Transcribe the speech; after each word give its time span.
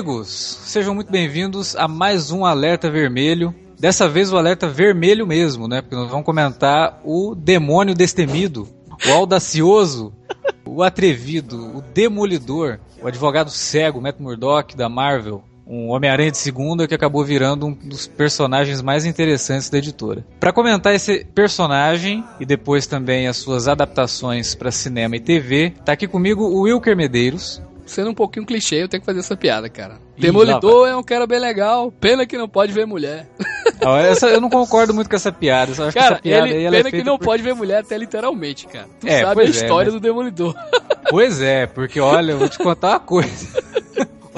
amigos! 0.00 0.58
Sejam 0.64 0.94
muito 0.94 1.12
bem-vindos 1.12 1.76
a 1.76 1.86
mais 1.86 2.30
um 2.30 2.46
Alerta 2.46 2.90
Vermelho. 2.90 3.54
Dessa 3.78 4.08
vez 4.08 4.32
o 4.32 4.38
alerta 4.38 4.66
vermelho 4.66 5.26
mesmo, 5.26 5.68
né? 5.68 5.82
Porque 5.82 5.94
nós 5.94 6.08
vamos 6.08 6.24
comentar 6.24 6.98
o 7.04 7.34
demônio 7.34 7.94
destemido, 7.94 8.66
o 9.06 9.12
audacioso, 9.12 10.10
o 10.66 10.82
atrevido, 10.82 11.76
o 11.76 11.82
demolidor, 11.82 12.80
o 13.02 13.08
advogado 13.08 13.50
cego, 13.50 14.00
Matt 14.00 14.18
Murdock 14.18 14.74
da 14.74 14.88
Marvel, 14.88 15.44
um 15.66 15.90
Homem-Aranha 15.90 16.30
de 16.30 16.38
segunda 16.38 16.88
que 16.88 16.94
acabou 16.94 17.22
virando 17.22 17.66
um 17.66 17.74
dos 17.74 18.06
personagens 18.06 18.80
mais 18.80 19.04
interessantes 19.04 19.68
da 19.68 19.76
editora. 19.76 20.24
Para 20.38 20.52
comentar 20.52 20.94
esse 20.94 21.26
personagem 21.26 22.24
e 22.40 22.46
depois 22.46 22.86
também 22.86 23.28
as 23.28 23.36
suas 23.36 23.68
adaptações 23.68 24.54
para 24.54 24.70
cinema 24.70 25.16
e 25.16 25.20
TV, 25.20 25.74
tá 25.84 25.92
aqui 25.92 26.08
comigo 26.08 26.42
o 26.42 26.62
Wilker 26.62 26.96
Medeiros. 26.96 27.60
Sendo 27.90 28.10
um 28.10 28.14
pouquinho 28.14 28.46
clichê, 28.46 28.76
eu 28.76 28.88
tenho 28.88 29.00
que 29.00 29.04
fazer 29.06 29.18
essa 29.18 29.36
piada, 29.36 29.68
cara. 29.68 29.98
Demolidor 30.16 30.86
é 30.88 30.94
um 30.96 31.02
cara 31.02 31.26
bem 31.26 31.40
legal, 31.40 31.90
pena 31.90 32.24
que 32.24 32.38
não 32.38 32.48
pode 32.48 32.72
ver 32.72 32.86
mulher. 32.86 33.26
Não, 33.82 33.96
essa, 33.96 34.28
eu 34.28 34.40
não 34.40 34.48
concordo 34.48 34.94
muito 34.94 35.10
com 35.10 35.16
essa 35.16 35.32
piada. 35.32 35.74
Só 35.74 35.88
acho 35.88 35.94
cara, 35.96 36.06
que 36.06 36.12
essa 36.12 36.22
piada 36.22 36.48
ele, 36.48 36.58
aí 36.58 36.64
é 36.66 36.70
pena 36.70 36.84
que 36.84 36.90
feita 36.92 37.10
não 37.10 37.18
por- 37.18 37.24
pode 37.24 37.42
ver 37.42 37.52
mulher 37.54 37.78
até 37.80 37.98
literalmente, 37.98 38.68
cara. 38.68 38.86
Tu 39.00 39.08
É, 39.08 39.22
sabe 39.22 39.40
a 39.40 39.44
é, 39.44 39.48
história 39.48 39.90
mas- 39.90 39.94
do 39.94 39.98
Demolidor. 40.00 40.54
Pois 41.10 41.40
é, 41.42 41.66
porque 41.66 41.98
olha, 41.98 42.30
eu 42.32 42.38
vou 42.38 42.48
te 42.48 42.58
contar 42.58 42.90
uma 42.90 43.00
coisa. 43.00 43.60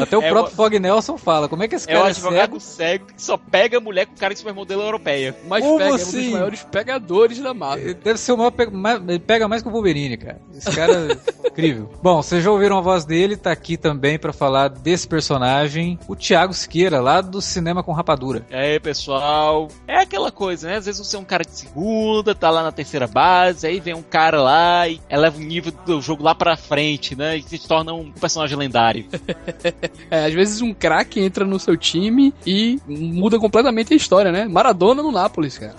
Até 0.02 0.16
o 0.16 0.22
É 0.22 0.28
próprio 0.28 0.52
o- 0.52 0.56
Fog 0.56 0.78
Nelson 0.78 1.16
fala, 1.18 1.48
como 1.48 1.62
é 1.62 1.68
que 1.68 1.74
esse 1.76 1.88
É 1.90 1.94
o 1.94 1.96
cara 1.96 2.08
é 2.08 2.10
advogado 2.10 2.60
cego? 2.60 2.60
cego 2.60 3.06
que 3.06 3.22
só 3.22 3.36
pega 3.36 3.80
mulher 3.80 4.06
com 4.06 4.14
cara 4.16 4.32
de 4.34 4.40
supermodelo 4.40 4.82
europeia. 4.82 5.36
Mas 5.48 5.64
Como 5.64 5.78
pega, 5.78 5.88
é 5.90 5.92
um 5.92 5.96
assim? 5.96 6.22
dos 6.22 6.32
maiores 6.32 6.62
pegadores 6.64 7.38
da 7.38 7.54
Marvel. 7.54 7.84
Ele 7.84 7.94
Deve 7.94 8.18
ser 8.18 8.32
o 8.32 8.36
maior, 8.36 8.50
pe- 8.50 8.68
ele 9.08 9.18
pega 9.18 9.46
mais 9.48 9.62
que 9.62 9.68
o 9.68 9.72
Wolverine, 9.72 10.16
cara. 10.16 10.40
Esse 10.54 10.70
cara 10.74 10.92
é 10.92 11.48
incrível. 11.48 11.90
Bom, 12.02 12.22
vocês 12.22 12.42
já 12.42 12.50
ouviram 12.50 12.78
a 12.78 12.80
voz 12.80 13.04
dele, 13.04 13.36
tá 13.36 13.50
aqui 13.52 13.76
também 13.76 14.18
pra 14.18 14.32
falar 14.32 14.68
desse 14.68 15.06
personagem, 15.06 15.98
o 16.08 16.16
Thiago 16.16 16.52
Siqueira, 16.54 17.00
lá 17.00 17.20
do 17.20 17.40
Cinema 17.40 17.82
com 17.82 17.92
Rapadura. 17.92 18.44
E 18.50 18.54
aí, 18.54 18.80
pessoal? 18.80 19.68
É 19.86 19.98
aquela 19.98 20.30
coisa, 20.32 20.68
né? 20.68 20.76
Às 20.76 20.86
vezes 20.86 21.06
você 21.06 21.16
é 21.16 21.18
um 21.18 21.24
cara 21.24 21.44
de 21.44 21.52
segunda, 21.52 22.34
tá 22.34 22.50
lá 22.50 22.62
na 22.62 22.72
terceira 22.72 23.06
base, 23.06 23.66
aí 23.66 23.80
vem 23.80 23.94
um 23.94 24.02
cara 24.02 24.40
lá 24.42 24.88
e 24.88 25.00
eleva 25.08 25.36
o 25.36 25.40
nível 25.40 25.72
do 25.84 26.00
jogo 26.00 26.22
lá 26.22 26.34
pra 26.34 26.56
frente, 26.56 27.14
né? 27.16 27.36
E 27.36 27.42
se 27.42 27.58
torna 27.68 27.92
um 27.92 28.10
personagem 28.12 28.56
lendário. 28.56 29.06
É, 30.10 30.26
às 30.26 30.34
vezes 30.34 30.60
um 30.60 30.74
craque 30.74 31.20
entra 31.20 31.44
no 31.44 31.58
seu 31.58 31.76
time 31.76 32.34
e 32.46 32.78
muda 32.86 33.38
completamente 33.38 33.94
a 33.94 33.96
história, 33.96 34.30
né? 34.30 34.46
Maradona 34.46 35.02
no 35.02 35.10
Nápoles, 35.12 35.58
cara. 35.58 35.74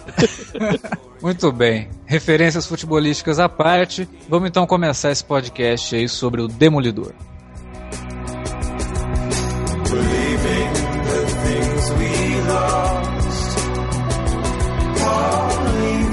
Muito 1.21 1.51
bem. 1.51 1.89
Referências 2.05 2.65
futebolísticas 2.65 3.39
à 3.39 3.47
parte, 3.47 4.07
vamos 4.27 4.49
então 4.49 4.65
começar 4.65 5.11
esse 5.11 5.23
podcast 5.23 5.95
aí 5.95 6.09
sobre 6.09 6.41
o 6.41 6.47
Demolidor. 6.47 7.13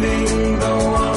Believing 0.01 0.59
the 0.59 1.10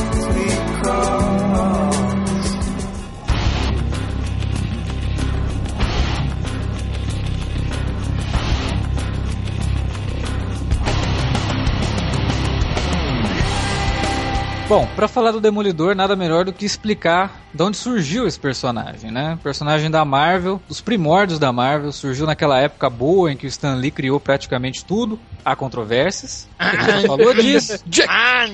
Bom, 14.68 14.88
pra 14.96 15.10
falar 15.10 15.32
do 15.32 15.42
Demolidor, 15.42 15.94
nada 15.94 16.16
melhor 16.16 16.46
do 16.46 16.54
que 16.54 16.66
explicar 16.66 17.42
de 17.54 17.62
onde 17.62 17.76
surgiu 17.76 18.26
esse 18.26 18.40
personagem, 18.40 19.12
né? 19.12 19.38
Personagem 19.44 19.92
da 19.92 20.06
Marvel, 20.06 20.62
dos 20.68 20.80
primórdios 20.80 21.38
da 21.38 21.52
Marvel, 21.52 21.92
surgiu 21.92 22.26
naquela 22.26 22.58
época 22.60 22.90
boa 22.90 23.32
em 23.32 23.36
que 23.36 23.46
o 23.46 23.50
Stan 23.50 23.76
Lee 23.76 23.92
criou 23.92 24.22
praticamente 24.22 24.86
tudo. 24.86 25.20
Há 25.44 25.54
controvérsias. 25.54 26.48
A 26.58 26.72
gente 26.72 27.02
já 27.02 27.08
falou 27.08 27.34
disso. 27.34 27.84
Jack 27.86 28.10
Ah, 28.10 28.46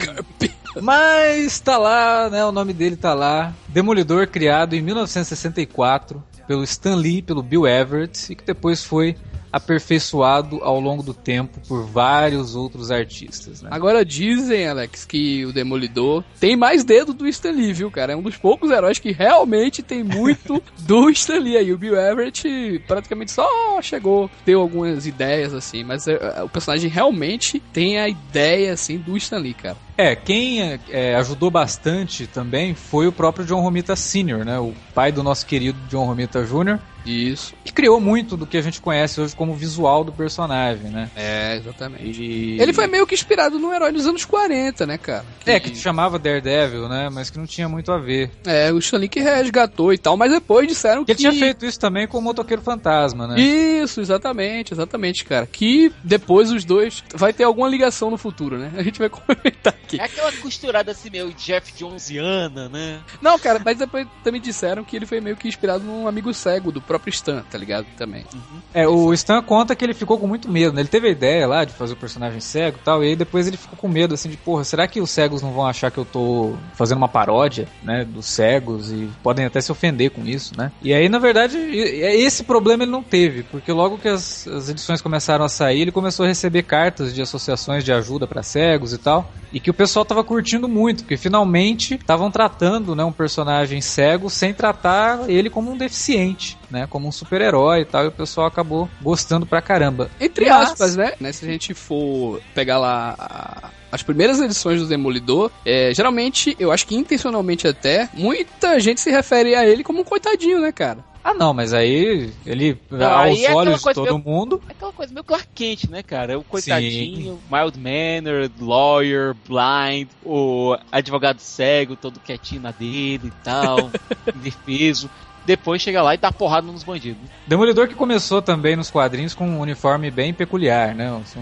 Mas 0.82 1.60
tá 1.60 1.78
lá, 1.78 2.28
né? 2.30 2.44
O 2.44 2.52
nome 2.52 2.74
dele 2.74 2.96
tá 2.96 3.14
lá. 3.14 3.54
Demolidor 3.68 4.28
criado 4.28 4.76
em 4.76 4.82
1964 4.82 6.24
pelo 6.48 6.64
Stan 6.64 6.96
Lee, 6.96 7.22
pelo 7.22 7.44
Bill 7.44 7.68
Everett 7.68 8.34
e 8.34 8.36
que 8.36 8.44
depois 8.44 8.84
foi 8.84 9.16
aperfeiçoado 9.52 10.64
ao 10.64 10.80
longo 10.80 11.04
do 11.04 11.14
tempo 11.14 11.60
por 11.68 11.86
vários 11.86 12.56
outros 12.56 12.92
artistas, 12.92 13.62
né? 13.62 13.70
Agora 13.72 14.06
dizem, 14.06 14.68
Alex, 14.68 15.06
que 15.06 15.46
o 15.46 15.54
Demolidor 15.54 16.24
tem 16.40 16.56
mais 16.56 16.84
dedo 16.84 17.14
do 17.14 17.28
Stan 17.28 17.52
Lee, 17.52 17.74
viu, 17.74 17.92
cara? 17.92 18.14
É 18.14 18.16
um 18.16 18.22
dos 18.22 18.38
poucos 18.38 18.72
heróis 18.72 19.00
que 19.00 19.12
realmente 19.12 19.82
tem 19.82 20.04
muito 20.04 20.62
do 20.80 21.10
Stan 21.10 21.40
Lee. 21.40 21.58
Aí 21.58 21.74
o 21.74 21.78
Bill 21.78 21.96
Everett 21.96 22.84
praticamente 22.88 23.32
só 23.32 23.48
chegou, 23.82 24.30
deu 24.46 24.62
algumas 24.62 25.06
ideias, 25.06 25.54
assim, 25.54 25.84
mas 25.84 26.08
é, 26.08 26.14
é, 26.14 26.44
o 26.44 26.50
personagem 26.50 26.90
realmente 26.90 27.60
tem 27.74 28.00
a 28.00 28.08
ideia, 28.08 28.74
assim, 28.74 28.98
do 28.98 29.18
Stan 29.18 29.38
Lee, 29.38 29.54
cara. 29.54 29.78
É, 29.98 30.16
quem 30.16 30.62
é, 30.62 30.80
é, 30.90 31.16
ajudou 31.16 31.52
bastante 31.52 32.26
também 32.26 32.74
foi 32.74 33.08
o 33.08 33.12
próprio 33.12 33.46
John 33.46 33.62
Romita 33.62 33.96
Sr., 33.96 34.46
né? 34.46 34.58
O 34.58 34.74
pai 34.94 35.12
do 35.12 35.22
nosso 35.22 35.46
querido 35.46 35.78
John 35.90 36.06
Romita 36.06 36.42
Jr., 36.44 36.80
Isso. 37.06 37.54
que 37.64 37.72
criou 37.72 38.00
muito 38.00 38.36
do 38.38 38.46
que 38.46 38.58
a 38.58 38.62
gente 38.62 38.82
conhece 38.82 39.20
hoje 39.22 39.36
como 39.36 39.54
visual 39.56 40.04
do 40.04 40.12
personagem, 40.12 40.90
né? 40.90 41.10
É, 41.16 41.58
exatamente. 41.58 42.22
E... 42.22 42.62
Ele 42.62 42.74
foi 42.74 42.88
meio 42.88 43.06
que 43.08 43.16
inspirado 43.16 43.58
no 43.60 43.74
herói 43.74 43.92
dos 43.92 44.06
anos 44.06 44.26
40, 44.26 44.86
né, 44.86 44.98
cara? 44.98 45.26
É, 45.46 45.60
que 45.60 45.76
chamava 45.76 46.20
Daredevil, 46.20 46.88
né? 46.88 47.10
Mas 47.12 47.30
que 47.30 47.38
não 47.38 47.46
tinha 47.46 47.68
muito 47.70 47.92
a 47.92 47.98
ver. 47.98 48.32
É, 48.46 48.72
o 48.72 48.80
Stan 48.80 48.98
Lee 48.98 49.10
que 49.10 49.20
resgatou 49.20 49.94
e 49.94 49.98
tal, 49.98 50.16
mas 50.18 50.32
depois 50.32 50.68
disseram 50.68 51.04
Que 51.04 51.16
que... 51.16 51.24
ele 51.24 51.32
tinha 51.32 51.46
feito 51.46 51.66
isso 51.66 51.80
também 51.80 52.08
com 52.08 52.18
o 52.18 52.22
Motoqueiro 52.22 52.62
Fantasma, 52.62 53.28
né? 53.28 53.40
Isso, 53.40 54.02
exatamente, 54.02 54.74
exatamente, 54.74 55.26
cara. 55.26 55.48
Que 55.48 55.92
depois 56.04 56.52
os 56.52 56.64
dois 56.66 57.04
vai 57.16 57.34
ter 57.34 57.44
alguma 57.44 57.68
ligação 57.68 58.10
no 58.10 58.18
futuro, 58.18 58.58
né? 58.58 58.72
A 58.76 58.84
gente 58.84 59.00
vai 59.00 59.10
comentar 59.10 59.74
aqui. 59.74 60.00
é 60.00 60.04
aquela 60.04 60.32
costurada 60.34 60.92
assim, 60.92 61.10
meio 61.10 61.34
Jeff 61.34 61.74
Jonesiana, 61.78 62.70
né? 62.70 63.00
Não, 63.22 63.38
cara, 63.40 63.62
mas 63.64 63.78
depois 63.78 64.08
também 64.24 64.42
disseram 64.42 64.84
que 64.84 64.96
ele 64.96 65.06
foi 65.06 65.20
meio 65.22 65.36
que 65.36 65.48
inspirado 65.48 65.84
num 65.84 66.08
amigo 66.08 66.34
cego 66.34 66.72
do 66.72 66.82
próprio 66.90 67.12
Stan, 67.12 67.44
tá 67.50 67.56
ligado? 67.56 67.86
Também. 67.96 68.26
É, 68.74 68.88
o 68.88 69.14
Stan 69.14 69.44
conta 69.44 69.76
que 69.76 69.86
ele 69.86 69.94
ficou 69.94 70.18
com 70.18 70.26
muito 70.26 70.50
medo, 70.50 70.74
né? 70.74 70.82
Ele 70.82 70.90
teve 70.90 71.08
a 71.08 71.12
ideia 71.12 71.48
lá 71.48 71.64
de 71.64 71.72
fazer 71.72 71.94
o 71.94 71.96
personagem 71.96 72.40
cego 72.40 72.78
e 72.82 72.84
tal, 72.84 73.04
e 73.04 73.10
aí 73.10 73.16
depois 73.16 73.48
ele 73.48 73.58
ficou 73.58 73.78
com 73.78 73.88
medo, 73.88 74.16
assim, 74.16 74.28
de, 74.28 74.38
porra, 74.38 74.64
será 74.64 74.88
que 74.88 75.00
os 75.00 75.12
cegos 75.12 75.44
não 75.44 75.52
vão 75.52 75.68
achar 75.68 75.92
que 75.92 76.00
eu 76.00 76.06
tô 76.06 76.56
fazendo 76.74 76.98
uma 76.98 77.08
paródia, 77.08 77.68
né, 77.84 78.04
dos 78.04 78.26
cegos 78.26 78.92
e 78.92 79.08
podem 79.22 79.46
até 79.46 79.62
se 79.62 79.72
ofender 79.72 80.10
com 80.10 80.26
isso, 80.26 80.58
né? 80.58 80.72
E 80.82 80.92
aí, 80.92 81.08
na 81.08 81.20
verdade, 81.20 81.58
esse 81.58 82.44
problema 82.44 82.84
ele 82.84 82.92
não 82.92 83.04
teve, 83.04 83.44
porque 83.44 83.72
logo 83.72 84.00
que 84.00 84.08
as, 84.08 84.48
as 84.48 84.70
edições 84.70 85.00
começaram 85.00 85.46
a 85.46 85.50
sair, 85.50 85.82
ele 85.82 85.92
começou 85.92 86.26
a 86.26 86.28
receber 86.28 86.64
cartas 86.64 87.14
de 87.14 87.22
associações 87.22 87.84
de 87.84 87.94
ajuda 87.94 88.26
pra 88.26 88.42
cegos 88.42 88.94
e 88.94 88.98
tal, 88.98 89.32
e 89.54 89.60
que 89.60 89.70
o 89.70 89.74
pessoal 89.74 90.04
tava 90.04 90.24
curtindo 90.24 90.68
muito, 90.68 91.04
porque 91.04 91.18
finalmente 91.18 91.96
estavam 91.96 92.32
tratando, 92.32 92.96
né, 92.96 93.04
um 93.04 93.12
personagem 93.12 93.80
cego 93.80 94.28
sem 94.30 94.54
tratar 94.54 95.30
ele 95.30 95.50
como 95.50 95.72
um 95.72 95.78
deficiente, 95.78 96.58
né, 96.70 96.88
como 96.88 97.08
um 97.08 97.12
super-herói 97.12 97.82
e 97.82 97.86
tal, 97.86 98.06
e 98.06 98.08
o 98.08 98.12
pessoal 98.12 98.48
acabou 98.48 98.90
gostando 99.02 99.46
pra 99.46 99.62
caramba. 99.62 100.10
Entre 100.20 100.50
Mas- 100.50 100.72
aspas, 100.72 100.96
né? 100.96 101.14
né? 101.20 101.32
Se 101.32 101.46
a 101.46 101.48
gente 101.52 101.74
for 101.74 102.42
pegar 102.54 102.78
lá 102.78 103.16
a- 103.18 103.70
as 103.92 104.04
primeiras 104.04 104.40
edições 104.40 104.80
do 104.82 104.88
Demolidor, 104.88 105.50
é, 105.66 105.92
geralmente, 105.94 106.56
eu 106.60 106.72
acho 106.72 106.86
que 106.86 106.96
intencionalmente 106.96 107.68
até, 107.68 108.08
muita 108.14 108.80
gente 108.80 109.02
se 109.02 109.10
refere 109.10 109.56
a 109.56 109.66
ele 109.68 109.84
como 109.84 110.02
um 110.02 110.04
coitadinho, 110.04 110.62
né, 110.62 110.72
cara? 110.72 111.04
Ah, 111.22 111.34
não, 111.34 111.54
mas 111.54 111.74
aí 111.74 112.32
ele, 112.46 112.78
Não, 112.90 113.06
aos 113.12 113.26
aí 113.26 113.46
é 113.46 113.54
olhos 113.54 113.82
de 113.84 113.94
todo 113.94 114.04
meio- 114.06 114.20
mundo, 114.20 114.62
É 114.70 114.72
aquela 114.72 114.94
coisa 114.94 115.14
meio 115.14 115.24
Clark 115.24 115.48
Kent, 115.54 115.90
né, 115.90 116.02
cara? 116.02 116.40
O 116.40 116.44
coitadinho, 116.46 117.40
mild 117.52 117.78
mannered, 117.78 118.54
lawyer, 118.62 119.36
blind, 119.48 120.08
o 120.24 120.78
advogado 120.92 121.40
cego, 121.40 121.96
todo 121.98 122.20
quietinho 122.22 122.62
na 122.62 122.72
dele 122.72 123.28
e 123.28 123.32
tal, 123.44 123.92
indefeso. 124.36 125.10
Depois 125.46 125.82
chega 125.82 126.02
lá 126.02 126.14
e 126.14 126.18
dá 126.18 126.32
porrada 126.32 126.68
nos 126.68 126.84
bandidos. 126.84 127.22
Demolidor 127.48 127.88
que 127.88 127.96
começou 127.96 128.42
também 128.42 128.76
nos 128.76 128.90
quadrinhos 128.92 129.34
com 129.34 129.48
um 129.48 129.60
uniforme 129.60 130.12
bem 130.12 130.34
peculiar, 130.34 130.94
né? 130.94 131.12
Assim, 131.24 131.40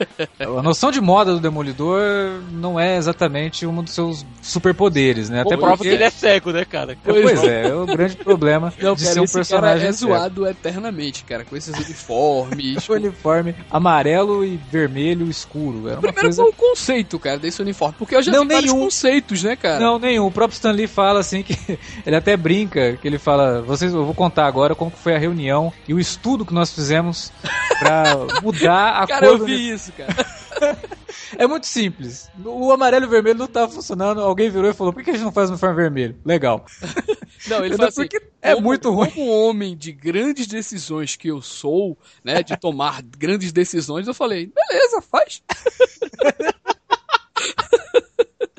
a 0.58 0.62
noção 0.62 0.90
de 0.90 1.00
moda 1.00 1.32
do 1.32 1.40
Demolidor 1.40 2.00
não 2.52 2.78
é 2.78 2.96
exatamente 2.96 3.66
um 3.66 3.82
dos 3.82 3.92
seus 3.94 4.24
superpoderes, 4.42 5.28
né? 5.28 5.40
Até 5.40 5.50
Até 5.54 5.56
prova 5.56 5.72
que 5.72 5.78
porque 5.78 5.94
ele 5.94 6.04
é 6.04 6.10
cego, 6.10 6.52
né, 6.52 6.64
cara? 6.64 6.96
Pois 7.04 7.42
é, 7.44 7.68
é 7.68 7.74
o 7.74 7.86
grande 7.86 8.16
problema 8.16 8.72
Não, 8.80 8.94
de 8.94 9.02
cara, 9.02 9.14
ser 9.14 9.20
um 9.20 9.24
esse 9.24 9.34
personagem 9.34 9.78
cara 9.80 9.88
é 9.88 9.92
cego. 9.92 10.12
zoado 10.12 10.46
eternamente, 10.46 11.24
cara, 11.24 11.44
com 11.44 11.56
esses 11.56 11.74
uniformes. 11.74 12.88
O 12.90 12.94
uniforme 12.94 13.54
amarelo 13.70 14.44
e 14.44 14.56
vermelho 14.70 15.28
escuro. 15.28 15.86
Era 15.88 15.96
uma 16.00 16.12
Primeiro 16.12 16.20
coisa... 16.36 16.42
o 16.42 16.52
conceito, 16.52 17.18
cara, 17.18 17.38
desse 17.38 17.60
uniforme? 17.62 17.94
Porque 17.98 18.16
eu 18.16 18.22
já 18.22 18.32
Não, 18.32 18.42
vi 18.42 18.54
vários 18.54 18.72
nenhum. 18.72 18.84
conceitos, 18.84 19.42
né, 19.42 19.54
cara? 19.56 19.78
Não, 19.78 19.98
nenhum. 19.98 20.26
O 20.26 20.30
próprio 20.30 20.54
Stan 20.56 20.72
Lee 20.72 20.86
fala 20.86 21.20
assim 21.20 21.42
que 21.42 21.56
ele 22.04 22.16
até 22.16 22.36
brinca, 22.36 22.96
que 23.00 23.06
ele 23.06 23.18
fala, 23.18 23.39
vocês, 23.66 23.92
eu 23.92 24.04
vou 24.04 24.14
contar 24.14 24.46
agora 24.46 24.74
como 24.74 24.90
que 24.90 24.98
foi 24.98 25.14
a 25.14 25.18
reunião 25.18 25.72
e 25.88 25.94
o 25.94 26.00
estudo 26.00 26.44
que 26.46 26.54
nós 26.54 26.72
fizemos 26.72 27.32
pra 27.78 28.04
mudar 28.42 29.02
a 29.02 29.06
cara, 29.06 29.20
cor 29.26 29.32
eu 29.34 29.38
do 29.38 29.44
vi 29.46 29.70
isso, 29.70 29.92
cara. 29.92 30.14
É 31.38 31.46
muito 31.46 31.66
simples. 31.66 32.28
O 32.44 32.72
amarelo 32.72 33.04
e 33.04 33.08
o 33.08 33.10
vermelho 33.10 33.38
não 33.38 33.46
tava 33.46 33.70
funcionando. 33.72 34.20
Alguém 34.20 34.50
virou 34.50 34.68
e 34.68 34.74
falou: 34.74 34.92
por 34.92 35.02
que 35.02 35.10
a 35.10 35.12
gente 35.12 35.22
não 35.22 35.32
faz 35.32 35.48
uniforme 35.48 35.76
vermelho? 35.76 36.18
Legal. 36.24 36.64
Não, 37.46 37.64
ele 37.64 37.74
fala 37.74 37.88
assim, 37.88 38.02
porque 38.02 38.20
é 38.42 38.52
como- 38.54 38.66
muito 38.66 38.90
ruim. 38.90 39.10
Como 39.10 39.26
um 39.26 39.30
homem 39.48 39.74
de 39.74 39.92
grandes 39.92 40.46
decisões 40.46 41.16
que 41.16 41.28
eu 41.28 41.40
sou, 41.40 41.96
né, 42.22 42.42
de 42.42 42.54
tomar 42.58 43.00
grandes 43.02 43.50
decisões, 43.50 44.06
eu 44.06 44.12
falei, 44.12 44.52
beleza, 44.54 45.00
faz. 45.00 45.42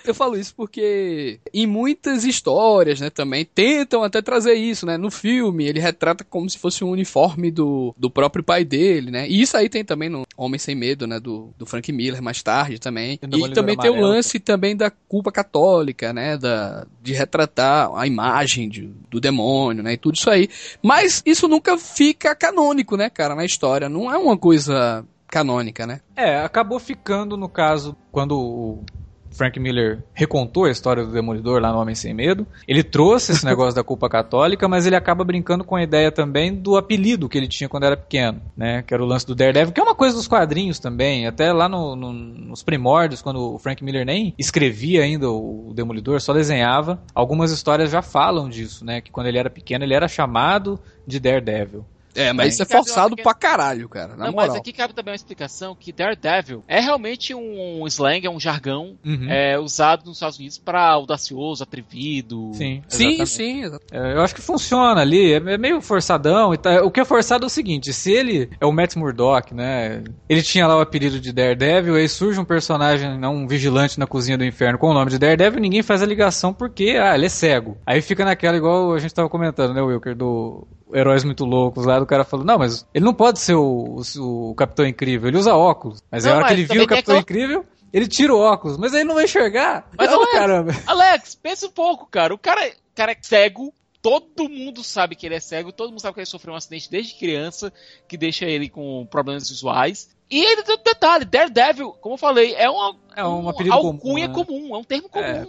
Eu 0.06 0.14
falo 0.14 0.38
isso 0.38 0.54
porque 0.56 1.40
em 1.54 1.68
muitas 1.68 2.24
histórias, 2.24 3.00
né, 3.00 3.10
também 3.10 3.46
tentam 3.46 4.04
até 4.04 4.22
trazer 4.22 4.54
isso, 4.54 4.86
né? 4.86 4.98
No 4.98 5.12
filme, 5.12 5.66
ele 5.66 5.80
retrata 5.80 6.24
como 6.24 6.50
se 6.50 6.58
fosse 6.58 6.84
um 6.84 6.90
uniforme 6.90 7.52
do, 7.52 7.94
do 7.98 8.10
próprio 8.10 8.44
pai 8.44 8.64
dele, 8.66 9.12
né? 9.12 9.28
E 9.28 9.42
isso 9.42 9.56
aí 9.58 9.70
tem 9.70 9.84
também 9.86 10.10
no 10.10 10.24
Homem 10.36 10.58
Sem 10.60 10.76
Medo, 10.76 11.06
né, 11.06 11.20
do, 11.20 11.54
do 11.58 11.66
Frank 11.66 11.92
Miller 11.92 12.22
mais 12.22 12.42
tarde 12.42 12.80
também. 12.80 13.20
E 13.22 13.36
E 13.36 13.50
também 13.54 13.76
tem 13.78 13.92
o 13.92 13.96
lance 14.02 14.40
também 14.40 14.76
da 14.76 14.90
culpa 14.90 15.32
católica, 15.32 16.12
né, 16.14 16.38
da 16.38 16.86
de 17.02 17.14
retratar 17.14 17.90
a 17.96 18.06
imagem 18.06 18.70
de- 18.70 18.92
do 19.10 19.20
demônio, 19.20 19.82
né, 19.84 19.94
e 19.94 19.98
tudo 19.98 20.16
isso 20.16 20.30
aí. 20.30 20.48
Mas 20.82 21.22
isso 21.26 21.48
nunca 21.48 21.78
fica 21.78 22.36
canônico, 22.36 22.96
né, 22.96 23.10
cara, 23.10 23.36
na 23.36 23.44
história. 23.46 23.90
Não 23.90 24.12
é 24.12 24.18
uma 24.18 24.38
coisa 24.38 25.06
canônica, 25.28 25.88
né? 25.88 26.02
É, 26.16 26.40
acabou 26.42 26.80
ficando 26.80 27.38
no 27.38 27.48
caso 27.50 27.96
quando 28.12 28.38
o 28.40 28.84
Frank 29.32 29.60
Miller 29.60 30.04
recontou 30.14 30.66
a 30.66 30.72
história 30.72 31.04
do 31.06 31.12
Demolidor 31.12 31.62
lá 31.62 31.72
no 31.72 31.80
Homem 31.80 31.96
Sem 31.96 32.14
Medo. 32.14 32.46
Ele 32.68 32.84
trouxe 32.84 33.32
esse 33.32 33.44
negócio 33.46 33.74
da 33.76 33.84
culpa 33.84 34.10
católica, 34.10 34.68
mas 34.68 34.86
ele 34.86 34.96
acaba 34.96 35.24
brincando 35.24 35.64
com 35.64 35.76
a 35.76 35.84
ideia 35.84 36.12
também 36.12 36.54
do 36.54 36.78
apelido 36.78 37.28
que 37.30 37.38
ele 37.38 37.48
tinha 37.48 37.68
quando 37.70 37.86
era 37.86 37.96
pequeno, 37.98 38.42
né? 38.56 38.84
Que 38.86 38.94
era 38.94 39.02
o 39.04 39.06
lance 39.06 39.26
do 39.26 39.34
Daredevil, 39.34 39.74
que 39.74 39.80
é 39.80 39.84
uma 39.84 39.96
coisa 39.96 40.16
dos 40.16 40.28
quadrinhos 40.28 40.80
também. 40.80 41.26
Até 41.28 41.52
lá 41.54 41.68
no- 41.70 41.96
no- 41.96 42.14
nos 42.14 42.62
primórdios, 42.64 43.22
quando 43.22 43.54
o 43.56 43.58
Frank 43.58 43.84
Miller 43.84 44.06
nem 44.06 44.34
escrevia 44.38 45.04
ainda 45.04 45.30
o 45.30 45.72
Demolidor, 45.74 46.20
só 46.22 46.34
desenhava. 46.34 47.02
Algumas 47.16 47.52
histórias 47.52 47.90
já 47.92 48.02
falam 48.02 48.50
disso, 48.50 48.84
né? 48.86 49.02
Que 49.02 49.12
quando 49.12 49.28
ele 49.28 49.38
era 49.38 49.50
pequeno 49.50 49.84
ele 49.86 49.94
era 49.94 50.08
chamado 50.08 50.80
de 51.08 51.20
Daredevil. 51.20 51.86
É, 52.16 52.34
mas 52.34 52.54
isso 52.54 52.64
é 52.64 52.66
uma 52.66 52.84
forçado 52.84 53.16
pra 53.16 53.34
caralho, 53.34 53.88
cara, 53.90 54.16
na 54.16 54.26
não, 54.26 54.32
moral. 54.34 54.48
mas 54.50 54.56
aqui 54.58 54.74
cabe 54.74 54.94
também 54.94 55.12
uma 55.12 55.16
explicação 55.16 55.76
que 55.76 55.92
Daredevil 55.92 56.64
é 56.68 56.80
realmente 56.80 57.34
um 57.34 57.86
slang, 57.88 58.26
é 58.26 58.30
um 58.30 58.40
jargão 58.40 58.98
Uhum. 59.06 59.30
é, 59.30 59.58
usado 59.60 60.06
nos 60.06 60.18
Estados 60.18 60.38
Unidos 60.38 60.58
para 60.58 60.82
audacioso, 60.88 61.64
atrevido. 61.64 62.52
Sim. 62.54 62.82
Sim, 62.88 63.08
exatamente. 63.08 63.30
sim, 63.30 63.64
exato. 63.64 63.86
É, 63.92 64.14
Eu 64.14 64.22
acho 64.22 64.36
que 64.36 64.42
funciona 64.42 65.02
ali, 65.02 65.34
é 65.34 65.38
é 65.52 65.58
meio 65.58 65.82
forçadão. 65.82 66.54
e 66.54 66.58
tá- 66.58 66.84
O 66.84 66.92
que 66.92 67.00
é 67.00 67.06
forçado 67.06 67.46
é 67.46 67.48
o 67.48 67.50
seguinte: 67.50 67.92
se 67.94 68.12
ele 68.12 68.50
é 68.60 68.66
o 68.66 68.72
Matt 68.72 68.96
Murdock, 68.96 69.54
né? 69.54 70.04
Ele 70.30 70.42
tinha 70.42 70.68
lá 70.68 70.78
o 70.78 70.82
apelido 70.82 71.20
de 71.20 71.32
Daredevil, 71.32 71.96
aí 71.96 72.08
surge 72.08 72.40
um 72.40 72.46
personagem, 72.46 73.18
não, 73.18 73.36
um 73.36 73.48
vigilante 73.48 74.00
na 74.00 74.06
cozinha 74.08 74.38
do 74.38 74.46
inferno 74.46 74.78
com 74.78 74.90
o 74.90 74.94
nome 74.94 75.12
de 75.12 75.18
Daredevil 75.20 75.60
e 75.60 75.62
ninguém 75.62 75.82
faz 75.84 76.02
a 76.02 76.06
ligação 76.06 76.54
porque, 76.54 76.98
ah, 77.02 77.16
ele 77.16 77.26
é 77.26 77.30
cego. 77.30 77.78
Aí 77.86 78.02
fica 78.02 78.24
naquela, 78.26 78.58
igual 78.58 78.94
a 78.94 79.00
gente 79.00 79.14
tava 79.14 79.30
comentando, 79.30 79.74
né, 79.74 79.82
Wilker, 79.82 80.16
do. 80.16 80.68
Heróis 80.94 81.24
muito 81.24 81.46
loucos 81.46 81.86
lá, 81.86 82.00
do 82.00 82.06
cara 82.06 82.24
falou, 82.24 82.46
não, 82.46 82.58
mas 82.58 82.86
ele 82.94 83.06
não 83.06 83.14
pode 83.14 83.40
ser 83.40 83.56
o, 83.56 84.02
o, 84.18 84.50
o 84.52 84.56
Capitão 84.56 84.86
Incrível, 84.86 85.30
ele 85.30 85.38
usa 85.38 85.56
óculos. 85.56 86.04
Mas 86.12 86.26
aí 86.26 86.32
a 86.32 86.36
Não, 86.36 86.40
hora 86.42 86.48
que 86.48 86.54
ele 86.62 86.66
viu 86.66 86.84
o 86.84 86.88
Capitão 86.88 87.16
aquela- 87.16 87.20
Incrível, 87.20 87.66
ele 87.94 88.08
tira 88.08 88.34
o 88.34 88.40
óculos, 88.40 88.78
mas 88.78 88.94
aí 88.94 89.02
ele 89.02 89.08
não 89.08 89.16
vai 89.16 89.26
enxergar. 89.26 89.88
Mas 89.98 90.10
Não, 90.10 90.20
não 90.22 90.30
é. 90.30 90.32
caramba. 90.32 90.72
Alex, 90.88 91.36
pensa 91.36 91.68
um 91.68 91.72
pouco, 91.72 92.06
cara. 92.08 92.34
O 92.34 92.38
cara, 92.38 92.66
o 92.68 92.96
cara 92.96 93.12
é 93.12 93.18
cego. 93.22 93.74
Todo 94.02 94.50
mundo 94.50 94.84
sabe 94.84 95.16
que 95.16 95.26
ele 95.28 95.36
é 95.36 95.40
cego. 95.40 95.72
Todo 95.72 95.90
mundo 95.90 96.00
sabe 96.02 96.16
que 96.16 96.20
ele 96.22 96.26
sofreu 96.26 96.54
um 96.54 96.58
acidente 96.58 96.90
desde 96.90 97.14
criança 97.20 97.72
que 98.08 98.18
deixa 98.18 98.46
ele 98.46 98.68
com 98.68 99.06
problemas 99.12 99.48
visuais. 99.50 100.10
E 100.30 100.44
ele 100.44 100.64
tem 100.64 100.76
um 100.76 100.84
detalhe: 100.84 101.26
Daredevil, 101.26 101.92
como 102.02 102.16
eu 102.16 102.18
falei, 102.18 102.56
é 102.56 102.68
uma, 102.70 102.96
É 103.16 103.24
um 103.24 103.48
apelido 103.48 103.76
comum, 103.76 103.88
alcunha 103.90 104.28
né? 104.28 104.34
comum, 104.34 104.76
é 104.76 104.78
um 104.80 104.84
termo 104.84 105.08
comum. 105.10 105.24
É, 105.26 105.46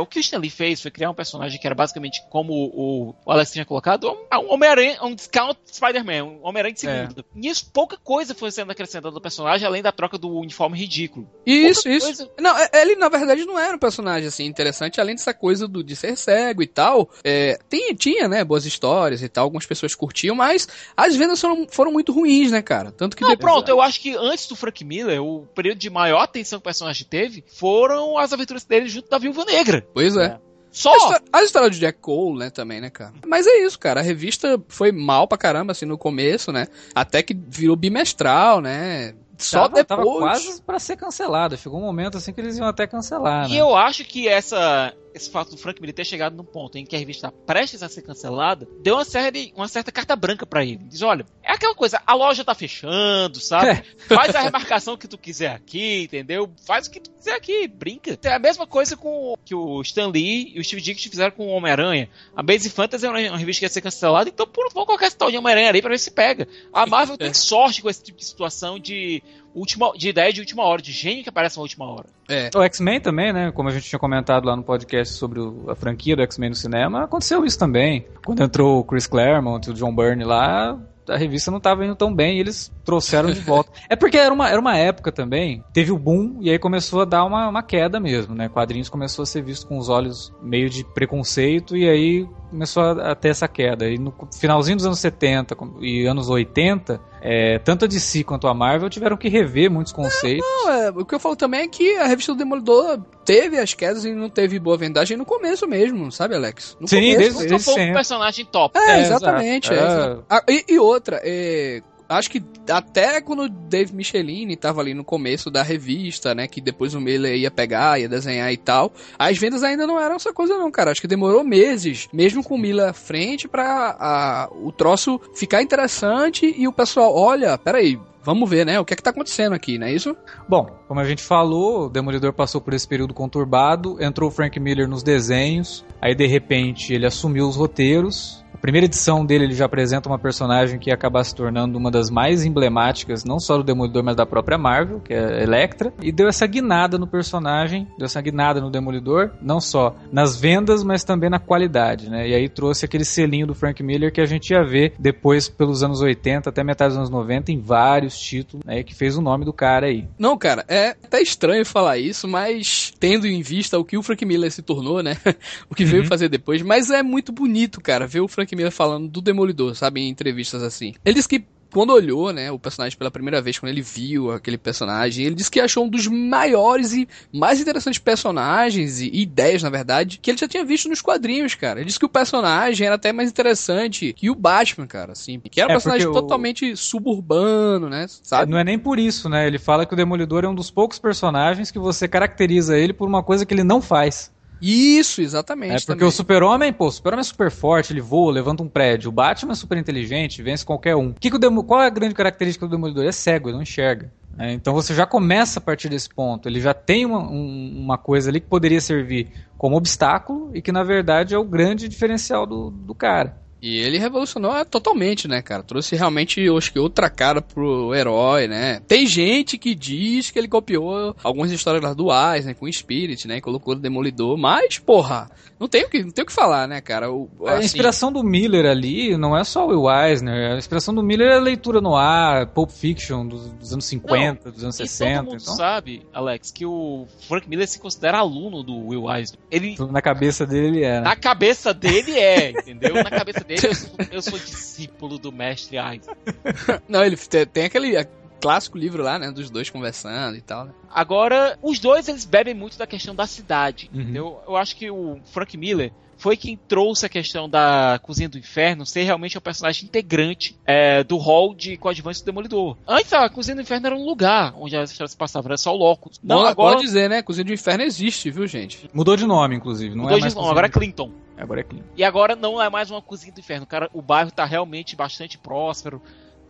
o 0.00 0.06
que 0.06 0.18
o 0.18 0.20
Stan 0.20 0.38
Lee 0.38 0.50
fez 0.50 0.80
foi 0.82 0.90
criar 0.90 1.10
um 1.10 1.14
personagem 1.14 1.58
que 1.58 1.66
era 1.66 1.74
basicamente 1.74 2.22
como 2.30 2.52
o, 2.52 3.14
o 3.24 3.30
Alex 3.30 3.52
tinha 3.52 3.64
colocado, 3.64 4.08
um, 4.10 4.36
um 4.38 4.52
Homem-Aranha, 4.52 4.98
um 5.02 5.14
discount 5.14 5.56
Spider-Man, 5.66 6.24
um 6.24 6.40
Homem-Aranha 6.42 6.74
de 6.74 6.86
É. 6.86 7.00
segunda. 7.02 7.24
Nisso, 7.34 7.70
pouca 7.72 7.96
coisa 7.96 8.34
foi 8.34 8.50
sendo 8.50 8.70
acrescentada 8.70 9.10
do 9.14 9.20
personagem, 9.20 9.66
além 9.66 9.82
da 9.82 9.92
troca 9.92 10.18
do 10.18 10.28
uniforme 10.38 10.78
ridículo. 10.78 11.28
Isso, 11.46 11.82
Pouca 11.84 11.96
isso. 11.96 12.06
coisa- 12.06 12.30
Não, 12.38 12.56
é- 12.58 12.68
ele 12.74 12.96
na 12.96 13.08
verdade 13.08 13.44
não 13.44 13.58
era 13.58 13.74
um 13.76 13.78
personagem 13.78 14.28
assim 14.28 14.44
interessante, 14.44 15.00
além 15.00 15.14
dessa 15.14 15.32
coisa 15.34 15.66
do, 15.66 15.82
de 15.82 15.96
ser 15.96 16.16
cego 16.16 16.62
e 16.62 16.66
tal. 16.66 17.08
É, 17.24 17.58
tinha, 17.70 17.94
tinha, 17.94 18.28
né, 18.28 18.44
boas 18.44 18.66
histórias 18.66 19.22
e 19.22 19.28
tal, 19.28 19.44
algumas 19.44 19.66
pessoas 19.66 19.94
curtiam, 19.94 20.34
mas 20.36 20.68
as 20.96 21.16
vendas 21.16 21.40
foram, 21.40 21.66
foram 21.70 21.92
muito 21.92 22.12
ruins, 22.12 22.50
né, 22.50 22.60
cara? 22.62 22.92
Tanto 22.92 23.16
que 23.16 23.22
Não, 23.22 23.30
depois- 23.30 23.52
pronto, 23.52 23.68
eu 23.68 23.80
acho 23.80 24.00
que 24.00 24.14
antes 24.16 24.46
do 24.46 24.56
Frank 24.56 24.84
Miller, 24.84 25.22
o 25.22 25.46
período 25.54 25.78
de 25.78 25.88
maior 25.90 26.20
atenção 26.20 26.58
que 26.58 26.62
o 26.62 26.64
personagem 26.64 27.06
teve 27.08 27.42
foram 27.48 28.18
as 28.18 28.32
aventuras 28.32 28.64
dele 28.64 28.88
junto 28.88 29.08
da 29.08 29.18
Viúva 29.18 29.40
Negra. 29.44 29.53
Pois 29.92 30.16
é. 30.16 30.38
Só! 30.70 30.92
A 30.92 30.96
histó- 30.96 31.24
A 31.32 31.42
história 31.42 31.70
de 31.70 31.78
Jack 31.78 32.00
Cole, 32.00 32.38
né, 32.38 32.50
também, 32.50 32.80
né, 32.80 32.90
cara? 32.90 33.12
Mas 33.26 33.46
é 33.46 33.58
isso, 33.64 33.78
cara. 33.78 34.00
A 34.00 34.02
revista 34.02 34.60
foi 34.68 34.90
mal 34.90 35.28
pra 35.28 35.38
caramba, 35.38 35.70
assim, 35.70 35.86
no 35.86 35.96
começo, 35.96 36.50
né? 36.50 36.66
Até 36.94 37.22
que 37.22 37.32
virou 37.32 37.76
bimestral, 37.76 38.60
né? 38.60 39.14
Só 39.38 39.62
tava, 39.68 39.74
depois. 39.76 39.86
tava 39.88 40.18
quase 40.18 40.62
pra 40.62 40.78
ser 40.78 40.96
cancelado. 40.96 41.56
Chegou 41.56 41.78
um 41.80 41.84
momento 41.84 42.16
assim 42.18 42.32
que 42.32 42.40
eles 42.40 42.56
iam 42.58 42.66
até 42.66 42.86
cancelar, 42.86 43.46
E 43.48 43.54
né? 43.54 43.56
eu 43.60 43.74
acho 43.74 44.04
que 44.04 44.28
essa, 44.28 44.94
esse 45.14 45.30
fato 45.30 45.50
do 45.50 45.56
Frank 45.56 45.80
Miller 45.80 45.94
ter 45.94 46.04
chegado 46.04 46.36
num 46.36 46.44
ponto 46.44 46.76
em 46.78 46.84
que 46.84 46.94
a 46.94 46.98
revista 46.98 47.28
está 47.28 47.38
prestes 47.46 47.82
a 47.82 47.88
ser 47.88 48.02
cancelada, 48.02 48.66
deu 48.80 48.94
uma, 48.96 49.04
série, 49.04 49.52
uma 49.56 49.68
certa 49.68 49.90
carta 49.90 50.14
branca 50.16 50.46
pra 50.46 50.64
ele. 50.64 50.78
Diz, 50.84 51.02
olha, 51.02 51.24
é 51.42 51.52
aquela 51.52 51.74
coisa, 51.74 52.00
a 52.06 52.14
loja 52.14 52.44
tá 52.44 52.54
fechando, 52.54 53.40
sabe? 53.40 53.70
É. 53.70 53.84
Faz 54.14 54.34
a 54.34 54.40
remarcação 54.40 54.96
que 54.96 55.08
tu 55.08 55.16
quiser 55.18 55.50
aqui, 55.52 56.04
entendeu? 56.04 56.50
Faz 56.66 56.86
o 56.86 56.90
que 56.90 57.00
tu 57.00 57.10
quiser 57.10 57.34
aqui, 57.34 57.66
brinca. 57.66 58.18
É 58.22 58.32
a 58.34 58.38
mesma 58.38 58.66
coisa 58.66 58.96
com 58.96 59.32
o- 59.32 59.36
que 59.44 59.54
o 59.54 59.80
Stan 59.82 60.08
Lee 60.08 60.52
e 60.54 60.60
o 60.60 60.64
Steve 60.64 60.80
Dixon 60.82 61.10
fizeram 61.10 61.32
com 61.32 61.46
o 61.46 61.50
Homem-Aranha. 61.50 62.08
A 62.36 62.42
Base 62.42 62.68
Fantasy 62.70 63.06
é 63.06 63.10
uma, 63.10 63.18
uma 63.20 63.38
revista 63.38 63.60
que 63.60 63.64
ia 63.64 63.68
ser 63.68 63.80
cancelada, 63.80 64.28
então 64.30 64.46
vamos 64.54 64.72
colocar 64.86 65.06
esse 65.06 65.16
tal 65.16 65.30
de 65.30 65.36
Homem-Aranha 65.38 65.68
ali 65.70 65.80
pra 65.80 65.90
ver 65.90 65.98
se 65.98 66.10
pega. 66.10 66.46
A 66.72 66.86
Marvel 66.86 67.16
tem 67.18 67.32
sorte 67.34 67.80
com 67.82 67.88
esse 67.90 68.02
tipo 68.02 68.18
de 68.18 68.24
situação 68.24 68.78
de, 68.78 69.22
última, 69.54 69.92
de 69.96 70.08
ideia 70.08 70.32
de 70.32 70.40
última 70.40 70.64
hora, 70.64 70.82
de 70.82 70.92
gênio 70.92 71.22
que 71.22 71.28
aparece 71.28 71.56
na 71.56 71.62
última 71.62 71.84
hora. 71.86 72.06
É. 72.28 72.50
O 72.54 72.62
X-Men 72.62 73.00
também, 73.00 73.32
né? 73.32 73.52
Como 73.52 73.68
a 73.68 73.72
gente 73.72 73.88
tinha 73.88 73.98
comentado 73.98 74.44
lá 74.46 74.56
no 74.56 74.62
podcast 74.62 75.14
sobre 75.14 75.40
o- 75.40 75.64
a 75.70 75.74
franquia 75.74 76.16
do 76.16 76.22
X-Men 76.22 76.50
no 76.50 76.56
cinema, 76.56 77.04
aconteceu 77.04 77.44
isso 77.44 77.58
também. 77.58 78.06
Quando 78.24 78.42
entrou 78.42 78.80
o 78.80 78.84
Chris 78.84 79.06
Claremont 79.06 79.66
e 79.68 79.72
o 79.72 79.74
John 79.74 79.94
Byrne 79.94 80.24
lá, 80.24 80.78
a 81.06 81.18
revista 81.18 81.50
não 81.50 81.58
estava 81.58 81.84
indo 81.84 81.94
tão 81.94 82.14
bem 82.14 82.38
e 82.38 82.40
eles 82.40 82.72
trouxeram 82.82 83.30
de 83.30 83.38
volta. 83.40 83.70
é 83.90 83.94
porque 83.94 84.16
era 84.16 84.32
uma, 84.32 84.48
era 84.48 84.58
uma 84.58 84.74
época 84.74 85.12
também, 85.12 85.62
teve 85.70 85.92
o 85.92 85.98
boom 85.98 86.38
e 86.40 86.48
aí 86.50 86.58
começou 86.58 87.02
a 87.02 87.04
dar 87.04 87.24
uma, 87.26 87.46
uma 87.46 87.62
queda 87.62 88.00
mesmo, 88.00 88.34
né? 88.34 88.48
Quadrinhos 88.48 88.88
começou 88.88 89.22
a 89.22 89.26
ser 89.26 89.42
visto 89.42 89.66
com 89.66 89.76
os 89.76 89.90
olhos 89.90 90.32
meio 90.42 90.70
de 90.70 90.82
preconceito 90.82 91.76
e 91.76 91.86
aí 91.86 92.26
começou 92.48 92.82
a, 92.82 93.10
a 93.10 93.14
ter 93.14 93.28
essa 93.28 93.46
queda. 93.46 93.86
E 93.86 93.98
no 93.98 94.14
finalzinho 94.40 94.76
dos 94.78 94.86
anos 94.86 94.98
70 94.98 95.54
com- 95.54 95.76
e 95.82 96.06
anos 96.06 96.30
80, 96.30 96.98
é, 97.26 97.58
tanto 97.58 97.86
a 97.86 97.88
DC 97.88 98.22
quanto 98.22 98.46
a 98.46 98.52
Marvel 98.52 98.90
tiveram 98.90 99.16
que 99.16 99.28
rever 99.30 99.70
muitos 99.70 99.92
conceitos. 99.94 100.46
Não, 100.46 100.70
é, 100.70 100.90
o 100.90 101.04
que 101.06 101.14
eu 101.14 101.18
falo 101.18 101.34
também 101.34 101.62
é 101.62 101.68
que 101.68 101.96
a 101.96 102.06
revista 102.06 102.32
do 102.34 102.38
Demolidor 102.38 103.00
teve 103.24 103.58
as 103.58 103.72
quedas 103.72 104.04
e 104.04 104.12
não 104.12 104.28
teve 104.28 104.58
boa 104.58 104.76
vendagem 104.76 105.16
no 105.16 105.24
começo 105.24 105.66
mesmo, 105.66 106.12
sabe, 106.12 106.34
Alex? 106.34 106.76
No 106.78 106.86
Sim, 106.86 106.96
começo. 106.96 107.18
desde- 107.18 107.40
Não 107.40 107.48
Desde 107.48 107.64
foi 107.72 107.90
um 107.90 107.92
personagem 107.94 108.44
top. 108.44 108.78
É, 108.78 108.90
É, 108.90 109.00
exatamente. 109.00 109.72
exato. 109.72 109.90
é, 110.02 110.12
É. 110.12 110.18
Ah, 110.28 110.42
e, 110.48 110.64
e 110.74 110.78
outra, 110.78 111.20
é, 111.24 111.82
acho 112.08 112.30
que 112.30 112.42
até 112.70 113.20
quando 113.20 113.44
o 113.44 113.48
Dave 113.48 113.94
Michelini 113.94 114.56
tava 114.56 114.80
ali 114.80 114.94
no 114.94 115.04
começo 115.04 115.50
da 115.50 115.62
revista, 115.62 116.34
né, 116.34 116.46
que 116.46 116.60
depois 116.60 116.94
o 116.94 117.00
Miller 117.00 117.36
ia 117.36 117.50
pegar, 117.50 118.00
ia 118.00 118.08
desenhar 118.08 118.52
e 118.52 118.56
tal, 118.56 118.92
as 119.18 119.36
vendas 119.38 119.62
ainda 119.62 119.86
não 119.86 119.98
eram 120.00 120.16
essa 120.16 120.32
coisa 120.32 120.56
não, 120.56 120.70
cara. 120.70 120.90
Acho 120.90 121.00
que 121.00 121.06
demorou 121.06 121.44
meses, 121.44 122.08
mesmo 122.12 122.42
com 122.42 122.54
o 122.54 122.58
Miller 122.58 122.88
à 122.88 122.92
frente, 122.92 123.48
pra 123.48 123.96
a- 123.98 124.48
o 124.52 124.70
troço 124.72 125.20
ficar 125.34 125.62
interessante 125.62 126.54
e 126.56 126.66
o 126.68 126.72
pessoal, 126.72 127.14
olha, 127.14 127.56
peraí, 127.58 127.98
vamos 128.22 128.48
ver, 128.48 128.64
né, 128.64 128.78
o 128.80 128.84
que 128.84 128.94
é 128.94 128.96
que 128.96 129.02
tá 129.02 129.10
acontecendo 129.10 129.54
aqui, 129.54 129.78
não 129.78 129.86
é 129.86 129.92
isso? 129.92 130.16
Bom, 130.48 130.66
como 130.88 131.00
a 131.00 131.04
gente 131.04 131.22
falou, 131.22 131.86
o 131.86 131.88
Demolidor 131.90 132.32
passou 132.32 132.60
por 132.60 132.72
esse 132.74 132.86
período 132.88 133.12
conturbado, 133.14 133.96
entrou 134.02 134.28
o 134.28 134.32
Frank 134.32 134.58
Miller 134.58 134.88
nos 134.88 135.02
desenhos, 135.02 135.84
aí 136.00 136.14
de 136.14 136.26
repente 136.26 136.92
ele 136.92 137.06
assumiu 137.06 137.46
os 137.48 137.56
roteiros. 137.56 138.43
Primeira 138.64 138.86
edição 138.86 139.26
dele 139.26 139.44
ele 139.44 139.52
já 139.52 139.66
apresenta 139.66 140.08
uma 140.08 140.18
personagem 140.18 140.78
que 140.78 140.88
ia 140.88 140.94
acabar 140.94 141.22
se 141.22 141.34
tornando 141.34 141.76
uma 141.76 141.90
das 141.90 142.08
mais 142.08 142.46
emblemáticas, 142.46 143.22
não 143.22 143.38
só 143.38 143.58
do 143.58 143.62
Demolidor, 143.62 144.02
mas 144.02 144.16
da 144.16 144.24
própria 144.24 144.56
Marvel, 144.56 145.00
que 145.00 145.12
é 145.12 145.18
a 145.18 145.42
Elektra, 145.42 145.92
e 146.00 146.10
deu 146.10 146.28
essa 146.28 146.46
guinada 146.46 146.96
no 146.96 147.06
personagem, 147.06 147.86
deu 147.98 148.06
essa 148.06 148.22
guinada 148.22 148.62
no 148.62 148.70
Demolidor, 148.70 149.32
não 149.42 149.60
só 149.60 149.94
nas 150.10 150.40
vendas, 150.40 150.82
mas 150.82 151.04
também 151.04 151.28
na 151.28 151.38
qualidade, 151.38 152.08
né? 152.08 152.26
E 152.26 152.34
aí 152.34 152.48
trouxe 152.48 152.86
aquele 152.86 153.04
selinho 153.04 153.46
do 153.46 153.54
Frank 153.54 153.82
Miller 153.82 154.10
que 154.10 154.22
a 154.22 154.24
gente 154.24 154.54
ia 154.54 154.64
ver 154.64 154.94
depois 154.98 155.46
pelos 155.46 155.82
anos 155.82 156.00
80 156.00 156.48
até 156.48 156.64
metade 156.64 156.92
dos 156.92 156.98
anos 157.00 157.10
90 157.10 157.52
em 157.52 157.60
vários 157.60 158.18
títulos, 158.18 158.64
né, 158.64 158.82
que 158.82 158.94
fez 158.94 159.14
o 159.14 159.20
nome 159.20 159.44
do 159.44 159.52
cara 159.52 159.88
aí. 159.88 160.08
Não, 160.18 160.38
cara, 160.38 160.64
é 160.68 160.96
até 161.04 161.20
estranho 161.20 161.66
falar 161.66 161.98
isso, 161.98 162.26
mas 162.26 162.94
tendo 162.98 163.26
em 163.26 163.42
vista 163.42 163.78
o 163.78 163.84
que 163.84 163.98
o 163.98 164.02
Frank 164.02 164.24
Miller 164.24 164.50
se 164.50 164.62
tornou, 164.62 165.02
né? 165.02 165.18
o 165.68 165.74
que 165.74 165.84
veio 165.84 166.06
fazer 166.06 166.30
depois, 166.30 166.62
mas 166.62 166.88
é 166.88 167.02
muito 167.02 167.30
bonito, 167.30 167.78
cara, 167.78 168.06
ver 168.06 168.20
o 168.20 168.26
Frank 168.28 168.53
Miller 168.54 168.72
falando 168.72 169.08
do 169.08 169.20
Demolidor, 169.20 169.74
sabe, 169.74 170.00
em 170.00 170.08
entrevistas 170.08 170.62
assim. 170.62 170.94
Ele 171.04 171.14
disse 171.14 171.28
que 171.28 171.44
quando 171.72 171.90
olhou, 171.92 172.32
né, 172.32 172.52
o 172.52 172.58
personagem 172.58 172.96
pela 172.96 173.10
primeira 173.10 173.42
vez, 173.42 173.58
quando 173.58 173.72
ele 173.72 173.82
viu 173.82 174.30
aquele 174.30 174.56
personagem, 174.56 175.26
ele 175.26 175.34
disse 175.34 175.50
que 175.50 175.58
achou 175.58 175.84
um 175.84 175.88
dos 175.88 176.06
maiores 176.06 176.92
e 176.92 177.08
mais 177.32 177.60
interessantes 177.60 177.98
personagens 177.98 179.00
e 179.00 179.10
ideias, 179.12 179.60
na 179.60 179.70
verdade, 179.70 180.18
que 180.22 180.30
ele 180.30 180.38
já 180.38 180.46
tinha 180.46 180.64
visto 180.64 180.88
nos 180.88 181.02
quadrinhos, 181.02 181.56
cara. 181.56 181.80
Ele 181.80 181.86
disse 181.86 181.98
que 181.98 182.04
o 182.06 182.08
personagem 182.08 182.86
era 182.86 182.94
até 182.94 183.12
mais 183.12 183.28
interessante 183.28 184.12
que 184.12 184.30
o 184.30 184.36
Batman, 184.36 184.86
cara, 184.86 185.12
assim, 185.12 185.40
que 185.40 185.60
era 185.60 185.66
um 185.68 185.72
É, 185.72 185.74
personagem 185.74 186.06
porque 186.06 186.16
o- 186.16 186.22
totalmente 186.22 186.76
suburbano, 186.76 187.88
né, 187.88 188.06
sabe? 188.08 188.52
Não 188.52 188.58
é 188.58 188.62
nem 188.62 188.78
por 188.78 188.98
isso, 188.98 189.28
né? 189.28 189.46
Ele 189.46 189.58
fala 189.58 189.84
que 189.84 189.94
o 189.94 189.96
Demolidor 189.96 190.44
é 190.44 190.48
um 190.48 190.54
dos 190.54 190.70
poucos 190.70 190.98
personagens 191.00 191.70
que 191.72 191.78
você 191.78 192.06
caracteriza 192.06 192.78
ele 192.78 192.92
por 192.92 193.08
uma 193.08 193.22
coisa 193.22 193.44
que 193.44 193.52
ele 193.52 193.64
não 193.64 193.82
faz. 193.82 194.32
Isso, 194.66 195.20
exatamente. 195.20 195.72
É 195.72 195.74
porque 195.76 195.86
também. 195.92 196.08
o 196.08 196.10
super-homem, 196.10 196.72
pô, 196.72 196.86
o 196.86 196.90
super-homem 196.90 197.20
é 197.20 197.24
super 197.24 197.50
forte, 197.50 197.92
ele 197.92 198.00
voa, 198.00 198.32
levanta 198.32 198.62
um 198.62 198.68
prédio. 198.68 199.10
O 199.10 199.12
Batman 199.12 199.52
é 199.52 199.54
super 199.54 199.76
inteligente, 199.76 200.42
vence 200.42 200.64
qualquer 200.64 200.96
um. 200.96 201.12
Que 201.12 201.30
que 201.30 201.38
Qual 201.38 201.82
é 201.82 201.86
a 201.86 201.90
grande 201.90 202.14
característica 202.14 202.66
do 202.66 202.70
Demolidor? 202.70 203.02
Ele 203.02 203.10
é 203.10 203.12
cego, 203.12 203.48
ele 203.48 203.56
não 203.56 203.62
enxerga. 203.62 204.10
É, 204.38 204.52
então 204.52 204.72
você 204.72 204.94
já 204.94 205.06
começa 205.06 205.58
a 205.58 205.62
partir 205.62 205.88
desse 205.88 206.08
ponto. 206.08 206.48
Ele 206.48 206.60
já 206.60 206.72
tem 206.74 207.04
uma, 207.04 207.18
um- 207.20 207.72
uma 207.76 207.98
coisa 207.98 208.30
ali 208.30 208.40
que 208.40 208.46
poderia 208.48 208.80
servir 208.80 209.28
como 209.58 209.76
obstáculo 209.76 210.50
e 210.54 210.60
que 210.62 210.72
na 210.72 210.82
verdade 210.82 211.34
é 211.34 211.38
o 211.38 211.44
grande 211.44 211.88
diferencial 211.88 212.46
do, 212.46 212.70
do 212.70 212.94
cara. 212.94 213.43
E 213.64 213.78
ele 213.78 213.96
revolucionou 213.96 214.54
é, 214.54 214.62
totalmente, 214.62 215.26
né, 215.26 215.40
cara? 215.40 215.62
Trouxe 215.62 215.96
realmente, 215.96 216.38
eu 216.38 216.58
acho 216.58 216.70
que 216.70 216.78
outra 216.78 217.08
cara 217.08 217.40
pro 217.40 217.94
herói, 217.94 218.46
né? 218.46 218.80
Tem 218.86 219.06
gente 219.06 219.56
que 219.56 219.74
diz 219.74 220.30
que 220.30 220.38
ele 220.38 220.48
copiou 220.48 221.16
algumas 221.24 221.50
histórias 221.50 221.82
lá 221.82 221.94
do 221.94 222.08
Eisner 222.12 222.54
com 222.54 222.66
o 222.66 222.72
Spirit, 222.72 223.26
né? 223.26 223.38
E 223.38 223.40
colocou 223.40 223.74
no 223.74 223.80
Demolidor, 223.80 224.36
mas, 224.36 224.78
porra, 224.78 225.30
não 225.58 225.66
tem 225.66 225.82
o 225.82 225.88
que, 225.88 226.02
não 226.02 226.10
tem 226.10 226.24
o 226.24 226.26
que 226.26 226.32
falar, 226.32 226.68
né, 226.68 226.82
cara? 226.82 227.10
O, 227.10 227.30
A 227.46 227.54
assim, 227.54 227.64
inspiração 227.64 228.12
do 228.12 228.22
Miller 228.22 228.66
ali 228.66 229.16
não 229.16 229.34
é 229.34 229.42
só 229.44 229.66
o 229.66 229.68
Will 229.68 229.90
Eisner, 229.90 230.52
a 230.52 230.58
inspiração 230.58 230.94
do 230.94 231.02
Miller 231.02 231.28
é 231.28 231.36
a 231.36 231.40
leitura 231.40 231.80
no 231.80 231.96
ar, 231.96 232.48
Pulp 232.48 232.70
Fiction 232.70 233.26
dos, 233.26 233.48
dos 233.48 233.72
anos 233.72 233.86
50, 233.86 234.50
dos 234.50 234.62
anos 234.62 234.74
E 234.78 234.86
60. 234.86 235.16
todo 235.16 235.24
mundo 235.24 235.40
Então, 235.40 235.56
sabe, 235.56 236.06
Alex, 236.12 236.50
que 236.50 236.66
o 236.66 237.06
Frank 237.26 237.48
Miller 237.48 237.66
se 237.66 237.78
considera 237.78 238.18
aluno 238.18 238.62
do 238.62 238.88
Will 238.88 239.10
Eisner. 239.10 239.38
Ele, 239.50 239.74
na 239.90 240.02
cabeça 240.02 240.44
dele 240.44 240.74
ele 240.74 240.84
é. 240.84 240.94
né? 240.94 241.00
na 241.00 241.16
cabeça 241.16 241.72
dele 241.72 242.12
é, 242.18 242.50
entendeu? 242.58 242.94
Na 242.94 243.10
cabeça 243.10 243.40
dele 243.40 243.53
eu 243.62 243.74
sou, 243.74 243.90
eu 244.12 244.22
sou 244.22 244.38
discípulo 244.38 245.18
do 245.18 245.30
mestre 245.32 245.76
Eisner. 245.76 246.16
Não, 246.88 247.04
ele 247.04 247.16
tem, 247.16 247.64
aquele 247.64 247.96
a- 247.96 248.06
clássico 248.40 248.76
livro 248.76 249.02
lá, 249.02 249.18
né? 249.18 249.30
Dos 249.30 249.48
dois 249.50 249.70
conversando 249.70 250.36
e 250.36 250.40
tal, 250.40 250.66
né? 250.66 250.72
Agora, 250.90 251.58
os 251.62 251.78
dois 251.78 252.08
eles 252.08 252.24
bebem 252.24 252.54
muito 252.54 252.76
da 252.78 252.86
questão 252.86 253.14
da 253.14 253.26
cidade, 253.26 253.90
Uhum. 253.92 254.00
entendeu? 254.02 254.40
Eu 254.46 254.56
acho 254.56 254.76
que 254.76 254.90
o 254.90 255.18
Frank 255.32 255.56
Miller 255.56 255.92
foi 256.16 256.36
quem 256.36 256.56
trouxe 256.56 257.04
a 257.04 257.08
questão 257.08 257.48
da 257.50 257.98
Cozinha 258.02 258.28
do 258.28 258.38
Inferno 258.38 258.86
ser 258.86 259.02
realmente 259.02 259.36
um 259.36 259.40
personagem 259.40 259.84
integrante 259.86 260.56
é, 260.64 261.02
do 261.02 261.16
hall 261.16 261.54
de 261.54 261.76
coadjuvantes 261.76 262.20
do 262.22 262.24
Demolidor. 262.26 262.76
Antes, 262.86 263.12
a 263.12 263.28
Cozinha 263.28 263.56
do 263.56 263.62
Inferno 263.62 263.86
era 263.88 263.96
um 263.96 264.04
lugar 264.04 264.54
onde 264.56 264.76
as 264.76 264.90
histórias 264.90 265.10
se 265.10 265.16
passavam, 265.16 265.48
era 265.48 265.56
só 265.58 265.74
o 265.74 265.76
Locus. 265.76 266.20
Não, 266.22 266.36
Bom, 266.42 266.46
agora 266.46 266.74
Pode 266.76 266.86
dizer, 266.86 267.10
né? 267.10 267.20
Cozinha 267.22 267.44
do 267.44 267.52
Inferno 267.52 267.82
existe, 267.82 268.30
viu, 268.30 268.46
gente? 268.46 268.88
Mudou 268.94 269.16
de 269.16 269.26
nome, 269.26 269.56
inclusive. 269.56 269.94
Não 269.94 270.02
mudou 270.04 270.16
é 270.16 270.20
de 270.20 270.24
mais 270.24 270.34
nome, 270.34 270.50
agora 270.50 270.66
é 270.66 270.70
Clinton. 270.70 271.10
Agora 271.36 271.60
é 271.60 271.64
Clean. 271.64 271.82
E 271.96 272.04
agora 272.04 272.36
não 272.36 272.60
é 272.62 272.68
mais 272.70 272.90
uma 272.90 273.02
cozinha 273.02 273.32
do 273.32 273.40
inferno. 273.40 273.66
Cara, 273.66 273.90
o 273.92 274.00
bairro 274.00 274.30
tá 274.30 274.44
realmente 274.44 274.94
bastante 274.96 275.36
próspero. 275.36 276.00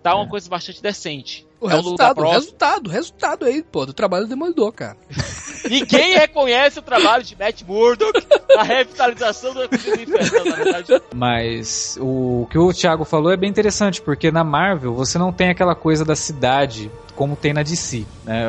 Tá 0.02 0.14
uma 0.14 0.26
É. 0.26 0.28
coisa 0.28 0.48
bastante 0.50 0.82
decente. 0.82 1.46
O 1.58 1.70
é 1.70 1.74
resultado, 1.74 2.20
resultado, 2.22 2.86
o 2.88 2.90
resultado 2.90 3.46
aí, 3.46 3.62
pô, 3.62 3.86
do 3.86 3.94
trabalho 3.94 4.26
do 4.26 4.28
Demolidor, 4.28 4.70
cara. 4.72 4.98
Ninguém 5.70 6.18
reconhece 6.18 6.78
o 6.78 6.82
trabalho 6.82 7.24
de 7.24 7.34
Matt 7.38 7.62
Murdock 7.62 8.22
na 8.54 8.62
revitalização 8.62 9.54
da 9.54 9.66
cozinha 9.66 9.96
do 9.96 10.02
inferno, 10.02 10.44
na 10.50 10.56
verdade. 10.56 11.02
Mas 11.14 11.96
o 11.98 12.46
que 12.50 12.58
o 12.58 12.70
Thiago 12.70 13.06
falou 13.06 13.32
é 13.32 13.36
bem 13.38 13.48
interessante, 13.48 14.02
porque 14.02 14.30
na 14.30 14.44
Marvel 14.44 14.92
você 14.94 15.16
não 15.16 15.32
tem 15.32 15.48
aquela 15.48 15.74
coisa 15.74 16.04
da 16.04 16.14
cidade 16.14 16.90
como 17.14 17.36
tem 17.36 17.52
na 17.52 17.62
DC. 17.62 18.04
Né? 18.24 18.44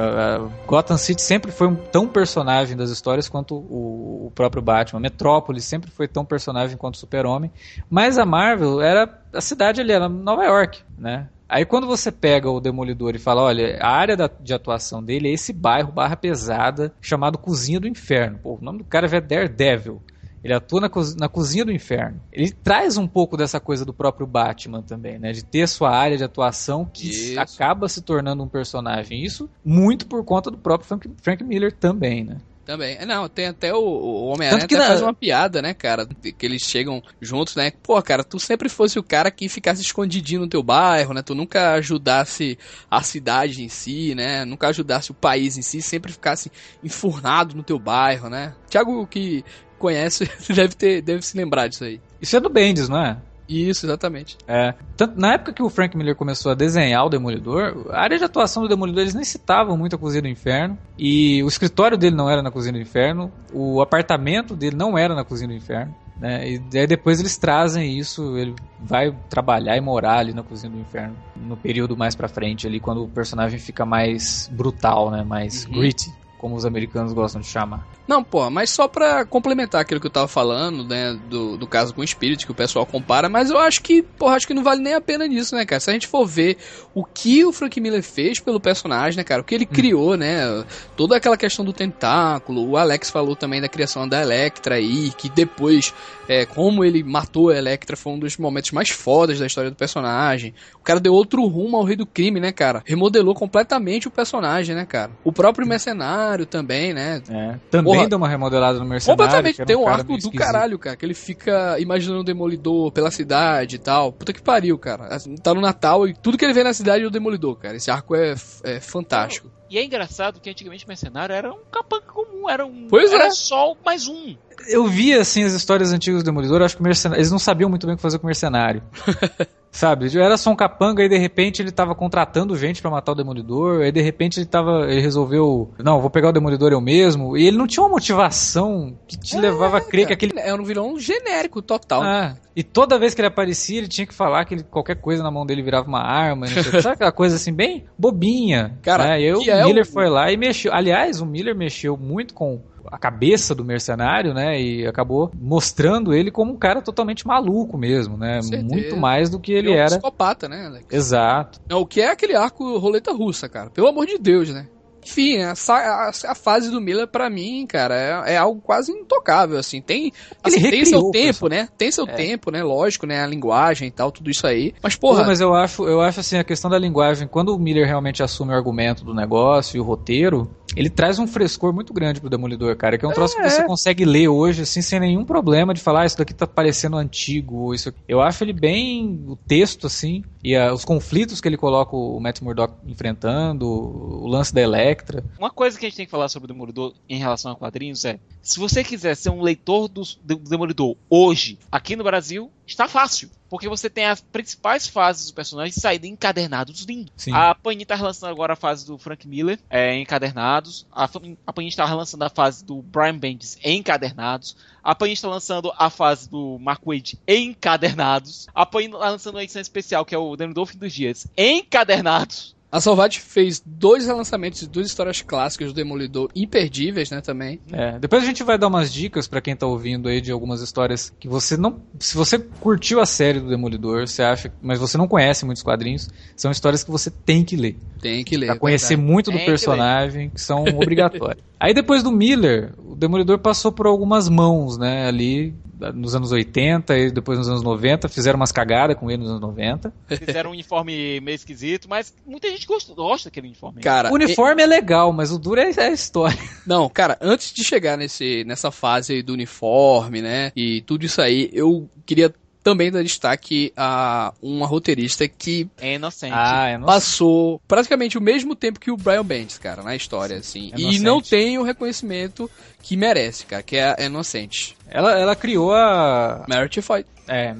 Gotham 0.66 0.98
City 0.98 1.22
sempre 1.22 1.52
foi 1.52 1.68
um 1.68 1.76
tão 1.76 2.08
personagem 2.08 2.76
das 2.76 2.90
histórias 2.90 3.30
quanto 3.30 3.56
o, 3.56 4.28
o 4.28 4.32
próprio 4.34 4.62
Batman. 4.62 5.00
Metrópolis 5.00 5.66
sempre 5.66 5.92
foi 5.92 6.08
tão 6.08 6.26
personagem 6.26 6.78
quanto 6.78 6.96
o 6.96 6.98
Super-Homem. 6.98 7.52
Mas 7.90 8.18
a 8.18 8.26
Marvel 8.26 8.82
era 8.82 9.22
a 9.34 9.42
cidade 9.42 9.82
ali, 9.82 9.92
era 9.92 10.10
Nova 10.10 10.44
York, 10.46 10.82
né? 10.98 11.30
Aí 11.48 11.64
quando 11.64 11.86
você 11.86 12.12
pega 12.12 12.50
o 12.50 12.60
Demolidor 12.60 13.16
e 13.16 13.20
fala, 13.20 13.44
olha, 13.44 13.78
a 13.80 13.90
área 13.90 14.18
da- 14.18 14.30
de 14.40 14.54
atuação 14.54 15.04
dele 15.04 15.30
é 15.30 15.32
esse 15.32 15.54
bairro, 15.54 15.92
barra 15.92 16.16
pesada, 16.16 16.92
chamado 17.00 17.38
Cozinha 17.38 17.80
do 17.80 17.88
Inferno. 17.88 18.40
Pô, 18.42 18.56
o 18.56 18.64
nome 18.64 18.80
do 18.80 18.84
cara 18.84 19.06
é 19.06 19.22
Daredevil. 19.22 20.02
Ele 20.46 20.54
atua 20.54 20.80
na, 20.80 20.90
cozi- 20.90 21.18
na 21.18 21.28
cozinha 21.28 21.66
do 21.66 21.72
inferno. 21.72 22.22
Ele 22.32 22.52
traz 22.52 22.98
um 22.98 23.08
pouco 23.08 23.36
dessa 23.36 23.60
coisa 23.60 23.84
do 23.84 23.92
próprio 23.92 24.28
Batman 24.28 24.84
também, 24.84 25.18
né? 25.18 25.32
De 25.32 25.44
ter 25.44 25.68
sua 25.68 25.90
área 25.90 26.16
de 26.16 26.24
atuação 26.24 26.86
que 26.86 27.10
Isso. 27.10 27.40
acaba 27.40 27.90
se 27.90 28.04
tornando 28.04 28.44
um 28.44 28.48
personagem. 28.48 29.24
Isso 29.26 29.50
muito 29.64 30.06
por 30.06 30.24
conta 30.24 30.52
do 30.52 30.58
próprio 30.60 30.88
Frank, 30.88 31.10
Frank 31.24 31.44
Miller 31.44 31.72
também, 31.72 32.24
né? 32.24 32.38
Também. 32.64 32.96
É, 33.00 33.06
Não, 33.06 33.30
tem 33.30 33.46
até 33.46 33.72
o, 33.76 33.78
o 33.80 34.26
Homem-Aranha 34.26 34.68
que 34.68 34.74
até 34.74 34.84
na- 34.84 34.90
faz 34.90 35.02
uma 35.04 35.14
piada, 35.14 35.62
né, 35.62 35.72
cara? 35.76 36.08
Que 36.08 36.46
eles 36.46 36.64
chegam 36.64 37.00
juntos, 37.22 37.56
né? 37.56 37.72
Pô, 37.84 38.02
cara, 38.02 38.24
tu 38.24 38.40
sempre 38.40 38.70
fosse 38.70 38.98
o 38.98 39.04
cara 39.04 39.30
que 39.30 39.48
ficasse 39.48 39.84
escondidinho 39.84 40.42
no 40.42 40.48
teu 40.48 40.64
bairro, 40.64 41.14
né? 41.14 41.22
Tu 41.22 41.36
nunca 41.36 41.74
ajudasse 41.74 42.58
a 42.90 43.04
cidade 43.04 43.64
em 43.64 43.70
si, 43.70 44.16
né? 44.16 44.46
Nunca 44.46 44.68
ajudasse 44.70 45.12
o 45.12 45.14
país 45.14 45.58
em 45.60 45.62
si, 45.62 45.80
sempre 45.80 46.12
ficasse 46.12 46.52
enfurnado 46.84 47.56
no 47.56 47.62
teu 47.62 47.78
bairro, 47.78 48.30
né? 48.32 48.56
Thiago, 48.68 49.06
que 49.06 49.46
conhece, 49.78 50.30
deve, 50.54 50.76
ter, 50.76 51.02
deve 51.02 51.22
se 51.22 51.38
lembrar 51.38 51.68
disso 51.68 51.84
aí. 51.84 52.00
Isso 52.22 52.36
é 52.36 52.40
do 52.40 52.50
Bendis, 52.50 52.90
não 52.90 52.98
é? 53.04 53.18
Isso, 53.48 53.86
exatamente. 53.86 54.38
É. 54.48 54.74
Tanto, 54.98 55.20
na 55.20 55.34
época 55.34 55.54
que 55.54 55.62
o 55.62 55.70
Frank 55.70 55.96
Miller 55.96 56.16
começou 56.16 56.52
a 56.52 56.56
desenhar 56.56 57.06
o 57.06 57.10
Demolidor, 57.10 57.86
a 57.92 58.02
área 58.02 58.18
de 58.18 58.24
atuação 58.24 58.64
do 58.64 58.70
Demolidor 58.70 59.02
eles 59.02 59.14
nem 59.14 59.24
citavam 59.24 59.78
muito 59.78 59.96
a 59.96 60.00
Cozinha 60.00 60.24
do 60.24 60.28
Inferno. 60.28 60.76
E 60.98 61.44
o 61.44 61.48
escritório 61.48 61.96
dele 61.96 62.16
não 62.16 62.28
era 62.28 62.42
na 62.42 62.50
Cozinha 62.50 62.74
do 62.74 62.80
Inferno, 62.80 63.32
o 63.54 63.82
apartamento 63.82 64.56
dele 64.56 64.76
não 64.76 64.98
era 64.98 65.14
na 65.14 65.24
Cozinha 65.24 65.48
do 65.50 65.54
Inferno. 65.54 65.94
Né? 66.20 66.54
E 66.54 66.58
daí 66.58 66.88
depois 66.88 67.20
eles 67.20 67.38
trazem 67.38 68.00
isso, 68.00 68.36
ele 68.38 68.56
vai 68.80 69.14
trabalhar 69.30 69.78
e 69.78 69.82
morar 69.82 70.18
ali 70.20 70.34
na 70.34 70.42
Cozinha 70.42 70.72
do 70.72 70.80
Inferno 70.80 71.16
no 71.36 71.56
período 71.58 71.96
mais 71.96 72.16
pra 72.16 72.28
frente 72.28 72.66
ali, 72.66 72.80
quando 72.80 73.04
o 73.04 73.08
personagem 73.10 73.60
fica 73.60 73.86
mais 73.86 74.50
brutal, 74.52 75.12
né? 75.12 75.24
Mais 75.24 75.66
Uhum. 75.66 75.74
gritty, 75.74 76.12
como 76.40 76.56
os 76.56 76.66
americanos 76.66 77.14
gostam 77.14 77.42
de 77.42 77.48
chamar. 77.48 77.86
Não, 78.08 78.24
pô, 78.24 78.50
mas 78.50 78.70
só 78.70 78.88
pra 78.88 79.26
complementar 79.26 79.82
aquilo 79.82 80.00
que 80.00 80.08
eu 80.08 80.12
tava 80.12 80.28
falando, 80.28 80.84
né, 80.84 81.18
do, 81.28 81.58
do 81.58 81.66
caso 81.66 81.94
com 81.94 82.02
o 82.02 82.08
Spirit, 82.08 82.46
que 82.46 82.52
o 82.52 82.56
pessoal 82.56 82.86
compara, 82.86 83.28
mas 83.28 83.50
eu 83.50 83.58
acho 83.58 83.82
que, 83.82 84.02
porra, 84.04 84.36
acho 84.36 84.46
que 84.46 84.54
não 84.54 84.64
vale 84.64 84.82
nem 84.82 84.94
a 84.94 85.02
pena 85.02 85.28
nisso, 85.28 85.56
né, 85.56 85.66
cara? 85.66 85.80
Se 85.80 85.90
a 85.90 85.94
gente 85.94 86.08
for 86.08 86.26
ver 86.26 86.58
o 86.94 87.04
que 87.04 87.44
o 87.44 87.52
Frank 87.52 87.80
Miller 87.82 88.04
fez 88.04 88.40
pelo 88.40 88.60
personagem, 88.60 89.18
né, 89.18 89.24
cara, 89.24 89.42
o 89.42 89.44
que 89.44 89.56
ele 89.56 89.66
criou, 89.66 90.16
né, 90.16 90.64
toda 90.96 91.18
aquela 91.18 91.36
questão 91.36 91.66
do 91.66 91.74
tentáculo, 91.74 92.70
o 92.70 92.78
Alex 92.78 93.10
falou 93.10 93.36
também 93.36 93.60
da 93.60 93.68
criação 93.68 94.08
da 94.08 94.22
Electra 94.22 94.76
aí, 94.76 95.12
que 95.18 95.28
depois, 95.28 95.94
é, 96.28 96.46
como 96.46 96.86
ele 96.86 97.04
matou 97.04 97.50
a 97.50 97.58
Electra 97.58 97.98
foi 97.98 98.14
um 98.14 98.20
dos 98.20 98.38
momentos 98.38 98.72
mais 98.72 98.90
fodas 98.90 99.40
da 99.40 99.48
história 99.48 99.72
do 99.72 99.76
personagem. 99.76 100.54
O 100.80 100.84
cara 100.84 101.00
deu 101.00 101.14
outro 101.14 101.44
rumo 101.48 101.78
ao 101.78 101.84
rei 101.84 101.96
do 101.96 102.06
crime, 102.06 102.40
né, 102.40 102.52
cara? 102.52 102.84
Remodelou 102.86 103.34
completamente 103.34 104.08
o 104.08 104.12
personagem, 104.12 104.76
né, 104.76 104.86
cara? 104.86 105.12
O 105.24 105.32
próprio 105.32 105.68
mercenário 105.68 106.46
também, 106.46 106.94
né? 106.94 107.22
É. 107.30 107.56
Também 107.72 107.95
Porra. 107.98 108.10
deu 108.10 108.18
uma 108.18 108.28
remodelada 108.28 108.80
no 108.80 108.86
mercenário. 108.86 109.18
Completamente. 109.18 109.66
Tem 109.66 109.76
um 109.76 109.88
arco 109.88 110.14
do 110.14 110.18
esquisito. 110.18 110.38
caralho, 110.38 110.78
cara. 110.80 110.96
Que 110.96 111.06
ele 111.06 111.14
fica 111.14 111.80
imaginando 111.80 112.22
o 112.22 112.24
Demolidor 112.24 112.92
pela 112.92 113.12
cidade 113.12 113.76
e 113.76 113.80
tal. 113.80 114.12
Puta 114.12 114.34
que 114.34 114.42
pariu, 114.42 114.78
cara. 114.78 115.08
Assim, 115.08 115.36
Tá 115.36 115.54
no 115.54 115.62
Natal 115.62 116.08
e 116.08 116.14
tudo 116.14 116.38
que 116.38 116.46
ele 116.46 116.54
vê 116.54 116.64
na 116.64 116.74
cidade 116.74 117.04
é 117.04 117.08
o 117.08 117.12
Demolidor, 117.12 117.56
cara. 117.56 117.76
Esse 117.76 117.92
arco 117.92 118.16
é, 118.16 118.36
é 118.64 118.80
fantástico. 118.80 119.50
E 119.70 119.78
é 119.78 119.84
engraçado 119.84 120.40
que 120.40 120.50
antigamente 120.50 120.88
mercenário 120.88 121.34
era 121.34 121.52
um 121.52 121.60
capanga 121.72 122.06
comum, 122.06 122.50
era 122.50 122.66
um. 122.66 122.88
Pois 122.88 123.12
era 123.12 123.28
é. 123.28 123.32
só 123.32 123.76
mais 123.84 124.08
um. 124.08 124.36
Eu 124.68 124.88
vi, 124.88 125.14
assim, 125.14 125.44
as 125.44 125.54
histórias 125.54 125.92
antigas 125.92 126.24
do 126.24 126.26
Demolidor, 126.26 126.62
eu 126.62 126.66
acho 126.66 126.76
que 126.76 126.82
o 126.82 126.84
mercenário, 126.84 127.20
eles 127.20 127.32
não 127.32 127.40
sabiam 127.40 127.70
muito 127.70 127.86
bem 127.86 127.94
o 127.94 127.98
que 127.98 128.02
fazer 128.02 128.20
com 128.20 128.26
o 128.26 128.28
mercenário. 128.28 128.84
Sabe? 129.76 130.08
Era 130.18 130.38
só 130.38 130.52
um 130.52 130.56
capanga 130.56 131.04
e 131.04 131.10
de 131.10 131.18
repente 131.18 131.62
ele 131.62 131.70
tava 131.70 131.94
contratando 131.94 132.56
gente 132.58 132.82
pra 132.82 132.90
matar 132.90 133.12
o 133.12 133.16
Demolidor, 133.16 133.82
aí 133.82 133.92
de 133.92 134.00
repente 134.02 134.40
ele 134.40 134.46
tava, 134.46 134.90
ele 134.90 135.02
resolveu, 135.02 135.70
não, 135.84 136.00
vou 136.00 136.10
pegar 136.10 136.30
o 136.30 136.32
Demolidor 136.32 136.72
eu 136.72 136.80
mesmo, 136.80 137.36
e 137.36 137.46
ele 137.46 137.58
não 137.58 137.68
tinha 137.68 137.84
uma 137.84 137.90
motivação 137.90 138.98
que 139.06 139.18
te 139.20 139.38
levava 139.38 139.78
a 139.80 139.82
crer 139.82 140.08
que 140.08 140.14
aquele 140.14 140.40
É 140.40 140.54
um 140.54 140.64
vilão 140.64 140.98
genérico 140.98 141.62
total. 141.62 142.02
ah, 142.04 142.36
e 142.56 142.64
toda 142.64 142.98
vez 142.98 143.14
que 143.14 143.20
ele 143.20 143.28
aparecia, 143.28 143.78
ele 143.80 143.90
tinha 143.90 144.08
que 144.08 144.14
falar 144.14 144.46
que 144.46 144.54
ele- 144.54 144.64
qualquer 144.64 144.96
coisa 144.96 145.22
na 145.22 145.30
mão 145.30 145.46
dele 145.46 145.62
virava 145.62 145.88
uma 145.90 146.02
arma. 146.02 146.48
sei. 146.48 146.64
Sabe 146.82 146.96
aquela 146.96 147.12
coisa 147.12 147.36
assim, 147.36 147.52
bem 147.52 147.84
bobinha? 148.00 148.78
Cara, 148.82 149.04
né? 149.04 149.22
E 149.22 149.26
aí 149.26 149.34
o 149.34 149.42
é 149.52 149.66
Miller 149.66 149.84
o- 149.84 149.92
foi 149.92 150.08
lá 150.10 150.32
e 150.32 150.38
mexeu. 150.38 150.74
Aliás, 150.74 151.20
o 151.20 151.26
Miller 151.26 151.54
mexeu 151.56 151.98
muito 151.98 152.34
com 152.34 152.62
a 152.92 152.98
cabeça 152.98 153.54
do 153.56 153.64
mercenário, 153.64 154.34
né? 154.34 154.60
E 154.60 154.86
acabou 154.86 155.32
mostrando 155.40 156.14
ele 156.14 156.32
como 156.32 156.54
um 156.54 156.58
cara 156.58 156.82
totalmente 156.82 157.26
maluco 157.26 157.78
mesmo, 157.78 158.18
né? 158.18 158.40
Muito 158.64 158.98
mais 158.98 159.30
do 159.30 159.40
que 159.40 159.52
ele 159.52 159.72
é 159.72 159.76
um 159.76 159.78
era. 159.78 159.88
psicopata, 159.88 160.48
né, 160.48 160.66
Alex? 160.68 160.86
Exato. 160.92 161.60
É, 161.70 161.76
o 161.76 161.86
que 161.86 162.02
é 162.02 162.12
aquele 162.12 162.36
arco 162.36 162.78
roleta 162.78 163.12
russa, 163.12 163.48
cara. 163.50 163.70
Pelo 163.70 163.88
amor 163.88 164.06
de 164.06 164.18
Deus, 164.18 164.50
né? 164.50 164.68
enfim, 165.06 165.38
a, 165.38 165.54
a, 165.70 166.10
a 166.10 166.36
fase 166.36 166.72
do 166.72 166.82
Miller, 166.82 167.08
para 167.08 167.30
mim, 167.30 167.66
cara, 167.68 168.26
é, 168.28 168.34
é, 168.34 168.38
algo 168.38 168.60
quase 168.60 168.92
intocável, 168.92 169.58
assim. 169.58 169.80
Tem, 169.80 170.12
assim, 170.44 170.60
tem 170.70 170.84
seu 170.84 171.12
tempo, 171.12 171.48
né? 171.48 171.70
Tem 171.78 171.92
seu 171.92 172.06
é. 172.06 172.14
tempo, 172.14 172.50
né? 172.50 172.64
Lógico, 172.64 173.06
né? 173.06 173.24
A 173.24 173.28
linguagem 173.28 173.88
e 173.88 173.92
tal, 173.92 174.12
tudo 174.12 174.32
isso 174.32 174.48
aí. 174.48 174.74
Mas, 174.82 174.96
porra. 174.96 175.22
Pô, 175.22 175.28
mas 175.28 175.40
eu 175.40 175.54
acho, 175.54 175.88
eu 175.88 176.02
acho 176.02 176.22
assim, 176.22 176.38
a 176.38 176.44
questão 176.44 176.72
da 176.72 176.80
linguagem, 176.80 177.28
quando 177.28 177.56
o 177.56 177.60
Miller 177.60 177.86
realmente 177.86 178.24
assume 178.24 178.52
o 178.52 178.56
argumento 178.56 179.06
do 179.06 179.14
negócio 179.14 179.78
e 179.78 179.80
o 179.80 179.84
roteiro, 179.84 180.50
ele 180.76 180.90
traz 180.90 181.20
um 181.20 181.28
frescor 181.28 181.74
muito 181.74 181.94
grande 181.94 182.20
pro 182.20 182.30
Demolidor, 182.30 182.76
cara, 182.76 182.98
que 182.98 183.06
é 183.06 183.08
um 183.08 183.14
troço 183.14 183.36
que 183.36 183.44
você 183.44 183.62
é. 183.62 183.66
consegue 183.66 184.06
ler 184.06 184.28
hoje, 184.28 184.64
assim, 184.64 184.82
sem 184.82 185.00
nenhum 185.00 185.24
problema 185.24 185.74
de 185.74 185.82
falar, 185.82 186.02
ah, 186.02 186.06
isso 186.06 186.18
daqui 186.18 186.34
tá 186.34 186.46
parecendo 186.46 186.98
antigo, 186.98 187.74
isso 187.74 187.94
Eu 188.08 188.22
acho 188.22 188.44
ele 188.44 188.54
bem, 188.54 189.24
o 189.28 189.36
texto, 189.36 189.88
assim, 189.88 190.24
e 190.44 190.56
a, 190.56 190.74
os 190.74 190.84
conflitos 190.84 191.40
que 191.40 191.48
ele 191.48 191.58
coloca 191.58 191.96
o 191.96 192.20
Matt 192.20 192.42
Murdock 192.42 192.74
enfrentando, 192.86 193.68
o 193.68 194.28
lance 194.28 194.54
da 194.54 194.62
Electra. 194.62 195.24
Uma 195.40 195.50
coisa 195.50 195.80
que 195.80 195.86
a 195.86 195.90
gente 195.90 195.98
tem 195.98 196.06
que 196.06 196.12
falar 196.12 196.28
sobre 196.30 196.46
o 196.46 196.54
Demolidor 196.54 196.94
em 197.08 197.18
relação 197.18 197.52
a 197.52 197.56
quadrinhos 197.56 198.04
é, 198.06 198.20
se 198.42 198.60
você 198.60 198.84
quiser 198.84 199.16
ser 199.16 199.30
um 199.30 199.42
leitor 199.42 199.88
do, 199.88 200.04
do 200.24 200.36
Demolidor 200.36 200.96
hoje, 201.10 201.58
aqui 201.72 201.96
no 201.96 202.04
Brasil, 202.04 202.52
está 202.68 202.88
fácil. 202.88 203.30
Porque 203.56 203.70
você 203.70 203.90
tem 203.90 204.04
as 204.04 204.20
principais 204.20 204.86
fases 204.86 205.28
do 205.28 205.34
personagem 205.34 205.72
saindo 205.72 206.06
encadernados 206.06 206.82
lindos. 206.82 207.14
Sim. 207.16 207.32
A 207.32 207.56
Panini 207.56 207.84
está 207.84 207.96
relançando 207.96 208.34
agora 208.34 208.52
a 208.52 208.56
fase 208.58 208.86
do 208.86 208.98
Frank 208.98 209.26
Miller 209.26 209.58
é, 209.70 209.98
encadernados. 209.98 210.86
A, 210.92 211.06
a 211.06 211.54
Panini 211.54 211.70
está 211.70 211.86
relançando 211.86 212.26
a 212.26 212.30
fase 212.30 212.66
do 212.66 212.82
Brian 212.82 213.18
Bendis 213.18 213.58
encadernados. 213.64 214.58
A 214.84 214.94
Panini 214.94 215.14
está 215.14 215.30
lançando 215.30 215.72
a 215.78 215.90
fase 215.90 216.30
do 216.30 216.60
Mark 216.60 216.82
Wade 216.86 217.18
encadernados. 217.26 218.48
A 218.54 218.66
Panini 218.66 218.94
está 218.94 219.10
lançando 219.10 219.36
uma 219.36 219.44
edição 219.44 219.62
especial 219.62 220.04
que 220.04 220.14
é 220.14 220.18
o 220.18 220.36
Demolidor 220.36 220.66
Fim 220.66 220.78
dos 220.78 220.92
Dias 220.92 221.26
encadernados. 221.38 222.55
A 222.76 222.82
Salvat 222.82 223.22
fez 223.22 223.64
dois 223.66 224.06
relançamentos 224.06 224.60
de 224.60 224.68
duas 224.68 224.88
histórias 224.88 225.22
clássicas 225.22 225.70
do 225.70 225.74
Demolidor 225.74 226.30
imperdíveis, 226.36 227.10
né, 227.10 227.22
também. 227.22 227.58
É, 227.72 227.98
depois 227.98 228.22
a 228.22 228.26
gente 228.26 228.44
vai 228.44 228.58
dar 228.58 228.68
umas 228.68 228.92
dicas 228.92 229.30
para 229.30 229.40
quem 229.40 229.56
tá 229.56 229.66
ouvindo 229.66 230.10
aí 230.10 230.20
de 230.20 230.30
algumas 230.30 230.60
histórias 230.60 231.10
que 231.18 231.26
você 231.26 231.56
não, 231.56 231.82
se 231.98 232.18
você 232.18 232.38
curtiu 232.38 233.00
a 233.00 233.06
série 233.06 233.40
do 233.40 233.48
Demolidor, 233.48 234.06
você 234.06 234.22
acha, 234.22 234.52
mas 234.62 234.78
você 234.78 234.98
não 234.98 235.08
conhece 235.08 235.46
muitos 235.46 235.64
quadrinhos, 235.64 236.10
são 236.36 236.52
histórias 236.52 236.84
que 236.84 236.92
você 236.92 237.10
tem 237.10 237.46
que 237.46 237.56
ler. 237.56 237.78
Tem 238.02 238.26
que 238.26 238.36
ler. 238.36 238.48
Pra 238.48 238.60
conhecer 238.60 238.98
verdade. 238.98 239.10
muito 239.10 239.32
do 239.32 239.38
tem 239.38 239.46
personagem, 239.46 240.28
que, 240.28 240.36
que 240.36 240.42
são 240.42 240.66
obrigatórios. 240.66 241.42
aí 241.58 241.74
depois 241.74 242.04
do 242.04 242.12
Miller, 242.12 242.74
o 242.78 242.94
Demolidor 242.94 243.40
passou 243.40 243.72
por 243.72 243.88
algumas 243.88 244.28
mãos, 244.28 244.78
né, 244.78 245.08
ali 245.08 245.56
nos 245.94 246.16
anos 246.16 246.32
80 246.32 246.98
e 246.98 247.12
depois 247.12 247.38
nos 247.38 247.50
anos 247.50 247.62
90, 247.62 248.08
fizeram 248.10 248.38
umas 248.38 248.52
cagadas 248.52 248.98
com 248.98 249.10
ele 249.10 249.24
nos 249.24 249.30
anos 249.30 249.42
90. 249.42 249.94
Fizeram 250.08 250.50
um 250.50 250.54
uniforme 250.54 251.20
meio 251.22 251.36
esquisito, 251.36 251.88
mas 251.90 252.14
muita 252.26 252.50
gente 252.50 252.66
gosta, 252.66 252.94
gosta 252.94 253.30
daquele 253.30 253.48
uniforme. 253.48 253.82
Cara, 253.82 254.12
o 254.12 254.16
uniforme 254.16 254.62
e... 254.62 254.64
é 254.64 254.68
legal, 254.68 255.12
mas 255.12 255.32
o 255.32 255.40
duro 255.40 255.60
é, 255.60 255.70
é 255.70 255.88
a 255.88 255.92
história. 255.92 256.38
Não, 256.66 256.90
cara, 256.90 257.18
antes 257.22 257.54
de 257.54 257.64
chegar 257.64 257.98
nesse, 257.98 258.44
nessa 258.46 258.72
fase 258.72 259.22
do 259.22 259.34
uniforme, 259.34 260.22
né, 260.22 260.52
e 260.56 260.82
tudo 260.82 261.06
isso 261.06 261.22
aí, 261.22 261.50
eu 261.54 261.90
queria 262.06 262.34
também 262.66 262.92
dá 262.92 263.04
destaque 263.04 263.72
a 263.78 264.34
uma 264.42 264.66
roteirista 264.66 265.28
que 265.28 265.70
é 265.78 265.94
inocente. 265.94 266.34
Ah, 266.34 266.70
é 266.70 266.74
inocente. 266.74 266.88
passou 266.88 267.62
praticamente 267.68 268.18
o 268.18 268.22
mesmo 268.22 268.56
tempo 268.56 268.80
que 268.80 268.90
o 268.90 268.98
Brian 268.98 269.24
Bendis, 269.24 269.60
cara, 269.60 269.84
na 269.84 269.96
história, 269.96 270.38
assim. 270.38 270.72
É 270.74 270.80
e 270.80 270.98
não 270.98 271.22
tem 271.22 271.60
o 271.60 271.64
reconhecimento 271.64 272.50
que 272.86 272.96
merece, 272.96 273.48
cara, 273.48 273.64
que 273.64 273.78
é 273.78 273.96
a 273.98 274.06
Inocente. 274.06 274.78
Ela, 274.88 275.20
ela 275.20 275.36
criou 275.36 275.74
a. 275.74 276.46
Merit 276.48 276.80
Fight. 276.84 277.08
É. 277.28 277.56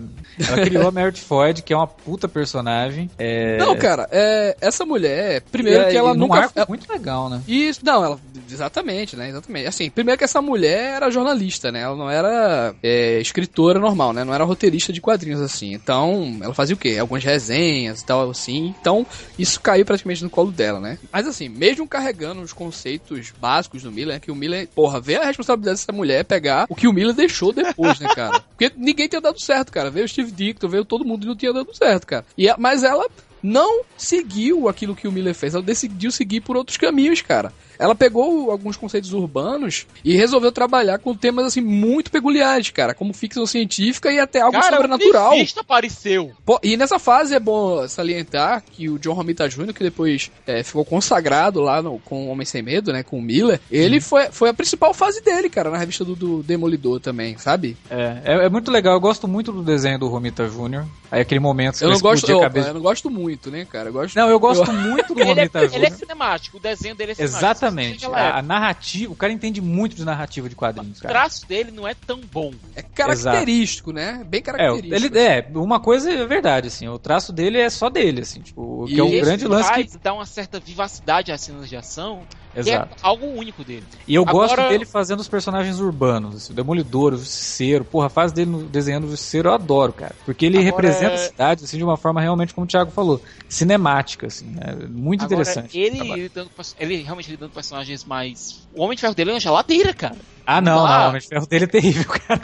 Ela 0.48 0.64
criou 0.64 0.88
a 0.88 0.92
Merit 0.92 1.20
Floyd, 1.20 1.64
que 1.64 1.74
é 1.74 1.76
uma 1.76 1.88
puta 1.88 2.28
personagem. 2.28 3.10
É... 3.18 3.58
Não, 3.58 3.76
cara, 3.76 4.08
é, 4.12 4.56
essa 4.62 4.86
mulher, 4.86 5.42
primeiro 5.52 5.84
é, 5.84 5.90
que 5.90 5.98
ela 5.98 6.14
nunca. 6.14 6.38
Arco 6.38 6.54
ela... 6.56 6.66
muito 6.68 6.92
legal, 6.92 7.30
né? 7.30 7.42
Isso, 7.48 7.80
não, 7.84 8.04
ela. 8.04 8.20
Exatamente, 8.50 9.16
né? 9.16 9.30
Exatamente. 9.30 9.66
Assim, 9.66 9.90
primeiro 9.90 10.20
que 10.20 10.24
essa 10.24 10.42
mulher 10.42 10.98
era 10.98 11.10
jornalista, 11.10 11.72
né? 11.72 11.82
Ela 11.82 11.96
não 11.96 12.10
era 12.10 12.76
é, 12.84 13.20
escritora 13.20 13.80
normal, 13.80 14.14
né? 14.14 14.24
Não 14.24 14.34
era 14.34 14.44
roteirista 14.44 14.94
de 14.94 15.02
quadrinhos, 15.02 15.42
assim. 15.42 15.74
Então, 15.74 16.38
ela 16.42 16.54
fazia 16.54 16.76
o 16.76 16.80
quê? 16.80 16.98
Algumas 17.00 17.24
resenhas 17.24 18.02
e 18.02 18.06
tal, 18.06 18.30
assim. 18.30 18.76
Então, 18.80 19.06
isso 19.40 19.60
caiu 19.60 19.86
praticamente 19.86 20.24
no 20.24 20.30
colo 20.30 20.52
dela, 20.52 20.80
né? 20.80 21.00
Mas 21.12 21.28
assim, 21.28 21.50
mesmo 21.50 21.88
carregando 21.88 22.42
os 22.42 22.54
conceitos 22.54 23.34
básicos 23.42 23.82
do 23.82 23.92
Miller, 23.92 24.20
que 24.20 24.32
o 24.32 24.36
Miller, 24.36 24.68
porra, 24.76 25.02
vê 25.02 25.15
a 25.22 25.26
responsabilidade 25.26 25.80
dessa 25.80 25.92
mulher 25.92 26.24
pegar 26.26 26.66
o 26.70 26.76
que 26.76 26.88
o 26.88 26.94
Miller 26.94 27.14
deixou 27.14 27.52
depois, 27.52 28.00
né, 28.00 28.08
cara? 28.14 28.40
Porque 28.58 28.72
ninguém 28.76 29.08
tinha 29.08 29.22
dado 29.22 29.40
certo, 29.40 29.72
cara. 29.72 29.90
Veio 29.90 30.06
o 30.06 30.10
Steve 30.10 30.32
Dicto, 30.32 30.70
veio 30.70 30.86
todo 30.86 31.06
mundo 31.06 31.24
e 31.24 31.28
não 31.28 31.36
tinha 31.36 31.54
dado 31.54 31.76
certo, 31.76 32.08
cara. 32.08 32.26
E, 32.38 32.52
mas 32.58 32.84
ela 32.84 33.08
não 33.42 33.82
seguiu 33.98 34.68
aquilo 34.68 34.96
que 34.96 35.08
o 35.08 35.12
Miller 35.12 35.36
fez. 35.36 35.54
Ela 35.54 35.64
decidiu 35.64 36.12
seguir 36.12 36.42
por 36.42 36.58
outros 36.58 36.78
caminhos, 36.78 37.22
cara. 37.22 37.54
Ela 37.78 37.96
pegou 37.96 38.52
alguns 38.52 38.78
conceitos 38.78 39.14
urbanos 39.14 39.86
e 40.04 40.16
resolveu 40.16 40.52
trabalhar 40.52 41.00
com 41.00 41.16
temas 41.16 41.46
assim 41.46 41.62
muito 41.62 42.12
peculiares, 42.12 42.70
cara, 42.70 42.94
como 42.94 43.14
ficção 43.14 43.46
científica 43.46 44.12
e 44.12 44.20
até 44.20 44.42
algo 44.42 44.60
cara, 44.60 44.76
sobrenatural. 44.76 45.34
O 45.34 45.46
apareceu. 45.60 46.32
Pô, 46.46 46.60
e 46.64 46.78
nessa 46.78 47.00
fase 47.00 47.36
é 47.36 47.40
bom 47.40 47.88
salientar 47.88 48.64
que 48.72 48.90
o 48.90 48.98
John 49.00 49.14
Romita 49.14 49.48
Jr., 49.48 49.74
que 49.74 49.84
depois 49.84 50.32
é, 50.46 50.64
ficou 50.64 50.86
consagrado 50.86 51.62
lá 51.62 51.82
no, 51.82 52.00
com 52.00 52.30
Homem 52.30 52.46
Sem 52.46 52.62
Medo, 52.62 52.92
né, 52.94 53.04
com 53.04 53.18
o 53.18 53.22
Miller, 53.22 53.60
ele 53.72 54.00
foi, 54.00 54.28
foi 54.32 54.50
a 54.50 54.54
principal 54.54 54.94
fase 54.94 55.22
dele, 55.22 55.50
cara, 55.50 55.70
na 55.70 55.78
revista 55.78 56.04
do, 56.04 56.16
do 56.16 56.44
Demolidor 56.44 57.00
também, 57.00 57.38
sabe? 57.38 57.78
É, 57.90 58.22
é, 58.24 58.46
é, 58.46 58.50
muito 58.50 58.72
legal, 58.72 58.94
eu 58.94 59.00
gosto 59.00 59.28
muito 59.28 59.52
do 59.52 59.64
desenho 59.64 60.00
do 60.00 60.08
Romita 60.08 60.48
Jr., 60.48 60.86
aí 61.12 61.22
aquele 61.22 61.40
momento 61.40 61.78
que 61.78 61.86
eu 61.86 61.90
não 61.90 62.00
gosto, 62.00 62.32
opa, 62.32 62.44
cabeça... 62.44 62.70
eu 62.70 62.74
não 62.74 62.82
gosto 62.82 63.10
muito, 63.10 63.52
né, 63.52 63.66
cara? 63.66 63.90
Eu 63.90 63.94
gosto, 63.94 64.16
não, 64.16 64.30
eu 64.30 64.40
gosto 64.40 64.70
eu... 64.70 64.74
muito 64.74 65.14
do 65.14 65.24
Romita 65.24 65.60
é, 65.60 65.68
Jr. 65.68 65.76
Ele 65.76 65.86
é 65.86 65.90
cinemático, 65.90 66.58
o 66.58 66.60
desenho 66.60 66.96
dele 66.96 67.12
é 67.12 67.16
cinemático. 67.16 67.40
Exatamente. 67.40 67.65
A, 68.14 68.40
a, 68.40 68.42
narrativa, 68.42 69.12
o 69.12 69.16
cara 69.16 69.32
entende 69.32 69.62
muito 69.62 69.96
de 69.96 70.04
narrativa 70.04 70.50
de 70.50 70.56
quadrinhos. 70.56 71.00
Cara. 71.00 71.14
O 71.14 71.18
traço 71.18 71.48
dele 71.48 71.72
não 71.72 71.88
é 71.88 71.94
tão 71.94 72.20
bom. 72.20 72.54
É 72.76 72.82
característico, 72.82 73.92
Exato. 73.92 74.18
né? 74.18 74.24
Bem 74.24 74.42
característico. 74.42 74.94
É, 74.94 74.98
ele, 74.98 75.20
é, 75.20 75.48
uma 75.54 75.80
coisa 75.80 76.12
é 76.12 76.26
verdade, 76.26 76.68
assim, 76.68 76.88
o 76.88 77.00
traço 77.00 77.32
dele 77.32 77.60
é 77.60 77.70
só 77.70 77.90
dele, 77.90 78.22
assim, 78.22 78.42
tipo, 78.42 78.86
que 78.88 79.00
é 79.00 79.04
um 79.04 79.12
grande 79.12 79.48
lance 79.48 79.72
que 79.74 79.98
dá 79.98 80.14
uma 80.14 80.26
certa 80.26 80.60
vivacidade 80.60 81.32
às 81.32 81.42
cenas 81.42 81.70
de 81.70 81.76
ação 81.76 82.24
Exato. 82.56 82.96
é 82.96 83.08
algo 83.08 83.26
único 83.28 83.64
dele. 83.64 83.84
E 84.08 84.16
eu 84.16 84.24
Agora... 84.24 84.56
gosto 84.56 84.70
dele 84.70 84.86
fazendo 84.86 85.20
os 85.20 85.28
personagens 85.28 85.80
urbanos, 85.80 86.36
assim, 86.36 86.54
o 86.54 86.56
Demolidor, 86.56 87.14
o 87.14 87.18
Justiceiro, 87.18 87.84
porra, 87.84 88.08
a 88.08 88.10
fase 88.10 88.34
dele 88.34 88.52
no, 88.52 88.64
desenhando 88.64 89.06
o 89.06 89.10
Justiceiro 89.10 89.50
eu 89.50 89.54
adoro, 89.54 89.94
cara. 89.94 90.16
Porque 90.26 90.46
ele 90.46 90.58
Agora... 90.58 90.88
representa 90.88 91.16
a 91.16 91.18
cidade, 91.18 91.64
assim, 91.66 91.78
de 91.78 91.84
uma 91.84 91.98
forma 91.98 92.22
realmente, 92.22 92.54
como 92.54 92.66
o 92.66 92.68
Thiago 92.68 92.92
falou, 92.92 93.22
cinemática, 93.50 94.28
assim, 94.28 94.48
né? 94.48 94.76
Muito 94.90 95.26
Agora, 95.26 95.42
interessante. 95.42 95.78
Ele, 95.78 96.00
lidando, 96.00 96.50
ele 96.80 97.02
realmente 97.02 97.30
lidando 97.30 97.50
com 97.50 97.56
personagens 97.56 98.04
mais. 98.04 98.68
O 98.74 98.84
Homem 98.84 98.96
de 98.96 99.02
Ferro 99.02 99.16
dele 99.16 99.32
é 99.32 99.34
uma 99.34 99.40
geladeira, 99.40 99.94
cara. 99.94 100.16
Ah, 100.46 100.62
não, 100.62 100.88
não, 100.88 101.06
o 101.06 101.10
Homem 101.10 101.22
de 101.22 101.28
Ferro 101.28 101.48
dele 101.48 101.66
é 101.66 101.68
terrível, 101.68 102.06
cara. 102.06 102.42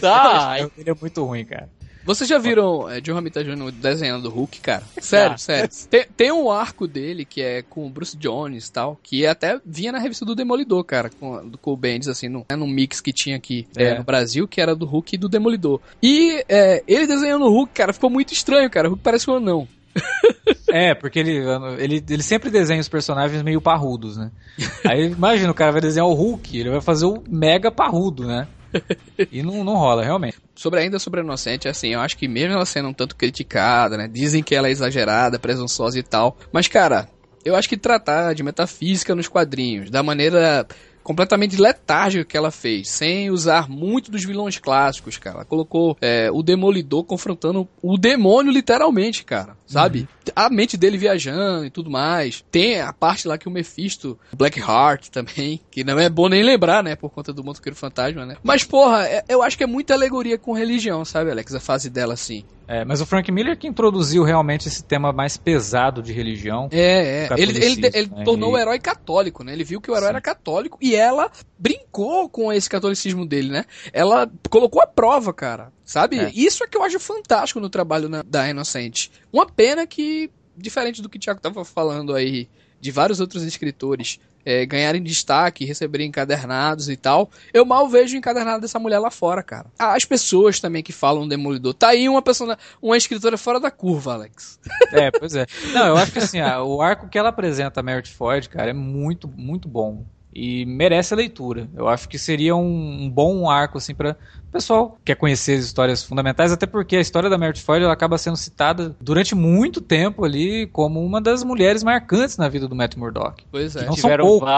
Tá. 0.00 0.22
o 0.24 0.28
Homem 0.28 0.50
de 0.50 0.56
Ferro 0.56 0.72
dele 0.76 0.90
é 0.90 0.94
muito 1.00 1.24
ruim, 1.24 1.44
cara. 1.44 1.68
Vocês 2.04 2.28
já 2.28 2.38
viram 2.38 2.88
é, 2.88 3.00
John 3.00 3.14
Romita 3.14 3.44
Jr. 3.44 3.70
desenhando 3.72 4.26
o 4.26 4.30
Hulk, 4.30 4.60
cara? 4.60 4.82
Sério, 5.00 5.34
ah. 5.34 5.38
sério. 5.38 5.70
Tem, 5.88 6.06
tem, 6.16 6.32
um 6.32 6.50
arco 6.50 6.86
dele 6.86 7.24
que 7.24 7.42
é 7.42 7.62
com 7.62 7.86
o 7.86 7.90
Bruce 7.90 8.16
Jones 8.16 8.68
e 8.68 8.72
tal, 8.72 8.98
que 9.02 9.26
até 9.26 9.60
vinha 9.64 9.92
na 9.92 9.98
revista 9.98 10.24
do 10.24 10.34
Demolidor, 10.34 10.82
cara, 10.84 11.10
com, 11.10 11.50
com 11.60 11.72
o 11.72 11.76
Bendis, 11.76 12.08
assim, 12.08 12.28
no, 12.28 12.44
né, 12.50 12.56
no 12.56 12.66
mix 12.66 13.00
que 13.00 13.12
tinha 13.12 13.36
aqui 13.36 13.66
é. 13.76 13.84
É, 13.84 13.98
no 13.98 14.04
Brasil, 14.04 14.48
que 14.48 14.60
era 14.60 14.74
do 14.74 14.86
Hulk 14.86 15.14
e 15.14 15.18
do 15.18 15.28
Demolidor. 15.28 15.80
E 16.02 16.44
é, 16.48 16.82
ele 16.86 17.06
desenhando 17.06 17.44
o 17.44 17.50
Hulk, 17.50 17.72
cara, 17.72 17.92
ficou 17.92 18.10
muito 18.10 18.32
estranho, 18.32 18.70
cara. 18.70 18.88
O 18.88 18.90
Hulk 18.92 19.02
parece 19.02 19.30
um 19.30 19.36
anão. 19.36 19.68
É, 20.72 20.94
porque 20.94 21.18
ele, 21.18 21.42
ele, 21.78 22.04
ele 22.08 22.22
sempre 22.22 22.48
desenha 22.48 22.80
os 22.80 22.88
personagens 22.88 23.42
meio 23.42 23.60
parrudos, 23.60 24.16
né? 24.16 24.30
Aí 24.86 25.06
imagina, 25.06 25.50
o 25.50 25.54
cara 25.54 25.72
vai 25.72 25.80
desenhar 25.80 26.06
o 26.06 26.14
Hulk, 26.14 26.56
ele 26.56 26.70
vai 26.70 26.80
fazer 26.80 27.06
o 27.06 27.22
mega 27.28 27.72
parrudo, 27.72 28.24
né? 28.24 28.46
e 29.30 29.42
não, 29.42 29.64
não 29.64 29.74
rola, 29.74 30.02
realmente. 30.02 30.38
Sobre 30.54 30.80
ainda 30.80 30.98
sobre 30.98 31.20
a 31.20 31.22
Inocente, 31.22 31.68
assim, 31.68 31.88
eu 31.88 32.00
acho 32.00 32.16
que 32.16 32.28
mesmo 32.28 32.54
ela 32.54 32.66
sendo 32.66 32.88
um 32.88 32.92
tanto 32.92 33.16
criticada, 33.16 33.96
né? 33.96 34.08
Dizem 34.08 34.42
que 34.42 34.54
ela 34.54 34.68
é 34.68 34.70
exagerada, 34.70 35.38
presunçosa 35.38 35.98
e 35.98 36.02
tal. 36.02 36.36
Mas, 36.52 36.68
cara, 36.68 37.08
eu 37.44 37.56
acho 37.56 37.68
que 37.68 37.76
tratar 37.76 38.34
de 38.34 38.42
metafísica 38.42 39.14
nos 39.14 39.28
quadrinhos, 39.28 39.90
da 39.90 40.02
maneira 40.02 40.66
completamente 41.02 41.60
letárgica 41.60 42.24
que 42.24 42.36
ela 42.36 42.50
fez, 42.50 42.88
sem 42.88 43.30
usar 43.30 43.68
muito 43.68 44.10
dos 44.10 44.24
vilões 44.24 44.58
clássicos, 44.58 45.16
cara. 45.16 45.36
Ela 45.36 45.44
colocou 45.44 45.96
é, 46.00 46.30
o 46.30 46.42
Demolidor 46.42 47.04
confrontando 47.04 47.66
o 47.82 47.96
demônio, 47.96 48.52
literalmente, 48.52 49.24
cara. 49.24 49.56
Sabe? 49.66 50.00
Uhum. 50.00 50.06
A 50.34 50.50
mente 50.50 50.76
dele 50.76 50.98
viajando 50.98 51.64
e 51.64 51.70
tudo 51.70 51.90
mais. 51.90 52.44
Tem 52.50 52.80
a 52.80 52.92
parte 52.92 53.26
lá 53.26 53.38
que 53.38 53.48
o 53.48 53.50
Mephisto, 53.50 54.18
Blackheart 54.32 55.08
também, 55.08 55.60
que 55.70 55.84
não 55.84 55.98
é 55.98 56.08
bom 56.08 56.28
nem 56.28 56.42
lembrar, 56.42 56.82
né? 56.82 56.96
Por 56.96 57.10
conta 57.10 57.32
do 57.32 57.44
Motoqueiro 57.44 57.76
Fantasma, 57.76 58.26
né? 58.26 58.36
Mas, 58.42 58.64
porra, 58.64 59.06
é, 59.06 59.24
eu 59.28 59.42
acho 59.42 59.56
que 59.56 59.64
é 59.64 59.66
muita 59.66 59.94
alegoria 59.94 60.38
com 60.38 60.52
religião, 60.52 61.04
sabe, 61.04 61.30
Alex? 61.30 61.54
A 61.54 61.60
fase 61.60 61.90
dela, 61.90 62.14
assim. 62.14 62.44
É, 62.72 62.84
mas 62.84 63.00
o 63.00 63.06
Frank 63.06 63.30
Miller 63.32 63.58
que 63.58 63.66
introduziu 63.66 64.22
realmente 64.22 64.68
esse 64.68 64.84
tema 64.84 65.12
mais 65.12 65.36
pesado 65.36 66.00
de 66.00 66.12
religião. 66.12 66.68
É, 66.70 67.26
é. 67.26 67.28
Ele, 67.36 67.64
ele, 67.64 67.90
ele 67.92 68.10
né? 68.14 68.22
tornou 68.24 68.52
o 68.52 68.58
herói 68.58 68.78
católico, 68.78 69.42
né? 69.42 69.52
Ele 69.52 69.64
viu 69.64 69.80
que 69.80 69.90
o 69.90 69.94
herói 69.94 70.06
Sim. 70.06 70.10
era 70.10 70.20
católico 70.20 70.78
e 70.80 70.94
ela 70.94 71.32
brincou 71.60 72.28
com 72.28 72.50
esse 72.50 72.68
catolicismo 72.68 73.26
dele, 73.26 73.50
né? 73.50 73.66
Ela 73.92 74.30
colocou 74.48 74.80
a 74.80 74.86
prova, 74.86 75.32
cara. 75.32 75.70
Sabe? 75.84 76.18
É. 76.18 76.30
Isso 76.34 76.64
é 76.64 76.66
que 76.66 76.76
eu 76.76 76.82
acho 76.82 76.98
fantástico 76.98 77.60
no 77.60 77.68
trabalho 77.68 78.08
na, 78.08 78.22
da 78.22 78.48
Inocente. 78.48 79.12
Uma 79.30 79.44
pena 79.44 79.86
que, 79.86 80.30
diferente 80.56 81.02
do 81.02 81.08
que 81.08 81.18
o 81.18 81.20
Thiago 81.20 81.40
tava 81.40 81.64
falando 81.64 82.14
aí, 82.14 82.48
de 82.80 82.90
vários 82.90 83.20
outros 83.20 83.42
escritores 83.42 84.18
é, 84.42 84.64
ganharem 84.64 85.02
destaque, 85.02 85.66
receberem 85.66 86.08
encadernados 86.08 86.88
e 86.88 86.96
tal. 86.96 87.30
Eu 87.52 87.66
mal 87.66 87.86
vejo 87.88 88.14
o 88.14 88.18
encadernado 88.18 88.62
dessa 88.62 88.78
mulher 88.78 88.98
lá 88.98 89.10
fora, 89.10 89.42
cara. 89.42 89.66
As 89.78 90.06
pessoas 90.06 90.60
também 90.60 90.82
que 90.82 90.92
falam 90.92 91.28
Demolidor. 91.28 91.74
Tá 91.74 91.88
aí 91.88 92.08
uma 92.08 92.22
pessoa, 92.22 92.56
uma 92.80 92.96
escritora 92.96 93.36
fora 93.36 93.60
da 93.60 93.70
curva, 93.70 94.14
Alex. 94.14 94.58
É, 94.92 95.10
pois 95.10 95.34
é. 95.34 95.46
Não, 95.74 95.88
eu 95.88 95.96
acho 95.98 96.12
que 96.12 96.20
assim, 96.20 96.40
a, 96.40 96.62
o 96.62 96.80
arco 96.80 97.08
que 97.08 97.18
ela 97.18 97.28
apresenta, 97.28 97.80
a 97.80 97.82
Merit 97.82 98.10
Ford, 98.10 98.48
cara, 98.48 98.70
é 98.70 98.74
muito, 98.74 99.28
muito 99.28 99.68
bom 99.68 100.06
e 100.32 100.64
merece 100.64 101.12
a 101.12 101.16
leitura. 101.16 101.68
Eu 101.74 101.88
acho 101.88 102.08
que 102.08 102.18
seria 102.18 102.54
um, 102.54 103.04
um 103.04 103.10
bom 103.10 103.50
arco 103.50 103.78
assim 103.78 103.94
para 103.94 104.16
o 104.48 104.52
pessoal 104.52 104.90
que 104.90 105.06
quer 105.06 105.16
conhecer 105.16 105.58
as 105.58 105.64
histórias 105.64 106.04
fundamentais, 106.04 106.52
até 106.52 106.66
porque 106.66 106.96
a 106.96 107.00
história 107.00 107.28
da 107.28 107.36
Meredith 107.36 107.62
Ford 107.62 107.82
ela 107.82 107.92
acaba 107.92 108.16
sendo 108.16 108.36
citada 108.36 108.96
durante 109.00 109.34
muito 109.34 109.80
tempo 109.80 110.24
ali 110.24 110.66
como 110.68 111.04
uma 111.04 111.20
das 111.20 111.42
mulheres 111.42 111.82
marcantes 111.82 112.36
na 112.36 112.48
vida 112.48 112.68
do 112.68 112.74
Matt 112.74 112.96
Murdock. 112.96 113.44
Pois 113.50 113.74
é. 113.76 113.86
Não 113.86 113.94
Tiveram 113.94 114.24
são 114.24 114.38
poucas. 114.38 114.54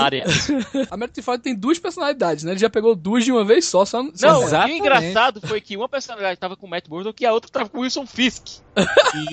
várias. 0.00 0.50
A 0.90 0.96
Meredith 0.96 1.22
Ford 1.22 1.40
tem 1.40 1.54
duas 1.54 1.78
personalidades, 1.78 2.42
né? 2.44 2.52
Ele 2.52 2.60
já 2.60 2.70
pegou 2.70 2.94
duas 2.96 3.24
de 3.24 3.30
uma 3.30 3.44
vez 3.44 3.64
só, 3.66 3.84
só, 3.84 4.02
só 4.14 4.26
Não, 4.26 4.36
o 4.36 4.40
que 4.40 4.46
Exatamente. 4.46 4.78
engraçado 4.78 5.40
foi 5.46 5.60
que 5.60 5.76
uma 5.76 5.88
personalidade 5.88 6.38
tava 6.38 6.56
com 6.56 6.66
o 6.66 6.70
Matt 6.70 6.88
Murdock 6.88 7.22
e 7.22 7.26
a 7.26 7.32
outra 7.32 7.50
tava 7.50 7.68
com 7.68 7.78
o 7.78 7.80
Wilson 7.82 8.06
Fisk. 8.06 8.60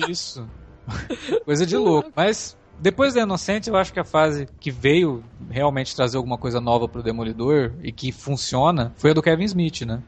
Isso. 0.08 0.46
Coisa 1.44 1.66
de 1.66 1.76
louco. 1.76 2.10
Mas 2.14 2.56
depois 2.80 3.14
da 3.14 3.22
Inocente, 3.22 3.68
eu 3.68 3.76
acho 3.76 3.92
que 3.92 4.00
a 4.00 4.04
fase 4.04 4.46
que 4.60 4.70
veio 4.70 5.22
realmente 5.50 5.94
trazer 5.94 6.16
alguma 6.16 6.38
coisa 6.38 6.60
nova 6.60 6.88
pro 6.88 7.02
Demolidor 7.02 7.74
e 7.82 7.92
que 7.92 8.12
funciona 8.12 8.94
foi 8.96 9.10
a 9.10 9.14
do 9.14 9.22
Kevin 9.22 9.44
Smith, 9.44 9.82
né? 9.82 10.02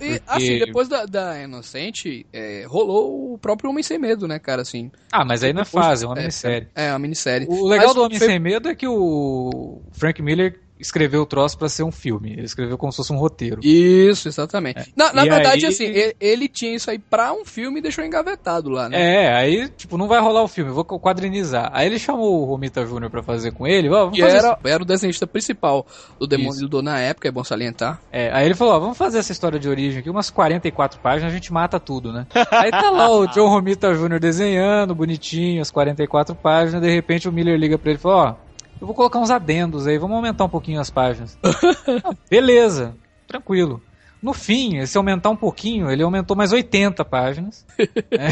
E, 0.00 0.20
assim, 0.26 0.58
depois 0.58 0.88
da, 0.88 1.06
da 1.06 1.40
Inocente, 1.42 2.26
é, 2.32 2.64
rolou 2.66 3.32
o 3.32 3.38
próprio 3.38 3.70
Homem 3.70 3.82
Sem 3.82 3.98
Medo, 3.98 4.28
né, 4.28 4.38
cara, 4.38 4.60
assim. 4.60 4.90
Ah, 5.10 5.24
mas 5.24 5.42
aí 5.42 5.52
não 5.54 5.62
é 5.62 5.64
fase, 5.64 6.04
é 6.04 6.08
uma 6.08 6.16
é, 6.16 6.20
minissérie. 6.20 6.68
É, 6.74 6.90
uma 6.90 6.98
minissérie. 6.98 7.46
O 7.48 7.66
legal 7.66 7.86
Mas 7.86 7.94
do 7.94 8.02
Homem 8.02 8.18
foi- 8.18 8.26
Sem 8.26 8.38
Medo 8.38 8.68
é 8.68 8.74
que 8.74 8.86
o 8.86 9.80
Frank 9.92 10.20
Miller 10.20 10.60
escreveu 10.80 11.22
o 11.22 11.26
troço 11.26 11.58
pra 11.58 11.68
ser 11.68 11.82
um 11.82 11.92
filme. 11.92 12.32
Ele 12.32 12.44
escreveu 12.44 12.78
como 12.78 12.90
se 12.92 12.96
fosse 12.96 13.12
um 13.12 13.16
roteiro. 13.16 13.60
Isso, 13.62 14.28
exatamente. 14.28 14.92
Na, 14.96 15.12
na 15.12 15.26
E 15.26 15.28
verdade, 15.28 15.66
aí- 15.66 15.72
assim, 15.72 15.84
ele, 15.84 16.16
ele 16.20 16.48
tinha 16.48 16.74
isso 16.74 16.90
aí 16.90 16.98
pra 16.98 17.32
um 17.32 17.44
filme 17.44 17.78
e 17.78 17.82
deixou 17.82 18.04
engavetado 18.04 18.70
lá, 18.70 18.88
né? 18.88 19.24
É, 19.24 19.32
aí, 19.34 19.68
tipo, 19.68 19.96
não 19.98 20.08
vai 20.08 20.20
rolar 20.20 20.42
o 20.42 20.48
filme, 20.48 20.70
vou 20.70 20.84
quadrinizar. 20.84 21.70
Aí 21.74 21.86
ele 21.86 21.98
chamou 21.98 22.40
o 22.42 22.44
Romita 22.44 22.84
Jr. 22.84 23.10
pra 23.10 23.22
fazer 23.22 23.52
com 23.52 23.66
ele. 23.66 23.88
Vamos 23.88 24.18
fazer 24.18 24.38
era, 24.38 24.58
era 24.64 24.82
o 24.82 24.86
desenhista 24.86 25.26
principal 25.26 25.86
do. 26.18 26.26
Demolidor 26.26 26.80
na 26.82 26.98
época, 27.00 27.26
é 27.28 27.30
bom 27.30 27.42
salientar. 27.44 28.00
É, 28.12 28.30
aí 28.32 28.46
ele 28.46 28.54
falou, 28.54 28.74
ó, 28.74 28.78
vamos 28.78 28.96
fazer 28.96 29.18
essa 29.18 29.32
história 29.32 29.58
de 29.58 29.68
origem 29.68 29.98
aqui, 30.00 30.08
umas 30.08 30.30
44 30.30 31.00
páginas, 31.00 31.32
a 31.32 31.34
gente 31.34 31.52
mata 31.52 31.80
tudo, 31.80 32.12
né? 32.12 32.26
aí 32.52 32.70
tá 32.70 32.88
lá 32.90 33.10
o 33.10 33.26
John 33.26 33.48
Romita 33.48 33.92
Jr. 33.94 34.20
desenhando, 34.20 34.94
bonitinho, 34.94 35.60
as 35.60 35.70
44 35.70 36.34
páginas, 36.34 36.80
de 36.80 36.88
repente 36.90 37.28
o 37.28 37.32
Miller 37.32 37.58
liga 37.58 37.76
pra 37.76 37.90
ele 37.90 37.98
e 37.98 38.02
fala, 38.02 38.14
ó, 38.16 38.34
eu 38.80 38.86
vou 38.86 38.94
colocar 38.94 39.18
uns 39.18 39.30
adendos 39.30 39.86
aí, 39.86 39.98
vamos 39.98 40.16
aumentar 40.16 40.44
um 40.44 40.48
pouquinho 40.48 40.80
as 40.80 40.90
páginas. 40.90 41.38
Ah, 42.04 42.14
beleza, 42.30 42.94
tranquilo. 43.26 43.82
No 44.22 44.32
fim, 44.32 44.84
se 44.86 44.96
aumentar 44.96 45.30
um 45.30 45.36
pouquinho, 45.36 45.90
ele 45.90 46.02
aumentou 46.02 46.36
mais 46.36 46.52
80 46.52 47.04
páginas. 47.04 47.66
né? 47.78 48.28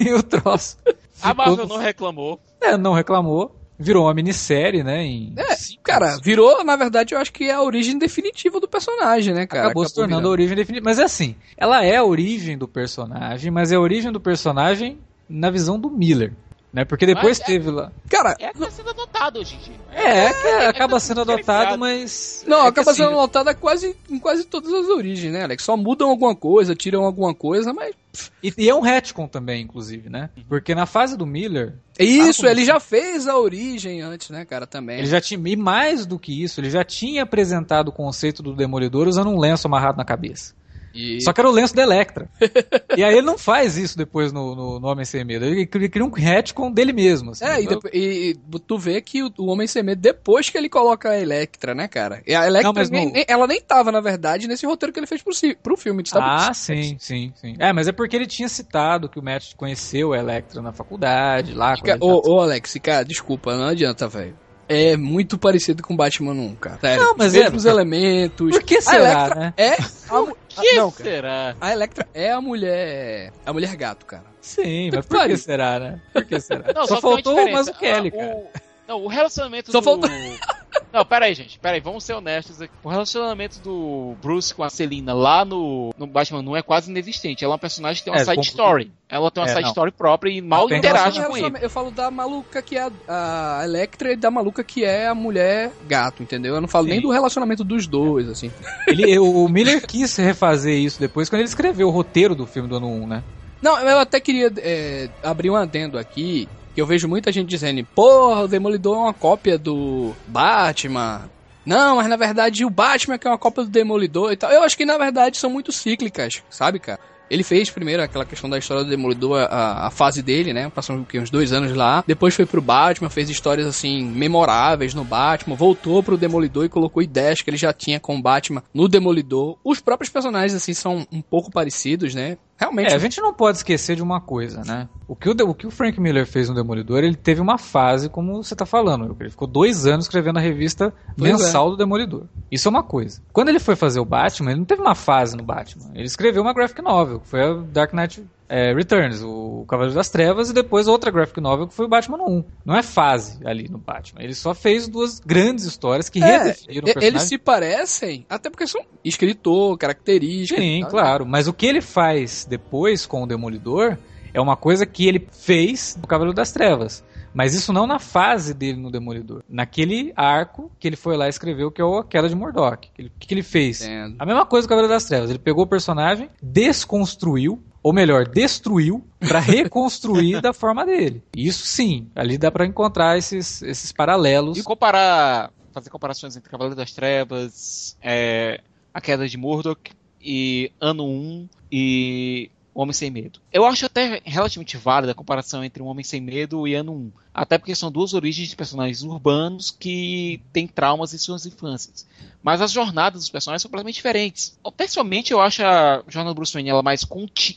E 0.00 0.12
o 0.12 0.22
troço. 0.22 0.78
A 1.20 1.34
Marvel 1.34 1.66
não 1.66 1.76
reclamou. 1.78 2.40
É, 2.60 2.76
não 2.76 2.92
reclamou. 2.92 3.54
Virou 3.78 4.04
uma 4.04 4.14
minissérie, 4.14 4.84
né? 4.84 5.04
Em 5.04 5.34
É, 5.36 5.56
Cara, 5.82 6.16
virou, 6.22 6.62
na 6.64 6.76
verdade, 6.76 7.14
eu 7.14 7.18
acho 7.18 7.32
que 7.32 7.44
é 7.44 7.52
a 7.52 7.62
origem 7.62 7.98
definitiva 7.98 8.60
do 8.60 8.68
personagem, 8.68 9.34
né, 9.34 9.46
cara? 9.46 9.66
acabou 9.66 9.84
se 9.84 9.94
tornando 9.94 10.14
a 10.14 10.18
virando. 10.18 10.32
origem 10.32 10.56
definitiva. 10.56 10.84
Mas 10.84 10.98
é 10.98 11.04
assim, 11.04 11.34
ela 11.56 11.84
é 11.84 11.96
a 11.96 12.04
origem 12.04 12.56
do 12.56 12.68
personagem, 12.68 13.50
mas 13.50 13.72
é 13.72 13.76
a 13.76 13.80
origem 13.80 14.12
do 14.12 14.20
personagem 14.20 14.98
na 15.28 15.50
visão 15.50 15.78
do 15.80 15.90
Miller. 15.90 16.32
Né? 16.72 16.86
Porque 16.86 17.04
depois 17.04 17.38
Mas 17.38 17.40
é- 17.40 17.44
teve 17.44 17.70
lá. 17.70 17.92
Cara, 18.08 18.34
É 18.38 18.50
que 18.50 18.58
tá 18.58 18.70
sendo 18.70 18.90
adotado 18.90 19.40
hoje 19.40 19.56
em 19.56 19.58
dia. 19.58 19.74
É, 19.92 20.24
é 20.28 20.32
que 20.32 20.48
acaba 20.66 20.94
tá 20.94 21.00
sendo 21.00 21.20
tudo 21.20 21.32
adotado, 21.32 21.78
mas. 21.78 22.42
Não, 22.46 22.64
é 22.64 22.68
acaba 22.68 22.90
assim, 22.92 23.02
sendo 23.02 23.14
lotada 23.14 23.54
quase, 23.54 23.94
em 24.08 24.18
quase 24.18 24.44
todas 24.44 24.72
as 24.72 24.88
origens, 24.88 25.30
né, 25.30 25.44
Alex? 25.44 25.62
Só 25.64 25.76
mudam 25.76 26.08
alguma 26.08 26.34
coisa, 26.34 26.74
tiram 26.74 27.04
alguma 27.04 27.34
coisa, 27.34 27.74
mas. 27.74 27.94
E, 28.42 28.52
e 28.56 28.68
é 28.70 28.74
um 28.74 28.80
retcon 28.80 29.28
também, 29.28 29.62
inclusive, 29.62 30.08
né? 30.08 30.30
Porque 30.48 30.74
na 30.74 30.86
fase 30.86 31.14
do 31.16 31.26
Miller, 31.26 31.74
Isso, 31.98 32.46
ele 32.46 32.60
assim? 32.62 32.64
já 32.64 32.80
fez 32.80 33.28
a 33.28 33.36
origem 33.38 34.00
antes, 34.00 34.30
né, 34.30 34.46
cara, 34.46 34.66
também. 34.66 34.98
ele 34.98 35.08
já 35.08 35.20
tinha. 35.20 35.40
E 35.46 35.56
mais 35.56 36.06
do 36.06 36.18
que 36.18 36.42
isso, 36.42 36.58
ele 36.58 36.70
já 36.70 36.82
tinha 36.82 37.22
apresentado 37.22 37.88
o 37.88 37.92
conceito 37.92 38.42
do 38.42 38.54
Demolidor 38.54 39.08
usando 39.08 39.28
um 39.28 39.38
lenço 39.38 39.66
amarrado 39.66 39.98
na 39.98 40.04
cabeça. 40.06 40.54
E- 40.94 41.20
Só 41.22 41.32
que 41.32 41.40
era 41.40 41.48
o 41.48 41.52
lenço 41.52 41.74
da 41.74 41.82
Electra. 41.82 42.28
e 42.96 43.02
aí 43.02 43.14
ele 43.16 43.26
não 43.26 43.38
faz 43.38 43.76
isso 43.76 43.96
depois 43.96 44.32
no, 44.32 44.54
no, 44.54 44.80
no 44.80 44.86
Homem 44.88 45.04
Sem 45.04 45.24
Medo. 45.24 45.44
Ele 45.44 45.66
cria 45.66 46.04
um 46.04 46.10
retcon 46.10 46.70
dele 46.70 46.92
mesmo. 46.92 47.30
assim. 47.32 47.44
É, 47.44 47.60
e, 47.60 48.30
e- 48.30 48.34
tu 48.66 48.78
vê 48.78 49.00
que 49.00 49.22
o, 49.22 49.32
o 49.38 49.46
Homem 49.46 49.66
Sem 49.66 49.82
Medo, 49.82 50.00
depois 50.00 50.48
que 50.50 50.58
ele 50.58 50.68
coloca 50.68 51.10
a 51.10 51.18
Electra, 51.20 51.74
né, 51.74 51.88
cara? 51.88 52.22
E 52.26 52.34
a 52.34 52.46
Electra, 52.46 52.72
Não, 52.72 52.82
nem- 52.90 53.06
no- 53.06 53.12
nem- 53.12 53.24
ela 53.28 53.46
nem 53.46 53.60
tava, 53.60 53.90
na 53.92 54.00
verdade, 54.00 54.46
nesse 54.48 54.66
roteiro 54.66 54.92
que 54.92 54.98
ele 55.00 55.06
fez 55.06 55.22
pro, 55.22 55.32
pro 55.62 55.76
filme. 55.76 56.02
Ah, 56.14 56.52
sim, 56.54 56.96
sim, 56.98 57.32
sim. 57.36 57.54
É, 57.58 57.72
mas 57.72 57.88
é 57.88 57.92
porque 57.92 58.16
ele 58.16 58.26
tinha 58.26 58.48
citado 58.48 59.08
que 59.08 59.18
o 59.18 59.22
Matt 59.22 59.54
conheceu 59.56 60.12
a 60.12 60.18
Electra 60.18 60.60
na 60.60 60.72
faculdade, 60.72 61.54
lá. 61.54 61.74
ele 61.74 61.98
tava- 61.98 62.04
Ô, 62.04 62.34
ô, 62.36 62.40
Alex, 62.40 62.76
cara, 62.82 63.04
desculpa, 63.04 63.56
não 63.56 63.66
adianta, 63.66 64.08
velho. 64.08 64.36
É 64.72 64.96
muito 64.96 65.36
parecido 65.38 65.82
com 65.82 65.94
Batman 65.96 66.32
1, 66.32 66.54
cara. 66.56 66.78
Sério, 66.80 67.02
Não, 67.04 67.14
mas 67.16 67.28
os 67.28 67.38
mesmos 67.38 67.66
é- 67.66 67.70
elementos. 67.70 68.50
Por 68.50 68.62
que 68.62 68.80
será, 68.80 69.34
né? 69.34 69.54
é 69.56 69.76
a, 70.08 70.20
mu- 70.22 70.36
Que 70.48 70.72
não, 70.74 70.90
cara. 70.90 71.04
será? 71.10 71.56
A 71.60 71.72
Electra 71.72 72.08
é 72.14 72.30
a 72.32 72.40
mulher. 72.40 73.32
A 73.44 73.52
mulher 73.52 73.74
gato, 73.76 74.06
cara. 74.06 74.24
Sim, 74.40 74.90
mas 74.92 75.04
que 75.06 75.14
por 75.14 75.26
que 75.26 75.36
será, 75.36 75.78
né? 75.78 76.00
Por 76.12 76.24
que 76.24 76.40
será? 76.40 76.72
Não, 76.74 76.86
só, 76.86 76.94
só, 76.96 77.00
faltou 77.00 77.38
o. 77.38 77.52
Mazzucchelli, 77.52 78.08
Ah, 78.08 78.18
cara. 78.18 78.34
o- 78.36 78.46
Não, 78.88 79.04
o 79.04 79.08
relacionamento 79.08 79.70
Só 79.70 79.80
do... 79.80 79.84
faltou- 79.84 80.10
Não, 80.92 81.04
pera 81.04 81.26
aí, 81.26 81.34
gente. 81.34 81.58
Pera 81.58 81.74
aí, 81.74 81.80
vamos 81.80 82.04
ser 82.04 82.14
honestos 82.14 82.60
aqui. 82.60 82.72
O 82.82 82.88
relacionamento 82.88 83.58
do 83.60 84.14
Bruce 84.22 84.54
com 84.54 84.62
a 84.62 84.70
Selina 84.70 85.12
lá 85.14 85.44
no, 85.44 85.90
no 85.96 86.06
Batman 86.06 86.42
não 86.42 86.56
é 86.56 86.62
quase 86.62 86.90
inexistente. 86.90 87.44
Ela 87.44 87.52
é 87.52 87.54
uma 87.54 87.58
personagem 87.58 88.00
que 88.00 88.04
tem 88.04 88.12
uma 88.12 88.20
É, 88.20 88.24
side 88.24 88.36
com- 88.36 88.42
story. 88.42 88.92
Ela 89.08 89.30
tem 89.30 89.42
uma 89.42 89.48
É, 89.48 89.52
side 89.52 89.62
não. 89.62 89.68
story 89.70 89.90
própria 89.90 90.30
e 90.30 90.40
mal 90.40 90.66
tem 90.68 90.78
interage 90.78 91.18
Eu 91.18 91.26
com 91.26 91.34
falo- 91.36 91.46
ele. 91.56 91.64
Eu 91.64 91.70
falo 91.70 91.90
da 91.90 92.10
maluca 92.10 92.62
que 92.62 92.76
é 92.76 92.90
a, 93.08 93.58
a 93.60 93.64
Electra 93.64 94.12
e 94.12 94.16
da 94.16 94.30
maluca 94.30 94.62
que 94.64 94.84
é 94.84 95.08
a 95.08 95.14
mulher 95.14 95.72
gato, 95.86 96.22
entendeu? 96.22 96.54
Eu 96.54 96.60
não 96.60 96.68
falo 96.68 96.84
Sim. 96.86 96.90
nem 96.92 97.00
do 97.00 97.10
relacionamento 97.10 97.62
dos 97.64 97.86
dois, 97.86 98.28
assim. 98.28 98.50
Ele, 98.86 99.18
o 99.18 99.44
o 99.44 99.48
Miller 99.48 99.86
quis 99.86 100.16
refazer 100.16 100.76
isso 100.78 101.00
depois 101.00 101.28
quando 101.28 101.40
ele 101.40 101.48
escreveu 101.48 101.88
o 101.88 101.90
roteiro 101.90 102.34
do 102.34 102.46
filme 102.46 102.68
do 102.68 102.76
ano 102.76 102.88
1, 102.88 103.06
né? 103.06 103.22
Não, 103.60 103.78
eu 103.78 103.98
até 103.98 104.18
queria 104.20 104.52
é, 104.58 105.08
abrir 105.22 105.48
um 105.50 105.56
adendo 105.56 105.96
aqui, 105.98 106.48
que 106.74 106.80
eu 106.80 106.86
vejo 106.86 107.08
muita 107.08 107.32
gente 107.32 107.48
dizendo, 107.48 107.84
porra, 107.94 108.42
o 108.42 108.48
Demolidor 108.48 108.96
é 108.96 109.00
uma 109.00 109.14
cópia 109.14 109.58
do 109.58 110.12
Batman. 110.26 111.30
Não, 111.64 111.96
mas 111.96 112.08
na 112.08 112.16
verdade 112.16 112.64
o 112.64 112.70
Batman 112.70 113.18
que 113.18 113.26
é 113.26 113.30
uma 113.30 113.38
cópia 113.38 113.64
do 113.64 113.70
Demolidor 113.70 114.32
e 114.32 114.36
tal. 114.36 114.50
Eu 114.50 114.62
acho 114.62 114.76
que 114.76 114.84
na 114.84 114.98
verdade 114.98 115.38
são 115.38 115.50
muito 115.50 115.70
cíclicas, 115.70 116.42
sabe, 116.50 116.78
cara? 116.78 117.00
Ele 117.32 117.42
fez 117.42 117.70
primeiro 117.70 118.02
aquela 118.02 118.26
questão 118.26 118.50
da 118.50 118.58
história 118.58 118.84
do 118.84 118.90
Demolidor, 118.90 119.38
a, 119.48 119.86
a 119.86 119.90
fase 119.90 120.22
dele, 120.22 120.52
né? 120.52 120.68
Passou 120.68 121.06
uns 121.14 121.30
dois 121.30 121.50
anos 121.50 121.74
lá. 121.74 122.04
Depois 122.06 122.34
foi 122.34 122.44
pro 122.44 122.60
Batman, 122.60 123.08
fez 123.08 123.30
histórias 123.30 123.66
assim, 123.66 124.04
memoráveis 124.04 124.92
no 124.92 125.02
Batman. 125.02 125.56
Voltou 125.56 126.02
pro 126.02 126.18
Demolidor 126.18 126.66
e 126.66 126.68
colocou 126.68 127.02
ideias 127.02 127.40
que 127.40 127.48
ele 127.48 127.56
já 127.56 127.72
tinha 127.72 127.98
com 127.98 128.16
o 128.16 128.22
Batman 128.22 128.62
no 128.74 128.86
Demolidor. 128.86 129.56
Os 129.64 129.80
próprios 129.80 130.10
personagens, 130.10 130.52
assim, 130.52 130.74
são 130.74 131.06
um 131.10 131.22
pouco 131.22 131.50
parecidos, 131.50 132.14
né? 132.14 132.36
Realmente. 132.62 132.92
É, 132.92 132.94
a 132.94 132.98
gente 132.98 133.20
não 133.20 133.34
pode 133.34 133.58
esquecer 133.58 133.96
de 133.96 134.02
uma 134.02 134.20
coisa, 134.20 134.62
né? 134.64 134.88
O 135.08 135.16
que 135.16 135.28
o, 135.28 135.32
o 135.48 135.54
que 135.54 135.66
o 135.66 135.70
Frank 135.70 136.00
Miller 136.00 136.24
fez 136.24 136.48
no 136.48 136.54
Demolidor, 136.54 137.02
ele 137.02 137.16
teve 137.16 137.40
uma 137.40 137.58
fase, 137.58 138.08
como 138.08 138.42
você 138.42 138.54
tá 138.54 138.64
falando, 138.64 139.16
ele 139.18 139.30
ficou 139.30 139.48
dois 139.48 139.84
anos 139.84 140.04
escrevendo 140.04 140.38
a 140.38 140.40
revista 140.40 140.94
Pois 141.18 141.32
mensal 141.32 141.70
do 141.70 141.76
Demolidor. 141.76 142.24
Isso 142.50 142.68
é 142.68 142.70
uma 142.70 142.84
coisa. 142.84 143.20
Quando 143.32 143.48
ele 143.48 143.58
foi 143.58 143.74
fazer 143.74 143.98
o 143.98 144.04
Batman, 144.04 144.52
ele 144.52 144.60
não 144.60 144.66
teve 144.66 144.80
uma 144.80 144.94
fase 144.94 145.36
no 145.36 145.42
Batman. 145.42 145.90
Ele 145.92 146.04
escreveu 146.04 146.40
uma 146.40 146.52
graphic 146.52 146.80
novel, 146.80 147.18
que 147.18 147.26
foi 147.26 147.42
a 147.42 147.52
Dark 147.54 147.92
Knight 147.92 148.24
é, 148.54 148.74
Returns, 148.74 149.22
o 149.22 149.64
Cavaleiro 149.66 149.94
das 149.94 150.10
Trevas, 150.10 150.50
e 150.50 150.52
depois 150.52 150.86
outra 150.86 151.10
graphic 151.10 151.40
novel, 151.40 151.66
que 151.66 151.74
foi 151.74 151.86
o 151.86 151.88
Batman 151.88 152.18
1. 152.22 152.44
Não 152.66 152.76
é 152.76 152.82
fase 152.82 153.38
ali 153.46 153.68
no 153.68 153.78
Batman. 153.78 154.22
Ele 154.22 154.34
só 154.34 154.52
fez 154.54 154.86
duas 154.88 155.18
grandes 155.20 155.64
histórias 155.64 156.08
que 156.10 156.22
É, 156.22 156.38
redefiniram 156.38 156.80
o 156.80 156.84
personagem. 156.84 157.08
eles 157.08 157.22
se 157.22 157.38
parecem, 157.38 158.26
até 158.28 158.50
porque 158.50 158.66
são 158.66 158.82
escritor, 159.02 159.78
características. 159.78 160.62
Sim, 160.62 160.80
tal. 160.82 160.90
claro. 160.90 161.24
Mas 161.26 161.48
o 161.48 161.52
que 161.52 161.64
ele 161.66 161.80
faz 161.80 162.44
depois 162.48 163.06
com 163.06 163.22
o 163.22 163.26
Demolidor 163.26 163.96
é 164.34 164.40
uma 164.40 164.56
coisa 164.56 164.84
que 164.84 165.06
ele 165.08 165.26
fez 165.32 165.96
no 166.00 166.06
Cavaleiro 166.06 166.34
das 166.36 166.52
Trevas. 166.52 167.02
Mas 167.34 167.54
isso 167.54 167.72
não 167.72 167.86
na 167.86 167.98
fase 167.98 168.52
dele 168.52 168.78
no 168.78 168.90
Demolidor. 168.90 169.42
Naquele 169.48 170.12
arco 170.14 170.70
que 170.78 170.86
ele 170.86 170.96
foi 170.96 171.16
lá 171.16 171.26
e 171.26 171.30
escreveu, 171.30 171.70
que 171.70 171.80
é 171.80 171.84
o 171.84 171.96
A 171.96 172.04
Queda 172.04 172.28
de. 172.28 172.34
Ele- 172.34 173.08
O 173.08 173.18
que, 173.18 173.26
que 173.28 173.32
ele 173.32 173.42
fez? 173.42 173.80
Entendo. 173.80 174.16
A 174.18 174.26
mesma 174.26 174.44
coisa 174.44 174.66
do 174.66 174.68
Cavaleiro 174.68 174.92
das 174.92 175.04
Trevas. 175.04 175.30
Ele 175.30 175.38
pegou 175.38 175.64
o 175.64 175.66
personagem, 175.66 176.28
desconstruiu, 176.42 177.62
ou 177.82 177.92
melhor, 177.92 178.28
destruiu, 178.28 179.04
pra 179.18 179.40
reconstruir 179.40 180.40
da 180.40 180.52
forma 180.52 180.86
dele. 180.86 181.22
Isso 181.36 181.66
sim, 181.66 182.08
ali 182.14 182.38
dá 182.38 182.50
pra 182.50 182.66
encontrar 182.66 183.18
esses, 183.18 183.62
esses 183.62 183.92
paralelos. 183.92 184.56
E 184.56 184.62
comparar, 184.62 185.50
fazer 185.72 185.90
comparações 185.90 186.36
entre 186.36 186.50
Cavaleiro 186.50 186.76
das 186.76 186.92
Trevas, 186.92 187.96
é, 188.00 188.60
A 188.94 189.00
Queda 189.00 189.28
de 189.28 189.36
Murdoch 189.36 189.90
e 190.20 190.70
Ano 190.80 191.04
1 191.04 191.48
e 191.70 192.50
Homem 192.74 192.92
Sem 192.92 193.10
Medo. 193.10 193.40
Eu 193.52 193.66
acho 193.66 193.86
até 193.86 194.22
relativamente 194.24 194.76
válida 194.76 195.12
a 195.12 195.14
comparação 195.14 195.62
entre 195.62 195.82
o 195.82 195.86
Homem 195.86 196.04
Sem 196.04 196.20
Medo 196.20 196.66
e 196.66 196.74
Ano 196.74 196.92
1. 196.92 197.12
Até 197.34 197.58
porque 197.58 197.74
são 197.74 197.90
duas 197.90 198.14
origens 198.14 198.48
de 198.48 198.56
personagens 198.56 199.02
urbanos 199.02 199.70
que 199.70 200.40
têm 200.52 200.66
traumas 200.66 201.12
em 201.12 201.18
suas 201.18 201.44
infâncias. 201.46 202.06
Mas 202.42 202.60
as 202.60 202.72
jornadas 202.72 203.22
dos 203.22 203.30
personagens 203.30 203.62
são 203.62 203.68
completamente 203.68 203.96
diferentes. 203.96 204.58
Pessoalmente, 204.76 205.32
eu 205.32 205.40
acho 205.40 205.62
a 205.64 206.02
jornada 206.08 206.34
do 206.34 206.36
Bruce 206.36 206.52
Wayne 206.52 206.70
ela 206.70 206.82
mais, 206.82 207.06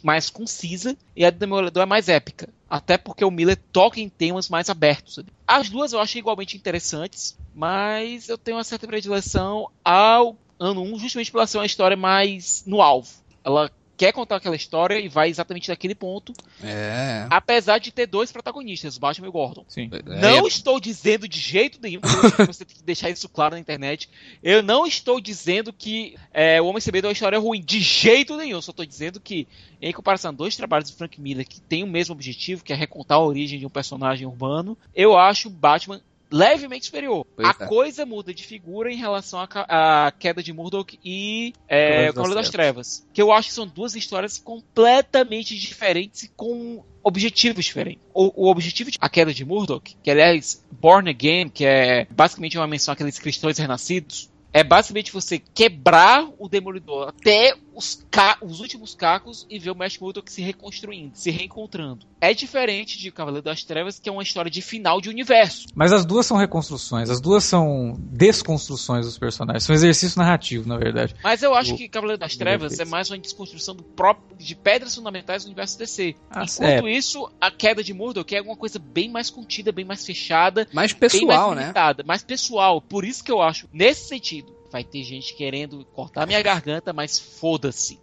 mais 0.03 0.29
concisa 0.29 0.97
e 1.15 1.25
a 1.25 1.29
do 1.29 1.37
Demolidor 1.37 1.83
é 1.83 1.85
mais 1.85 2.09
épica. 2.09 2.49
Até 2.69 2.97
porque 2.97 3.23
o 3.23 3.31
Miller 3.31 3.57
toca 3.71 3.99
em 3.99 4.09
temas 4.09 4.49
mais 4.49 4.69
abertos. 4.69 5.19
As 5.47 5.69
duas 5.69 5.93
eu 5.93 5.99
acho 5.99 6.17
igualmente 6.17 6.57
interessantes, 6.57 7.37
mas 7.53 8.27
eu 8.27 8.37
tenho 8.37 8.57
uma 8.57 8.63
certa 8.63 8.87
predileção 8.87 9.69
ao 9.83 10.37
ano 10.59 10.81
1 10.81 10.99
justamente 10.99 11.31
pela 11.31 11.47
ser 11.47 11.57
uma 11.57 11.65
história 11.65 11.97
mais 11.97 12.63
no 12.65 12.81
alvo. 12.81 13.09
Ela 13.43 13.71
quer 13.97 14.11
contar 14.11 14.37
aquela 14.37 14.55
história 14.55 14.99
e 14.99 15.07
vai 15.07 15.29
exatamente 15.29 15.67
daquele 15.67 15.95
ponto. 15.95 16.33
É. 16.63 17.27
Apesar 17.29 17.79
de 17.79 17.91
ter 17.91 18.05
dois 18.05 18.31
protagonistas, 18.31 18.97
Batman 18.97 19.27
e 19.27 19.31
Gordon. 19.31 19.65
Sim. 19.67 19.89
Não 20.05 20.45
é. 20.45 20.47
estou 20.47 20.79
dizendo 20.79 21.27
de 21.27 21.39
jeito 21.39 21.79
nenhum, 21.81 22.01
você 22.45 22.65
tem 22.65 22.77
que 22.77 22.83
deixar 22.83 23.09
isso 23.09 23.27
claro 23.29 23.55
na 23.55 23.59
internet. 23.59 24.09
Eu 24.43 24.61
não 24.61 24.85
estou 24.85 25.19
dizendo 25.19 25.71
que 25.71 26.15
é, 26.33 26.61
o 26.61 26.65
Homem 26.65 26.81
Sem 26.81 26.91
Medo 26.91 27.07
é 27.07 27.09
uma 27.09 27.13
história 27.13 27.39
ruim, 27.39 27.61
de 27.61 27.79
jeito 27.79 28.35
nenhum. 28.37 28.57
Eu 28.57 28.61
só 28.61 28.71
estou 28.71 28.85
dizendo 28.85 29.19
que, 29.19 29.47
em 29.81 29.93
comparação 29.93 30.29
a 30.29 30.33
dois 30.33 30.55
trabalhos 30.55 30.89
de 30.89 30.95
Frank 30.95 31.19
Miller 31.19 31.47
que 31.47 31.61
têm 31.61 31.83
o 31.83 31.87
mesmo 31.87 32.13
objetivo, 32.13 32.63
que 32.63 32.73
é 32.73 32.75
recontar 32.75 33.17
a 33.17 33.23
origem 33.23 33.59
de 33.59 33.65
um 33.65 33.69
personagem 33.69 34.27
urbano, 34.27 34.77
eu 34.93 35.17
acho 35.17 35.49
Batman 35.49 36.01
levemente 36.35 36.85
superior. 36.85 37.25
Pois 37.33 37.47
a 37.47 37.55
é. 37.63 37.67
coisa 37.67 38.05
muda 38.05 38.33
de 38.33 38.43
figura 38.43 38.91
em 38.91 38.97
relação 38.97 39.39
à 39.39 40.11
queda 40.19 40.43
de 40.43 40.51
Murdoch 40.51 40.99
e 41.03 41.53
é, 41.67 42.07
Cavaleiro 42.07 42.35
das, 42.35 42.45
das 42.45 42.49
Trevas. 42.49 43.07
Que 43.13 43.21
eu 43.21 43.31
acho 43.31 43.47
que 43.47 43.53
são 43.53 43.65
duas 43.65 43.95
histórias 43.95 44.37
completamente 44.37 45.57
diferentes 45.57 46.23
e 46.23 46.27
com 46.27 46.83
objetivos 47.01 47.63
diferentes. 47.63 48.03
O, 48.13 48.47
o, 48.47 48.51
objetivo 48.51 48.91
de 48.91 48.97
A 48.99 49.07
Queda 49.07 49.33
de 49.33 49.45
Murdoch, 49.45 49.95
que 50.03 50.11
aliás, 50.11 50.61
Born 50.71 51.09
Again, 51.09 51.49
que 51.49 51.65
é 51.65 52.05
basicamente 52.11 52.57
uma 52.57 52.67
menção 52.67 52.93
àqueles 52.93 53.17
cristãos 53.17 53.57
renascidos, 53.57 54.29
é 54.51 54.63
basicamente 54.63 55.13
você 55.13 55.39
quebrar 55.39 56.27
o 56.37 56.49
Demolidor 56.49 57.09
até 57.09 57.55
os, 57.75 58.05
os 58.41 58.59
últimos 58.59 58.95
cacos 58.95 59.45
e 59.49 59.59
ver 59.59 59.71
o 59.71 59.75
Matt 59.75 59.99
Murdock 59.99 60.31
se 60.31 60.41
reconstruindo, 60.41 61.11
se 61.13 61.29
reencontrando. 61.29 62.05
É 62.21 62.33
diferente 62.33 62.97
de 62.97 63.11
Cavaleiro 63.11 63.43
das 63.43 63.63
Trevas, 63.63 63.99
que 63.99 64.09
é 64.09 64.11
uma 64.11 64.23
história 64.23 64.49
de 64.49 64.61
final 64.61 65.01
de 65.01 65.09
universo. 65.09 65.67
Mas 65.75 65.91
as 65.91 66.05
duas 66.05 66.25
são 66.25 66.37
reconstruções, 66.37 67.09
as 67.09 67.19
duas 67.19 67.43
são 67.43 67.95
desconstruções 67.99 69.05
dos 69.05 69.17
personagens, 69.17 69.63
são 69.63 69.73
um 69.73 69.77
exercício 69.77 70.17
narrativo, 70.17 70.67
na 70.67 70.77
verdade. 70.77 71.15
Mas 71.23 71.43
eu 71.43 71.53
acho 71.53 71.73
o, 71.73 71.77
que 71.77 71.87
Cavaleiro 71.87 72.19
das 72.19 72.35
Trevas 72.35 72.79
é 72.79 72.85
mais 72.85 73.09
uma 73.11 73.17
desconstrução 73.17 73.75
do 73.75 73.83
próprio, 73.83 74.37
de 74.37 74.55
pedras 74.55 74.95
fundamentais 74.95 75.43
do 75.43 75.47
universo 75.47 75.77
DC. 75.77 76.15
Ah, 76.29 76.43
Enquanto 76.43 76.87
é. 76.87 76.91
isso, 76.91 77.29
a 77.39 77.51
queda 77.51 77.83
de 77.83 77.93
Murdock 77.93 78.33
é 78.33 78.39
alguma 78.39 78.55
coisa 78.57 78.79
bem 78.79 79.09
mais 79.09 79.29
contida, 79.29 79.71
bem 79.71 79.85
mais 79.85 80.05
fechada, 80.05 80.67
mais 80.73 80.93
pessoal, 80.93 81.47
mais 81.47 81.55
né? 81.55 81.61
limitada, 81.63 82.03
né? 82.03 82.07
Mais 82.07 82.23
pessoal. 82.23 82.81
Por 82.81 83.03
isso 83.03 83.23
que 83.23 83.31
eu 83.31 83.41
acho, 83.41 83.67
nesse 83.73 84.07
sentido, 84.07 84.55
vai 84.75 84.83
ter 84.83 85.05
gente 85.05 85.33
querendo 85.33 85.85
cortar 85.93 86.27
minha 86.27 86.41
garganta, 86.41 86.91
mas 86.91 87.17
foda-se. 87.17 87.97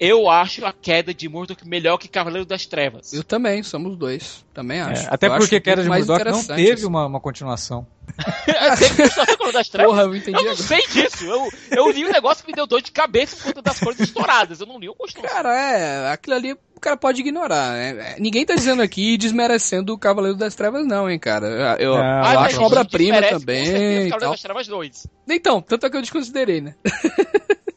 Eu 0.00 0.28
acho 0.28 0.64
a 0.64 0.72
queda 0.72 1.12
de 1.12 1.28
Murdoch 1.28 1.66
melhor 1.66 1.98
que 1.98 2.08
Cavaleiro 2.08 2.46
das 2.46 2.66
Trevas. 2.66 3.12
Eu 3.12 3.22
também, 3.22 3.62
somos 3.62 3.96
dois. 3.96 4.44
Também 4.54 4.78
é, 4.78 4.82
acho. 4.82 5.06
É, 5.06 5.08
até 5.10 5.26
eu 5.28 5.36
porque 5.36 5.60
queda 5.60 5.82
de 5.82 5.88
Murdoch 5.88 6.24
não 6.24 6.44
teve 6.44 6.86
uma, 6.86 7.06
uma 7.06 7.20
continuação. 7.20 7.86
Cavaleiro 8.16 9.52
das 9.52 9.68
Trevas. 9.68 9.90
Porra, 9.92 10.02
eu 10.02 10.16
entendi. 10.16 10.38
Eu 10.38 10.44
não 10.44 10.56
sei 10.56 10.86
disso. 10.88 11.24
Eu, 11.24 11.48
eu 11.70 11.90
li 11.90 12.04
um 12.04 12.10
negócio 12.10 12.44
que 12.44 12.50
me 12.50 12.56
deu 12.56 12.66
dor 12.66 12.82
de 12.82 12.90
cabeça 12.90 13.36
por 13.36 13.44
conta 13.46 13.62
das 13.62 13.78
cores 13.78 14.00
estouradas. 14.00 14.60
Eu 14.60 14.66
não 14.66 14.78
li 14.78 14.88
o 14.88 14.94
continuação. 14.94 15.36
Cara, 15.36 15.54
é, 15.54 16.12
aquilo 16.12 16.36
ali 16.36 16.56
o 16.78 16.80
cara 16.80 16.96
pode 16.96 17.20
ignorar, 17.20 17.72
né? 17.72 18.14
Ninguém 18.20 18.46
tá 18.46 18.54
dizendo 18.54 18.80
aqui 18.80 19.16
desmerecendo 19.16 19.92
o 19.92 19.98
Cavaleiro 19.98 20.36
das 20.36 20.54
Trevas, 20.54 20.86
não, 20.86 21.10
hein, 21.10 21.18
cara. 21.18 21.76
Eu, 21.80 21.92
eu 21.92 21.96
ah, 21.96 22.44
acho 22.44 22.62
obra-prima 22.62 23.20
também. 23.20 24.08
Cavaleiro 24.08 24.30
das 24.30 24.42
Trevas 24.42 24.68
2. 24.68 25.06
Então, 25.28 25.60
tanto 25.60 25.86
é 25.86 25.90
que 25.90 25.96
eu 25.96 26.02
desconsiderei, 26.02 26.60
né? 26.60 26.76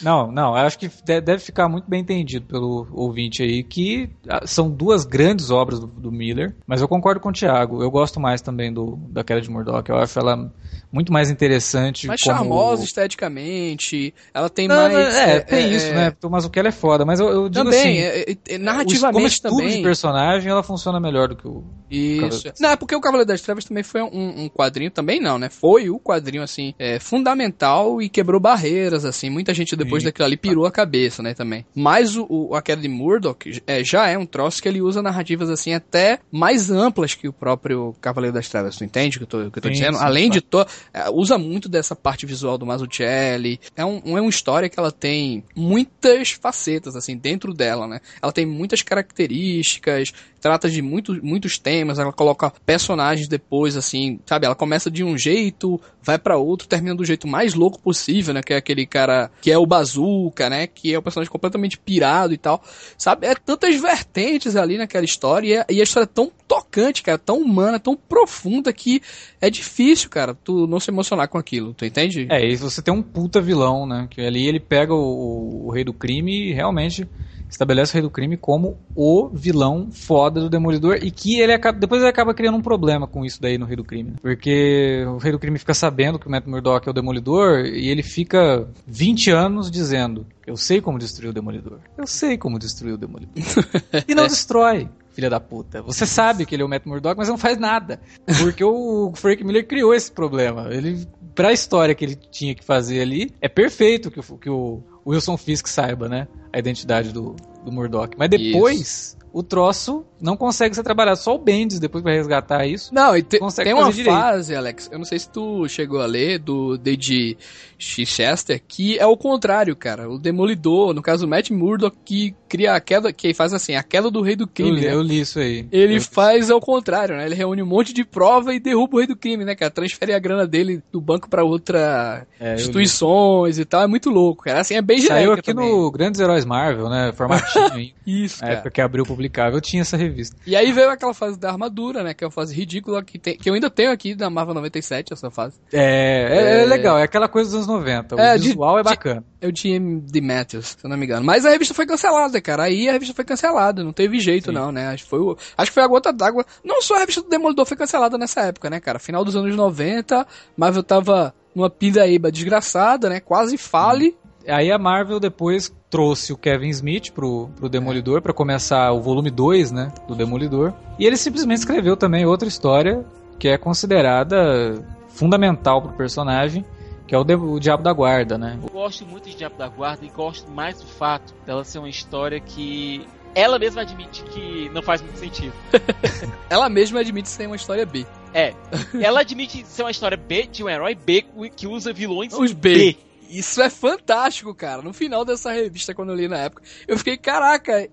Não, 0.00 0.30
não, 0.30 0.54
acho 0.54 0.78
que 0.78 0.88
deve 1.04 1.38
ficar 1.38 1.68
muito 1.68 1.90
bem 1.90 2.00
entendido 2.00 2.46
pelo 2.46 2.86
ouvinte 2.92 3.42
aí 3.42 3.62
que 3.62 4.08
ah, 4.28 4.46
são 4.46 4.70
duas 4.70 5.04
grandes 5.04 5.50
obras 5.50 5.80
do, 5.80 5.86
do 5.86 6.12
Miller, 6.12 6.54
mas 6.66 6.80
eu 6.80 6.88
concordo 6.88 7.20
com 7.20 7.30
o 7.30 7.32
Thiago. 7.32 7.82
Eu 7.82 7.90
gosto 7.90 8.20
mais 8.20 8.40
também 8.40 8.72
do 8.72 8.96
da 9.08 9.24
Queda 9.24 9.40
de 9.40 9.50
Murdoch. 9.50 9.88
Eu 9.88 9.96
acho 9.96 10.18
ela 10.18 10.52
muito 10.92 11.12
mais 11.12 11.30
interessante. 11.30 12.06
Mais 12.06 12.20
como... 12.20 12.36
charmosa 12.36 12.84
esteticamente. 12.84 14.14
Ela 14.32 14.48
tem 14.48 14.68
não, 14.68 14.76
mais. 14.76 14.92
Não, 14.92 15.00
é, 15.00 15.36
é, 15.36 15.40
tem 15.40 15.64
é, 15.64 15.68
isso, 15.68 15.92
né? 15.92 16.14
Mas 16.30 16.44
o 16.44 16.50
que 16.50 16.58
ela 16.58 16.68
é 16.68 16.72
foda. 16.72 17.04
Mas 17.04 17.20
eu, 17.20 17.28
eu 17.28 17.48
digo 17.48 17.64
também, 17.64 18.06
assim. 18.06 18.22
É, 18.30 18.54
é, 18.54 18.58
narrativamente 18.58 19.42
como 19.42 19.58
também. 19.58 19.76
de 19.76 19.82
personagem, 19.82 20.50
ela 20.50 20.62
funciona 20.62 21.00
melhor 21.00 21.28
do 21.28 21.36
que 21.36 21.46
o. 21.46 21.64
Isso. 21.90 22.52
Não, 22.60 22.70
é 22.70 22.76
porque 22.76 22.94
o 22.94 23.00
Cavaleiro 23.00 23.28
das 23.28 23.40
Trevas 23.40 23.64
também 23.64 23.82
foi 23.82 24.02
um, 24.02 24.44
um 24.44 24.48
quadrinho, 24.48 24.90
também 24.90 25.20
não, 25.20 25.38
né? 25.38 25.48
Foi 25.48 25.88
o 25.90 25.98
quadrinho, 25.98 26.42
assim, 26.42 26.74
é, 26.78 26.98
fundamental 26.98 28.00
e 28.00 28.08
quebrou 28.08 28.40
barreiras, 28.40 29.04
assim. 29.04 29.30
Muita 29.30 29.54
gente 29.56 29.76
depois 29.76 30.02
Sim. 30.02 30.08
daquilo 30.08 30.26
ali 30.26 30.36
pirou 30.36 30.66
a 30.66 30.70
cabeça, 30.70 31.22
né, 31.22 31.34
também. 31.34 31.64
Mas 31.74 32.16
o, 32.16 32.26
o 32.28 32.54
a 32.54 32.62
queda 32.62 32.82
de 32.82 32.88
Murdoch 32.88 33.62
é, 33.66 33.82
já 33.84 34.08
é 34.08 34.16
um 34.16 34.26
troço 34.26 34.62
que 34.62 34.68
ele 34.68 34.80
usa 34.80 35.02
narrativas, 35.02 35.50
assim, 35.50 35.74
até 35.74 36.18
mais 36.30 36.70
amplas 36.70 37.14
que 37.14 37.28
o 37.28 37.32
próprio 37.32 37.94
Cavaleiro 38.00 38.34
das 38.34 38.48
Trevas, 38.48 38.76
tu 38.76 38.84
entende 38.84 39.16
o 39.16 39.20
que 39.20 39.24
eu 39.24 39.28
tô, 39.28 39.50
que 39.50 39.58
eu 39.58 39.62
tô 39.62 39.68
Sim, 39.68 39.74
dizendo? 39.74 39.98
Além 39.98 40.30
de 40.30 40.40
to 40.40 40.66
é, 40.92 41.10
usa 41.10 41.38
muito 41.38 41.68
dessa 41.68 41.94
parte 41.94 42.26
visual 42.26 42.58
do 42.58 42.66
Mazzucchelli. 42.66 43.60
É, 43.76 43.84
um, 43.84 44.16
é 44.16 44.20
uma 44.20 44.30
história 44.30 44.68
que 44.68 44.78
ela 44.78 44.92
tem 44.92 45.44
muitas 45.54 46.30
facetas, 46.32 46.96
assim, 46.96 47.16
dentro 47.16 47.52
dela, 47.52 47.86
né? 47.86 48.00
Ela 48.22 48.32
tem 48.32 48.46
muitas 48.46 48.82
características, 48.82 50.12
trata 50.46 50.70
de 50.70 50.80
muito, 50.80 51.12
muitos 51.24 51.58
temas, 51.58 51.98
ela 51.98 52.12
coloca 52.12 52.52
personagens 52.64 53.26
depois, 53.26 53.76
assim, 53.76 54.20
sabe? 54.24 54.46
Ela 54.46 54.54
começa 54.54 54.88
de 54.88 55.02
um 55.02 55.18
jeito, 55.18 55.80
vai 56.00 56.18
para 56.20 56.36
outro, 56.36 56.68
termina 56.68 56.94
do 56.94 57.04
jeito 57.04 57.26
mais 57.26 57.54
louco 57.54 57.80
possível, 57.80 58.32
né? 58.32 58.40
Que 58.42 58.54
é 58.54 58.56
aquele 58.56 58.86
cara 58.86 59.28
que 59.42 59.50
é 59.50 59.58
o 59.58 59.66
Bazooka, 59.66 60.48
né? 60.48 60.68
Que 60.68 60.94
é 60.94 60.98
o 60.98 61.02
personagem 61.02 61.32
completamente 61.32 61.76
pirado 61.76 62.32
e 62.32 62.36
tal, 62.36 62.62
sabe? 62.96 63.26
É 63.26 63.34
tantas 63.34 63.74
vertentes 63.80 64.54
ali 64.54 64.78
naquela 64.78 65.04
história 65.04 65.66
e 65.68 65.80
a 65.80 65.82
história 65.82 66.04
é 66.04 66.14
tão 66.14 66.30
tocante, 66.46 67.02
cara, 67.02 67.18
tão 67.18 67.38
humana, 67.38 67.80
tão 67.80 67.96
profunda 67.96 68.72
que 68.72 69.02
é 69.40 69.50
difícil, 69.50 70.08
cara, 70.08 70.32
tu 70.32 70.68
não 70.68 70.78
se 70.78 70.92
emocionar 70.92 71.26
com 71.28 71.38
aquilo, 71.38 71.74
tu 71.74 71.84
entende? 71.84 72.28
É, 72.30 72.46
e 72.46 72.54
você 72.54 72.80
tem 72.80 72.94
um 72.94 73.02
puta 73.02 73.40
vilão, 73.40 73.84
né? 73.84 74.06
Que 74.08 74.20
ali 74.20 74.46
ele 74.46 74.60
pega 74.60 74.94
o, 74.94 75.66
o 75.66 75.70
rei 75.72 75.82
do 75.82 75.92
crime 75.92 76.50
e 76.50 76.52
realmente 76.52 77.08
estabelece 77.48 77.92
o 77.92 77.94
Rei 77.94 78.02
do 78.02 78.10
Crime 78.10 78.36
como 78.36 78.78
o 78.94 79.28
vilão 79.28 79.88
foda 79.90 80.40
do 80.40 80.50
Demolidor 80.50 80.98
e 81.02 81.10
que 81.10 81.40
ele 81.40 81.52
acaba, 81.52 81.78
depois 81.78 82.00
ele 82.00 82.10
acaba 82.10 82.34
criando 82.34 82.56
um 82.56 82.62
problema 82.62 83.06
com 83.06 83.24
isso 83.24 83.40
daí 83.40 83.58
no 83.58 83.66
Rei 83.66 83.76
do 83.76 83.84
Crime. 83.84 84.10
Né? 84.10 84.16
Porque 84.20 85.04
o 85.08 85.18
Rei 85.18 85.32
do 85.32 85.38
Crime 85.38 85.58
fica 85.58 85.74
sabendo 85.74 86.18
que 86.18 86.26
o 86.26 86.30
Matt 86.30 86.46
Murdock 86.46 86.86
é 86.86 86.90
o 86.90 86.94
Demolidor 86.94 87.64
e 87.66 87.88
ele 87.88 88.02
fica 88.02 88.68
20 88.86 89.30
anos 89.30 89.70
dizendo: 89.70 90.26
Eu 90.46 90.56
sei 90.56 90.80
como 90.80 90.98
destruir 90.98 91.30
o 91.30 91.32
Demolidor. 91.32 91.78
Eu 91.96 92.06
sei 92.06 92.36
como 92.36 92.58
destruir 92.58 92.94
o 92.94 92.98
Demolidor. 92.98 93.34
e 94.06 94.14
não 94.14 94.26
destrói 94.26 94.88
filha 95.16 95.30
da 95.30 95.40
puta. 95.40 95.80
Você 95.80 96.04
sabe 96.04 96.44
que 96.44 96.54
ele 96.54 96.62
é 96.62 96.66
o 96.66 96.68
Matt 96.68 96.84
Murdock, 96.84 97.16
mas 97.16 97.28
não 97.28 97.38
faz 97.38 97.56
nada. 97.56 97.98
Porque 98.38 98.62
o 98.62 99.10
Frank 99.14 99.42
Miller 99.42 99.66
criou 99.66 99.94
esse 99.94 100.12
problema. 100.12 100.68
Ele, 100.70 101.08
pra 101.34 101.54
história 101.54 101.94
que 101.94 102.04
ele 102.04 102.14
tinha 102.14 102.54
que 102.54 102.62
fazer 102.62 103.00
ali, 103.00 103.32
é 103.40 103.48
perfeito 103.48 104.10
que 104.10 104.20
o, 104.20 104.22
que 104.36 104.50
o 104.50 104.82
Wilson 105.06 105.36
Fisk 105.36 105.68
saiba, 105.68 106.08
né? 106.08 106.26
A 106.52 106.58
identidade 106.58 107.12
do, 107.12 107.36
do 107.64 107.70
Murdoch. 107.70 108.16
Mas 108.18 108.28
depois, 108.28 108.80
Isso. 108.80 109.15
O 109.36 109.42
troço 109.42 110.02
não 110.18 110.34
consegue 110.34 110.74
ser 110.74 110.82
trabalhado. 110.82 111.18
Só 111.18 111.34
o 111.34 111.38
Bendis 111.38 111.78
depois 111.78 112.02
vai 112.02 112.14
resgatar 112.14 112.66
isso. 112.66 112.94
Não, 112.94 113.14
e 113.14 113.22
te, 113.22 113.38
tem 113.62 113.74
uma 113.74 113.92
direito. 113.92 114.16
fase, 114.16 114.54
Alex, 114.54 114.88
eu 114.90 114.96
não 114.96 115.04
sei 115.04 115.18
se 115.18 115.28
tu 115.28 115.68
chegou 115.68 116.00
a 116.00 116.06
ler, 116.06 116.38
do 116.38 116.78
D.D. 116.78 117.36
Chichester, 117.78 118.62
que 118.66 118.98
é 118.98 119.04
o 119.04 119.14
contrário, 119.14 119.76
cara. 119.76 120.08
O 120.08 120.18
Demolidor, 120.18 120.94
no 120.94 121.02
caso 121.02 121.26
o 121.26 121.28
Matt 121.28 121.50
Murdock, 121.50 121.94
que 122.04 122.34
cria 122.48 122.72
a 122.74 122.80
queda, 122.80 123.12
que 123.12 123.34
faz 123.34 123.52
assim, 123.52 123.74
a 123.74 123.82
queda 123.82 124.10
do 124.10 124.22
rei 124.22 124.36
do 124.36 124.46
crime. 124.46 124.70
Eu 124.70 124.74
li, 124.74 124.86
né? 124.86 124.94
eu 124.94 125.02
li 125.02 125.20
isso 125.20 125.38
aí. 125.38 125.66
Ele 125.70 125.96
eu... 125.96 126.00
faz 126.00 126.50
ao 126.50 126.60
contrário, 126.60 127.16
né? 127.16 127.26
Ele 127.26 127.34
reúne 127.34 127.62
um 127.62 127.66
monte 127.66 127.92
de 127.92 128.04
prova 128.04 128.54
e 128.54 128.60
derruba 128.60 128.96
o 128.96 128.98
rei 128.98 129.06
do 129.06 129.16
crime, 129.16 129.44
né, 129.44 129.54
cara? 129.54 129.70
Transfere 129.70 130.14
a 130.14 130.18
grana 130.18 130.46
dele 130.46 130.82
do 130.90 131.00
banco 131.00 131.28
para 131.28 131.44
outra 131.44 132.26
é, 132.40 132.54
instituições 132.54 133.58
e 133.58 133.64
tal. 133.64 133.82
É 133.82 133.86
muito 133.86 134.08
louco, 134.08 134.44
cara. 134.44 134.60
Assim, 134.60 134.74
é 134.74 134.82
bem 134.82 135.00
Saiu 135.00 135.32
aqui 135.32 135.52
também. 135.52 135.70
no 135.70 135.90
Grandes 135.90 136.20
Heróis 136.20 136.46
Marvel, 136.46 136.88
né? 136.88 137.12
Formatinho 137.12 137.72
aí. 137.72 137.92
isso, 138.06 138.40
cara. 138.40 138.54
época 138.54 138.70
que 138.70 138.80
abriu 138.80 139.04
publicável, 139.26 139.54
eu 139.54 139.60
tinha 139.60 139.82
essa 139.82 139.96
revista. 139.96 140.36
E 140.46 140.56
aí 140.56 140.72
veio 140.72 140.90
aquela 140.90 141.12
fase 141.12 141.38
da 141.38 141.50
armadura, 141.50 142.02
né? 142.02 142.14
Que 142.14 142.24
é 142.24 142.26
uma 142.26 142.30
fase 142.30 142.54
ridícula 142.54 143.02
que, 143.02 143.18
tem, 143.18 143.36
que 143.36 143.48
eu 143.48 143.54
ainda 143.54 143.68
tenho 143.68 143.90
aqui 143.90 144.14
da 144.14 144.30
Marvel 144.30 144.54
97, 144.54 145.12
essa 145.12 145.30
fase. 145.30 145.58
É, 145.72 145.80
é, 145.80 146.58
é, 146.58 146.62
é 146.62 146.66
legal, 146.66 146.98
é 146.98 147.02
aquela 147.02 147.28
coisa 147.28 147.50
dos 147.50 147.56
anos 147.56 147.66
90. 147.66 148.16
O 148.16 148.20
é, 148.20 148.38
visual 148.38 148.74
de, 148.74 148.80
é 148.80 148.84
bacana. 148.84 149.24
Eu 149.40 149.52
tinha 149.52 149.78
de 149.78 150.20
Matthews, 150.20 150.76
se 150.78 150.84
eu 150.84 150.90
não 150.90 150.96
me 150.96 151.04
engano. 151.04 151.24
Mas 151.24 151.44
a 151.44 151.50
revista 151.50 151.74
foi 151.74 151.86
cancelada, 151.86 152.40
cara. 152.40 152.64
Aí 152.64 152.88
a 152.88 152.92
revista 152.92 153.14
foi 153.14 153.24
cancelada, 153.24 153.82
não 153.82 153.92
teve 153.92 154.18
jeito, 154.20 154.50
Sim. 154.50 154.54
não, 154.54 154.72
né? 154.72 154.88
Acho 154.88 155.04
que, 155.04 155.10
foi 155.10 155.20
o, 155.20 155.36
acho 155.56 155.70
que 155.70 155.74
foi 155.74 155.82
a 155.82 155.88
gota 155.88 156.12
d'água. 156.12 156.44
Não 156.64 156.80
só 156.80 156.96
a 156.96 157.00
revista 157.00 157.22
do 157.22 157.28
Demolidor 157.28 157.66
foi 157.66 157.76
cancelada 157.76 158.16
nessa 158.16 158.42
época, 158.42 158.70
né, 158.70 158.80
cara? 158.80 158.98
Final 158.98 159.24
dos 159.24 159.36
anos 159.36 159.54
90, 159.54 160.26
Marvel 160.56 160.82
tava 160.82 161.34
numa 161.54 161.70
pindaíba 161.70 162.30
desgraçada, 162.30 163.08
né? 163.08 163.20
Quase 163.20 163.56
fale. 163.56 164.16
Aí 164.46 164.70
a 164.70 164.78
Marvel 164.78 165.18
depois 165.18 165.72
trouxe 165.96 166.30
o 166.30 166.36
Kevin 166.36 166.68
Smith 166.68 167.10
pro, 167.10 167.48
pro 167.56 167.70
Demolidor 167.70 168.20
para 168.20 168.34
começar 168.34 168.92
o 168.92 169.00
volume 169.00 169.30
2, 169.30 169.72
né, 169.72 169.90
do 170.06 170.14
Demolidor. 170.14 170.74
E 170.98 171.06
ele 171.06 171.16
simplesmente 171.16 171.60
escreveu 171.60 171.96
também 171.96 172.26
outra 172.26 172.46
história 172.46 173.02
que 173.38 173.48
é 173.48 173.56
considerada 173.56 174.84
fundamental 175.08 175.80
pro 175.80 175.92
personagem, 175.92 176.66
que 177.06 177.14
é 177.14 177.18
o, 177.18 177.24
de, 177.24 177.34
o 177.34 177.58
Diabo 177.58 177.82
da 177.82 177.94
Guarda, 177.94 178.36
né? 178.36 178.58
Eu 178.62 178.68
gosto 178.68 179.06
muito 179.06 179.26
de 179.30 179.36
Diabo 179.36 179.56
da 179.56 179.68
Guarda 179.68 180.04
e 180.04 180.10
gosto 180.10 180.50
mais 180.50 180.78
do 180.78 180.86
fato 180.86 181.34
dela 181.46 181.64
ser 181.64 181.78
uma 181.78 181.88
história 181.88 182.40
que 182.40 183.06
ela 183.34 183.58
mesma 183.58 183.80
admite 183.80 184.22
que 184.24 184.70
não 184.74 184.82
faz 184.82 185.00
muito 185.00 185.18
sentido. 185.18 185.54
ela 186.50 186.68
mesma 186.68 187.00
admite 187.00 187.30
ser 187.30 187.46
uma 187.46 187.56
história 187.56 187.86
B. 187.86 188.04
É. 188.34 188.52
Ela 189.00 189.20
admite 189.20 189.64
ser 189.66 189.82
uma 189.82 189.90
história 189.90 190.16
B 190.18 190.46
de 190.46 190.62
um 190.62 190.68
herói 190.68 190.94
B 190.94 191.24
que 191.56 191.66
usa 191.66 191.90
vilões 191.90 192.34
Os 192.34 192.52
B. 192.52 192.74
B. 192.74 193.05
Isso 193.28 193.60
é 193.60 193.70
fantástico, 193.70 194.54
cara. 194.54 194.82
No 194.82 194.92
final 194.92 195.24
dessa 195.24 195.52
revista, 195.52 195.94
quando 195.94 196.10
eu 196.10 196.16
li 196.16 196.28
na 196.28 196.38
época, 196.38 196.62
eu 196.86 196.96
fiquei, 196.98 197.16
caraca, 197.16 197.88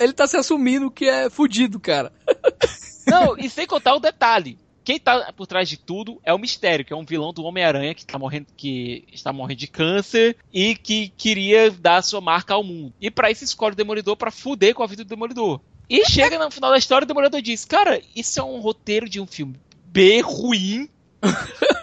ele 0.00 0.12
tá 0.12 0.26
se 0.26 0.36
assumindo 0.36 0.90
que 0.90 1.06
é 1.06 1.28
fudido, 1.28 1.80
cara. 1.80 2.12
Não, 3.06 3.36
e 3.36 3.50
sem 3.50 3.66
contar 3.66 3.94
o 3.94 4.00
detalhe. 4.00 4.58
Quem 4.84 5.00
tá 5.00 5.32
por 5.34 5.46
trás 5.46 5.66
de 5.66 5.78
tudo 5.78 6.20
é 6.22 6.32
o 6.32 6.38
Mistério, 6.38 6.84
que 6.84 6.92
é 6.92 6.96
um 6.96 7.06
vilão 7.06 7.32
do 7.32 7.42
Homem-Aranha 7.44 7.94
que, 7.94 8.04
tá 8.04 8.18
morrendo, 8.18 8.48
que 8.54 9.04
está 9.10 9.32
morrendo 9.32 9.60
de 9.60 9.66
câncer 9.66 10.36
e 10.52 10.76
que 10.76 11.08
queria 11.16 11.70
dar 11.70 12.02
sua 12.02 12.20
marca 12.20 12.52
ao 12.52 12.62
mundo. 12.62 12.92
E 13.00 13.10
para 13.10 13.30
isso 13.30 13.44
escolhe 13.44 13.72
o 13.72 13.76
Demolidor 13.76 14.14
para 14.14 14.30
fuder 14.30 14.74
com 14.74 14.82
a 14.82 14.86
vida 14.86 15.02
do 15.02 15.08
Demolidor. 15.08 15.60
E 15.88 16.04
chega 16.06 16.38
no 16.38 16.50
final 16.50 16.70
da 16.70 16.76
história, 16.78 17.04
o 17.04 17.08
Demolidor 17.08 17.40
diz: 17.40 17.64
Cara, 17.64 18.00
isso 18.14 18.38
é 18.38 18.42
um 18.42 18.60
roteiro 18.60 19.08
de 19.08 19.20
um 19.20 19.26
filme 19.26 19.58
B 19.86 20.20
ruim. 20.20 20.88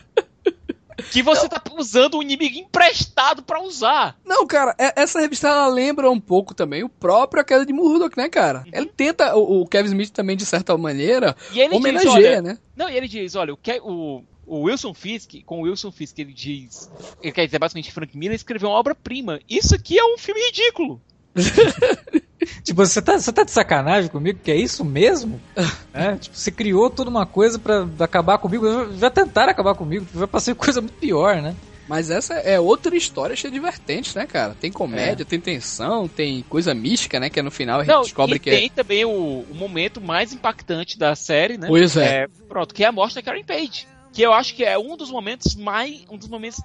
que 1.03 1.23
você 1.23 1.47
tá 1.47 1.61
usando 1.77 2.17
um 2.17 2.21
inimigo 2.21 2.57
emprestado 2.57 3.41
para 3.41 3.61
usar. 3.61 4.17
Não, 4.25 4.45
cara, 4.45 4.75
é, 4.77 5.01
essa 5.01 5.19
revista 5.19 5.47
ela 5.47 5.67
lembra 5.67 6.09
um 6.09 6.19
pouco 6.19 6.53
também 6.53 6.83
o 6.83 6.89
próprio 6.89 7.41
A 7.41 7.43
Queda 7.43 7.65
de 7.65 7.73
Murdoch, 7.73 8.17
né, 8.17 8.29
cara? 8.29 8.59
Uhum. 8.59 8.71
Ele 8.73 8.85
tenta, 8.87 9.35
o, 9.35 9.61
o, 9.61 9.67
Kevin 9.67 9.87
Smith 9.89 10.11
também, 10.11 10.37
de 10.37 10.45
certa 10.45 10.77
maneira, 10.77 11.35
homenageia, 11.71 12.15
diz, 12.15 12.25
olha, 12.25 12.41
né? 12.41 12.57
Não, 12.75 12.89
e 12.89 12.95
ele 12.95 13.07
diz, 13.07 13.35
olha, 13.35 13.53
o, 13.53 13.59
o, 13.83 14.23
o 14.45 14.61
Wilson 14.63 14.93
Fisk, 14.93 15.43
com 15.45 15.59
o 15.59 15.63
Wilson 15.63 15.91
Fisk, 15.91 16.17
ele 16.19 16.33
diz, 16.33 16.89
ele 17.21 17.31
quer 17.31 17.45
dizer 17.45 17.59
basicamente 17.59 17.91
Frank 17.91 18.17
Miller 18.17 18.35
escreveu 18.35 18.69
uma 18.69 18.77
obra-prima. 18.77 19.39
Isso 19.49 19.73
aqui 19.75 19.97
é 19.97 20.03
um 20.03 20.17
filme 20.17 20.41
ridículo. 20.47 21.01
tipo, 22.63 22.85
você 22.85 23.01
tá, 23.01 23.19
você 23.19 23.31
tá 23.31 23.43
de 23.43 23.51
sacanagem 23.51 24.09
comigo? 24.09 24.39
Que 24.43 24.51
é 24.51 24.55
isso 24.55 24.83
mesmo? 24.83 25.39
é, 25.93 26.15
tipo, 26.15 26.35
você 26.35 26.51
criou 26.51 26.89
toda 26.89 27.09
uma 27.09 27.25
coisa 27.25 27.57
para 27.57 27.87
acabar 27.99 28.37
comigo. 28.37 28.93
Já 28.97 29.09
tentaram 29.09 29.51
acabar 29.51 29.75
comigo, 29.75 30.05
vai 30.13 30.27
passar 30.27 30.53
coisa 30.55 30.81
muito 30.81 30.95
pior, 30.95 31.41
né? 31.41 31.55
Mas 31.87 32.09
essa 32.09 32.35
é 32.35 32.57
outra 32.57 32.95
história 32.95 33.35
cheia 33.35 33.51
de 33.51 33.59
vertentes, 33.59 34.15
né, 34.15 34.25
cara? 34.25 34.55
Tem 34.57 34.71
comédia, 34.71 35.23
é. 35.23 35.25
tem 35.25 35.41
tensão, 35.41 36.07
tem 36.07 36.41
coisa 36.47 36.73
mística, 36.73 37.19
né? 37.19 37.29
Que 37.29 37.41
é 37.41 37.43
no 37.43 37.51
final 37.51 37.81
a 37.81 37.83
gente 37.83 37.93
Não, 37.93 38.01
descobre 38.01 38.39
que 38.39 38.49
tem 38.49 38.57
é. 38.57 38.61
Tem 38.61 38.69
também 38.69 39.03
o, 39.03 39.09
o, 39.09 39.53
momento 39.53 39.99
mais 39.99 40.31
impactante 40.31 40.97
da 40.97 41.15
série, 41.15 41.57
né? 41.57 41.67
Pois 41.67 41.97
é. 41.97 42.23
é. 42.23 42.27
Pronto, 42.47 42.73
que 42.73 42.85
é 42.85 42.87
a 42.87 42.93
morte 42.93 43.15
da 43.15 43.21
Karen 43.21 43.43
Page 43.43 43.87
que 44.11 44.21
eu 44.21 44.33
acho 44.33 44.55
que 44.55 44.63
é 44.63 44.77
um 44.77 44.97
dos 44.97 45.09
momentos 45.09 45.55
mais 45.55 46.05
um 46.09 46.17
dos 46.17 46.27
momentos 46.27 46.61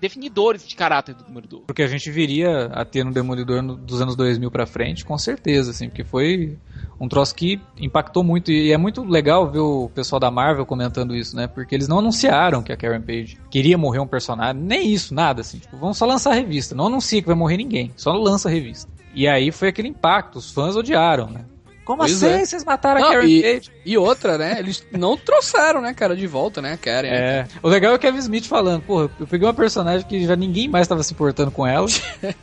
definidores 0.00 0.66
de 0.66 0.76
caráter 0.76 1.14
do 1.14 1.24
Demolidor. 1.24 1.62
Porque 1.66 1.82
a 1.82 1.86
gente 1.86 2.10
viria 2.10 2.66
a 2.66 2.84
ter 2.84 3.04
no 3.04 3.12
Demolidor 3.12 3.62
no, 3.62 3.76
dos 3.76 4.00
anos 4.00 4.14
2000 4.16 4.50
para 4.50 4.66
frente, 4.66 5.04
com 5.04 5.18
certeza, 5.18 5.70
assim, 5.70 5.88
porque 5.88 6.04
foi 6.04 6.56
um 7.00 7.08
troço 7.08 7.34
que 7.34 7.60
impactou 7.76 8.22
muito 8.22 8.52
e 8.52 8.72
é 8.72 8.76
muito 8.76 9.02
legal 9.02 9.50
ver 9.50 9.58
o 9.58 9.90
pessoal 9.94 10.20
da 10.20 10.30
Marvel 10.30 10.64
comentando 10.64 11.14
isso, 11.14 11.34
né? 11.34 11.46
Porque 11.46 11.74
eles 11.74 11.88
não 11.88 11.98
anunciaram 11.98 12.62
que 12.62 12.72
a 12.72 12.76
Karen 12.76 13.02
Page 13.02 13.38
queria 13.50 13.76
morrer 13.76 13.98
um 13.98 14.06
personagem, 14.06 14.62
nem 14.62 14.92
isso, 14.92 15.14
nada 15.14 15.40
assim. 15.40 15.58
Tipo, 15.58 15.76
vamos 15.76 15.98
só 15.98 16.06
lançar 16.06 16.30
a 16.30 16.34
revista, 16.34 16.74
não 16.74 16.86
anuncia 16.86 17.20
que 17.20 17.26
vai 17.26 17.36
morrer 17.36 17.56
ninguém, 17.56 17.92
só 17.96 18.12
lança 18.12 18.48
a 18.48 18.52
revista. 18.52 18.90
E 19.14 19.28
aí 19.28 19.50
foi 19.50 19.68
aquele 19.68 19.88
impacto, 19.88 20.36
os 20.36 20.50
fãs 20.50 20.76
odiaram, 20.76 21.30
né? 21.30 21.44
Como 21.84 21.98
pois 21.98 22.22
assim? 22.22 22.34
É. 22.34 22.44
Vocês 22.44 22.64
mataram 22.64 23.00
não, 23.00 23.08
a 23.08 23.12
Karen 23.12 23.26
e, 23.26 23.42
Page? 23.42 23.70
E 23.84 23.98
outra, 23.98 24.38
né? 24.38 24.56
Eles 24.58 24.84
não 24.90 25.16
trouxeram, 25.16 25.82
né, 25.82 25.92
cara, 25.92 26.16
de 26.16 26.26
volta, 26.26 26.62
né, 26.62 26.72
a 26.72 26.76
Karen. 26.76 27.08
É. 27.08 27.46
O 27.62 27.68
legal 27.68 27.92
é 27.92 27.96
o 27.96 27.98
Kevin 27.98 28.18
Smith 28.18 28.46
falando, 28.46 28.82
porra, 28.82 29.10
eu 29.20 29.26
peguei 29.26 29.46
uma 29.46 29.54
personagem 29.54 30.06
que 30.06 30.24
já 30.24 30.34
ninguém 30.34 30.66
mais 30.66 30.84
estava 30.84 31.02
se 31.02 31.12
importando 31.12 31.50
com 31.50 31.66
ela. 31.66 31.86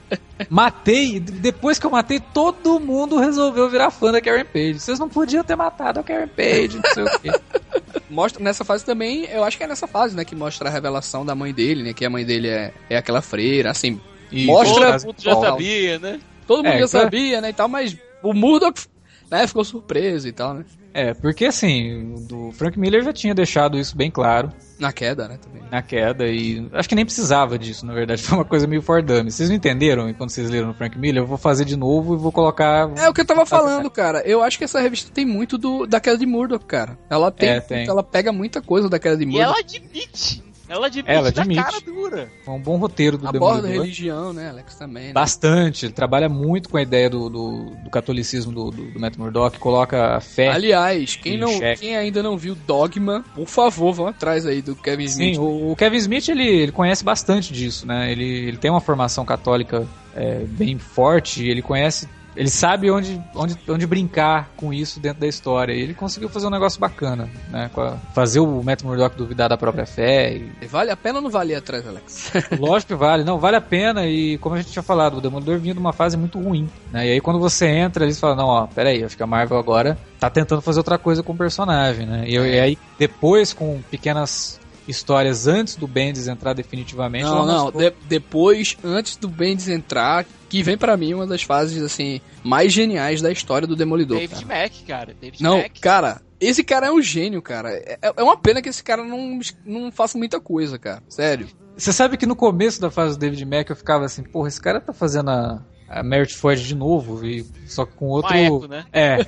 matei, 0.50 1.20
depois 1.20 1.80
que 1.80 1.86
eu 1.86 1.90
matei, 1.90 2.20
todo 2.20 2.80
mundo 2.80 3.18
resolveu 3.18 3.68
virar 3.70 3.90
fã 3.90 4.12
da 4.12 4.22
Karen 4.22 4.46
Page. 4.46 4.80
Vocês 4.80 5.00
não 5.00 5.10
podiam 5.10 5.44
ter 5.44 5.56
matado 5.56 6.00
a 6.00 6.04
Karen 6.04 6.28
Page, 6.28 6.80
não 6.84 6.94
sei 6.94 7.04
o 7.04 7.20
quê. 7.20 7.32
Mostra 8.10 8.44
nessa 8.44 8.64
fase 8.64 8.86
também, 8.86 9.26
eu 9.26 9.44
acho 9.44 9.58
que 9.58 9.64
é 9.64 9.68
nessa 9.68 9.88
fase, 9.88 10.16
né, 10.16 10.26
que 10.26 10.36
mostra 10.36 10.68
a 10.68 10.72
revelação 10.72 11.26
da 11.26 11.34
mãe 11.34 11.54
dele, 11.54 11.82
né, 11.82 11.94
que 11.94 12.04
a 12.04 12.10
mãe 12.10 12.26
dele 12.26 12.50
é, 12.50 12.74
é 12.90 12.98
aquela 12.98 13.22
freira, 13.22 13.72
assim, 13.72 14.02
e 14.30 14.46
mostra... 14.46 15.00
Todo 15.00 15.06
mundo 15.06 15.16
já 15.18 15.36
sabia, 15.36 15.98
né? 15.98 16.20
Todo 16.46 16.58
mundo 16.58 16.74
é, 16.74 16.80
já 16.80 16.88
sabia, 16.90 17.40
né, 17.40 17.52
e 17.52 17.54
tal, 17.54 17.70
mas 17.70 17.98
o 18.22 18.34
Murdoch 18.34 18.86
né, 19.32 19.48
ficou 19.48 19.64
surpreso 19.64 20.28
e 20.28 20.32
tal, 20.34 20.54
né? 20.54 20.66
É, 20.94 21.14
porque 21.14 21.46
assim, 21.46 22.14
do 22.28 22.52
Frank 22.52 22.78
Miller 22.78 23.02
já 23.02 23.14
tinha 23.14 23.34
deixado 23.34 23.80
isso 23.80 23.96
bem 23.96 24.12
claro. 24.12 24.52
Na 24.78 24.92
queda, 24.92 25.28
né, 25.28 25.38
também. 25.42 25.64
Na 25.72 25.82
queda, 25.82 26.28
e 26.28 26.68
acho 26.74 26.90
que 26.90 26.96
nem 26.96 27.06
precisava 27.06 27.58
disso, 27.58 27.86
na 27.86 27.94
verdade, 27.94 28.22
foi 28.24 28.38
uma 28.38 28.46
coisa 28.46 28.68
meio 28.68 28.82
fordame. 28.82 29.32
Vocês 29.32 29.48
não 29.48 29.56
entenderam 29.56 30.14
quando 30.14 30.30
vocês 30.32 30.50
leram 30.50 30.68
no 30.68 30.74
Frank 30.74 31.00
Miller? 31.00 31.24
Eu 31.24 31.28
vou 31.28 31.38
fazer 31.38 31.64
de 31.64 31.78
novo 31.78 32.14
e 32.14 32.18
vou 32.18 32.32
colocar... 32.32 32.92
É 32.98 33.08
o 33.08 33.14
que 33.14 33.22
eu 33.22 33.26
tava 33.26 33.46
falando, 33.46 33.90
cara. 33.90 34.22
Eu 34.26 34.44
acho 34.44 34.58
que 34.58 34.66
essa 34.66 34.82
revista 34.82 35.10
tem 35.14 35.26
muito 35.26 35.58
do, 35.58 35.88
da 35.88 36.02
queda 36.02 36.18
de 36.18 36.26
Murdoch, 36.26 36.66
cara. 36.66 36.98
Ela 37.10 37.32
tem, 37.32 37.50
é, 37.50 37.62
tem. 37.62 37.88
ela 37.88 38.04
pega 38.04 38.34
muita 38.34 38.62
coisa 38.62 38.90
da 38.90 39.00
queda 39.00 39.16
de 39.16 39.26
Murdoch. 39.26 39.40
E 39.40 39.44
ela 39.44 39.60
admite 39.60 40.51
ela 40.72 40.88
admite, 40.88 41.12
ela 41.12 41.28
admite. 41.28 41.62
cara 41.62 41.82
dura. 41.82 42.32
É 42.48 42.50
um 42.50 42.60
bom 42.60 42.78
roteiro 42.78 43.18
do 43.18 43.28
Aborda 43.28 43.64
Demolidor. 43.64 43.84
religião, 43.84 44.32
né, 44.32 44.50
Alex, 44.50 44.76
também. 44.76 45.08
Né? 45.08 45.14
Bastante. 45.14 45.86
Ele 45.86 45.94
trabalha 45.94 46.30
muito 46.30 46.70
com 46.70 46.78
a 46.78 46.82
ideia 46.82 47.10
do, 47.10 47.30
do, 47.30 47.76
do 47.84 47.90
catolicismo 47.90 48.54
do, 48.54 48.72
do, 48.72 48.92
do, 48.92 49.00
Matt 49.00 49.18
Murdock, 49.18 49.60
coloca 49.60 50.16
a 50.16 50.22
fé. 50.22 50.48
Aliás, 50.48 51.18
quem, 51.18 51.38
não, 51.38 51.60
quem 51.78 51.98
ainda 51.98 52.24
não 52.24 52.38
viu 52.38 52.56
Dogma, 52.56 53.26
por 53.36 53.48
favor, 53.48 53.92
vão 53.92 54.08
atrás 54.08 54.46
aí 54.46 54.62
do 54.62 54.74
Kevin 54.74 55.04
Smith. 55.04 55.36
Sim, 55.36 55.42
o, 55.42 55.72
o 55.72 55.76
Kevin 55.76 55.98
Smith, 55.98 56.30
ele, 56.30 56.48
ele 56.48 56.72
conhece 56.72 57.04
bastante 57.04 57.52
disso, 57.52 57.86
né? 57.86 58.10
Ele, 58.10 58.24
ele 58.24 58.58
tem 58.58 58.72
uma 58.72 58.80
formação 58.80 59.26
católica 59.26 59.86
é, 60.16 60.46
bem 60.46 60.78
forte, 60.78 61.46
ele 61.46 61.62
conhece 61.62 62.08
ele 62.36 62.50
sabe 62.50 62.90
onde, 62.90 63.22
onde, 63.36 63.58
onde 63.68 63.86
brincar 63.86 64.50
com 64.56 64.74
isso 64.74 65.00
dentro 65.00 65.20
da 65.20 65.28
história. 65.28 65.74
E 65.74 65.82
ele 65.82 65.94
conseguiu 65.94 66.30
fazer 66.30 66.48
um 66.48 66.50
negócio 66.52 66.80
bacana, 66.80 67.30
né? 67.50 67.70
Fazer 68.14 68.40
o 68.40 68.64
Matt 68.64 68.84
Murdock 68.84 69.18
duvidar 69.18 69.50
da 69.50 69.58
própria 69.58 69.86
fé. 69.86 70.36
E... 70.36 70.66
Vale 70.68 70.92
a 70.92 70.98
pena 70.98 71.18
ou 71.18 71.22
não 71.24 71.30
vale 71.30 71.54
atrás, 71.54 71.86
Alex? 71.86 72.32
Lógico 72.58 72.94
que 72.94 73.00
vale. 73.00 73.24
Não, 73.24 73.38
vale 73.38 73.58
a 73.58 73.62
pena. 73.62 74.06
E 74.08 74.38
como 74.38 74.56
a 74.56 74.62
gente 74.62 74.72
tinha 74.72 74.84
falado, 74.84 75.18
o 75.18 75.22
Demolidor 75.22 75.60
vinha 75.60 75.74
de 75.74 75.80
uma 75.80 75.94
fase 75.94 76.16
muito 76.16 76.40
ruim. 76.40 76.70
Né? 76.92 77.08
E 77.08 77.12
aí 77.14 77.22
quando 77.22 77.40
você 77.40 77.68
entra, 77.68 78.06
eles 78.06 78.20
falam, 78.20 78.36
não, 78.36 78.48
ó, 78.48 78.68
peraí, 78.68 79.04
acho 79.04 79.18
que 79.18 79.24
a 79.24 79.28
Marvel 79.28 79.58
agora 79.58 79.98
tá 80.20 80.30
tentando 80.30 80.62
fazer 80.62 80.80
outra 80.80 80.98
coisa 80.98 81.22
com 81.22 81.34
o 81.34 81.38
personagem, 81.38 82.06
né? 82.06 82.24
E, 82.28 82.36
e 82.36 82.60
aí 82.60 82.78
depois, 82.98 83.54
com 83.54 83.82
pequenas 83.90 84.60
histórias 84.88 85.48
antes 85.48 85.76
do 85.76 85.88
Bendis 85.88 86.28
entrar 86.28 86.54
definitivamente. 86.54 87.26
Não, 87.26 87.46
não, 87.46 87.72
de, 87.72 87.94
depois, 88.08 88.78
antes 88.84 89.16
do 89.16 89.28
Bendis 89.28 89.68
entrar, 89.68 90.26
que 90.52 90.62
vem 90.62 90.78
para 90.78 90.98
mim 90.98 91.14
uma 91.14 91.26
das 91.26 91.44
fases 91.44 91.82
assim 91.82 92.20
mais 92.44 92.74
geniais 92.74 93.22
da 93.22 93.32
história 93.32 93.66
do 93.66 93.74
Demolidor. 93.74 94.18
David 94.18 94.46
cara. 94.46 94.62
Mack, 94.62 94.84
cara. 94.84 95.16
David 95.20 95.42
não, 95.42 95.60
Mack. 95.60 95.80
cara, 95.80 96.22
esse 96.42 96.62
cara 96.62 96.88
é 96.88 96.92
um 96.92 97.02
gênio, 97.02 97.42
cara. 97.42 97.72
É, 97.72 97.98
é 98.02 98.22
uma 98.22 98.36
pena 98.36 98.62
que 98.62 98.68
esse 98.68 98.84
cara 98.84 99.02
não, 99.02 99.40
não 99.66 99.90
faça 99.94 100.18
muita 100.18 100.42
coisa, 100.42 100.78
cara. 100.78 101.02
Sério. 101.08 101.48
Você 101.78 101.94
sabe 101.94 102.18
que 102.18 102.26
no 102.26 102.36
começo 102.36 102.82
da 102.82 102.92
fase 102.92 103.16
do 103.16 103.22
David 103.22 103.46
Mack 103.46 103.70
eu 103.70 103.78
ficava 103.78 104.04
assim, 104.04 104.24
porra, 104.24 104.50
esse 104.50 104.60
cara 104.60 104.82
tá 104.82 104.92
fazendo 104.92 105.30
a, 105.30 105.64
a 105.88 106.04
Merit 106.04 106.36
Ford 106.36 106.60
de 106.60 106.76
novo, 106.76 107.26
e, 107.26 107.46
só 107.66 107.86
que 107.86 107.94
com 107.94 108.08
outro. 108.08 108.36
Eco, 108.36 108.68
né? 108.68 108.84
É. 108.92 109.20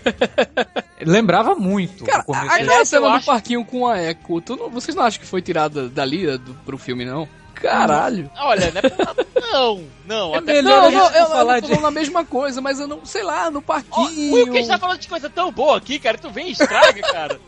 Lembrava 1.08 1.56
muito. 1.56 2.04
Cara, 2.04 2.26
aquela 2.28 2.84
cena 2.84 3.08
do 3.08 3.14
acho... 3.14 3.26
parquinho 3.26 3.64
com 3.64 3.88
a 3.88 4.04
Echo, 4.04 4.42
tu 4.42 4.58
não, 4.58 4.70
vocês 4.70 4.94
não 4.94 5.04
acham 5.04 5.22
que 5.22 5.26
foi 5.26 5.42
tirada 5.42 5.88
dali 5.88 6.38
do, 6.38 6.54
pro 6.66 6.78
filme, 6.78 7.06
não? 7.06 7.30
Caralho. 7.64 8.30
Olha, 8.38 8.72
né? 8.72 8.82
Não, 9.42 9.84
não. 10.06 10.36
É 10.36 10.38
até 10.40 10.54
melhor 10.62 10.92
não, 10.92 10.92
não, 10.92 11.16
eu, 11.16 11.28
falar 11.28 11.58
eu 11.58 11.62
tô 11.62 11.68
de... 11.68 11.76
falando 11.76 11.88
a 11.88 11.92
mesma 11.92 12.26
coisa, 12.26 12.60
mas 12.60 12.80
eu 12.80 12.88
não, 12.88 13.06
sei 13.06 13.24
lá, 13.24 13.50
no 13.50 13.62
parquinho. 13.62 14.34
O 14.34 14.36
Wilkes 14.36 14.68
tá 14.68 14.78
falando 14.78 15.00
de 15.00 15.08
coisa 15.08 15.30
tão 15.30 15.52
boa 15.52 15.78
aqui, 15.78 15.98
cara. 15.98 16.18
Tu 16.18 16.30
vem 16.30 16.50
e 16.50 16.52
estraga, 16.52 17.02
cara. 17.02 17.40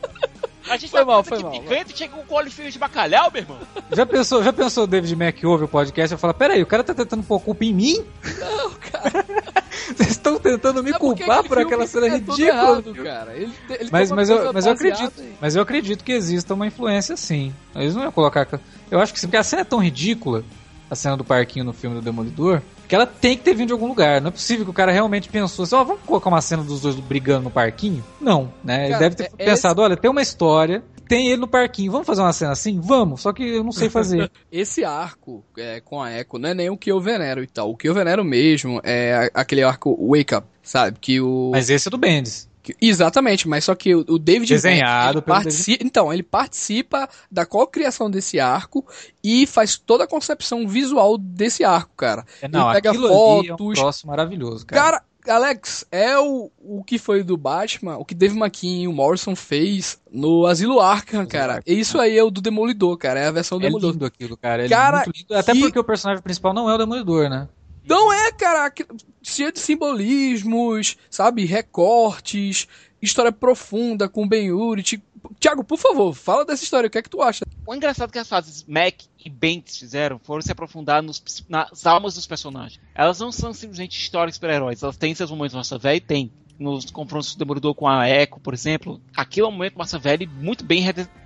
A 0.70 0.78
gente 0.78 0.90
foi 0.90 1.00
tá 1.02 1.06
mal, 1.06 1.24
foi 1.24 1.40
mal. 1.40 1.52
Picanha, 1.52 1.86
chega 1.94 2.14
com 2.14 2.22
um 2.22 2.26
colo 2.26 2.50
de 2.50 2.80
bacalhau, 2.80 3.32
meu 3.32 3.42
irmão. 3.42 3.58
Já 3.92 4.06
pensou, 4.06 4.44
já 4.44 4.52
pensou 4.52 4.84
o 4.86 4.88
David 4.88 5.16
Mack 5.16 5.46
ouve 5.46 5.66
o 5.66 5.68
podcast 5.68 6.16
e 6.16 6.18
fala: 6.18 6.34
Peraí, 6.34 6.62
o 6.62 6.66
cara 6.66 6.84
tá 6.84 6.94
tentando 6.94 7.24
pôr 7.24 7.40
culpa 7.40 7.64
em 7.66 7.74
mim? 7.74 8.06
Não, 8.40 8.72
cara. 8.72 9.26
Vocês 9.96 10.12
estão 10.12 10.40
tentando 10.40 10.84
me 10.84 10.94
culpar 10.94 11.44
por 11.44 11.60
aquela 11.60 11.86
cena 11.86 12.08
é 12.08 12.10
ridícula. 12.12 12.48
Errado, 12.48 12.96
cara. 12.96 13.36
Ele, 13.36 13.54
ele 13.70 13.90
mas, 13.92 14.12
mas, 14.12 14.30
eu, 14.30 14.52
mas 14.52 14.66
eu 14.66 14.72
acredito. 14.72 15.22
Aí. 15.22 15.36
Mas 15.40 15.56
eu 15.56 15.62
acredito 15.62 16.04
que 16.04 16.12
exista 16.12 16.54
uma 16.54 16.66
influência 16.66 17.16
sim. 17.16 17.54
Eles 17.76 17.94
não 17.94 18.04
iam 18.04 18.12
colocar. 18.12 18.48
Eu 18.90 19.00
acho 19.00 19.14
que 19.14 19.20
sim, 19.20 19.28
porque 19.28 19.38
a 19.38 19.44
cena 19.44 19.62
é 19.62 19.66
tão 19.66 19.80
ridícula, 19.80 20.44
a 20.90 20.96
cena 20.96 21.16
do 21.16 21.24
parquinho 21.24 21.66
no 21.66 21.74
filme 21.74 21.96
do 21.96 22.02
Demolidor, 22.02 22.62
que 22.88 22.96
ela 22.96 23.06
tem 23.06 23.38
que 23.38 23.44
ter 23.44 23.54
vindo 23.54 23.68
de 23.68 23.74
algum 23.74 23.88
lugar. 23.88 24.22
Não 24.22 24.30
é 24.30 24.32
possível 24.32 24.66
que 24.66 24.72
o 24.72 24.74
cara 24.74 24.92
realmente 24.92 25.30
pensou 25.30 25.64
assim, 25.64 25.76
ó, 25.76 25.82
oh, 25.82 25.86
vamos 25.86 26.02
colocar 26.04 26.30
uma 26.30 26.42
cena 26.42 26.64
dos 26.64 26.82
dois 26.82 26.96
brigando 26.96 27.46
no 27.46 27.52
parquinho? 27.52 28.04
Não, 28.20 28.52
né? 28.64 28.78
Cara, 28.78 28.90
Ele 28.90 29.00
deve 29.00 29.16
ter 29.16 29.32
é, 29.38 29.46
pensado, 29.46 29.82
olha, 29.82 29.98
tem 29.98 30.10
uma 30.10 30.22
história 30.22 30.84
tem 31.08 31.28
ele 31.28 31.42
no 31.42 31.48
parquinho. 31.48 31.92
Vamos 31.92 32.08
fazer 32.08 32.22
uma 32.22 32.34
cena 32.34 32.52
assim? 32.52 32.80
Vamos, 32.80 33.22
só 33.22 33.32
que 33.32 33.44
eu 33.44 33.64
não 33.64 33.72
sei 33.72 33.90
fazer. 33.90 34.30
Esse 34.52 34.84
arco 34.84 35.44
é, 35.58 35.80
com 35.80 36.02
a 36.02 36.12
Echo 36.12 36.38
não 36.40 36.50
é 36.50 36.54
nem 36.54 36.70
o 36.70 36.78
que 36.78 36.92
eu 36.92 37.00
venero 37.00 37.44
e 37.44 37.48
tal. 37.48 37.72
O 37.72 37.78
que 37.78 37.88
eu 37.88 37.94
venero 37.94 38.24
mesmo 38.24 38.82
é 38.84 39.30
aquele 39.34 39.64
arco 39.64 39.96
Wake 40.10 40.36
Up, 40.36 40.48
sabe? 40.64 40.98
Que 41.00 41.22
o. 41.22 41.52
Mas 41.52 41.70
esse 41.70 41.88
é 41.88 41.92
do 41.92 41.98
Bendis. 41.98 42.50
Exatamente, 42.82 43.48
mas 43.48 43.66
só 43.66 43.76
que 43.76 43.94
o, 43.94 44.18
David 44.18 44.54
Desenhado 44.54 45.18
Mack, 45.18 45.28
participa, 45.28 45.84
Então, 45.84 46.14
ele 46.14 46.24
participa 46.24 47.10
da 47.32 47.46
co-criação 47.46 48.10
desse 48.10 48.40
arco 48.40 48.86
e 49.24 49.46
faz 49.46 49.78
toda 49.78 50.06
a 50.06 50.08
concepção 50.08 50.68
visual 50.68 51.18
desse 51.18 51.64
arco, 51.64 51.92
cara. 51.96 52.26
É, 52.42 52.48
não, 52.48 52.72
ele 52.72 52.82
pega 52.82 52.94
fotos. 52.94 53.50
É 53.50 53.54
um 53.54 53.74
troço 53.74 54.08
maravilhoso, 54.08 54.66
cara. 54.66 54.82
Cara, 54.82 55.04
Alex, 55.28 55.86
é 55.92 56.18
o, 56.18 56.52
o 56.60 56.84
que 56.84 56.98
foi 56.98 57.24
do 57.24 57.36
Batman, 57.36 57.98
o 57.98 58.06
que 58.06 58.14
Dave 58.14 58.38
McKean 58.38 58.84
e 58.84 58.88
o 58.88 58.94
Morrison 58.94 59.36
fez 59.36 60.00
no 60.12 60.46
Asilo 60.46 60.80
Arkham, 60.80 61.26
cara. 61.26 61.62
E 61.66 61.80
isso 61.80 62.00
aí 62.00 62.18
é 62.18 62.24
o 62.24 62.30
do 62.30 62.42
Demolidor, 62.42 62.98
cara. 62.98 63.20
É 63.20 63.28
a 63.28 63.32
versão 63.32 63.58
do 63.58 63.64
é 63.64 63.68
Demolidor. 63.68 63.92
lindo 63.94 64.06
aquilo, 64.06 64.38
cara. 64.38 64.66
É 64.66 64.70
cara, 64.70 65.04
lindo. 65.06 65.36
Até 65.36 65.54
que... 65.54 65.60
porque 65.60 65.80
o 65.80 65.84
personagem 65.84 66.24
principal 66.24 66.54
não 66.54 66.70
é 66.70 66.76
o 66.76 66.78
Demolidor, 66.78 67.30
né? 67.30 67.48
Não 67.88 68.12
é, 68.12 68.32
cara. 68.32 68.74
Cheio 69.22 69.52
de 69.52 69.60
simbolismos, 69.60 70.98
sabe? 71.10 71.46
Recortes, 71.46 72.68
história 73.02 73.32
profunda 73.32 74.10
com 74.10 74.28
Ben 74.28 74.52
Urich. 74.52 75.02
Tiago, 75.40 75.64
por 75.64 75.78
favor, 75.78 76.14
fala 76.14 76.46
dessa 76.46 76.64
história. 76.64 76.88
O 76.88 76.90
que 76.90 76.98
é 76.98 77.02
que 77.02 77.10
tu 77.10 77.22
acha? 77.22 77.46
O 77.66 77.74
engraçado 77.74 78.10
é 78.10 78.12
que 78.14 78.20
as 78.20 78.28
fases 78.28 78.64
Mac 78.68 79.02
e 79.24 79.30
Bendis 79.30 79.78
fizeram 79.78 80.20
foram 80.20 80.42
se 80.42 80.52
aprofundar 80.52 81.02
nos, 81.02 81.24
nas 81.50 81.86
almas 81.86 82.16
dos 82.16 82.28
personagens. 82.28 82.80
Elas 82.94 83.20
não 83.20 83.32
são 83.32 83.54
simplesmente 83.54 84.00
histórias 84.00 84.34
de 84.34 84.36
super-heróis. 84.36 84.84
Elas 84.84 84.98
têm 84.98 85.16
seus 85.16 85.32
momentos 85.32 85.56
Massa 85.56 85.78
Velha 85.78 85.98
e 85.98 86.02
tem. 86.02 86.32
Nos 86.58 86.90
confrontos 86.90 87.36
do 87.36 87.40
Demolidor 87.40 87.76
com 87.76 87.86
a 87.86 88.10
Echo, 88.10 88.40
por 88.40 88.54
exemplo, 88.54 89.02
aquilo 89.14 89.48
é 89.48 89.50
um 89.50 89.52
momento 89.52 89.78
Massa 89.78 90.00
Velha 90.00 90.26
muito 90.26 90.64
bem, 90.64 90.86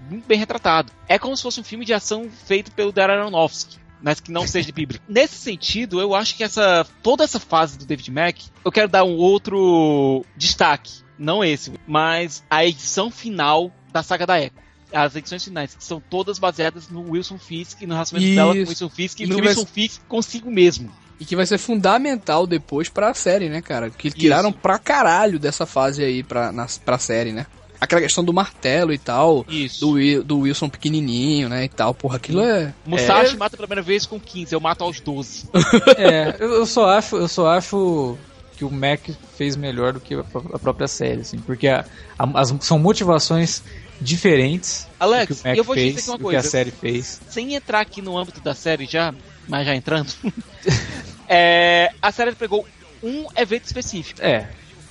muito 0.09 0.25
bem 0.25 0.39
retratado. 0.39 0.91
É 1.07 1.19
como 1.19 1.37
se 1.37 1.43
fosse 1.43 1.59
um 1.59 1.63
filme 1.63 1.85
de 1.85 1.93
ação 1.93 2.27
feito 2.31 2.71
pelo 2.71 2.91
Darren 2.91 3.17
Aronofsky 3.17 3.77
mas 4.01 4.19
que 4.19 4.31
não 4.31 4.47
seja 4.47 4.71
bíblico. 4.71 5.03
Nesse 5.09 5.35
sentido, 5.35 5.99
eu 5.99 6.15
acho 6.15 6.35
que 6.35 6.43
essa 6.43 6.85
toda 7.01 7.23
essa 7.23 7.39
fase 7.39 7.77
do 7.77 7.85
David 7.85 8.11
Mack, 8.11 8.45
eu 8.63 8.71
quero 8.71 8.87
dar 8.87 9.03
um 9.03 9.15
outro 9.15 10.25
destaque, 10.35 10.93
não 11.17 11.43
esse, 11.43 11.73
mas 11.87 12.43
a 12.49 12.65
edição 12.65 13.11
final 13.11 13.71
da 13.91 14.03
saga 14.03 14.25
da 14.25 14.39
Echo. 14.39 14.55
As 14.91 15.15
edições 15.15 15.43
finais, 15.43 15.75
que 15.75 15.83
são 15.83 16.01
todas 16.01 16.39
baseadas 16.39 16.89
no 16.89 17.11
Wilson 17.11 17.37
Fisk 17.37 17.81
e 17.81 17.85
no 17.85 17.93
relacionamento 17.93 18.35
dela 18.35 18.53
com 18.53 18.59
o 18.59 18.67
Wilson 18.69 18.89
Fisk 18.89 19.19
e, 19.19 19.23
e 19.23 19.27
no 19.27 19.35
Wilson 19.35 19.63
vai... 19.63 19.73
Fisk 19.73 20.01
consigo 20.07 20.49
mesmo. 20.49 20.91
E 21.19 21.25
que 21.25 21.35
vai 21.35 21.45
ser 21.45 21.57
fundamental 21.57 22.47
depois 22.47 22.89
pra 22.89 23.13
série, 23.13 23.49
né, 23.49 23.61
cara? 23.61 23.89
Que 23.89 24.09
tiraram 24.09 24.49
Isso. 24.49 24.57
pra 24.59 24.79
caralho 24.79 25.37
dessa 25.37 25.65
fase 25.65 26.03
aí 26.03 26.23
pra, 26.23 26.51
na, 26.51 26.65
pra 26.83 26.97
série, 26.97 27.33
né? 27.33 27.45
Aquela 27.79 28.01
questão 28.01 28.23
do 28.23 28.33
martelo 28.33 28.93
e 28.93 28.97
tal. 28.97 29.45
Isso. 29.47 29.79
Do, 29.79 30.23
do 30.23 30.39
Wilson 30.39 30.69
pequenininho, 30.69 31.49
né, 31.49 31.65
e 31.65 31.69
tal. 31.69 31.93
Porra, 31.93 32.17
aquilo 32.17 32.41
é... 32.41 32.73
Musashi 32.85 33.35
é... 33.35 33.37
mata 33.37 33.55
a 33.55 33.57
primeira 33.57 33.81
vez 33.81 34.05
com 34.05 34.19
15, 34.19 34.53
eu 34.53 34.59
mato 34.59 34.83
aos 34.83 34.99
12. 34.99 35.49
é, 35.97 36.35
eu, 36.39 36.65
só 36.65 36.89
acho, 36.89 37.15
eu 37.15 37.27
só 37.27 37.47
acho 37.47 38.17
que 38.57 38.65
o 38.65 38.71
Mac 38.71 38.99
fez 39.37 39.55
melhor 39.55 39.93
do 39.93 40.01
que 40.01 40.13
a 40.13 40.59
própria 40.59 40.87
série, 40.87 41.21
assim, 41.21 41.39
porque 41.39 41.67
a, 41.67 41.85
a, 42.17 42.41
as, 42.41 42.53
são 42.59 42.77
motivações 42.77 43.63
diferentes 44.01 44.85
Alex, 44.99 45.27
do 45.27 45.35
que 45.35 45.41
o 45.41 45.47
Mac 45.47 45.57
eu 45.57 45.63
vou 45.63 45.75
fez, 45.75 45.95
dizer 45.95 46.11
uma 46.11 46.17
do 46.17 46.23
coisa. 46.25 46.41
que 46.41 46.47
a 46.47 46.49
série 46.49 46.71
fez. 46.71 47.21
Sem 47.29 47.55
entrar 47.55 47.79
aqui 47.79 48.01
no 48.01 48.17
âmbito 48.17 48.41
da 48.41 48.53
série 48.53 48.85
já, 48.85 49.13
mas 49.47 49.65
já 49.65 49.73
entrando, 49.73 50.11
é, 51.27 51.91
a 52.01 52.11
série 52.11 52.33
pegou 52.33 52.67
um 53.01 53.27
evento 53.37 53.63
específico. 53.63 54.21
É 54.21 54.49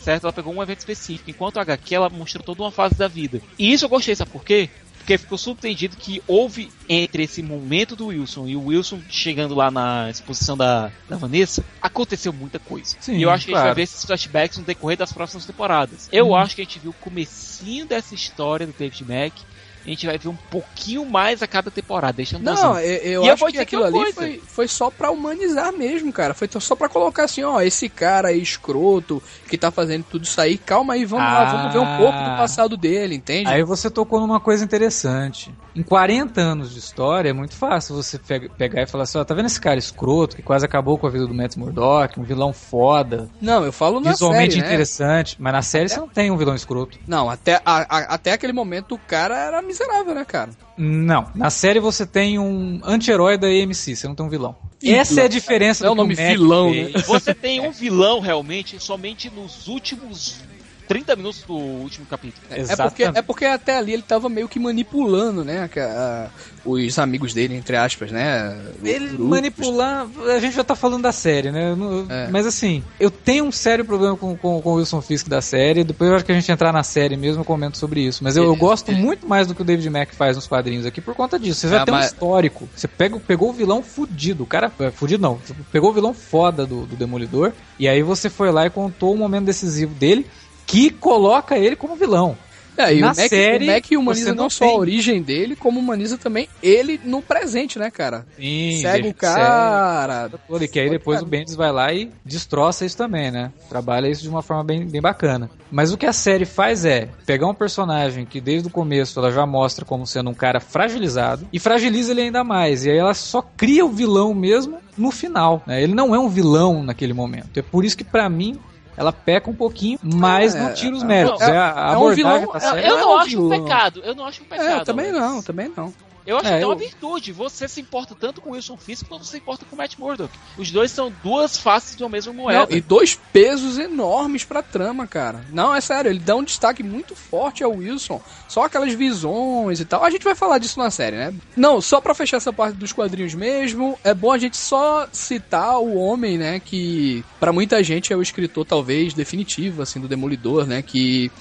certo? 0.09 0.25
Ela 0.25 0.33
pegou 0.33 0.55
um 0.55 0.63
evento 0.63 0.79
específico, 0.79 1.29
enquanto 1.29 1.59
a 1.59 1.63
HQ 1.63 1.95
ela 1.95 2.09
mostrou 2.09 2.43
toda 2.43 2.63
uma 2.63 2.73
fase 2.73 2.95
da 2.95 3.07
vida. 3.07 3.43
E 3.59 3.73
isso 3.73 3.85
eu 3.85 3.89
gostei, 3.91 4.17
sabe 4.17 4.31
por 4.31 4.43
quê? 4.43 4.71
Porque 4.97 5.19
ficou 5.19 5.39
subentendido 5.39 5.97
que 5.97 6.23
houve 6.27 6.71
entre 6.89 7.23
esse 7.23 7.43
momento 7.43 7.95
do 7.95 8.07
Wilson 8.07 8.47
e 8.47 8.57
o 8.57 8.67
Wilson 8.67 9.01
chegando 9.09 9.55
lá 9.55 9.71
na 9.71 10.11
exposição 10.11 10.57
da, 10.57 10.91
da 11.09 11.17
Vanessa, 11.17 11.65
aconteceu 11.81 12.33
muita 12.33 12.59
coisa. 12.59 12.97
Sim, 13.01 13.17
e 13.17 13.23
eu 13.23 13.31
acho 13.31 13.47
que 13.47 13.53
claro. 13.53 13.65
a 13.65 13.69
gente 13.69 13.75
vai 13.75 13.77
ver 13.77 13.83
esses 13.83 14.05
flashbacks 14.05 14.59
no 14.59 14.65
decorrer 14.65 14.97
das 14.97 15.13
próximas 15.13 15.47
temporadas. 15.47 16.09
Eu 16.11 16.29
hum. 16.29 16.37
acho 16.37 16.55
que 16.55 16.63
a 16.63 16.65
gente 16.65 16.79
viu 16.79 16.91
o 16.91 16.95
comecinho 16.95 17.87
dessa 17.87 18.15
história 18.15 18.67
do 18.67 18.73
David 18.73 19.05
Mack 19.05 19.43
a 19.89 19.91
gente 19.91 20.07
vai 20.07 20.19
ver 20.19 20.29
um 20.29 20.37
pouquinho 20.51 21.05
mais 21.07 21.43
a 21.43 21.47
cada 21.47 21.71
temporada, 21.71 22.13
deixando 22.13 22.43
Não, 22.45 22.79
eu, 22.79 22.97
eu 22.99 23.25
e 23.25 23.31
acho 23.31 23.45
eu 23.45 23.53
que 23.53 23.59
aquilo 23.59 23.85
ali 23.85 24.13
foi, 24.13 24.43
foi 24.47 24.69
só 24.69 24.91
pra 24.91 25.11
humanizar 25.11 25.73
mesmo, 25.73 26.13
cara. 26.13 26.35
Foi 26.35 26.49
só 26.61 26.77
pra 26.77 26.89
colocar 26.89 27.25
assim, 27.25 27.43
ó, 27.43 27.61
esse 27.61 27.89
cara 27.89 28.29
aí 28.29 28.41
escroto 28.41 29.23
que 29.49 29.57
tá 29.57 29.71
fazendo 29.71 30.05
tudo 30.05 30.25
isso 30.25 30.41
aí, 30.41 30.59
calma 30.59 30.95
aí, 30.95 31.05
vamos 31.05 31.25
ah, 31.25 31.33
lá, 31.33 31.45
vamos 31.53 31.73
ver 31.73 31.79
um 31.79 31.97
pouco 31.97 32.19
do 32.19 32.37
passado 32.37 32.77
dele, 32.77 33.15
entende? 33.15 33.49
Aí 33.49 33.63
você 33.63 33.91
tocou 33.91 34.21
numa 34.21 34.41
coisa 34.41 34.63
interessante. 34.63 35.51
Em 35.79 35.83
40 35.85 36.41
anos 36.41 36.73
de 36.73 36.81
história, 36.81 37.31
é 37.31 37.33
muito 37.33 37.55
fácil 37.55 37.95
você 37.95 38.19
pegar 38.19 38.83
e 38.83 38.87
falar 38.87 39.05
assim, 39.05 39.17
ó, 39.17 39.23
tá 39.23 39.33
vendo 39.33 39.47
esse 39.47 39.61
cara 39.61 39.79
escroto 39.79 40.35
que 40.35 40.43
quase 40.43 40.67
acabou 40.67 40.99
com 40.99 41.07
a 41.07 41.11
vida 41.11 41.25
do 41.25 41.33
Matt 41.33 41.55
Murdock, 41.57 42.19
um 42.19 42.25
vilão 42.25 42.53
foda. 42.53 43.31
Não, 43.41 43.65
eu 43.65 43.73
falo 43.73 44.01
na 44.01 44.11
Visualmente 44.11 44.55
série, 44.55 44.63
né? 44.63 44.67
interessante, 44.67 45.37
mas 45.39 45.53
na 45.53 45.63
série 45.63 45.85
até... 45.85 45.95
você 45.95 46.01
não 46.01 46.09
tem 46.09 46.33
um 46.33 46.37
vilão 46.37 46.57
escroto. 46.57 46.99
Não, 47.07 47.31
até, 47.31 47.63
a, 47.65 47.97
a, 47.97 48.15
até 48.15 48.33
aquele 48.33 48.53
momento 48.53 48.97
o 48.97 48.99
cara 48.99 49.39
era 49.39 49.63
miserável, 49.63 50.17
né, 50.17 50.25
cara? 50.25 50.51
Não. 50.77 51.29
Na 51.33 51.49
série 51.49 51.79
você 51.79 52.05
tem 52.05 52.41
um 52.41 52.81
anti-herói 52.83 53.39
da 53.39 53.47
AMC, 53.47 53.95
você 53.95 54.09
não 54.09 54.17
tem 54.17 54.27
um 54.27 54.29
vilão. 54.29 54.57
vilão. 54.83 55.01
Essa 55.01 55.21
é 55.21 55.25
a 55.27 55.29
diferença 55.29 55.85
é 55.85 55.87
do 55.87 55.93
o 55.93 55.95
nome 55.95 56.17
vilão, 56.17 56.73
né? 56.73 56.91
Você 57.07 57.33
tem 57.33 57.61
um 57.61 57.71
vilão 57.71 58.19
realmente 58.19 58.83
somente 58.83 59.31
nos 59.31 59.69
últimos 59.69 60.41
30 60.89 61.17
minutos 61.17 61.43
do 61.43 61.55
último 61.55 62.07
capítulo. 62.07 62.43
É, 62.51 62.63
é 62.63 62.77
porque, 62.77 63.03
é 63.03 63.23
porque 63.23 63.45
até 63.45 63.77
ali 63.77 63.93
ele 63.93 64.03
tava 64.03 64.29
meio 64.31 64.49
que 64.49 64.59
manipulando, 64.59 65.45
né? 65.45 65.69
A, 65.77 65.81
a, 65.81 66.29
os 66.65 66.99
amigos 66.99 67.35
dele, 67.35 67.55
entre 67.55 67.77
aspas, 67.77 68.11
né? 68.11 68.59
Ele 68.83 69.09
Grupos. 69.09 69.27
manipular. 69.27 70.07
A 70.35 70.39
gente 70.41 70.57
já 70.57 70.65
tá 70.65 70.75
falando 70.75 71.03
da 71.03 71.13
série, 71.13 71.53
né? 71.53 71.77
É. 72.09 72.29
Mas 72.31 72.47
assim, 72.47 72.83
eu 72.99 73.11
tenho 73.11 73.45
um 73.45 73.53
sério 73.53 73.85
problema 73.85 74.17
com, 74.17 74.35
com, 74.35 74.63
com 74.63 74.71
o 74.71 74.75
Wilson 74.77 75.03
Fisk 75.03 75.29
da 75.29 75.43
série. 75.43 75.85
Depois 75.85 76.11
eu 76.11 76.17
acho 76.17 76.25
que 76.25 76.33
a 76.33 76.35
gente 76.35 76.51
entrar 76.51 76.73
na 76.73 76.83
série 76.83 77.17
mesmo, 77.17 77.43
eu 77.43 77.45
comento 77.45 77.77
sobre 77.77 78.01
isso. 78.01 78.25
Mas 78.25 78.37
eu, 78.37 78.45
eu 78.45 78.57
gosto 78.57 78.91
muito 78.91 79.29
mais 79.29 79.47
do 79.47 79.55
que 79.55 79.61
o 79.61 79.65
David 79.65 79.91
Mack 79.91 80.15
faz 80.15 80.37
nos 80.37 80.47
quadrinhos 80.47 80.87
aqui 80.87 81.03
por 81.03 81.15
conta 81.15 81.39
disso. 81.39 81.61
Você 81.61 81.69
já 81.69 81.83
ah, 81.83 81.85
tem 81.85 81.95
mas... 81.95 82.07
um 82.07 82.09
histórico. 82.09 82.69
Você 82.75 82.89
pega, 82.89 83.21
pegou 83.21 83.51
o 83.51 83.53
vilão 83.53 83.83
fudido. 83.83 84.45
O 84.45 84.47
cara. 84.47 84.73
É, 84.81 84.91
fudido 84.91 85.23
não. 85.23 85.35
Você 85.37 85.55
pegou 85.71 85.91
o 85.91 85.93
vilão 85.93 86.15
foda 86.15 86.65
do, 86.65 86.87
do 86.87 86.97
Demolidor. 86.97 87.53
E 87.79 87.87
aí 87.87 88.03
você 88.03 88.31
foi 88.31 88.51
lá 88.51 88.67
e 88.67 88.71
contou 88.71 89.13
o 89.13 89.17
momento 89.19 89.45
decisivo 89.45 89.95
dele 89.95 90.27
que 90.69 90.91
coloca 90.91 91.59
ele 91.59 91.75
como 91.75 91.97
vilão. 91.97 92.37
É, 92.77 92.95
e 92.95 93.01
Na 93.01 93.07
o 93.07 93.17
Mac, 93.17 93.29
série, 93.29 93.65
o 93.65 93.73
Mac 93.73 93.85
humaniza 93.91 94.29
não, 94.29 94.45
não 94.45 94.51
só 94.51 94.65
tem. 94.65 94.73
a 94.73 94.79
origem 94.79 95.21
dele, 95.21 95.57
como 95.57 95.81
humaniza 95.81 96.17
também 96.17 96.49
ele 96.63 97.01
no 97.05 97.21
presente, 97.21 97.77
né, 97.77 97.91
cara? 97.91 98.25
Sim, 98.39 98.79
Segue 98.81 99.09
o 99.09 99.15
cara. 99.15 100.31
Segue. 100.49 100.69
Que 100.69 100.79
aí 100.79 100.89
depois 100.89 101.21
o 101.21 101.27
Bendis 101.27 101.57
vai 101.57 101.73
lá 101.73 101.93
e 101.93 102.09
destroça 102.25 102.87
isso 102.87 102.97
também, 102.97 103.33
né? 103.33 103.51
Trabalha 103.69 104.07
isso 104.09 104.23
de 104.23 104.29
uma 104.29 104.43
forma 104.43 104.63
bem, 104.63 104.87
bem 104.87 105.01
bacana. 105.01 105.51
Mas 105.73 105.93
o 105.93 105.97
que 105.99 106.07
a 106.07 106.13
série 106.13 106.45
faz 106.45 106.85
é 106.85 107.09
pegar 107.27 107.49
um 107.49 107.55
personagem 107.55 108.25
que 108.25 108.41
desde 108.41 108.69
o 108.69 108.71
começo 108.71 109.19
ela 109.19 109.33
já 109.33 109.45
mostra 109.45 109.85
como 109.85 110.07
sendo 110.07 110.31
um 110.31 110.35
cara 110.35 110.61
fragilizado 110.61 111.49
e 111.53 111.59
fragiliza 111.59 112.13
ele 112.13 112.23
ainda 112.23 112.45
mais. 112.45 112.85
E 112.85 112.91
aí 112.93 112.99
ela 112.99 113.13
só 113.15 113.43
cria 113.43 113.85
o 113.85 113.89
vilão 113.89 114.33
mesmo 114.33 114.79
no 114.97 115.11
final. 115.11 115.65
Né? 115.67 115.83
Ele 115.83 115.97
não 115.97 116.15
é 116.15 116.19
um 116.19 116.29
vilão 116.29 116.85
naquele 116.85 117.13
momento. 117.13 117.59
É 117.59 117.63
por 117.63 117.85
isso 117.85 117.97
que 117.97 118.05
para 118.05 118.29
mim 118.29 118.57
ela 118.99 119.13
peca 119.13 119.49
um 119.49 119.55
pouquinho, 119.55 119.97
mas 120.03 120.57
é, 120.57 120.61
não 120.61 120.75
tira 120.75 120.97
os 120.97 121.05
méritos. 121.05 121.41
É, 121.41 121.53
é, 121.53 121.57
a, 121.57 121.91
é 121.93 121.97
um 121.97 122.13
vilão, 122.13 122.47
tá 122.49 122.77
eu, 122.77 122.83
eu 122.83 122.99
não 122.99 123.19
acho 123.19 123.47
um 123.47 123.49
pecado. 123.49 124.03
Eu 124.05 124.15
não 124.15 124.27
acho 124.27 124.43
um 124.43 124.47
pecado. 124.47 124.81
É, 124.81 124.85
também 124.85 125.13
não, 125.13 125.41
também 125.41 125.73
não. 125.75 125.95
Eu 126.29 126.37
acho 126.37 126.47
é, 126.47 126.57
até 126.57 126.65
eu... 126.65 126.69
uma 126.69 126.77
virtude. 126.77 127.33
Você 127.33 127.67
se 127.67 127.81
importa 127.81 128.15
tanto 128.15 128.43
com 128.43 128.51
o 128.51 128.53
Wilson 128.53 128.77
Fisk 128.77 129.09
quanto 129.09 129.25
você 129.25 129.31
se 129.31 129.37
importa 129.39 129.65
com 129.65 129.75
o 129.75 129.79
Matt 129.79 129.97
Murdock. 129.99 130.31
Os 130.59 130.71
dois 130.71 130.91
são 130.91 131.11
duas 131.23 131.57
faces 131.57 131.97
de 131.97 132.03
uma 132.03 132.11
mesma 132.11 132.35
moeda. 132.35 132.67
Não, 132.67 132.77
e 132.77 132.83
dois 132.83 133.19
pesos 133.33 133.79
enormes 133.79 134.45
pra 134.45 134.63
trama, 134.63 135.07
cara. 135.07 135.43
Não, 135.51 135.75
é 135.75 135.81
sério, 135.81 136.11
ele 136.11 136.19
dá 136.19 136.37
um 136.37 136.45
destaque 136.45 136.83
muito 136.83 137.17
forte 137.17 137.65
ao 137.65 137.73
Wilson. 137.73 138.21
Só 138.47 138.65
aquelas 138.65 138.93
visões 138.93 139.81
e 139.81 139.87
tal. 139.87 140.05
A 140.05 140.11
gente 140.11 140.23
vai 140.23 140.35
falar 140.35 140.59
disso 140.59 140.79
na 140.79 140.91
série, 140.91 141.17
né? 141.17 141.35
Não, 141.57 141.81
só 141.81 141.99
pra 141.99 142.15
fechar 142.15 142.37
essa 142.37 142.53
parte 142.53 142.77
dos 142.77 142.93
quadrinhos 142.93 143.33
mesmo, 143.33 143.99
é 144.05 144.13
bom 144.13 144.31
a 144.31 144.37
gente 144.37 144.59
só 144.59 145.09
citar 145.11 145.79
o 145.79 145.97
homem, 145.97 146.37
né? 146.37 146.61
Que 146.61 147.25
para 147.41 147.55
muita 147.55 147.83
gente 147.83 148.13
é 148.13 148.17
o 148.17 148.21
escritor, 148.21 148.67
talvez, 148.67 149.15
definitivo, 149.15 149.81
assim, 149.81 149.99
do 149.99 150.07
Demolidor, 150.07 150.67
né? 150.67 150.83
Que 150.83 151.33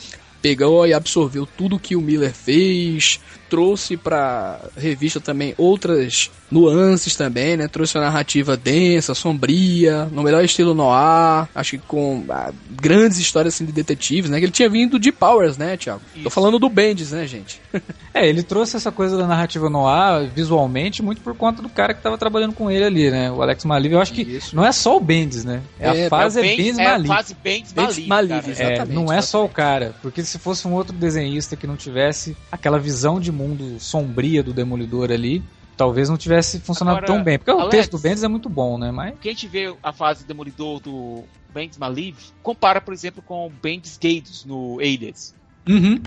pegou 0.41 0.88
e 0.88 0.93
absorveu 0.93 1.45
tudo 1.45 1.79
que 1.79 1.95
o 1.95 2.01
Miller 2.01 2.33
fez, 2.33 3.19
trouxe 3.49 3.97
pra 3.97 4.59
revista 4.75 5.19
também 5.19 5.53
outras 5.57 6.29
nuances 6.49 7.15
também, 7.15 7.57
né? 7.57 7.67
Trouxe 7.67 7.97
uma 7.97 8.05
narrativa 8.05 8.55
densa, 8.55 9.13
sombria, 9.13 10.05
no 10.05 10.23
melhor 10.23 10.43
estilo 10.43 10.73
noir, 10.73 11.47
acho 11.53 11.71
que 11.71 11.77
com 11.79 12.23
ah, 12.29 12.51
grandes 12.69 13.17
histórias 13.17 13.53
assim 13.53 13.65
de 13.65 13.71
detetives, 13.71 14.29
né? 14.29 14.39
Que 14.39 14.45
ele 14.45 14.51
tinha 14.51 14.69
vindo 14.69 14.97
de 14.97 15.11
Powers, 15.11 15.57
né, 15.57 15.75
Thiago? 15.77 16.01
Isso. 16.15 16.23
Tô 16.23 16.29
falando 16.29 16.57
do 16.59 16.69
Bendis, 16.69 17.11
né, 17.11 17.27
gente? 17.27 17.61
é, 18.13 18.27
ele 18.27 18.43
trouxe 18.43 18.77
essa 18.77 18.91
coisa 18.91 19.17
da 19.17 19.27
narrativa 19.27 19.69
noir 19.69 20.29
visualmente 20.33 21.01
muito 21.03 21.21
por 21.21 21.35
conta 21.35 21.61
do 21.61 21.69
cara 21.69 21.93
que 21.93 22.01
tava 22.01 22.17
trabalhando 22.17 22.53
com 22.53 22.71
ele 22.71 22.83
ali, 22.83 23.11
né? 23.11 23.31
O 23.31 23.41
Alex 23.41 23.65
Maliv. 23.65 23.93
Eu 23.93 24.01
acho 24.01 24.13
que 24.13 24.21
Isso. 24.21 24.55
não 24.55 24.65
é 24.65 24.71
só 24.71 24.95
o 24.95 24.99
Bendis, 24.99 25.43
né? 25.43 25.61
É, 25.79 26.03
é 26.03 26.05
a 26.07 26.09
fase 26.09 26.39
é, 26.39 26.41
Bendis 26.43 26.77
é 26.77 26.83
Maliv. 26.83 27.09
É 27.09 27.13
a 27.13 27.15
fase 27.15 27.35
Bendis 27.43 27.73
Maliv, 27.73 28.07
Maliv 28.07 28.53
é, 28.57 28.85
não 28.85 29.11
é 29.11 29.21
só 29.21 29.43
o 29.43 29.49
cara, 29.49 29.95
porque 30.01 30.23
se 30.23 30.37
fosse 30.39 30.67
um 30.67 30.73
outro 30.73 30.95
desenhista 30.95 31.55
que 31.55 31.67
não 31.67 31.75
tivesse 31.75 32.35
aquela 32.51 32.79
visão 32.79 33.19
de 33.19 33.31
mundo 33.38 33.79
sombria 33.79 34.41
do 34.43 34.51
Demolidor 34.53 35.11
ali, 35.11 35.43
talvez 35.77 36.09
não 36.09 36.17
tivesse 36.17 36.59
funcionado 36.59 36.97
Agora, 36.97 37.13
tão 37.13 37.23
bem. 37.23 37.38
Porque 37.38 37.51
o 37.51 37.59
Alex- 37.59 37.71
texto 37.75 37.91
do 37.91 37.99
Bendis 37.99 38.23
é 38.23 38.27
muito 38.27 38.49
bom, 38.49 38.77
né? 38.77 38.91
Mas 38.91 39.13
Quem 39.21 39.31
a 39.31 39.33
gente 39.33 39.47
vê 39.47 39.73
a 39.81 39.93
fase 39.93 40.25
Demolidor 40.25 40.79
do 40.79 41.23
Bendis 41.53 41.77
Maliv, 41.77 42.17
compara, 42.43 42.81
por 42.81 42.93
exemplo, 42.93 43.21
com 43.21 43.47
o 43.47 43.49
Bendis 43.49 43.97
Gaidos 43.97 44.43
no 44.45 44.79
Alias, 44.79 45.33
Uhum. 45.69 46.01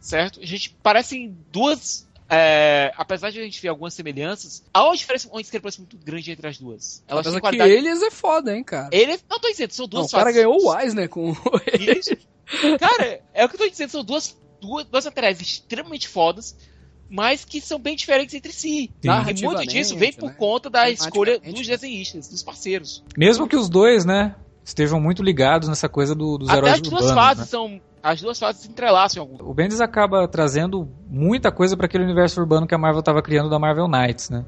certo? 0.00 0.40
A 0.40 0.46
gente 0.46 0.70
parecem 0.82 1.36
duas... 1.52 2.08
é, 2.28 2.92
apesar 2.96 3.30
de 3.30 3.38
a 3.40 3.42
gente 3.44 3.60
ver 3.60 3.68
algumas 3.68 3.92
semelhanças, 3.94 4.62
há 4.72 4.84
uma 4.84 4.96
diferença, 4.96 5.28
uma 5.28 5.40
discrepância 5.42 5.80
muito 5.80 5.96
grande 6.02 6.30
entre 6.32 6.46
as 6.48 6.56
duas. 6.58 7.02
Elas 7.06 7.26
Mas 7.26 7.32
têm 7.32 7.32
é 7.32 7.34
que 7.34 7.40
qualidade... 7.40 7.70
eles 7.72 8.02
é 8.02 8.10
foda, 8.10 8.56
hein, 8.56 8.64
cara. 8.64 8.88
Ele, 8.92 9.18
não 9.28 9.38
tô 9.38 9.48
dizendo, 9.50 9.72
são 9.72 9.84
Não, 9.84 9.90
duas 9.90 10.06
o 10.08 10.10
cara 10.12 10.24
fases. 10.24 10.36
ganhou 10.36 10.56
o 10.64 10.78
Eisner 10.80 11.08
com 11.08 11.32
Isso. 11.78 12.16
Cara, 12.78 13.20
é 13.34 13.44
o 13.44 13.48
que 13.48 13.54
eu 13.56 13.58
tô 13.60 13.68
dizendo, 13.68 13.90
são 13.90 14.04
duas, 14.04 14.36
duas, 14.62 14.84
duas 14.86 15.04
materiais 15.04 15.40
extremamente 15.40 16.08
fodas, 16.08 16.56
mas 17.10 17.44
que 17.44 17.60
são 17.60 17.78
bem 17.78 17.94
diferentes 17.96 18.34
entre 18.34 18.52
si. 18.52 18.90
E 19.02 19.42
muito 19.44 19.66
disso 19.66 19.96
vem 19.96 20.12
por 20.12 20.28
né? 20.30 20.34
conta 20.38 20.70
da 20.70 20.88
escolha 20.88 21.32
Tematicamente, 21.32 21.58
dos 21.60 21.68
né? 21.68 21.74
desenhistas, 21.76 22.28
dos 22.28 22.42
parceiros. 22.42 23.04
mesmo 23.18 23.46
que 23.46 23.56
os 23.56 23.68
dois, 23.68 24.04
né, 24.06 24.34
estejam 24.64 24.98
muito 25.00 25.22
ligados 25.22 25.68
nessa 25.68 25.88
coisa 25.88 26.14
do- 26.14 26.38
dos 26.38 26.48
Até 26.48 26.58
heróis 26.58 26.72
as 26.74 26.80
duas 26.80 26.92
urbanos, 27.04 27.14
fases 27.24 27.38
né? 27.44 27.46
são. 27.50 27.80
As 28.02 28.20
duas 28.20 28.36
fases 28.38 28.62
se 28.62 28.68
entrelaçam 28.68 29.22
em 29.22 29.28
algum. 29.28 29.48
O 29.48 29.54
Bendis 29.54 29.80
acaba 29.80 30.26
trazendo 30.26 30.88
muita 31.08 31.52
coisa 31.52 31.76
para 31.76 31.86
aquele 31.86 32.02
universo 32.02 32.40
urbano 32.40 32.66
que 32.66 32.74
a 32.74 32.78
Marvel 32.78 33.00
tava 33.02 33.22
criando 33.22 33.48
da 33.50 33.58
Marvel 33.60 33.86
Knights, 33.86 34.28
né? 34.30 34.44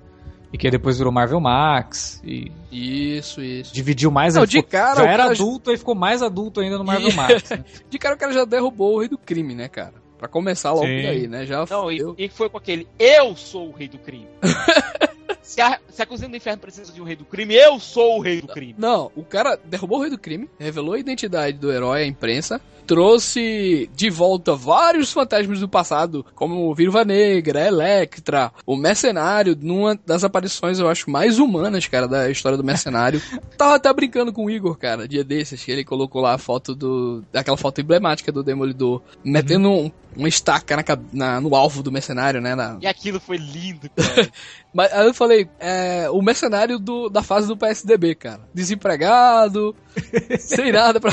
E 0.52 0.58
que 0.58 0.68
depois 0.70 0.96
virou 0.98 1.12
Marvel 1.12 1.40
Max 1.40 2.20
e 2.24 2.50
Isso, 2.72 3.40
isso. 3.42 3.72
dividiu 3.74 4.10
mais 4.10 4.34
Não, 4.34 4.42
ele 4.42 4.50
de 4.50 4.62
cara, 4.62 4.96
já 5.02 5.08
era 5.08 5.22
cara- 5.24 5.32
adulto 5.32 5.70
e 5.72 5.76
ficou 5.76 5.94
mais 5.94 6.20
adulto 6.22 6.60
ainda 6.60 6.78
no 6.78 6.84
Marvel 6.84 7.10
E- 7.10 7.12
Max. 7.14 7.50
né? 7.50 7.64
De 7.90 7.98
cara 7.98 8.14
o 8.14 8.18
cara 8.18 8.32
já 8.32 8.44
derrubou 8.44 8.94
o 8.96 8.98
rei 9.00 9.08
do 9.08 9.18
crime, 9.18 9.54
né, 9.54 9.68
cara? 9.68 9.94
Pra 10.24 10.28
começar 10.30 10.72
logo 10.72 10.86
Sim. 10.86 11.02
daí, 11.02 11.28
né? 11.28 11.44
Já 11.44 11.66
Não, 11.68 11.92
e, 11.92 12.00
e 12.16 12.30
foi 12.30 12.48
com 12.48 12.56
aquele 12.56 12.88
Eu 12.98 13.36
sou 13.36 13.68
o 13.68 13.72
rei 13.72 13.88
do 13.88 13.98
crime. 13.98 14.26
se, 15.42 15.60
a, 15.60 15.78
se 15.90 16.00
a 16.00 16.06
cozinha 16.06 16.30
do 16.30 16.36
inferno 16.36 16.62
precisa 16.62 16.90
de 16.90 16.98
um 16.98 17.04
rei 17.04 17.14
do 17.14 17.26
crime, 17.26 17.54
eu 17.54 17.78
sou 17.78 18.16
o 18.16 18.20
rei 18.22 18.40
do 18.40 18.48
crime. 18.48 18.74
Não, 18.78 19.12
o 19.14 19.22
cara 19.22 19.60
derrubou 19.62 19.98
o 19.98 20.00
rei 20.00 20.10
do 20.10 20.16
crime, 20.16 20.48
revelou 20.58 20.94
a 20.94 20.98
identidade 20.98 21.58
do 21.58 21.70
herói 21.70 22.04
à 22.04 22.06
imprensa, 22.06 22.58
trouxe 22.86 23.88
de 23.94 24.10
volta 24.10 24.54
vários 24.54 25.12
fantasmas 25.12 25.60
do 25.60 25.68
passado, 25.68 26.24
como 26.34 26.70
o 26.70 26.74
Viúva 26.74 27.04
Negra, 27.04 27.66
Electra, 27.66 28.52
o 28.66 28.76
Mercenário, 28.76 29.56
numa 29.60 29.98
das 30.06 30.24
aparições, 30.24 30.78
eu 30.78 30.88
acho, 30.88 31.10
mais 31.10 31.38
humanas, 31.38 31.86
cara, 31.86 32.06
da 32.08 32.30
história 32.30 32.56
do 32.58 32.64
Mercenário. 32.64 33.20
Tava 33.58 33.74
até 33.76 33.92
brincando 33.92 34.32
com 34.32 34.44
o 34.46 34.50
Igor, 34.50 34.76
cara, 34.76 35.08
dia 35.08 35.24
desses, 35.24 35.62
que 35.62 35.70
ele 35.72 35.84
colocou 35.84 36.20
lá 36.22 36.34
a 36.34 36.38
foto 36.38 36.74
do... 36.74 37.24
aquela 37.34 37.56
foto 37.56 37.80
emblemática 37.80 38.30
do 38.32 38.42
Demolidor, 38.42 39.02
metendo 39.24 39.70
um, 39.70 39.90
uma 40.16 40.28
estaca 40.28 40.76
na, 40.76 40.84
na- 41.12 41.40
no 41.40 41.54
alvo 41.54 41.82
do 41.82 41.90
Mercenário, 41.92 42.40
né, 42.40 42.54
na, 42.54 42.78
E 42.80 42.86
aquilo 42.86 43.18
foi 43.20 43.36
lindo, 43.36 43.88
cara. 43.96 44.28
mas 44.72 44.92
aí 44.92 45.06
eu 45.06 45.14
falei, 45.14 45.48
é, 45.58 46.08
o 46.10 46.20
mercenário 46.22 46.78
do- 46.78 47.08
da 47.08 47.22
fase 47.22 47.46
do 47.48 47.56
PSDB, 47.56 48.14
cara. 48.14 48.40
Desempregado, 48.54 49.74
sem 50.38 50.72
nada 50.72 51.00
pra, 51.00 51.10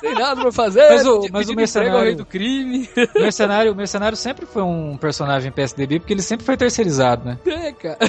sem 0.00 0.14
nada 0.14 0.40
pra 0.40 0.52
fazer. 0.52 0.82
Mas 0.96 1.06
o- 1.06 1.20
pedi- 1.20 1.32
mas 1.32 1.48
o 1.48 1.54
pedindo 1.56 1.62
emprego 1.62 1.96
ao 1.96 2.02
mercenário- 2.02 2.04
rei 2.06 2.14
do 2.14 2.26
crime. 2.26 2.88
O 3.16 3.20
mercenário, 3.22 3.72
o 3.72 3.76
mercenário 3.76 4.16
sempre 4.16 4.46
foi 4.46 4.62
um 4.62 4.96
personagem 4.96 5.50
PSDB 5.52 6.00
porque 6.00 6.12
ele 6.12 6.22
sempre 6.22 6.44
foi 6.46 6.56
terceirizado, 6.56 7.24
né? 7.24 7.38
É, 7.46 7.72
cara. 7.72 7.98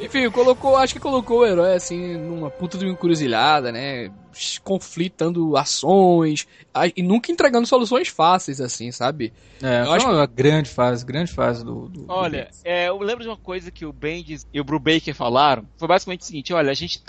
Enfim, 0.00 0.28
colocou, 0.30 0.76
acho 0.76 0.92
que 0.94 1.00
colocou 1.00 1.40
o 1.40 1.46
herói 1.46 1.74
assim 1.74 2.16
numa 2.18 2.50
puta 2.50 2.76
de 2.76 2.84
uma 2.84 2.92
encruzilhada, 2.92 3.70
né? 3.72 4.10
Conflitando 4.64 5.56
ações 5.56 6.46
e 6.96 7.02
nunca 7.02 7.30
entregando 7.30 7.66
soluções 7.66 8.08
fáceis, 8.08 8.60
assim, 8.60 8.90
sabe? 8.90 9.32
É, 9.62 9.82
Eu 9.82 9.86
foi 9.86 9.96
acho 9.96 10.08
uma 10.10 10.26
grande 10.26 10.68
fase, 10.70 11.04
grande 11.04 11.32
fase 11.32 11.64
do. 11.64 11.88
do- 11.88 12.02
do 12.06 12.12
Olha, 12.12 12.44
Bendis. 12.44 12.60
é, 12.64 12.88
eu 12.88 12.98
lembro 12.98 13.22
de 13.22 13.28
uma 13.30 13.36
coisa 13.36 13.70
que 13.70 13.86
o 13.86 13.92
Bendis 13.92 14.44
e 14.52 14.60
o 14.60 14.64
Brubaker 14.64 15.14
falaram. 15.14 15.64
Foi 15.78 15.86
basicamente 15.86 16.22
o 16.22 16.24
seguinte: 16.24 16.52
olha, 16.52 16.70
a 16.70 16.74
gente. 16.74 17.00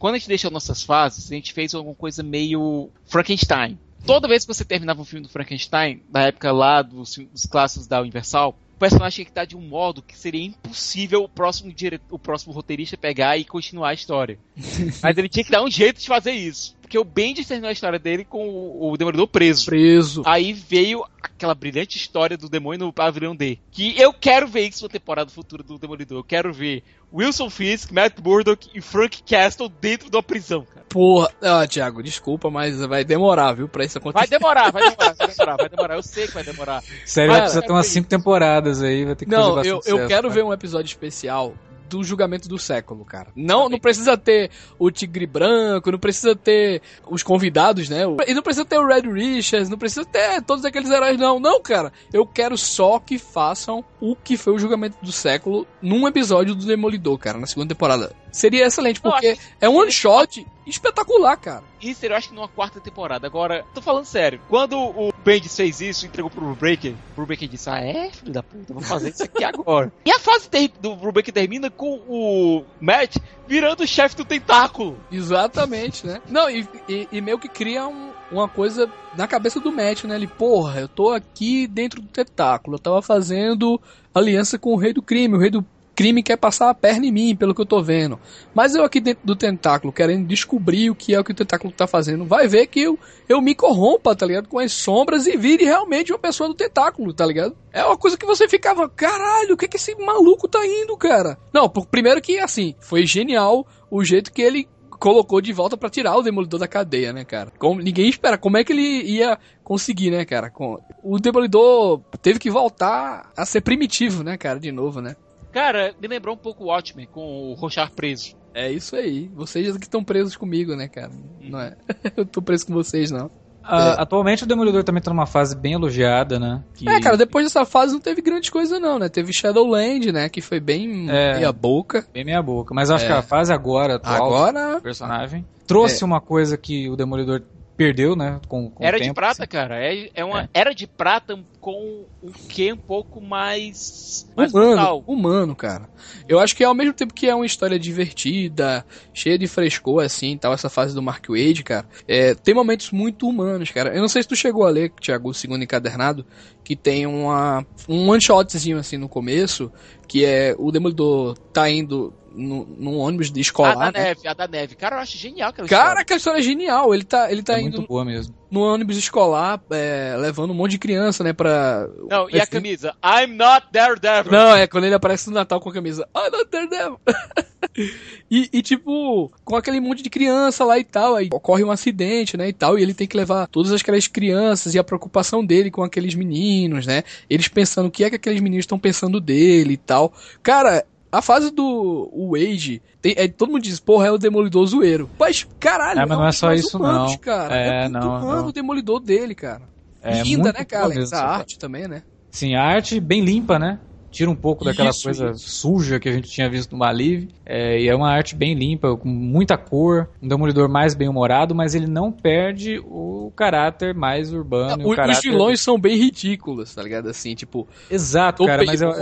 Quando 0.00 0.14
a 0.14 0.18
gente 0.18 0.28
deixou 0.28 0.50
nossas 0.50 0.82
fases, 0.82 1.30
a 1.30 1.34
gente 1.34 1.52
fez 1.52 1.74
alguma 1.74 1.94
coisa 1.94 2.22
meio 2.22 2.88
Frankenstein. 3.04 3.78
Toda 4.06 4.26
vez 4.26 4.46
que 4.46 4.54
você 4.54 4.64
terminava 4.64 5.02
um 5.02 5.04
filme 5.04 5.26
do 5.26 5.30
Frankenstein, 5.30 6.02
da 6.08 6.22
época 6.22 6.50
lá 6.50 6.80
dos, 6.80 7.18
dos 7.18 7.44
clássicos 7.44 7.86
da 7.86 8.00
Universal, 8.00 8.58
o 8.76 8.78
personagem 8.78 9.16
tinha 9.16 9.24
que 9.26 9.30
estar 9.30 9.44
de 9.44 9.58
um 9.58 9.60
modo 9.60 10.00
que 10.00 10.18
seria 10.18 10.42
impossível 10.42 11.24
o 11.24 11.28
próximo, 11.28 11.70
dire... 11.70 12.00
o 12.10 12.18
próximo 12.18 12.54
roteirista 12.54 12.96
pegar 12.96 13.36
e 13.36 13.44
continuar 13.44 13.90
a 13.90 13.94
história. 13.94 14.38
Mas 15.02 15.18
ele 15.18 15.28
tinha 15.28 15.44
que 15.44 15.50
dar 15.50 15.62
um 15.62 15.70
jeito 15.70 16.00
de 16.00 16.06
fazer 16.06 16.32
isso. 16.32 16.74
Porque 16.90 16.98
o 16.98 17.04
Bendis 17.04 17.46
terminou 17.46 17.68
a 17.68 17.72
história 17.72 18.00
dele 18.00 18.24
com 18.24 18.48
o, 18.48 18.90
o 18.90 18.96
Demolidor 18.96 19.28
preso. 19.28 19.64
Preso. 19.66 20.24
Aí 20.26 20.52
veio 20.52 21.04
aquela 21.22 21.54
brilhante 21.54 21.96
história 21.96 22.36
do 22.36 22.48
demônio 22.48 22.86
no 22.86 22.92
pavilhão 22.92 23.36
D. 23.36 23.60
Que 23.70 23.96
eu 23.96 24.12
quero 24.12 24.48
ver 24.48 24.66
isso 24.66 24.82
na 24.82 24.88
temporada 24.88 25.30
futura 25.30 25.62
do 25.62 25.78
Demolidor. 25.78 26.18
Eu 26.18 26.24
quero 26.24 26.52
ver 26.52 26.82
Wilson 27.14 27.48
Fisk, 27.48 27.92
Matt 27.92 28.18
Murdock 28.20 28.68
e 28.74 28.80
Frank 28.80 29.22
Castle 29.22 29.68
dentro 29.80 30.10
da 30.10 30.20
prisão, 30.20 30.64
cara. 30.64 30.84
Porra, 30.88 31.30
ah, 31.40 31.64
Thiago, 31.64 32.02
desculpa, 32.02 32.50
mas 32.50 32.80
vai 32.80 33.04
demorar, 33.04 33.52
viu, 33.52 33.68
pra 33.68 33.84
isso 33.84 34.00
Vai 34.00 34.10
acontecer. 34.10 34.30
demorar, 34.36 34.72
vai 34.72 34.82
demorar, 34.82 35.14
vai 35.14 35.28
demorar, 35.28 35.56
vai 35.56 35.68
demorar. 35.68 35.94
Eu 35.94 36.02
sei 36.02 36.26
que 36.26 36.34
vai 36.34 36.42
demorar. 36.42 36.82
Sério, 37.06 37.30
vai 37.30 37.42
precisar 37.42 37.62
ter 37.62 37.70
umas 37.70 37.86
cinco 37.86 38.08
temporadas 38.08 38.82
aí, 38.82 39.04
vai 39.04 39.14
ter 39.14 39.26
que 39.26 39.30
fazer 39.30 39.42
Não, 39.42 39.54
bastante 39.54 39.88
eu, 39.88 39.96
eu 39.96 40.08
quero 40.08 40.22
cara. 40.22 40.34
ver 40.34 40.42
um 40.42 40.52
episódio 40.52 40.88
especial 40.88 41.54
do 41.90 42.04
julgamento 42.04 42.48
do 42.48 42.58
século, 42.58 43.04
cara. 43.04 43.28
Não, 43.34 43.68
não 43.68 43.78
precisa 43.78 44.16
ter 44.16 44.50
o 44.78 44.90
Tigre 44.90 45.26
Branco, 45.26 45.90
não 45.90 45.98
precisa 45.98 46.34
ter 46.36 46.80
os 47.08 47.22
convidados, 47.22 47.88
né? 47.88 48.02
E 48.26 48.34
não 48.34 48.42
precisa 48.42 48.64
ter 48.64 48.78
o 48.78 48.86
Red 48.86 49.02
Richards, 49.02 49.68
não 49.68 49.76
precisa 49.78 50.04
ter 50.04 50.40
todos 50.42 50.64
aqueles 50.64 50.90
heróis, 50.90 51.18
não. 51.18 51.40
Não, 51.40 51.60
cara. 51.60 51.92
Eu 52.12 52.24
quero 52.24 52.56
só 52.56 52.98
que 52.98 53.18
façam 53.18 53.84
o 54.00 54.14
que 54.14 54.36
foi 54.36 54.54
o 54.54 54.58
julgamento 54.58 54.96
do 55.02 55.12
século 55.12 55.66
num 55.82 56.06
episódio 56.06 56.54
do 56.54 56.64
Demolidor, 56.64 57.18
cara, 57.18 57.38
na 57.38 57.46
segunda 57.46 57.74
temporada. 57.74 58.12
Seria 58.32 58.66
excelente, 58.66 59.00
porque 59.00 59.28
acho 59.28 59.40
é 59.60 59.68
um 59.68 59.76
one 59.76 59.90
shot 59.92 60.46
espetacular, 60.66 61.36
cara. 61.36 61.64
Isso 61.80 62.04
eu 62.06 62.14
acho 62.14 62.28
que 62.28 62.34
numa 62.34 62.48
quarta 62.48 62.80
temporada. 62.80 63.26
Agora, 63.26 63.64
tô 63.74 63.80
falando 63.80 64.04
sério. 64.04 64.40
Quando 64.48 64.76
o 64.78 65.12
Bendis 65.24 65.56
fez 65.56 65.80
isso, 65.80 66.06
entregou 66.06 66.30
pro 66.30 66.54
Breaker, 66.54 66.92
o 66.92 67.16
Brubaker 67.16 67.48
disse: 67.48 67.68
Ah, 67.68 67.80
é, 67.80 68.10
filho 68.10 68.32
da 68.32 68.42
puta, 68.42 68.72
vou 68.72 68.82
fazer 68.82 69.10
isso 69.10 69.24
aqui 69.24 69.42
agora. 69.44 69.92
e 70.04 70.10
a 70.12 70.18
fase 70.18 70.48
do 70.80 70.94
Brubaker 70.96 71.32
termina 71.34 71.70
com 71.70 72.00
o 72.08 72.64
Matt 72.80 73.16
virando 73.48 73.82
o 73.82 73.86
chefe 73.86 74.16
do 74.16 74.24
tentáculo. 74.24 74.98
Exatamente, 75.10 76.06
né? 76.06 76.20
Não, 76.28 76.48
e, 76.50 76.68
e- 76.88 77.08
e 77.10 77.20
meio 77.20 77.38
que 77.38 77.48
cria 77.48 77.86
um- 77.88 78.10
uma 78.30 78.48
coisa 78.48 78.88
na 79.16 79.26
cabeça 79.26 79.58
do 79.58 79.72
Matt, 79.72 80.04
né? 80.04 80.14
Ele, 80.14 80.26
porra, 80.26 80.80
eu 80.80 80.88
tô 80.88 81.10
aqui 81.10 81.66
dentro 81.66 82.00
do 82.00 82.08
tentáculo, 82.08 82.76
eu 82.76 82.80
tava 82.80 83.02
fazendo 83.02 83.80
aliança 84.14 84.58
com 84.58 84.72
o 84.72 84.76
rei 84.76 84.92
do 84.92 85.02
crime, 85.02 85.34
o 85.34 85.38
rei 85.40 85.50
do 85.50 85.64
crime 86.00 86.22
quer 86.22 86.38
passar 86.38 86.70
a 86.70 86.74
perna 86.74 87.04
em 87.04 87.12
mim, 87.12 87.36
pelo 87.36 87.54
que 87.54 87.60
eu 87.60 87.66
tô 87.66 87.82
vendo. 87.82 88.18
Mas 88.54 88.74
eu 88.74 88.82
aqui 88.82 89.00
dentro 89.00 89.20
do 89.22 89.36
tentáculo, 89.36 89.92
querendo 89.92 90.26
descobrir 90.26 90.88
o 90.88 90.94
que 90.94 91.14
é 91.14 91.20
o 91.20 91.24
que 91.24 91.32
o 91.32 91.34
tentáculo 91.34 91.70
tá 91.70 91.86
fazendo, 91.86 92.24
vai 92.24 92.48
ver 92.48 92.68
que 92.68 92.80
eu, 92.80 92.98
eu 93.28 93.38
me 93.42 93.54
corrompa, 93.54 94.16
tá 94.16 94.24
ligado? 94.24 94.48
Com 94.48 94.58
as 94.58 94.72
sombras 94.72 95.26
e 95.26 95.36
vire 95.36 95.62
realmente 95.62 96.10
uma 96.10 96.18
pessoa 96.18 96.48
do 96.48 96.54
tentáculo, 96.54 97.12
tá 97.12 97.26
ligado? 97.26 97.54
É 97.70 97.84
uma 97.84 97.98
coisa 97.98 98.16
que 98.16 98.24
você 98.24 98.48
ficava, 98.48 98.88
caralho, 98.88 99.52
o 99.52 99.56
que 99.58 99.68
que 99.68 99.76
esse 99.76 99.94
maluco 99.94 100.48
tá 100.48 100.64
indo, 100.64 100.96
cara? 100.96 101.36
Não, 101.52 101.68
por, 101.68 101.84
primeiro 101.84 102.22
que, 102.22 102.38
assim, 102.38 102.74
foi 102.80 103.04
genial 103.04 103.66
o 103.90 104.02
jeito 104.02 104.32
que 104.32 104.40
ele 104.40 104.66
colocou 104.98 105.42
de 105.42 105.52
volta 105.52 105.76
pra 105.76 105.90
tirar 105.90 106.16
o 106.16 106.22
Demolidor 106.22 106.60
da 106.60 106.66
cadeia, 106.66 107.12
né, 107.12 107.26
cara? 107.26 107.52
Como, 107.58 107.82
ninguém 107.82 108.08
espera. 108.08 108.38
Como 108.38 108.56
é 108.56 108.64
que 108.64 108.72
ele 108.72 109.02
ia 109.02 109.38
conseguir, 109.62 110.10
né, 110.10 110.24
cara? 110.24 110.48
Com, 110.48 110.78
o 111.02 111.18
Demolidor 111.18 112.00
teve 112.22 112.38
que 112.38 112.50
voltar 112.50 113.30
a 113.36 113.44
ser 113.44 113.60
primitivo, 113.60 114.22
né, 114.22 114.38
cara, 114.38 114.58
de 114.58 114.72
novo, 114.72 115.02
né? 115.02 115.14
Cara, 115.52 115.94
me 116.00 116.08
lembrou 116.08 116.34
um 116.34 116.38
pouco 116.38 116.64
o 116.64 116.66
Watchmen 116.68 117.06
com 117.10 117.50
o 117.50 117.54
Rochar 117.54 117.90
preso. 117.92 118.36
É 118.54 118.70
isso 118.70 118.96
aí. 118.96 119.28
Vocês 119.34 119.76
que 119.76 119.84
estão 119.84 120.02
presos 120.02 120.36
comigo, 120.36 120.74
né, 120.74 120.88
cara? 120.88 121.10
Não 121.40 121.60
é? 121.60 121.76
Eu 122.16 122.24
tô 122.26 122.40
preso 122.42 122.66
com 122.66 122.72
vocês, 122.74 123.10
não. 123.10 123.30
Ah, 123.62 123.96
É. 123.98 124.02
Atualmente 124.02 124.42
o 124.42 124.46
Demolidor 124.46 124.82
também 124.82 125.02
tá 125.02 125.10
numa 125.10 125.26
fase 125.26 125.54
bem 125.54 125.74
elogiada, 125.74 126.38
né? 126.40 126.64
Que- 126.74 126.88
É, 126.88 126.98
cara, 127.00 127.16
depois 127.16 127.44
dessa 127.44 127.64
fase 127.64 127.92
não 127.92 128.00
teve 128.00 128.22
grande 128.22 128.50
coisa, 128.50 128.80
não, 128.80 128.98
né? 128.98 129.08
Teve 129.08 129.32
Shadowland, 129.32 130.10
né? 130.10 130.28
Que 130.28 130.40
foi 130.40 130.58
bem 130.58 131.08
É. 131.10 131.34
meia 131.36 131.52
boca. 131.52 132.06
Bem 132.12 132.24
meia 132.24 132.42
boca. 132.42 132.74
Mas 132.74 132.88
eu 132.88 132.96
acho 132.96 133.04
É. 133.04 133.08
que 133.08 133.14
a 133.14 133.22
fase 133.22 133.52
agora, 133.52 133.96
atual, 133.96 134.14
Agora. 134.26 134.80
personagem, 134.80 135.44
trouxe 135.66 136.02
É. 136.02 136.06
uma 136.06 136.20
coisa 136.20 136.56
que 136.56 136.88
o 136.88 136.96
Demolidor 136.96 137.42
perdeu, 137.80 138.14
né? 138.14 138.38
Com, 138.46 138.68
com 138.68 138.84
o 138.84 138.86
Era 138.86 138.98
de 138.98 139.04
tempo, 139.04 139.14
prata, 139.14 139.44
assim. 139.44 139.50
cara. 139.50 139.82
É, 139.82 140.10
é 140.14 140.22
uma 140.22 140.42
É. 140.42 140.48
era 140.52 140.74
de 140.74 140.86
prata 140.86 141.38
com 141.58 142.04
um 142.22 142.30
quê 142.46 142.74
um 142.74 142.76
pouco 142.76 143.22
mais, 143.22 144.28
mais 144.36 144.52
humano, 144.52 144.68
brutal. 144.76 145.04
humano, 145.06 145.56
cara. 145.56 145.88
Eu 146.28 146.38
acho 146.38 146.54
que 146.54 146.62
ao 146.62 146.74
mesmo 146.74 146.92
tempo 146.92 147.14
que 147.14 147.26
é 147.26 147.34
uma 147.34 147.46
história 147.46 147.78
divertida, 147.78 148.84
cheia 149.14 149.38
de 149.38 149.46
frescor, 149.46 150.04
assim, 150.04 150.36
tal, 150.36 150.52
essa 150.52 150.68
fase 150.68 150.94
do 150.94 151.00
Mark 151.00 151.24
Wade, 151.30 151.62
cara, 151.64 151.86
é, 152.06 152.34
tem 152.34 152.54
momentos 152.54 152.90
muito 152.90 153.26
humanos, 153.26 153.70
cara. 153.70 153.94
Eu 153.94 154.02
não 154.02 154.08
sei 154.08 154.22
se 154.22 154.28
tu 154.28 154.36
chegou 154.36 154.66
a 154.66 154.70
ler, 154.70 154.90
Thiago, 155.00 155.30
o 155.30 155.34
segundo 155.34 155.64
encadernado, 155.64 156.26
que 156.62 156.76
tem 156.76 157.06
uma, 157.06 157.64
um 157.88 158.10
one-shotzinho, 158.10 158.76
assim, 158.76 158.98
no 158.98 159.08
começo, 159.08 159.72
que 160.06 160.22
é 160.22 160.54
o 160.58 160.70
Demolidor 160.70 161.38
tá 161.50 161.70
indo 161.70 162.12
no, 162.40 162.66
num 162.78 162.98
ônibus 162.98 163.30
de 163.30 163.40
A 163.40 163.42
escolar, 163.42 163.74
da 163.74 163.92
né? 163.92 164.04
neve, 164.04 164.26
a 164.26 164.34
da 164.34 164.48
neve. 164.48 164.74
Cara, 164.74 164.96
eu 164.96 165.00
acho 165.00 165.16
genial 165.16 165.50
aquela 165.50 165.68
Cara, 165.68 165.82
história. 165.84 166.04
que 166.04 166.12
a 166.12 166.16
história 166.16 166.38
é 166.38 166.42
genial. 166.42 166.94
Ele 166.94 167.04
tá, 167.04 167.30
ele 167.30 167.42
tá 167.42 167.54
é 167.54 167.60
indo 167.60 167.76
muito 167.78 167.88
boa 167.88 168.04
mesmo. 168.04 168.34
no 168.50 168.60
ônibus 168.60 168.96
escolar, 168.96 169.62
é, 169.70 170.16
levando 170.18 170.50
um 170.50 170.54
monte 170.54 170.72
de 170.72 170.78
criança, 170.78 171.22
né, 171.22 171.32
pra... 171.32 171.86
Não, 172.08 172.28
e 172.30 172.40
a 172.40 172.46
camisa? 172.46 172.94
I'm 173.04 173.34
not 173.36 173.66
Daredevil. 173.72 174.32
Não, 174.32 174.56
é 174.56 174.66
quando 174.66 174.84
ele 174.84 174.94
aparece 174.94 175.28
no 175.28 175.34
Natal 175.34 175.60
com 175.60 175.68
a 175.68 175.72
camisa. 175.72 176.08
Ah, 176.14 176.28
não, 176.30 176.44
Daredevil. 176.44 177.00
e, 178.30 178.48
e, 178.52 178.62
tipo, 178.62 179.30
com 179.44 179.56
aquele 179.56 179.80
monte 179.80 180.02
de 180.02 180.10
criança 180.10 180.64
lá 180.64 180.78
e 180.78 180.84
tal, 180.84 181.14
aí 181.16 181.28
ocorre 181.32 181.62
um 181.62 181.70
acidente, 181.70 182.36
né, 182.36 182.48
e 182.48 182.52
tal, 182.52 182.78
e 182.78 182.82
ele 182.82 182.94
tem 182.94 183.06
que 183.06 183.16
levar 183.16 183.46
todas 183.46 183.72
aquelas 183.72 184.06
crianças 184.06 184.74
e 184.74 184.78
a 184.78 184.84
preocupação 184.84 185.44
dele 185.44 185.70
com 185.70 185.82
aqueles 185.82 186.14
meninos, 186.14 186.86
né, 186.86 187.02
eles 187.28 187.48
pensando 187.48 187.86
o 187.86 187.90
que 187.90 188.04
é 188.04 188.10
que 188.10 188.16
aqueles 188.16 188.40
meninos 188.40 188.64
estão 188.64 188.78
pensando 188.78 189.20
dele 189.20 189.74
e 189.74 189.76
tal. 189.76 190.12
Cara, 190.42 190.84
a 191.12 191.20
fase 191.22 191.50
do 191.50 192.08
Wade, 192.32 192.80
tem- 193.02 193.14
é, 193.16 193.26
todo 193.28 193.50
mundo 193.52 193.62
diz, 193.62 193.80
porra, 193.80 194.06
é 194.06 194.10
o 194.12 194.18
Demolidor 194.18 194.66
zoeiro. 194.66 195.10
Mas, 195.18 195.46
caralho, 195.58 196.00
É, 196.00 196.06
mas 196.06 196.18
não 196.18 196.24
é 196.24 196.28
um 196.28 196.32
só 196.32 196.52
isso, 196.52 196.76
humanos, 196.78 197.12
não. 197.12 197.18
cara. 197.18 197.54
É, 197.56 197.80
muito 197.88 197.92
não, 197.98 198.18
humano 198.18 198.42
não. 198.42 198.48
o 198.48 198.52
Demolidor 198.52 199.00
dele, 199.00 199.34
cara. 199.34 199.62
É 200.02 200.22
Linda, 200.22 200.52
né, 200.52 200.64
cara? 200.64 200.98
essa 200.98 201.18
arte 201.22 201.58
também, 201.58 201.86
né? 201.86 202.02
Sim, 202.30 202.54
a 202.54 202.62
arte 202.62 203.00
bem 203.00 203.22
limpa, 203.22 203.58
né? 203.58 203.78
Tira 204.10 204.30
um 204.30 204.34
pouco 204.34 204.64
daquela 204.64 204.90
Isso, 204.90 205.04
coisa 205.04 205.30
isso. 205.30 205.48
suja 205.48 206.00
que 206.00 206.08
a 206.08 206.12
gente 206.12 206.28
tinha 206.28 206.48
visto 206.48 206.72
no 206.72 206.78
Malive. 206.78 207.28
É, 207.46 207.80
e 207.80 207.88
é 207.88 207.94
uma 207.94 208.10
arte 208.10 208.34
bem 208.34 208.54
limpa, 208.54 208.96
com 208.96 209.08
muita 209.08 209.56
cor, 209.56 210.08
um 210.20 210.26
demolidor 210.26 210.68
mais 210.68 210.94
bem 210.94 211.08
humorado, 211.08 211.54
mas 211.54 211.74
ele 211.74 211.86
não 211.86 212.10
perde 212.10 212.80
o 212.84 213.32
caráter 213.36 213.94
mais 213.94 214.32
urbano. 214.32 214.82
e 214.82 214.86
o 214.86 214.96
caráter... 214.96 215.18
Os 215.18 215.22
vilões 215.22 215.60
são 215.60 215.78
bem 215.78 215.96
ridículos, 215.96 216.74
tá 216.74 216.82
ligado? 216.82 217.08
Assim, 217.08 217.34
tipo, 217.34 217.68
Exato, 217.90 218.44
cara, 218.44 218.64
mas 218.64 218.82
eu... 218.82 218.92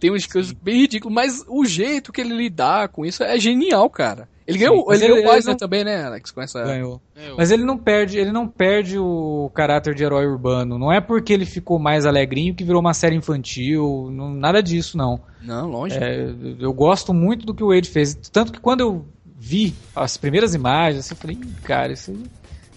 Tem 0.00 0.10
umas 0.10 0.26
coisas 0.26 0.52
bem 0.52 0.80
ridículas, 0.82 1.14
mas 1.14 1.44
o 1.48 1.64
jeito 1.64 2.12
que 2.12 2.20
ele 2.20 2.34
lidar 2.34 2.88
com 2.88 3.06
isso 3.06 3.22
é 3.22 3.38
genial, 3.38 3.88
cara. 3.88 4.28
Ele 4.46 4.58
ganhou, 4.58 4.84
mas 4.86 5.00
ele 5.00 5.08
ganhou 5.08 5.18
ele- 5.20 5.28
o 5.28 5.34
Eisner 5.34 5.52
não- 5.54 5.58
também, 5.58 5.84
né, 5.84 6.04
Alex? 6.04 6.30
Com 6.30 6.42
essa... 6.42 6.62
ganhou. 6.64 7.00
Eu- 7.16 7.36
Mas 7.36 7.50
ele 7.50 7.64
não 7.64 7.78
perde, 7.78 8.18
ele 8.18 8.30
não 8.30 8.46
perde 8.46 8.98
o 8.98 9.50
caráter 9.54 9.94
de 9.94 10.04
herói 10.04 10.26
urbano. 10.26 10.78
Não 10.78 10.92
é 10.92 11.00
porque 11.00 11.32
ele 11.32 11.46
ficou 11.46 11.78
mais 11.78 12.04
alegrinho 12.04 12.54
que 12.54 12.62
virou 12.64 12.80
uma 12.80 12.92
série 12.92 13.16
infantil, 13.16 14.10
não- 14.12 14.30
nada 14.34 14.62
disso 14.62 14.98
não. 14.98 15.18
Não, 15.42 15.68
longe. 15.68 15.96
É, 15.96 16.28
eu 16.58 16.72
gosto 16.72 17.14
muito 17.14 17.46
do 17.46 17.54
que 17.54 17.62
o 17.64 17.68
Wade 17.68 17.88
fez. 17.88 18.14
Tanto 18.30 18.52
que 18.52 18.60
quando 18.60 18.80
eu 18.80 19.06
vi 19.38 19.74
as 19.96 20.16
primeiras 20.16 20.54
imagens, 20.54 21.10
eu 21.10 21.16
falei, 21.16 21.36
"Ih, 21.40 21.46
cara, 21.62 21.92
isso 21.92 22.10
aí, 22.10 22.22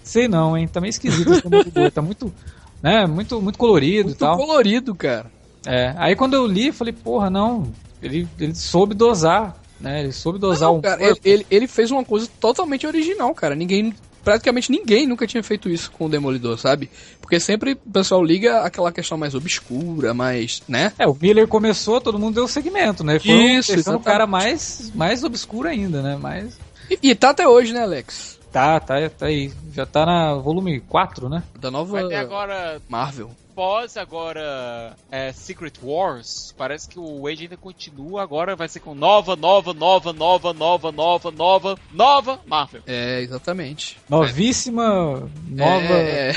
sei 0.04 0.28
não, 0.28 0.58
hein? 0.58 0.68
Tá 0.68 0.80
meio 0.82 0.90
esquisito 0.90 1.32
esse 1.34 1.92
Tá 1.92 2.02
muito, 2.02 2.34
né, 2.82 3.06
muito, 3.06 3.42
muito 3.42 3.58
colorido 3.58 4.06
Muito 4.10 4.18
e 4.18 4.20
tal. 4.20 4.38
colorido, 4.38 4.96
cara. 4.96 5.26
É, 5.66 5.94
aí 5.98 6.16
quando 6.16 6.34
eu 6.34 6.46
li, 6.48 6.68
eu 6.68 6.74
falei, 6.74 6.94
porra, 6.94 7.30
não. 7.30 7.68
Ele, 8.02 8.28
ele 8.40 8.54
soube 8.56 8.94
dosar, 8.94 9.56
né? 9.80 10.02
Ele 10.02 10.12
soube 10.12 10.40
dosar 10.40 10.70
Não, 10.70 10.78
um 10.78 10.82
cara, 10.82 11.02
ele, 11.02 11.12
corpo. 11.14 11.28
ele, 11.28 11.48
ele 11.50 11.68
fez 11.68 11.92
uma 11.92 12.04
coisa 12.04 12.28
totalmente 12.40 12.86
original, 12.86 13.34
cara. 13.34 13.56
Ninguém, 13.56 13.94
praticamente 14.24 14.72
ninguém 14.72 15.08
nunca 15.08 15.28
tinha 15.28 15.44
feito 15.44 15.70
isso 15.70 15.92
com 15.92 16.06
o 16.06 16.10
Demolidor, 16.10 16.58
sabe? 16.58 16.90
Porque 17.22 17.40
sempre 17.40 17.74
o 17.74 17.92
pessoal 17.92 18.24
liga 18.24 18.62
aquela 18.62 18.92
questão 18.92 19.18
mais 19.18 19.36
obscura, 19.36 20.14
mais, 20.14 20.62
né? 20.68 20.94
É, 20.98 21.08
o 21.08 21.18
Miller 21.20 21.48
começou, 21.48 22.00
todo 22.00 22.20
mundo 22.20 22.36
deu 22.36 22.48
segmento, 22.48 23.04
né? 23.04 23.20
Foi 23.20 23.32
Isso, 23.32 23.72
o 23.72 23.76
exatamente. 23.76 24.06
cara 24.06 24.26
mais, 24.26 24.92
mais 24.96 25.24
obscuro 25.24 25.68
ainda, 25.68 26.02
né? 26.02 26.16
Mais... 26.16 26.58
E, 26.90 27.10
e 27.10 27.16
tá 27.16 27.32
até 27.32 27.48
hoje, 27.48 27.74
né, 27.74 27.82
Alex? 27.82 28.38
Tá, 28.52 28.80
tá, 28.80 28.96
tá 29.10 29.26
aí. 29.26 29.52
Já 29.74 29.86
tá 29.86 30.06
na 30.06 30.36
volume 30.36 30.80
4, 30.80 31.30
né? 31.30 31.44
Da 31.60 31.70
nova 31.70 31.92
Vai 31.92 32.08
ter 32.08 32.16
agora, 32.16 32.82
Marvel. 32.88 33.30
Pós 33.58 33.98
agora 33.98 34.96
é, 35.10 35.34
Secret 35.34 35.74
Wars, 35.82 36.54
parece 36.56 36.88
que 36.88 37.00
o 37.00 37.24
Wade 37.24 37.46
ainda 37.46 37.58
continua, 37.58 38.22
agora 38.22 38.56
vai 38.56 38.68
ser 38.68 38.82
com 38.82 38.94
nova, 38.94 39.36
nova, 39.36 39.74
nova, 39.74 40.14
nova, 40.14 40.54
nova, 40.54 40.92
nova, 40.92 41.32
nova, 41.32 41.80
nova 41.92 42.40
Marvel. 42.46 42.84
É, 42.86 43.20
exatamente. 43.20 43.98
Novíssima, 44.08 45.28
nova. 45.48 45.94
É. 45.96 46.34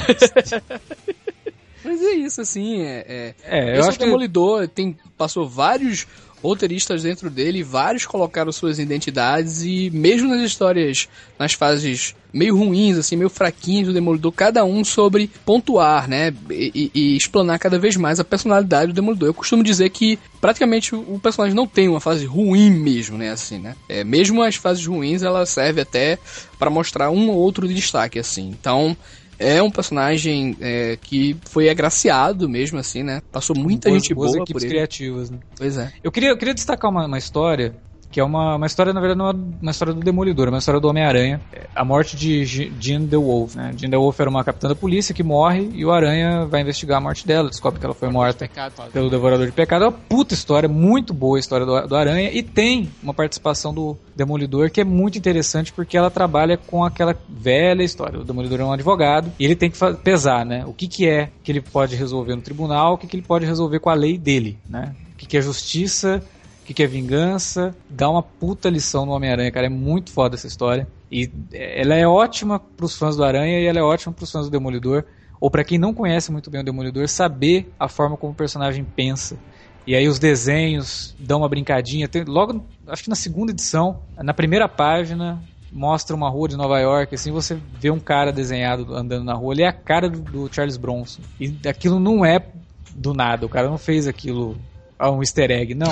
Mas 1.84 2.02
é 2.02 2.12
isso, 2.12 2.40
assim, 2.40 2.80
é... 2.80 3.04
é... 3.06 3.34
É, 3.44 3.76
eu 3.76 3.80
Esse 3.80 3.88
acho 3.90 3.98
que. 3.98 4.04
Demolidor 4.06 4.66
tem, 4.68 4.96
passou 5.18 5.46
vários 5.46 6.06
roteiristas 6.42 7.02
dentro 7.02 7.30
dele, 7.30 7.62
vários 7.62 8.06
colocaram 8.06 8.50
suas 8.52 8.78
identidades 8.78 9.62
e 9.62 9.90
mesmo 9.90 10.28
nas 10.28 10.40
histórias, 10.42 11.08
nas 11.38 11.52
fases 11.52 12.14
meio 12.32 12.56
ruins, 12.56 12.96
assim, 12.96 13.16
meio 13.16 13.28
fraquinhas 13.28 13.88
do 13.88 13.92
Demolidor, 13.94 14.30
cada 14.32 14.64
um 14.64 14.84
sobre 14.84 15.28
pontuar, 15.44 16.08
né, 16.08 16.32
e, 16.48 16.90
e- 16.94 17.00
e 17.00 17.16
explanar 17.16 17.58
cada 17.58 17.78
vez 17.78 17.96
mais 17.96 18.20
a 18.20 18.24
personalidade 18.24 18.92
do 18.92 18.94
Demolidor. 18.94 19.28
Eu 19.28 19.34
costumo 19.34 19.62
dizer 19.64 19.90
que 19.90 20.18
praticamente 20.40 20.94
o, 20.94 21.18
personagem 21.18 21.56
não 21.56 21.66
tem 21.66 21.88
uma 21.88 22.00
fase 22.00 22.24
ruim 22.26 22.70
mesmo, 22.70 23.18
né, 23.18 23.30
assim, 23.30 23.58
né. 23.58 23.74
É, 23.88 24.04
mesmo 24.04 24.42
as 24.42 24.54
fases 24.54 24.86
ruins, 24.86 25.22
ela 25.22 25.44
serve 25.44 25.80
até 25.80 26.18
para 26.58 26.70
mostrar 26.70 27.10
um 27.10 27.30
ou 27.30 27.36
outro 27.36 27.66
destaque, 27.66 28.18
assim. 28.18 28.48
Então, 28.48 28.96
é 29.40 29.62
um 29.62 29.70
personagem 29.70 30.54
é, 30.60 30.98
que 31.02 31.34
foi 31.46 31.70
agraciado 31.70 32.46
mesmo, 32.46 32.78
assim, 32.78 33.02
né? 33.02 33.22
Passou 33.32 33.56
muita 33.56 33.88
boas, 33.88 34.02
gente 34.02 34.14
boas 34.14 34.32
boa 34.32 34.44
por 34.44 34.60
ele. 34.60 34.68
criativas, 34.68 35.30
né? 35.30 35.38
Pois 35.56 35.78
é. 35.78 35.90
Eu 36.04 36.12
queria, 36.12 36.28
eu 36.28 36.36
queria 36.36 36.52
destacar 36.52 36.90
uma, 36.90 37.06
uma 37.06 37.16
história, 37.16 37.74
que 38.10 38.18
é 38.18 38.24
uma, 38.24 38.56
uma 38.56 38.66
história, 38.66 38.92
na 38.92 39.00
verdade, 39.00 39.18
não 39.18 39.30
é 39.30 39.34
uma 39.62 39.70
história 39.70 39.94
do 39.94 40.00
Demolidor, 40.00 40.46
é 40.48 40.50
uma 40.50 40.58
história 40.58 40.80
do 40.80 40.88
Homem-Aranha. 40.88 41.40
É 41.52 41.66
A 41.74 41.84
morte 41.84 42.16
de 42.16 42.44
Je- 42.44 42.72
Jean 42.80 43.02
DeWolf, 43.02 43.54
né? 43.54 43.72
Jean 43.76 43.88
DeWolf 43.88 44.18
era 44.18 44.28
uma 44.28 44.42
capitã 44.42 44.68
da 44.68 44.74
polícia 44.74 45.14
que 45.14 45.22
morre 45.22 45.70
e 45.74 45.84
o 45.84 45.92
Aranha 45.92 46.44
vai 46.46 46.60
investigar 46.62 46.98
a 46.98 47.00
morte 47.00 47.26
dela, 47.26 47.48
descobre 47.48 47.78
que 47.78 47.86
ela 47.86 47.94
foi 47.94 48.08
morta 48.10 48.44
pelo 48.92 49.08
Devorador 49.10 49.46
de 49.46 49.52
Pecado. 49.52 49.84
É 49.84 49.88
uma 49.88 49.92
puta 49.92 50.34
história, 50.34 50.68
muito 50.68 51.14
boa 51.14 51.36
a 51.36 51.40
história 51.40 51.64
do, 51.64 51.86
do 51.86 51.94
Aranha. 51.96 52.30
E 52.32 52.42
tem 52.42 52.90
uma 53.02 53.14
participação 53.14 53.72
do 53.72 53.96
Demolidor 54.16 54.70
que 54.70 54.80
é 54.80 54.84
muito 54.84 55.16
interessante 55.16 55.72
porque 55.72 55.96
ela 55.96 56.10
trabalha 56.10 56.56
com 56.56 56.84
aquela 56.84 57.16
velha 57.28 57.82
história. 57.82 58.18
O 58.18 58.24
Demolidor 58.24 58.60
é 58.60 58.64
um 58.64 58.72
advogado 58.72 59.30
e 59.38 59.44
ele 59.44 59.54
tem 59.54 59.70
que 59.70 59.78
pesar, 60.02 60.44
né? 60.44 60.64
O 60.66 60.72
que, 60.72 60.88
que 60.88 61.08
é 61.08 61.28
que 61.44 61.52
ele 61.52 61.60
pode 61.60 61.94
resolver 61.94 62.34
no 62.34 62.42
tribunal, 62.42 62.94
o 62.94 62.98
que, 62.98 63.06
que 63.06 63.16
ele 63.16 63.22
pode 63.26 63.46
resolver 63.46 63.78
com 63.78 63.88
a 63.88 63.94
lei 63.94 64.18
dele, 64.18 64.58
né? 64.68 64.94
O 65.14 65.16
que, 65.16 65.26
que 65.26 65.36
é 65.36 65.40
justiça, 65.42 66.22
que, 66.70 66.74
que 66.74 66.82
é 66.82 66.86
vingança. 66.86 67.74
Dá 67.88 68.08
uma 68.08 68.22
puta 68.22 68.70
lição 68.70 69.04
no 69.04 69.12
Homem-Aranha, 69.12 69.50
cara. 69.50 69.66
É 69.66 69.70
muito 69.70 70.12
foda 70.12 70.36
essa 70.36 70.46
história. 70.46 70.86
E 71.10 71.28
é, 71.52 71.82
ela 71.82 71.94
é 71.96 72.06
ótima 72.06 72.60
pros 72.60 72.96
fãs 72.96 73.16
do 73.16 73.24
Aranha 73.24 73.60
e 73.60 73.66
ela 73.66 73.80
é 73.80 73.82
ótima 73.82 74.12
pros 74.12 74.30
fãs 74.30 74.46
do 74.46 74.50
Demolidor 74.50 75.04
ou 75.40 75.50
pra 75.50 75.64
quem 75.64 75.78
não 75.78 75.92
conhece 75.92 76.30
muito 76.30 76.50
bem 76.50 76.60
o 76.60 76.64
Demolidor, 76.64 77.08
saber 77.08 77.72
a 77.78 77.88
forma 77.88 78.16
como 78.16 78.32
o 78.32 78.36
personagem 78.36 78.84
pensa. 78.84 79.36
E 79.86 79.96
aí 79.96 80.06
os 80.06 80.18
desenhos 80.18 81.16
dão 81.18 81.38
uma 81.38 81.48
brincadinha. 81.48 82.06
Tem- 82.06 82.24
logo, 82.24 82.62
acho 82.86 83.02
que 83.02 83.08
na 83.08 83.16
segunda 83.16 83.50
edição, 83.50 83.98
na 84.18 84.34
primeira 84.34 84.68
página, 84.68 85.42
mostra 85.72 86.14
uma 86.14 86.28
rua 86.28 86.46
de 86.46 86.56
Nova 86.56 86.78
York, 86.78 87.14
assim, 87.14 87.32
você 87.32 87.58
vê 87.80 87.90
um 87.90 87.98
cara 87.98 88.30
desenhado 88.30 88.94
andando 88.94 89.24
na 89.24 89.34
rua. 89.34 89.54
Ele 89.54 89.62
é 89.62 89.66
a 89.66 89.72
cara 89.72 90.08
do, 90.10 90.20
do 90.20 90.54
Charles 90.54 90.76
Bronson. 90.76 91.22
E 91.40 91.52
aquilo 91.66 91.98
não 91.98 92.24
é 92.24 92.44
do 92.94 93.14
nada, 93.14 93.46
o 93.46 93.48
cara 93.48 93.68
não 93.68 93.78
fez 93.78 94.06
aquilo 94.06 94.56
a 95.00 95.10
um 95.10 95.20
easter 95.20 95.50
egg, 95.50 95.74
não. 95.74 95.88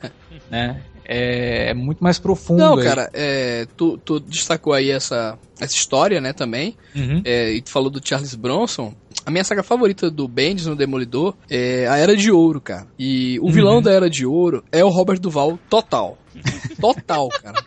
né? 0.50 0.82
É, 1.04 1.70
é 1.70 1.74
muito 1.74 2.02
mais 2.02 2.18
profundo. 2.18 2.58
Não, 2.58 2.78
aí. 2.78 2.84
cara, 2.84 3.10
é, 3.12 3.66
tu, 3.76 3.96
tu 3.98 4.18
destacou 4.18 4.72
aí 4.72 4.90
essa, 4.90 5.38
essa 5.60 5.74
história, 5.74 6.20
né, 6.20 6.32
também. 6.32 6.76
Uhum. 6.94 7.22
É, 7.24 7.52
e 7.52 7.60
tu 7.60 7.70
falou 7.70 7.90
do 7.90 8.00
Charles 8.02 8.34
Bronson. 8.34 8.92
A 9.24 9.30
minha 9.30 9.44
saga 9.44 9.62
favorita 9.62 10.10
do 10.10 10.26
Bendis 10.26 10.66
no 10.66 10.74
Demolidor 10.74 11.34
é 11.50 11.86
a 11.86 11.96
Era 11.96 12.16
de 12.16 12.30
Ouro, 12.30 12.60
cara. 12.60 12.86
E 12.98 13.38
o 13.40 13.50
vilão 13.50 13.82
da 13.82 13.92
Era 13.92 14.08
de 14.08 14.24
Ouro 14.24 14.64
é 14.72 14.84
o 14.84 14.88
Robert 14.88 15.18
Duval 15.18 15.58
total. 15.68 16.18
Total, 16.80 17.28
cara. 17.28 17.64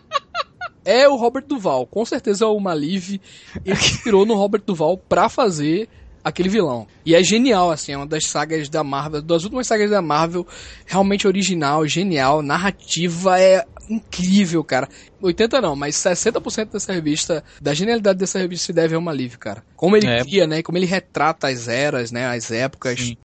É 0.84 1.08
o 1.08 1.16
Robert 1.16 1.44
Duval. 1.46 1.86
Com 1.86 2.04
certeza 2.04 2.46
o 2.46 2.60
Malive 2.60 3.20
inspirou 3.66 4.24
no 4.24 4.34
Robert 4.34 4.62
Duval 4.64 4.96
pra 4.96 5.28
fazer 5.28 5.88
aquele 6.24 6.48
vilão. 6.48 6.86
E 7.04 7.14
é 7.14 7.22
genial, 7.22 7.70
assim, 7.70 7.92
é 7.92 7.96
uma 7.96 8.06
das 8.06 8.26
sagas 8.26 8.68
da 8.68 8.82
Marvel, 8.84 9.22
das 9.22 9.44
últimas 9.44 9.66
sagas 9.66 9.90
da 9.90 10.02
Marvel, 10.02 10.46
realmente 10.86 11.26
original, 11.26 11.86
genial, 11.86 12.42
narrativa 12.42 13.40
é 13.40 13.64
incrível, 13.88 14.62
cara. 14.62 14.88
80 15.20 15.60
não, 15.60 15.74
mas 15.76 15.96
60% 15.96 16.72
dessa 16.72 16.92
revista, 16.92 17.42
da 17.60 17.74
genialidade 17.74 18.18
dessa 18.18 18.38
revista 18.38 18.66
se 18.66 18.72
deve 18.72 18.94
ao 18.94 19.00
Malive, 19.00 19.36
cara. 19.38 19.62
Como 19.76 19.96
ele 19.96 20.06
É. 20.06 20.20
cria, 20.22 20.46
né, 20.46 20.62
como 20.62 20.78
ele 20.78 20.86
retrata 20.86 21.48
as 21.48 21.68
eras, 21.68 22.12
né, 22.12 22.26
as 22.26 22.50
épocas. 22.50 23.00
Sim. 23.00 23.16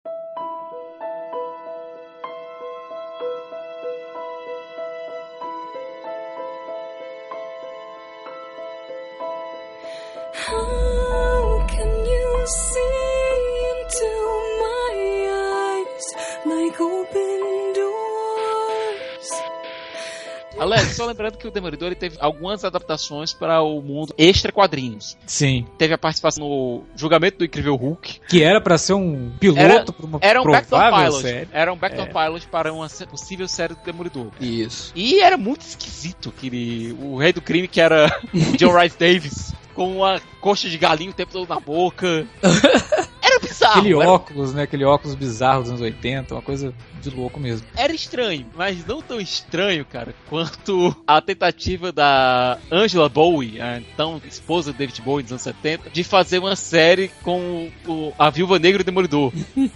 Alex, 20.59 20.95
só 20.95 21.05
lembrando 21.05 21.37
que 21.37 21.47
o 21.47 21.51
Demolidor 21.51 21.87
ele 21.87 21.95
teve 21.95 22.17
algumas 22.19 22.63
adaptações 22.63 23.33
para 23.33 23.61
o 23.61 23.81
mundo 23.81 24.13
extra 24.17 24.51
quadrinhos. 24.51 25.17
Sim. 25.25 25.65
Teve 25.77 25.93
a 25.93 25.97
participação 25.97 26.47
no 26.47 26.83
julgamento 26.95 27.39
do 27.39 27.45
Incrível 27.45 27.75
Hulk. 27.75 28.21
Que 28.29 28.41
era 28.43 28.61
pra 28.61 28.77
ser 28.77 28.93
um 28.93 29.31
piloto 29.39 29.59
Era- 29.61 29.83
pra 29.85 30.05
uma 30.05 30.19
Era 30.21 30.39
um 30.41 30.43
provável 30.43 31.03
pilot. 31.11 31.21
série. 31.21 31.47
Era 31.51 31.73
um 31.73 31.77
backdoor 31.77 32.07
É. 32.07 32.25
pilot 32.25 32.47
para 32.47 32.73
uma 32.73 32.87
possível 33.09 33.47
série 33.47 33.73
do 33.75 33.81
Demolidor. 33.83 34.27
Isso. 34.39 34.91
E 34.95 35.19
era 35.19 35.37
muito 35.37 35.61
esquisito 35.61 36.29
aquele. 36.35 36.95
O 37.01 37.17
rei 37.17 37.33
do 37.33 37.41
crime 37.41 37.67
que 37.67 37.81
era 37.81 38.07
o 38.33 38.57
John 38.57 38.77
Rice 38.79 38.97
Davis. 38.97 39.53
Com 39.73 39.97
uma 39.97 40.21
coxa 40.39 40.69
de 40.69 40.77
galinha 40.77 41.11
o 41.11 41.13
tempo 41.13 41.33
todo 41.33 41.49
na 41.49 41.59
boca. 41.59 42.25
Bizarro. 43.55 43.79
Aquele 43.79 43.93
era, 43.95 44.09
óculos, 44.11 44.53
né? 44.53 44.63
Aquele 44.63 44.83
óculos 44.85 45.15
bizarro 45.15 45.61
dos 45.61 45.69
anos 45.71 45.81
80, 45.81 46.33
uma 46.35 46.41
coisa 46.41 46.73
de 47.01 47.09
louco 47.09 47.39
mesmo. 47.39 47.65
era 47.75 47.93
estranho, 47.93 48.45
mas 48.55 48.85
não 48.85 49.01
tão 49.01 49.19
estranho, 49.19 49.85
cara, 49.85 50.13
quanto 50.29 50.95
a 51.07 51.21
tentativa 51.21 51.91
da 51.91 52.57
Angela 52.71 53.07
Bowie, 53.07 53.61
a 53.61 53.77
então 53.79 54.21
esposa 54.27 54.71
de 54.71 54.77
David 54.79 55.01
Bowie 55.01 55.23
dos 55.23 55.31
anos 55.31 55.41
70, 55.43 55.89
de 55.89 56.03
fazer 56.03 56.39
uma 56.39 56.55
série 56.55 57.09
com 57.23 57.69
o- 57.87 58.11
a 58.17 58.29
Viúva 58.29 58.59
Negra 58.59 58.81
e 58.81 58.83
o 58.83 58.85
Demolidor. 58.85 59.31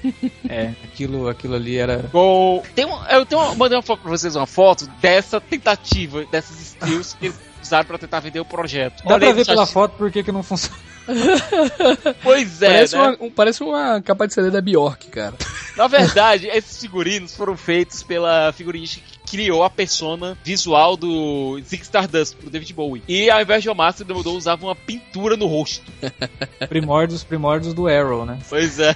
É, 0.49 0.73
aquilo, 0.83 1.27
aquilo 1.27 1.53
ali 1.55 1.77
era. 1.77 2.09
Com... 2.11 2.63
Tem 2.73 2.83
um, 2.85 3.05
eu 3.05 3.25
tenho 3.25 3.39
uma, 3.41 3.53
mandei 3.55 3.77
uma 3.77 3.83
foto 3.83 4.01
pra 4.01 4.09
vocês 4.11 4.35
uma 4.35 4.47
foto 4.47 4.87
dessa 4.99 5.39
tentativa, 5.39 6.25
dessas 6.25 6.59
skills 6.59 7.13
que 7.13 7.27
eles 7.27 7.39
usaram 7.61 7.85
pra 7.85 7.97
tentar 7.99 8.19
vender 8.19 8.39
o 8.39 8.45
projeto. 8.45 9.03
Dá 9.03 9.11
Olha 9.13 9.27
pra 9.27 9.31
ver 9.33 9.45
pela 9.45 9.67
foto 9.67 9.95
por 9.95 10.11
que 10.11 10.23
que 10.23 10.31
não 10.31 10.41
funciona. 10.41 10.75
Pois 12.23 12.61
é, 12.61 12.67
parece, 12.67 12.95
né? 12.95 13.01
uma, 13.01 13.17
um- 13.27 13.31
parece 13.31 13.63
uma 13.63 14.01
capa 14.01 14.27
de 14.27 14.33
CD 14.33 14.49
da 14.51 14.61
Bjork, 14.61 15.07
cara. 15.09 15.35
Na 15.75 15.87
verdade, 15.87 16.47
esses 16.47 16.79
figurinos 16.79 17.35
foram 17.35 17.55
feitos 17.55 18.03
pela 18.03 18.51
figurinista 18.51 18.99
que 19.25 19.37
criou 19.37 19.63
a 19.63 19.69
persona 19.69 20.37
visual 20.43 20.97
do 20.97 21.59
Zig 21.63 21.83
Stardust, 21.83 22.35
pro 22.35 22.49
David 22.49 22.73
Bowie. 22.73 23.03
E 23.07 23.29
ao 23.29 23.41
invés 23.41 23.63
de 23.63 23.69
uma 23.69 23.75
máscara, 23.75 24.03
o 24.03 24.07
Demolidor 24.07 24.33
usava 24.35 24.65
uma 24.65 24.75
pintura 24.75 25.37
no 25.37 25.45
rosto. 25.45 25.85
Primórdios, 26.67 27.23
primórdios 27.23 27.73
do 27.73 27.87
Arrow, 27.87 28.25
né? 28.25 28.39
Pois 28.49 28.79
é. 28.79 28.95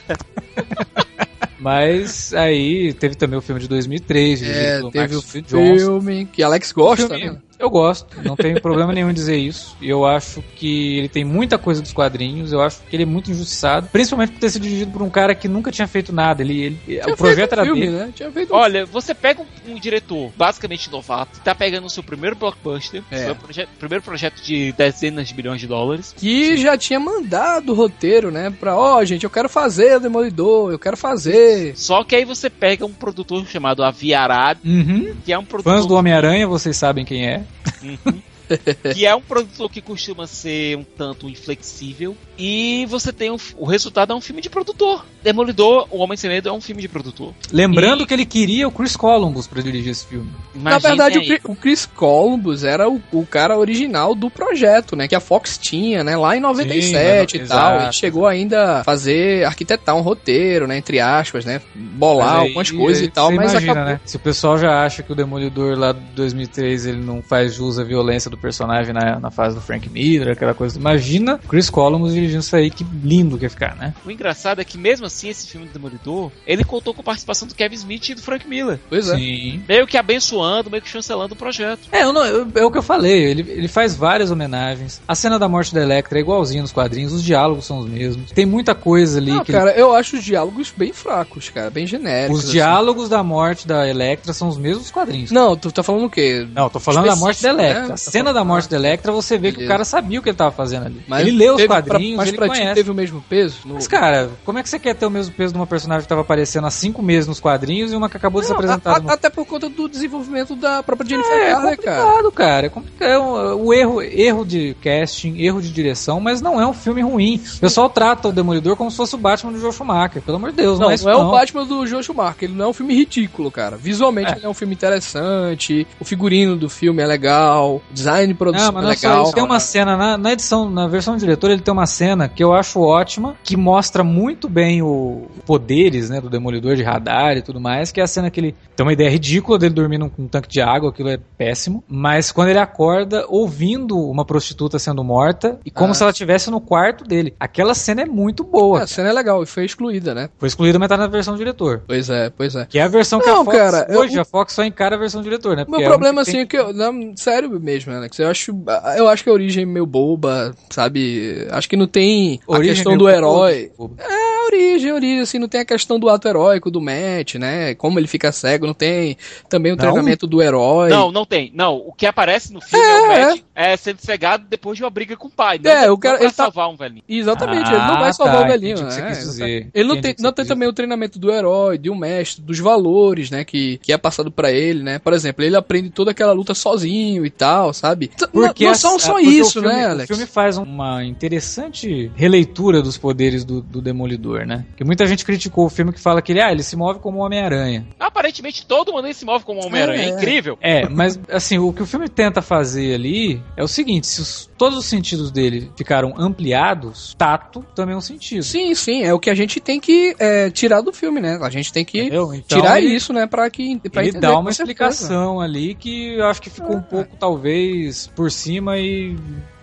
Mas 1.60 2.34
aí 2.34 2.94
teve 2.94 3.16
também 3.16 3.38
o 3.38 3.42
filme 3.42 3.62
de 3.62 3.68
2003, 3.70 4.42
É, 4.42 4.82
teve 4.92 5.16
o 5.16 5.20
Max 5.20 5.32
Johnson. 5.48 6.02
filme 6.02 6.26
que 6.26 6.44
Alex 6.44 6.72
gosta, 6.74 7.08
Filme- 7.08 7.32
né? 7.32 7.38
Eu 7.64 7.70
gosto, 7.70 8.06
não 8.22 8.36
tenho 8.36 8.60
problema 8.62 8.92
nenhum 8.92 9.10
em 9.10 9.14
dizer 9.14 9.38
isso. 9.38 9.78
E 9.82 9.88
eu 9.90 10.06
acho 10.06 10.44
que 10.58 10.98
ele 10.98 11.08
tem 11.08 11.24
muita 11.24 11.58
coisa 11.58 11.82
dos 11.82 11.94
quadrinhos, 11.94 12.52
eu 12.52 12.62
acho 12.62 12.82
que 12.90 12.94
ele 12.96 13.04
é 13.04 13.06
muito 13.06 13.32
injustiçado, 13.32 13.88
principalmente 13.90 14.34
por 14.34 14.40
ter 14.40 14.50
sido 14.50 14.64
dirigido 14.64 14.92
por 14.92 15.02
um 15.02 15.10
cara 15.10 15.34
que 15.34 15.48
nunca 15.48 15.72
tinha 15.72 15.88
feito 15.88 16.12
nada. 16.12 16.42
Ele, 16.42 16.62
ele- 16.62 16.80
Tinha 17.02 17.14
o 17.14 17.18
projeto 17.18 17.38
feito 17.38 17.52
um 17.52 17.54
era 17.62 17.64
filme, 17.66 17.80
dele. 17.82 17.92
né? 17.98 18.12
Tinha 18.14 18.32
feito 18.32 18.54
um 18.54 18.58
Olha, 18.58 18.86
você 18.86 19.14
pega 19.14 19.42
um, 19.42 19.72
um 19.72 19.80
diretor 19.80 20.30
basicamente 20.36 20.92
novato, 20.92 21.40
tá 21.40 21.56
pegando 21.56 21.86
o 21.88 21.90
seu 21.90 22.04
primeiro 22.04 22.36
blockbuster, 22.36 23.02
É. 23.10 23.18
seu 23.26 23.36
proje- 23.36 23.68
primeiro 23.80 24.04
projeto 24.04 24.42
de 24.44 24.74
dezenas 24.74 25.30
de 25.30 25.34
bilhões 25.34 25.62
de 25.62 25.68
dólares. 25.68 26.14
que 26.18 26.58
já 26.58 26.78
tinha 26.78 27.00
mandado 27.00 27.72
o 27.72 27.76
roteiro, 27.76 28.30
né? 28.30 28.50
Pra, 28.60 28.76
ó, 28.76 29.04
gente, 29.06 29.24
eu 29.24 29.30
quero 29.30 29.48
fazer 29.48 29.96
o 29.96 30.00
Demolidor, 30.02 30.72
eu 30.74 30.80
quero 30.80 30.98
fazer. 30.98 31.78
Só 31.78 32.04
que 32.04 32.14
aí 32.16 32.26
você 32.26 32.50
pega 32.50 32.86
um 32.86 32.92
produtor 32.92 33.46
chamado 33.48 33.84
Avi 33.84 34.14
Arad, 34.14 34.58
Uhum. 34.66 35.16
que 35.24 35.32
é 35.32 35.38
um 35.40 35.46
produtor 35.46 35.74
Fãs 35.78 35.86
do 35.86 35.96
Homem-Aranha, 35.96 36.46
vocês 36.46 36.76
sabem 36.76 37.06
quem 37.06 37.26
é. 37.26 37.44
que 38.94 39.06
é 39.06 39.16
um 39.16 39.22
produtor 39.22 39.70
que 39.70 39.82
costuma 39.82 40.28
ser 40.28 40.78
um 40.78 40.84
tanto 40.84 41.30
inflexível. 41.30 42.16
E 42.38 42.86
você 42.90 43.12
tem 43.14 43.32
um, 43.32 43.38
o 43.58 43.66
resultado 43.66 44.12
é 44.14 44.16
um 44.16 44.22
filme 44.22 44.42
de 44.42 44.50
produtor. 44.50 45.06
Demolidor, 45.24 45.88
O 45.92 46.00
Homem 46.00 46.18
Sem 46.18 46.30
Medo 46.30 46.50
é 46.50 46.52
um 46.52 46.60
filme 46.62 46.82
de 46.82 46.88
produtor. 46.88 47.34
Lembrando 47.52 48.04
E- 48.04 48.06
que 48.08 48.14
ele 48.14 48.26
queria 48.26 48.68
o 48.68 48.72
Chris 48.72 48.96
Columbus 48.96 49.48
pra 49.48 49.62
dirigir 49.62 49.92
esse 49.92 50.06
filme. 50.06 50.30
Na 50.56 50.72
Imaginem 50.72 50.82
verdade, 50.98 51.18
o, 51.18 51.22
aí. 51.22 51.40
O 51.46 51.56
Chris 51.56 51.86
Columbus 51.86 52.64
era 52.64 52.90
o, 52.90 53.02
o 53.12 53.26
cara 53.26 53.58
original 53.58 54.14
do 54.16 54.30
projeto, 54.30 54.96
né? 54.96 55.08
Que 55.08 55.16
a 55.16 55.20
Fox 55.20 55.58
tinha, 55.58 56.04
né? 56.04 56.18
Lá 56.18 56.36
em 56.36 56.40
97 56.40 57.38
Sim, 57.38 57.44
e 57.44 57.48
tal. 57.48 57.58
exato. 57.72 57.84
Ele 57.86 57.92
chegou 57.94 58.28
ainda 58.28 58.80
a 58.80 58.84
fazer, 58.84 59.46
arquitetar 59.46 59.96
um 59.96 60.02
roteiro, 60.02 60.68
né? 60.68 60.78
Entre 60.78 61.00
aspas, 61.00 61.46
né? 61.46 61.62
Bolar 61.76 62.42
aí, 62.42 62.48
algumas 62.48 62.72
coisas 62.72 63.04
e 63.04 63.08
tal, 63.10 63.32
mas 63.32 63.52
imagina, 63.52 63.72
acabou. 63.74 63.92
né? 63.94 64.00
Se 64.06 64.16
o 64.16 64.20
pessoal 64.20 64.58
já 64.58 64.84
acha 64.84 65.04
que 65.04 65.12
o 65.12 65.16
Demolidor 65.16 65.78
lá 65.78 65.92
de 65.94 66.00
2003 66.16 66.86
ele 66.88 67.02
não 67.02 67.22
faz 67.22 67.54
jus 67.54 67.80
à 67.80 67.84
violência 67.84 68.30
do 68.30 68.38
personagem 68.38 68.94
na, 68.94 69.20
na 69.20 69.32
fase 69.32 69.56
do 69.56 69.62
Frank 69.62 69.90
Miller, 69.90 70.30
aquela 70.34 70.54
coisa. 70.54 70.78
Imagina 70.78 71.40
Chris 71.48 71.70
Columbus 71.70 72.14
dirigindo 72.24 72.44
isso 72.44 72.56
aí, 72.56 72.70
que 72.70 72.86
lindo 73.04 73.38
que 73.38 73.46
ia 73.46 73.50
ficar, 73.50 73.76
né? 73.76 73.94
O 74.06 74.12
engraçado 74.12 74.60
é 74.60 74.64
que 74.64 74.78
mesmo 74.78 75.06
assim, 75.06 75.30
esse 75.30 75.48
filme 75.48 75.68
do 75.68 75.74
Demolidor, 75.74 76.32
ele 76.46 76.64
contou 76.64 76.94
com 76.94 77.02
a 77.02 77.04
participação 77.04 77.48
do 77.48 77.56
Kevin 77.56 77.76
Smith 77.76 78.10
e 78.10 78.16
do 78.16 78.22
Frank 78.22 78.48
Miller. 78.48 78.80
Pois 78.90 79.10
é. 79.10 79.16
Sim. 79.16 79.62
Meio 79.68 79.86
que 79.88 79.98
abençoando, 79.98 80.70
meio 80.70 80.82
que 80.82 80.90
chancelando 80.90 81.34
o 81.34 81.38
projeto. 81.38 81.82
É, 81.92 82.04
eu 82.04 82.14
não- 82.14 82.26
eu- 82.26 82.48
é 82.56 82.66
o 82.66 82.72
que 82.72 82.78
eu 82.78 82.84
falei, 82.84 83.24
ele, 83.24 83.46
ele 83.50 83.68
faz 83.68 83.96
várias 83.96 84.32
homenagens. 84.32 85.02
A 85.08 85.16
cena 85.16 85.38
da 85.40 85.48
morte 85.48 85.74
da 85.74 85.82
Electra 85.82 86.18
é 86.18 86.22
igualzinha 86.22 86.62
nos 86.62 86.72
quadrinhos, 86.72 87.14
os 87.14 87.24
diálogos 87.24 87.66
são 87.66 87.80
os 87.80 87.90
mesmos. 87.90 88.32
Tem 88.32 88.46
muita 88.46 88.74
coisa 88.76 89.20
ali 89.20 89.32
Não, 89.32 89.44
que 89.44 89.52
ele- 89.52 89.58
cara, 89.58 89.72
eu 89.72 89.94
acho 89.94 90.18
os 90.18 90.24
diálogos 90.24 90.74
bem 90.76 90.94
fracos, 90.94 91.50
cara, 91.50 91.70
bem 91.70 91.86
genéricos. 91.88 92.40
Os 92.40 92.44
assim. 92.46 92.54
diálogos 92.54 93.10
da 93.10 93.24
morte 93.24 93.68
da 93.68 93.88
Electra 93.88 94.34
são 94.34 94.48
os 94.50 94.58
mesmos 94.58 94.92
quadrinhos. 94.92 95.32
Não, 95.32 95.56
tu 95.56 95.72
tá 95.72 95.84
falando 95.84 96.06
o 96.06 96.10
quê? 96.10 96.48
Não, 96.54 96.70
tô 96.70 96.80
falando 96.80 97.06
da 97.06 97.16
morte 97.16 97.42
da 97.42 97.50
Electra. 97.50 97.88
né? 97.88 97.94
A 97.94 97.98
cena 97.98 98.34
da 98.34 98.44
morte 98.44 98.70
da 98.70 98.76
Electra, 98.78 99.12
você 99.12 99.38
vê 99.38 99.50
que 99.50 99.56
o 99.56 99.60
Beleza. 99.60 99.72
cara 99.72 99.86
sabia 99.86 100.20
o 100.20 100.24
que 100.24 100.30
ele 100.30 100.38
tava 100.38 100.52
fazendo 100.52 100.86
ali. 100.86 101.02
Mas 101.08 101.28
ele 101.28 101.38
leu 101.38 101.56
os 101.56 101.64
pra- 101.66 101.82
quadrinhos, 102.16 102.18
mas 102.18 102.28
ele 102.30 102.38
pra 102.38 102.50
ti 102.50 102.60
conhece. 102.60 102.76
teve 102.76 102.92
o 102.92 102.94
mesmo 102.94 103.24
peso? 103.28 103.58
No- 103.66 103.76
Mas, 103.76 103.88
cara, 103.88 104.30
como 104.46 104.58
é 104.60 104.64
que 104.64 104.70
você 104.70 104.80
quer 104.80 104.94
ter 104.96 105.06
o 105.06 105.10
mesmo 105.10 105.34
peso 105.34 105.54
de 105.54 105.60
uma 105.60 105.68
personagem 105.68 106.04
que 106.04 106.08
tava 106.10 106.22
aparecendo 106.22 106.66
há 106.68 106.72
cinco 106.72 107.02
meses 107.02 107.28
nos 107.28 107.40
quadrinhos 107.40 107.92
e 107.92 107.96
uma 107.96 108.10
que 108.10 108.18
acabou 108.18 108.42
de 108.42 108.48
ser 108.48 108.54
Não, 108.54 108.60
apresentada 108.60 108.98
a- 108.98 109.02
no 109.02 109.10
Até 109.12 109.30
por 109.30 109.46
conta 109.46 109.70
do 109.70 109.88
desenvolvimento 109.88 110.56
da 110.56 110.82
própria 110.84 111.08
Jennifer 111.10 111.32
É, 111.32 111.50
é 111.50 111.52
Garner, 111.52 111.78
cara. 111.82 112.02
complicado, 112.04 112.32
cara. 112.32 112.66
É 112.66 112.70
complicado. 112.70 113.10
É 113.10 113.20
um- 113.20 113.64
O 113.64 113.74
erro, 113.74 114.02
erro 114.02 114.46
de 114.46 114.76
casting, 114.82 115.38
erro 115.40 115.62
de 115.62 115.72
direção, 115.72 116.20
mas 116.20 116.42
não 116.42 116.60
é 116.60 116.68
um 116.68 116.74
filme 116.74 117.02
ruim. 117.02 117.42
O 117.58 117.60
pessoal 117.60 117.90
trata 117.90 118.28
o 118.28 118.32
Demolidor 118.32 118.76
como 118.76 118.90
se 118.92 118.98
fosse 118.98 119.16
o 119.16 119.18
Batman 119.18 119.52
do 119.52 119.60
Joe 119.60 119.72
Schumacher. 119.72 120.22
Pelo 120.22 120.38
amor 120.38 120.52
de 120.52 120.58
Deus, 120.58 120.80
não, 120.80 120.86
Não, 120.88 120.92
é 120.92 120.96
isso 120.96 121.06
não 121.06 121.12
é 121.12 121.16
o 121.16 121.32
Batman 121.32 121.66
do 121.66 121.86
Joe 121.88 122.04
Schumacher, 122.04 122.44
ele 122.50 122.54
não 122.54 122.66
é 122.66 122.68
um 122.70 122.74
filme 122.74 122.94
ridículo, 122.96 123.50
cara. 123.52 123.78
Visualmente 123.78 124.32
É. 124.34 124.36
ele 124.38 124.46
é 124.46 124.50
um 124.50 124.54
filme 124.54 124.74
interessante, 124.74 125.88
o 126.00 126.06
figurino 126.06 126.56
do 126.56 126.70
filme 126.70 127.02
é 127.02 127.06
legal, 127.06 127.76
o 127.76 127.82
design 127.92 128.28
de 128.28 128.34
produção 128.34 128.72
Não, 128.72 128.82
é 128.82 128.84
é 128.86 128.88
legal. 128.90 129.24
isso. 129.24 129.34
Tem 129.34 129.44
uma 129.44 129.60
cena 129.60 129.96
na, 129.96 130.18
na 130.18 130.34
edição, 130.34 130.70
na 130.70 130.88
versão 130.88 131.14
do 131.16 131.20
diretor, 131.20 131.52
ele 131.52 131.62
tem 131.62 131.72
uma 131.74 131.86
cena 131.86 132.03
que 132.36 132.44
eu 132.44 132.54
acho 132.54 132.80
ótima, 132.82 133.36
que 133.44 133.56
mostra 133.58 134.04
muito 134.04 134.48
bem 134.50 134.82
o 134.82 135.28
poderes, 135.46 136.10
né, 136.10 136.20
do 136.22 136.30
demolidor 136.30 136.76
de 136.76 136.84
radar 136.84 137.38
e 137.38 137.42
tudo 137.42 137.60
mais, 137.60 137.92
que 137.92 138.00
é 138.00 138.04
a 138.04 138.08
cena 138.08 138.30
que 138.30 138.40
ele 138.40 138.56
tem 138.76 138.86
uma 138.86 138.94
ideia 138.94 139.10
ridícula 139.10 139.58
dele 139.60 139.74
dormindo 139.74 140.10
com 140.10 140.24
um 140.24 140.28
tanque 140.28 140.48
de 140.48 140.62
água, 140.62 140.90
aquilo 140.90 141.10
é 141.10 141.18
péssimo, 141.38 141.84
mas 141.88 142.32
quando 142.32 142.50
ele 142.50 142.60
acorda 142.60 143.26
ouvindo 143.28 143.98
uma 143.98 144.26
prostituta 144.26 144.80
sendo 144.80 145.04
morta 145.04 145.60
e 145.66 145.72
como 145.72 145.92
Ah. 145.92 145.94
se 145.94 146.04
ela 146.04 146.12
estivesse 146.12 146.50
no 146.50 146.60
quarto 146.62 147.04
dele. 147.04 147.34
Aquela 147.40 147.74
cena 147.74 148.02
é 148.02 148.06
muito 148.06 148.44
boa. 148.44 148.80
É, 148.80 148.84
a 148.84 148.88
cena 148.88 149.10
é 149.10 149.14
legal 149.14 149.44
e 149.44 149.46
foi 149.46 149.66
excluída, 149.66 150.14
né? 150.14 150.30
Foi 150.38 150.48
excluída, 150.48 150.80
mas 150.80 150.90
tá 150.90 150.98
na 150.98 151.08
versão 151.08 151.34
do 151.34 151.38
diretor. 151.38 151.82
Pois 151.88 152.10
é, 152.10 152.30
pois 152.30 152.56
é. 152.56 152.66
Que 152.66 152.80
é 152.80 152.84
a 152.84 152.88
versão 152.88 153.20
que 153.20 153.28
Não, 153.28 153.42
a 153.42 153.46
Fox 153.46 153.58
cara, 153.58 153.88
eu- 153.90 154.00
hoje 154.00 154.20
a 154.20 154.26
Fox 154.26 154.54
só 154.54 154.64
encara 154.64 154.96
a 154.96 155.00
versão 155.00 155.22
do 155.22 155.24
diretor, 155.26 155.56
né? 155.56 155.64
Meu 155.64 155.72
Porque 155.72 155.84
é 155.84 155.88
problema, 155.90 156.24
que 156.24 156.30
assim, 156.30 156.40
é 156.40 156.46
que 156.46 156.58
eu. 156.58 156.74
Não, 156.74 157.16
sério 157.16 157.60
mesmo, 157.60 157.94
Alex. 157.94 158.18
Eu 158.20 158.30
acho, 158.30 158.56
eu 158.98 159.08
acho 159.08 159.24
que 159.24 159.30
a 159.30 159.34
origem 159.34 159.64
é 159.64 159.66
meio 159.66 159.86
boba, 159.86 160.54
sabe? 160.70 161.48
Acho 161.52 161.70
que 161.70 161.76
não 161.78 161.88
tem 161.94 162.40
a 162.48 162.52
Origem 162.52 162.76
questão 162.76 162.98
do 162.98 163.08
herói. 163.08 163.72
É 163.98 164.14
a 164.44 164.46
origem, 164.48 164.92
a 164.92 164.96
origem, 164.96 165.20
assim, 165.22 165.40
não 165.40 165.48
tem 165.48 165.62
a 165.62 165.66
questão 165.66 165.98
do 166.00 166.10
ato 166.10 166.28
heróico 166.28 166.70
do 166.70 166.82
Matt, 166.82 167.36
né? 167.36 167.74
Como 167.76 167.98
ele 168.00 168.08
fica 168.08 168.32
cego, 168.32 168.68
não 168.68 168.74
tem 168.74 169.16
também 169.50 169.72
o 169.72 169.76
Não? 169.76 169.82
treinamento 169.82 170.28
do 170.28 170.42
herói. 170.42 170.90
Não, 170.90 171.12
não 171.12 171.26
tem. 171.26 171.52
Não, 171.56 171.78
o 171.78 171.94
que 171.94 172.06
aparece 172.06 172.52
no 172.54 172.60
filme 172.62 172.86
é, 172.86 173.00
o 173.02 173.08
Matt 173.30 173.42
é, 173.56 173.78
sendo 173.78 174.00
cegado 174.00 174.46
depois 174.50 174.78
de 174.78 174.84
uma 174.84 174.90
briga 174.90 175.16
com 175.16 175.28
o 175.28 175.32
pai. 175.32 175.60
Não, 175.64 175.72
É, 175.72 175.90
o 175.90 175.98
cara- 175.98 176.18
ele 176.18 176.26
tá- 176.32 176.44
salvar 176.46 176.70
um 176.70 176.76
velhinho. 176.76 177.04
Exatamente, 177.08 177.70
Ah, 177.70 177.74
ele 177.74 177.86
não 177.88 178.00
vai 178.00 178.14
salvar 178.14 178.38
tá, 178.40 178.44
o 178.44 178.48
velhinho, 178.48 178.76
que 178.78 178.84
né? 178.84 178.90
você 178.92 179.02
quis 179.04 179.18
dizer. 179.20 179.70
Ele 179.74 179.88
não 179.88 180.02
tem, 180.02 180.16
não 180.20 180.32
tem 180.34 180.46
também 180.46 180.68
o 180.68 180.74
treinamento 180.74 181.18
do 181.18 181.32
herói, 181.32 181.78
de 181.78 181.90
um 181.90 181.96
mestre, 181.96 182.42
dos 182.44 182.60
valores, 182.60 183.30
né, 183.32 183.44
que, 183.44 183.78
que 183.78 183.94
é 183.94 183.98
passado 183.98 184.30
pra 184.32 184.52
ele, 184.52 184.84
né? 184.84 185.00
Por 185.00 185.14
exemplo, 185.14 185.44
ele 185.44 185.56
aprende 185.56 185.90
toda 185.90 186.12
aquela 186.12 186.34
luta 186.34 186.54
sozinho 186.54 187.26
e 187.26 187.30
tal, 187.30 187.74
sabe? 187.74 188.12
Porque 188.32 188.66
não, 188.66 188.70
não 188.70 188.72
a- 188.72 188.76
são 188.76 189.00
só 189.00 189.20
isso, 189.20 189.54
filme, 189.62 189.68
né, 189.70 189.86
Alex? 189.88 190.10
O 190.10 190.14
filme 190.14 190.26
faz 190.30 190.58
uma 190.58 191.04
interessante 191.04 191.83
releitura 192.16 192.82
dos 192.82 192.98
poderes 192.98 193.44
do, 193.44 193.62
do 193.62 193.82
Demolidor, 193.82 194.46
né? 194.46 194.66
Que 194.76 194.84
muita 194.84 195.06
gente 195.06 195.26
criticou 195.26 195.66
o 195.66 195.70
filme 195.70 195.92
que 195.94 196.00
fala 196.00 196.22
que 196.22 196.32
ele, 196.32 196.42
ah, 196.42 196.52
ele 196.52 196.64
se 196.64 196.76
move 196.76 197.00
como 197.00 197.20
Homem-Aranha. 197.20 197.86
Aparentemente 198.00 198.66
todo 198.66 198.92
mundo 198.94 199.12
se 199.14 199.26
move 199.26 199.44
como 199.44 199.62
um 199.62 199.66
Homem-Aranha. 199.68 200.02
É, 200.04 200.06
É. 200.06 200.10
incrível. 200.10 200.58
É, 200.62 200.88
mas 200.90 201.20
assim, 201.30 201.58
o 201.58 201.72
que 201.74 201.82
o 201.84 201.86
filme 201.86 202.08
tenta 202.10 202.42
fazer 202.42 202.94
ali 202.96 203.42
é 203.58 203.64
o 203.64 203.68
seguinte: 203.68 204.08
se 204.08 204.22
os- 204.22 204.50
todos 204.58 204.78
os 204.78 204.86
sentidos 204.86 205.32
dele 205.32 205.70
ficaram 205.76 206.14
ampliados, 206.18 207.14
tato 207.18 207.66
também 207.76 207.94
é 207.96 207.98
um 207.98 208.02
sentido. 208.02 208.44
Sim, 208.44 208.74
sim, 208.76 209.04
é 209.04 209.14
o 209.14 209.20
que 209.20 209.30
a 209.30 209.36
gente 209.36 209.60
tem 209.60 209.80
que 209.80 210.16
é, 210.20 210.50
tirar 210.50 210.82
do 210.82 210.94
filme, 210.94 211.20
né? 211.20 211.38
A 211.42 211.50
gente 211.50 211.72
tem 211.74 211.84
que 211.84 212.00
Entendeu? 212.02 212.34
Então, 212.34 212.58
tirar 212.60 212.82
ele- 212.82 212.96
isso, 212.96 213.12
né, 213.14 213.26
pra 213.28 213.50
que 213.50 213.78
pra 213.90 214.02
ele 214.02 214.10
entender 214.12 214.28
dá 214.28 214.34
uma 214.40 214.52
certeza. 214.52 214.72
explicação 214.72 215.40
ali 215.42 215.74
que 215.76 216.14
eu 216.16 216.26
acho 216.28 216.42
que 216.42 216.50
ficou 216.50 216.76
um 216.78 216.82
pouco, 216.82 217.16
talvez, 217.18 218.08
por 218.16 218.32
cima 218.32 218.78
e 218.78 219.16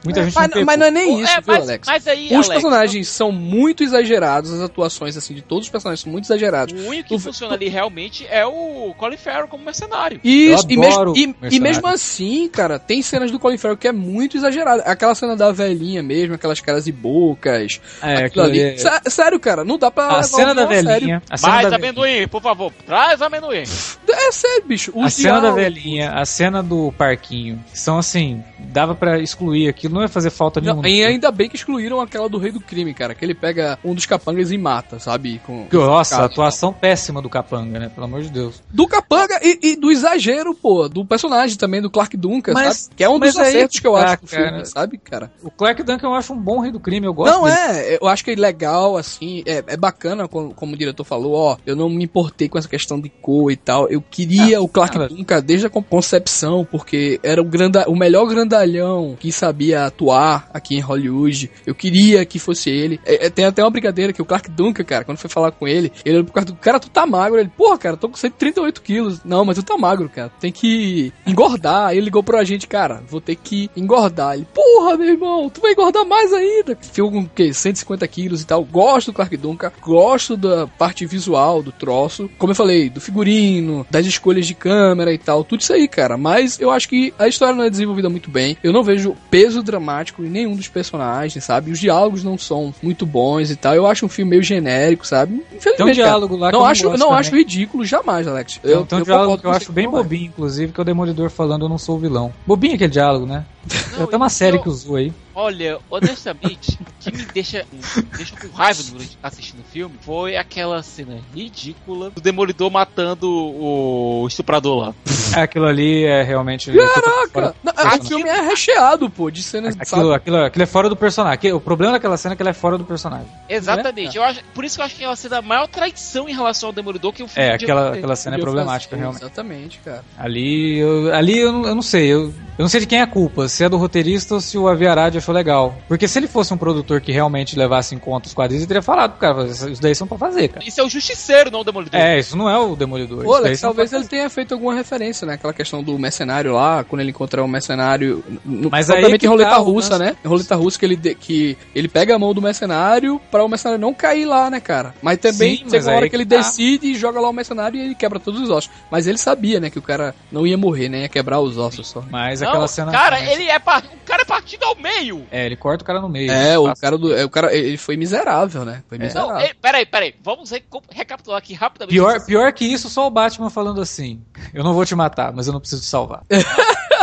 Muita 0.05 0.21
É, 0.21 0.25
gente 0.25 0.35
mas, 0.35 0.43
não 0.45 0.51
pegou. 0.51 0.65
mas 0.67 0.79
não 0.79 0.87
é 0.87 0.91
nem 0.91 1.21
isso, 1.21 1.31
É, 1.31 1.35
viu, 1.37 1.45
mas, 1.47 1.63
Alex? 1.63 1.87
mas 1.89 2.07
aí, 2.07 2.27
Os 2.27 2.33
Alex, 2.33 2.49
personagens 2.49 3.09
são 3.09 3.31
muito 3.31 3.83
exagerados, 3.85 4.53
as 4.53 4.61
atuações, 4.63 5.17
assim, 5.17 5.35
de 5.35 5.43
todos 5.43 5.65
os 5.67 5.71
personagens 5.71 6.01
são 6.01 6.11
muito 6.11 6.25
exagerados. 6.25 6.73
O 6.75 6.89
único 6.89 7.09
que 7.09 7.15
O- 7.15 7.19
funciona 7.19 7.55
ali 7.55 7.69
realmente 7.69 8.27
é 8.31 8.45
o 8.47 8.95
Colin 8.97 9.17
Farrell 9.17 9.47
como 9.49 9.65
mercenário. 9.65 10.21
Isso, 10.25 10.65
e, 10.69 10.77
mesmo, 10.77 11.13
e, 11.17 11.35
e 11.51 11.61
mesmo 11.61 11.87
assim, 11.87 12.49
cara, 12.49 12.79
tem 12.79 13.03
cenas 13.03 13.31
do 13.31 13.39
Colin 13.39 13.59
Farrell 13.59 13.77
que 13.77 13.89
é 13.89 13.93
muito 13.93 14.37
exagerada. 14.37 14.83
Aquela 14.85 15.15
cena 15.15 15.37
da 15.37 15.53
velhinha 15.53 16.03
mesmo, 16.03 16.35
aquelas 16.35 16.61
caras 16.61 16.87
e 16.87 16.93
bocas. 16.93 17.81
É, 18.03 18.25
aquilo 18.25 18.45
ali. 18.45 18.61
é- 18.61 18.77
Sé- 18.79 19.01
Sério, 19.11 19.39
cara, 19.39 19.65
não 19.65 19.77
dá 19.79 19.91
pra. 19.91 20.09
A 20.19 20.23
cena 20.23 20.55
da 20.55 20.65
velhinha. 20.65 21.23
A 21.29 21.37
cena 21.37 21.53
Mais 21.53 21.71
da 21.71 21.77
amendoim, 21.77 22.27
por 22.29 22.41
favor, 22.41 22.73
traz 22.87 23.21
amendoim. 23.21 23.65
É 24.09 24.33
sério, 24.33 24.65
bicho. 24.67 24.93
A 25.01 25.11
cena 25.11 25.41
da 25.41 25.51
velhinha, 25.51 26.13
a 26.13 26.25
cena 26.25 26.63
do 26.63 26.93
parquinho, 26.97 27.63
são 27.73 27.99
assim, 27.99 28.43
dava 28.59 28.95
pra 28.95 29.19
excluir 29.19 29.69
aquilo, 29.69 29.90
não 29.91 30.03
ia 30.03 30.09
fazer 30.09 30.31
falta 30.31 30.61
Não, 30.61 30.75
nenhuma. 30.83 30.89
e 30.89 31.05
ainda 31.05 31.31
bem 31.31 31.49
que 31.49 31.57
excluíram 31.57 32.01
aquela 32.01 32.29
do 32.29 32.39
Rei 32.39 32.53
do 32.53 32.61
Crime, 32.61 32.95
cara. 32.95 33.15
Que 33.15 33.25
ele 33.25 33.35
pega 33.35 33.79
um 33.85 33.95
dos 33.95 34.07
capangas 34.07 34.51
e 34.53 34.59
mata, 34.59 34.99
sabe? 34.99 35.41
Com, 35.47 35.67
Nossa, 35.73 36.15
a 36.15 36.19
Cara, 36.19 36.31
atuação 36.33 36.73
péssima 36.73 37.21
do 37.21 37.29
Capanga, 37.29 37.79
né? 37.79 37.89
Pelo 37.89 38.07
amor 38.07 38.23
de 38.23 38.31
Deus. 38.31 38.63
Do 38.71 38.87
capanga 38.87 39.39
e, 39.43 39.59
e 39.73 39.77
do 39.77 39.91
exagero, 39.91 40.55
pô. 40.55 40.89
Do 40.89 41.05
personagem 41.05 41.57
também, 41.57 41.81
do 41.83 41.91
Clark 41.91 42.17
Duncan, 42.17 42.53
Mas- 42.53 42.77
sabe? 42.79 42.95
Que 42.97 43.05
é 43.05 43.09
um 43.09 43.19
dos 43.19 43.37
aí 43.37 43.49
acertos 43.49 43.81
que 43.81 43.87
eu 43.87 43.93
tá, 43.95 44.05
acho 44.05 44.23
do 44.23 44.27
cara. 44.29 44.49
filme, 44.49 44.67
sabe, 44.67 44.99
cara? 44.99 45.33
O 45.43 45.51
Clark 45.51 45.83
Duncan 45.83 46.07
eu 46.09 46.15
acho 46.15 46.33
um 46.33 46.39
bom 46.39 46.61
rei 46.61 46.71
do 46.73 46.81
crime, 46.81 47.07
eu 47.07 47.15
gosto 47.15 47.33
Não, 47.35 47.45
dele. 47.45 47.57
é, 47.57 47.99
eu 48.01 48.07
acho 48.09 48.25
que 48.25 48.31
é 48.31 48.35
legal, 48.35 48.97
assim, 48.97 49.43
é, 49.47 49.63
é 49.67 49.77
bacana, 49.77 50.27
como, 50.29 50.55
como 50.55 50.75
o 50.75 50.77
diretor 50.77 51.05
falou, 51.05 51.35
ó, 51.35 51.57
eu 51.67 51.75
não 51.77 51.89
me 51.89 52.05
importei 52.05 52.49
com 52.49 52.59
essa 52.59 52.69
questão 52.69 53.01
de 53.01 53.09
cor 53.09 53.51
e 53.51 53.57
tal, 53.57 53.89
eu 53.89 54.01
queria 54.01 54.61
o 54.61 54.69
Clark 54.69 54.95
cara. 54.97 55.09
Duncan 55.09 55.41
desde 55.43 55.67
a 55.67 55.71
con- 55.71 55.83
concepção, 55.83 56.67
porque 56.71 57.19
era 57.23 57.41
o, 57.41 57.45
granda, 57.45 57.85
o 57.89 57.97
melhor 57.97 58.27
grandalhão 58.27 59.17
que 59.19 59.31
sabia 59.33 59.80
atuar 59.87 60.49
aqui 60.53 60.77
em 60.77 60.81
Hollywood, 60.81 61.51
eu 61.67 61.75
queria 61.75 62.25
que 62.25 62.39
fosse 62.39 62.71
ele. 62.71 63.01
É, 63.05 63.27
é, 63.27 63.31
tem 63.31 63.45
até 63.45 63.63
uma 63.63 63.71
brincadeira 63.71 64.13
que 64.13 64.23
o 64.23 64.25
Clark 64.25 64.51
Duncan, 64.51 64.85
cara, 64.85 65.05
quando 65.05 65.19
foi 65.19 65.31
falar 65.31 65.53
com 65.53 65.67
ele, 65.67 65.93
ele 66.05 66.17
olhou 66.17 66.25
pro 66.25 66.35
cara, 66.35 66.59
cara, 66.61 66.81
tu 66.81 66.91
tá 66.91 67.07
magro, 67.07 67.39
ele, 67.39 67.51
porra, 67.57 67.79
cara, 67.79 67.97
tô 67.97 68.09
com 68.09 68.17
138 68.17 68.83
quilos. 68.83 69.21
Não, 69.25 69.45
mas 69.45 69.57
tu 69.57 69.63
tá 69.63 69.77
magro, 69.77 70.09
cara, 70.09 70.31
tem 70.41 70.53
que 70.53 71.13
engordar. 71.27 71.89
Aí 71.89 71.99
ele 71.99 72.07
ligou 72.07 72.23
pro 72.23 72.39
agente, 72.39 72.67
cara, 72.67 73.03
vou 73.09 73.21
ter 73.21 73.37
que 73.37 73.71
engordar. 73.77 74.35
Ele, 74.35 74.47
porra, 74.53 74.97
meu 74.97 75.09
irmão, 75.09 75.51
tu 75.51 75.61
vai 75.61 75.73
engordar 75.73 76.05
mais 76.07 76.33
ainda. 76.33 76.77
Ficou 76.81 77.11
com 77.11 77.21
o 77.21 77.29
quê? 77.29 77.53
150 77.53 78.07
quilos 78.09 78.43
e 78.43 78.47
tal. 78.47 78.65
Gosto 78.65 79.11
do 79.11 79.15
Clark 79.15 79.37
Duncan, 79.37 79.73
gosto 79.81 80.37
da 80.37 80.67
parte 80.67 81.07
visual 81.07 81.63
do 81.63 81.73
troço. 81.73 82.31
Como 82.39 82.53
eu 82.53 82.57
falei, 82.57 82.89
do 82.89 83.01
figurino, 83.01 83.87
das 83.91 84.07
escolhas 84.07 84.47
de 84.47 84.55
câmera 84.55 85.13
e 85.13 85.19
tal, 85.19 85.45
tudo 85.45 85.61
isso 85.61 85.73
aí, 85.73 85.89
cara. 85.89 86.17
Mas 86.17 86.61
eu 86.61 86.71
acho 86.71 86.89
que 86.89 87.13
a 87.19 87.29
história 87.29 87.55
não 87.55 87.65
é 87.65 87.71
desenvolvida 87.71 88.09
muito 88.09 88.31
bem. 88.31 88.57
Eu 88.63 88.73
não 88.73 88.83
vejo 88.83 89.17
peso 89.31 89.63
dramático 89.71 90.25
em 90.25 90.29
nenhum 90.29 90.55
dos 90.57 90.69
personagens, 90.69 91.43
sabe? 91.45 91.71
Os 91.71 91.79
diálogos 91.79 92.25
não 92.25 92.37
são 92.37 92.75
muito 92.83 93.07
bons 93.07 93.51
e 93.51 93.57
tal. 93.57 93.75
Eu 93.75 93.87
acho 93.87 94.05
um 94.07 94.09
filme 94.09 94.31
meio 94.31 94.43
genérico, 94.43 95.07
sabe? 95.07 95.35
Infelizmente. 95.55 95.77
Tem 95.77 95.85
um 95.85 95.89
cara. 95.89 95.95
diálogo 95.95 96.37
lá 96.37 96.53
Não 96.53 96.61
eu 96.61 96.65
acho, 96.67 96.89
não 96.91 96.99
também. 96.99 97.15
acho 97.15 97.37
ridículo 97.37 97.85
jamais, 97.85 98.27
Alex. 98.27 98.59
Tem 98.63 98.77
um- 98.77 98.85
tem 98.85 98.99
um 98.99 99.03
diálogo 99.03 99.25
concordo 99.33 99.41
que 99.43 99.47
eu 99.47 99.51
acho 99.53 99.73
bem 99.73 99.85
não 99.85 99.93
bobinho, 99.93 100.27
inclusive, 100.27 100.73
que 100.73 100.81
é 100.81 100.83
o 100.83 100.85
Demolidor 100.85 101.31
falando 101.31 101.65
eu 101.65 101.69
não 101.69 101.79
sou 101.79 101.97
o 101.97 101.99
vilão. 101.99 102.33
Bobinho 102.47 102.75
aquele 102.75 102.91
diálogo, 102.93 103.27
né? 103.27 103.45
Não, 103.91 103.97
Tem 103.99 104.05
até 104.05 104.17
uma 104.17 104.29
série 104.31 104.57
eu- 104.57 104.63
que 104.63 104.69
usou 104.69 104.97
aí. 104.97 105.13
Olha, 105.35 105.79
honestamente, 105.89 106.79
o 106.81 106.87
que 106.99 107.17
me 107.17 107.25
deixa, 107.25 107.65
me 107.73 108.03
deixa 108.17 108.37
com 108.37 108.49
raiva 108.49 108.83
durante 108.83 109.17
assistindo 109.23 109.61
o 109.61 109.65
filme 109.65 109.95
foi 110.03 110.37
aquela 110.37 110.83
cena 110.83 111.19
ridícula 111.35 112.11
do 112.11 112.21
Demolidor 112.21 112.71
matando 112.71 113.29
o 113.31 114.27
estuprador 114.27 114.79
lá. 114.89 114.95
É, 115.37 115.43
Aquilo 115.43 115.67
ali 115.67 116.05
é 116.05 116.23
realmente. 116.23 116.71
Caraca! 116.73 117.55
Não, 117.63 117.73
o 117.73 117.87
Aquilo- 117.87 118.05
filme 118.09 118.29
é 118.29 118.41
recheado, 118.41 119.09
pô, 119.09 119.31
de 119.31 119.43
cenas, 119.43 119.75
Aquilo, 119.79 120.03
sabe? 120.03 120.15
aquilo, 120.15 120.37
aquilo 120.45 120.63
é 120.63 120.67
fora 120.67 120.89
do 120.89 120.97
personagem. 120.97 121.53
O 121.53 121.61
problema 121.61 121.93
daquela 121.93 122.17
cena 122.17 122.33
é 122.35 122.37
que 122.37 122.43
ela 122.43 122.51
é 122.51 122.55
fora 122.55 122.77
do 122.77 122.85
personagem. 122.85 123.29
Exatamente. 123.49 124.17
Eu 124.17 124.25
acho, 124.25 124.41
por 124.55 124.65
isso 124.65 124.77
que 124.77 124.83
eu 124.83 124.87
acho 124.87 124.97
que 124.97 125.05
ela 125.05 125.17
sendo 125.17 125.35
a 125.35 125.43
maior 125.43 125.69
traição 125.69 126.29
em 126.29 126.35
relação 126.35 126.69
ao 126.69 126.73
Demolidor 126.73 127.13
que 127.13 127.23
o 127.23 127.29
filme 127.29 127.49
É, 127.49 127.55
aquela, 127.55 127.93
aquela 127.95 128.17
cena 128.17 128.37
é 128.37 128.41
problemática, 128.41 128.91
fazer, 128.91 129.01
realmente. 129.01 129.23
Exatamente, 129.23 129.79
cara. 129.85 130.05
Ali, 130.19 130.79
eu, 130.79 131.15
ali 131.15 131.39
eu, 131.39 131.53
não- 131.53 131.67
eu 131.67 131.75
não 131.75 131.83
sei. 131.83 132.07
Eu, 132.09 132.25
eu 132.59 132.63
não 132.65 132.69
sei 132.69 132.81
de 132.81 132.87
quem 132.87 132.99
é 132.99 133.03
a 133.03 133.07
culpa. 133.07 133.49
Se 133.51 133.65
é 133.65 133.69
do 133.69 133.77
roteirista 133.77 134.35
ou 134.35 134.41
se 134.41 134.57
o 134.57 134.69
Aviarad 134.69 135.17
achou 135.17 135.35
legal. 135.35 135.75
Porque 135.89 136.07
se 136.07 136.19
ele 136.19 136.29
fosse 136.29 136.55
um 136.55 136.57
produtor 136.57 137.01
que 137.01 137.13
realmente 137.13 137.59
levasse 137.59 137.95
em 137.95 137.99
conta 137.99 138.29
os 138.29 138.35
quadrinhos, 138.35 138.63
ele 138.63 138.69
teria 138.69 138.83
falado 138.83 139.13
pro 139.13 139.21
cara: 139.21 139.47
isso 139.47 139.83
daí 139.83 139.95
são 139.95 140.07
pra 140.07 140.17
fazer, 140.17 140.49
cara. 140.49 140.65
Isso 140.67 140.81
é 140.81 140.85
o 140.85 140.89
Justiceiro, 140.89 141.51
não 141.51 141.61
o 141.61 141.65
Demolidor. 141.65 142.01
É, 142.01 142.19
isso 142.19 142.37
não 142.37 142.49
é 142.49 142.59
o 142.59 142.77
Demolidor. 142.77 143.19
Ô, 143.19 143.23
isso 143.23 143.33
daí 143.33 143.47
Alex, 143.47 143.61
talvez 143.61 143.93
ele 143.93 144.05
tenha 144.05 144.31
feito 144.31 144.55
alguma 144.55 144.75
referência, 144.75 145.27
né? 145.27 145.35
Aquela 145.35 145.53
questão 145.53 145.83
do 145.83 145.99
mercenário 145.99 146.55
lá, 146.55 146.85
quando 146.85 147.01
ele 147.01 147.11
encontra 147.11 147.43
o 147.43 147.49
mercenário. 147.49 148.25
No, 148.45 148.71
Mas 148.71 148.89
aí 148.91 149.19
que 149.19 149.27
em 149.27 149.29
roleta 149.29 149.51
tá 149.51 149.57
russa, 149.57 149.99
né? 149.99 150.17
Em 150.25 150.29
roleta 150.29 150.55
russa 150.55 150.79
que 150.79 150.85
ele, 150.85 150.97
que 150.97 151.59
ele 151.75 151.89
pega 151.89 152.15
a 152.15 152.19
mão 152.19 152.33
do 152.33 152.41
mercenário 152.41 153.21
pra 153.31 153.45
o 153.45 153.49
mercenário 153.49 153.81
não 153.81 153.93
cair 153.93 154.25
lá, 154.25 154.51
né, 154.51 154.61
cara? 154.61 154.95
Mas 155.03 155.19
também 155.19 155.57
Sim, 155.57 155.65
mas 155.71 155.87
uma 155.87 155.97
hora 155.97 156.05
aí 156.07 156.11
que 156.11 156.17
ele 156.17 156.25
que 156.25 156.31
tá. 156.31 156.37
decide 156.37 156.87
e 156.93 156.95
joga 156.95 157.21
lá 157.21 157.29
o 157.29 157.33
mercenário 157.33 157.79
e 157.79 157.85
ele 157.85 157.95
quebra 157.95 158.19
todos 158.21 158.41
os 158.41 158.51
ossos. 158.51 158.71
Mas 158.91 159.07
ele 159.07 159.19
sabia, 159.19 159.61
né, 159.61 159.71
que 159.71 159.79
o 159.79 159.83
cara 159.83 160.15
não 160.31 160.47
ia 160.47 160.57
morrer, 160.57 160.89
né? 160.89 161.03
Ia 161.03 161.09
quebrar 161.09 161.41
os 161.41 161.59
ossos 161.59 161.89
só. 161.89 162.03
Mas 162.11 162.41
Não, 162.41 162.49
aquela 162.49 162.69
cena. 162.69 162.93
cara, 162.93 163.21
ele 163.21 163.40
é 163.49 163.59
par... 163.59 163.83
o 163.85 164.05
cara 164.05 164.23
é 164.23 164.25
partido 164.25 164.65
ao 164.65 164.75
meio. 164.77 165.27
É, 165.31 165.47
ele 165.47 165.57
corta 165.57 165.83
o 165.83 165.87
cara 165.87 166.01
no 166.01 166.09
meio. 166.09 166.31
É, 166.31 166.59
o 166.59 166.75
cara 166.75 166.99
do. 166.99 167.15
É, 167.17 167.25
o 167.25 167.31
cara, 167.31 167.55
ele 167.55 167.77
foi 167.77 167.97
miserável, 167.97 168.65
né? 168.65 168.83
Foi 168.89 168.99
miserável. 168.99 169.35
Não, 169.35 169.41
ei, 169.41 169.55
peraí, 169.55 169.87
peraí. 169.87 170.15
Vamos 170.23 170.51
re- 170.51 170.65
recapitular 170.91 171.39
aqui 171.39 171.55
rapidamente. 171.55 171.95
Pior, 171.95 172.25
pior 172.25 172.53
que 172.53 172.65
isso, 172.65 172.89
só 172.89 173.07
o 173.07 173.11
Batman 173.11 173.51
falando 173.51 173.81
assim: 173.81 174.23
Eu 174.53 174.65
não 174.65 174.75
vou 174.75 174.85
te 174.85 174.95
matar, 174.95 175.33
mas 175.33 175.47
eu 175.47 175.53
não 175.53 175.61
preciso 175.61 175.83
te 175.83 175.89
salvar. 175.89 176.23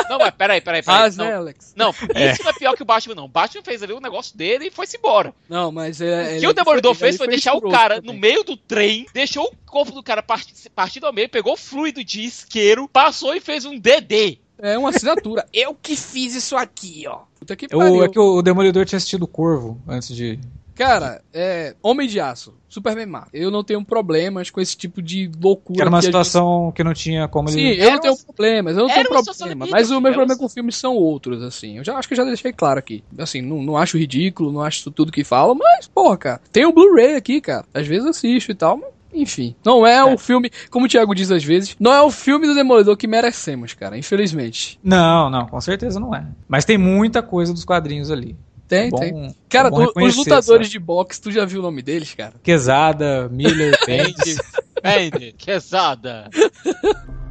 Não, 0.09 0.19
mas 0.19 0.31
peraí, 0.31 0.61
peraí, 0.61 0.81
peraí. 0.81 1.01
Ah, 1.01 1.09
não, 1.17 1.25
né, 1.25 1.33
Alex? 1.35 1.73
não, 1.75 1.89
isso 1.89 2.41
não 2.41 2.49
é 2.51 2.53
pior 2.53 2.75
que 2.77 2.81
o 2.81 2.85
Batman, 2.85 3.13
não. 3.15 3.25
O 3.25 3.27
Batman 3.27 3.61
fez 3.61 3.83
ali 3.83 3.91
o 3.91 3.99
negócio 3.99 4.37
dele 4.37 4.67
e 4.67 4.71
foi-se 4.71 4.95
embora. 4.95 5.33
Não, 5.49 5.69
mas 5.69 5.99
é, 5.99 6.05
O 6.05 6.27
ele 6.29 6.39
que 6.39 6.47
o 6.47 6.53
Demolidor 6.53 6.91
ele 6.91 6.99
fez 6.99 7.17
foi 7.17 7.27
deixar 7.27 7.55
o 7.55 7.61
cara 7.69 7.95
também. 7.95 8.13
no 8.15 8.17
meio 8.21 8.41
do 8.45 8.55
trem, 8.55 9.05
deixou 9.13 9.43
o 9.47 9.55
corpo 9.69 9.91
do 9.91 10.01
cara 10.01 10.23
parti- 10.23 10.69
partido 10.73 11.07
ao 11.07 11.11
meio, 11.13 11.27
pegou 11.27 11.57
fluido 11.57 12.05
de 12.05 12.21
isqueiro, 12.23 12.87
passou 12.87 13.35
e 13.35 13.41
fez 13.41 13.65
um 13.65 13.77
DD. 13.77 14.39
É 14.59 14.77
uma 14.77 14.89
assinatura. 14.89 15.45
Eu 15.53 15.75
que 15.75 15.95
fiz 15.95 16.35
isso 16.35 16.55
aqui, 16.55 17.05
ó. 17.07 17.19
Puta 17.39 17.55
que 17.55 17.67
pariu. 17.67 18.03
é 18.03 18.09
que 18.09 18.19
o, 18.19 18.37
o 18.37 18.41
Demolidor 18.41 18.85
tinha 18.85 18.97
assistido 18.97 19.23
o 19.23 19.27
Corvo 19.27 19.79
antes 19.87 20.15
de. 20.15 20.39
Cara, 20.75 21.23
é. 21.33 21.75
Homem 21.81 22.07
de 22.07 22.19
Aço, 22.19 22.53
Superman 22.69 23.07
mata. 23.07 23.29
Eu 23.33 23.49
não 23.49 23.63
tenho 23.63 23.83
problemas 23.83 24.51
com 24.51 24.61
esse 24.61 24.77
tipo 24.77 25.01
de 25.01 25.27
loucura. 25.41 25.75
Que 25.77 25.81
era 25.81 25.89
uma 25.89 25.99
que 25.99 26.05
situação 26.05 26.71
que 26.71 26.83
não 26.83 26.93
tinha 26.93 27.27
como 27.27 27.49
gente- 27.49 27.59
ele. 27.61 27.75
Sim, 27.77 27.81
eu 27.81 27.91
não 27.93 27.99
tenho 27.99 28.13
uma- 28.13 28.23
problemas, 28.25 28.77
eu 28.77 28.83
não 28.83 28.89
era 28.91 29.09
tenho 29.09 29.23
problema. 29.23 29.67
Mas 29.71 29.89
o 29.89 29.93
meu 29.99 30.11
problema 30.13 30.33
uma- 30.33 30.37
com 30.37 30.47
filmes 30.47 30.75
são 30.77 30.95
outros, 30.95 31.41
assim. 31.41 31.77
Eu 31.79 31.83
já 31.83 31.97
acho 31.97 32.07
que 32.07 32.13
eu 32.13 32.17
já 32.17 32.23
deixei 32.23 32.53
claro 32.53 32.77
aqui. 32.77 33.03
Assim, 33.17 33.41
não, 33.41 33.63
não 33.63 33.75
acho 33.75 33.97
ridículo, 33.97 34.51
não 34.51 34.61
acho 34.61 34.91
tudo 34.91 35.11
que 35.11 35.23
fala, 35.23 35.55
mas, 35.55 35.87
porra, 35.87 36.15
cara, 36.17 36.41
tem 36.51 36.63
o 36.65 36.71
Blu-ray 36.71 37.15
aqui, 37.15 37.41
cara. 37.41 37.65
Às 37.73 37.87
vezes 37.87 38.05
assisto 38.07 38.51
e 38.51 38.55
tal, 38.55 38.77
mas. 38.77 38.89
Enfim, 39.21 39.55
não 39.65 39.85
é, 39.85 40.03
o 40.03 40.17
filme, 40.17 40.49
como 40.69 40.85
o 40.85 40.89
Thiago 40.89 41.13
diz 41.15 41.31
às 41.31 41.43
vezes, 41.43 41.75
não 41.79 41.93
é 41.93 42.01
o 42.01 42.11
filme 42.11 42.45
do 42.47 42.53
Demolidor 42.55 42.95
que 42.95 43.07
merecemos, 43.07 43.73
cara, 43.73 43.97
infelizmente. 43.97 44.79
Não, 44.83 45.29
não, 45.29 45.45
com 45.47 45.59
certeza 45.59 45.99
não 45.99 46.13
é. 46.13 46.25
Mas 46.47 46.65
tem 46.65 46.77
muita 46.77 47.21
coisa 47.23 47.53
dos 47.53 47.65
quadrinhos 47.65 48.11
ali. 48.11 48.35
Tem, 48.67 48.87
É 48.87 48.89
bom- 48.89 48.99
tem. 48.99 49.35
Cara, 49.49 49.69
é 49.69 49.71
bom 49.71 49.85
o- 49.95 50.03
os 50.05 50.15
lutadores 50.15 50.67
sabe? 50.67 50.69
de 50.69 50.79
boxe, 50.79 51.21
tu 51.21 51.31
já 51.31 51.45
viu 51.45 51.59
o 51.61 51.63
nome 51.63 51.81
deles, 51.81 52.13
cara? 52.13 52.33
Quesada, 52.43 53.29
Miller, 53.29 53.77
Bendis. 53.87 54.37
Bende, 54.83 55.33
quesada. 55.37 56.29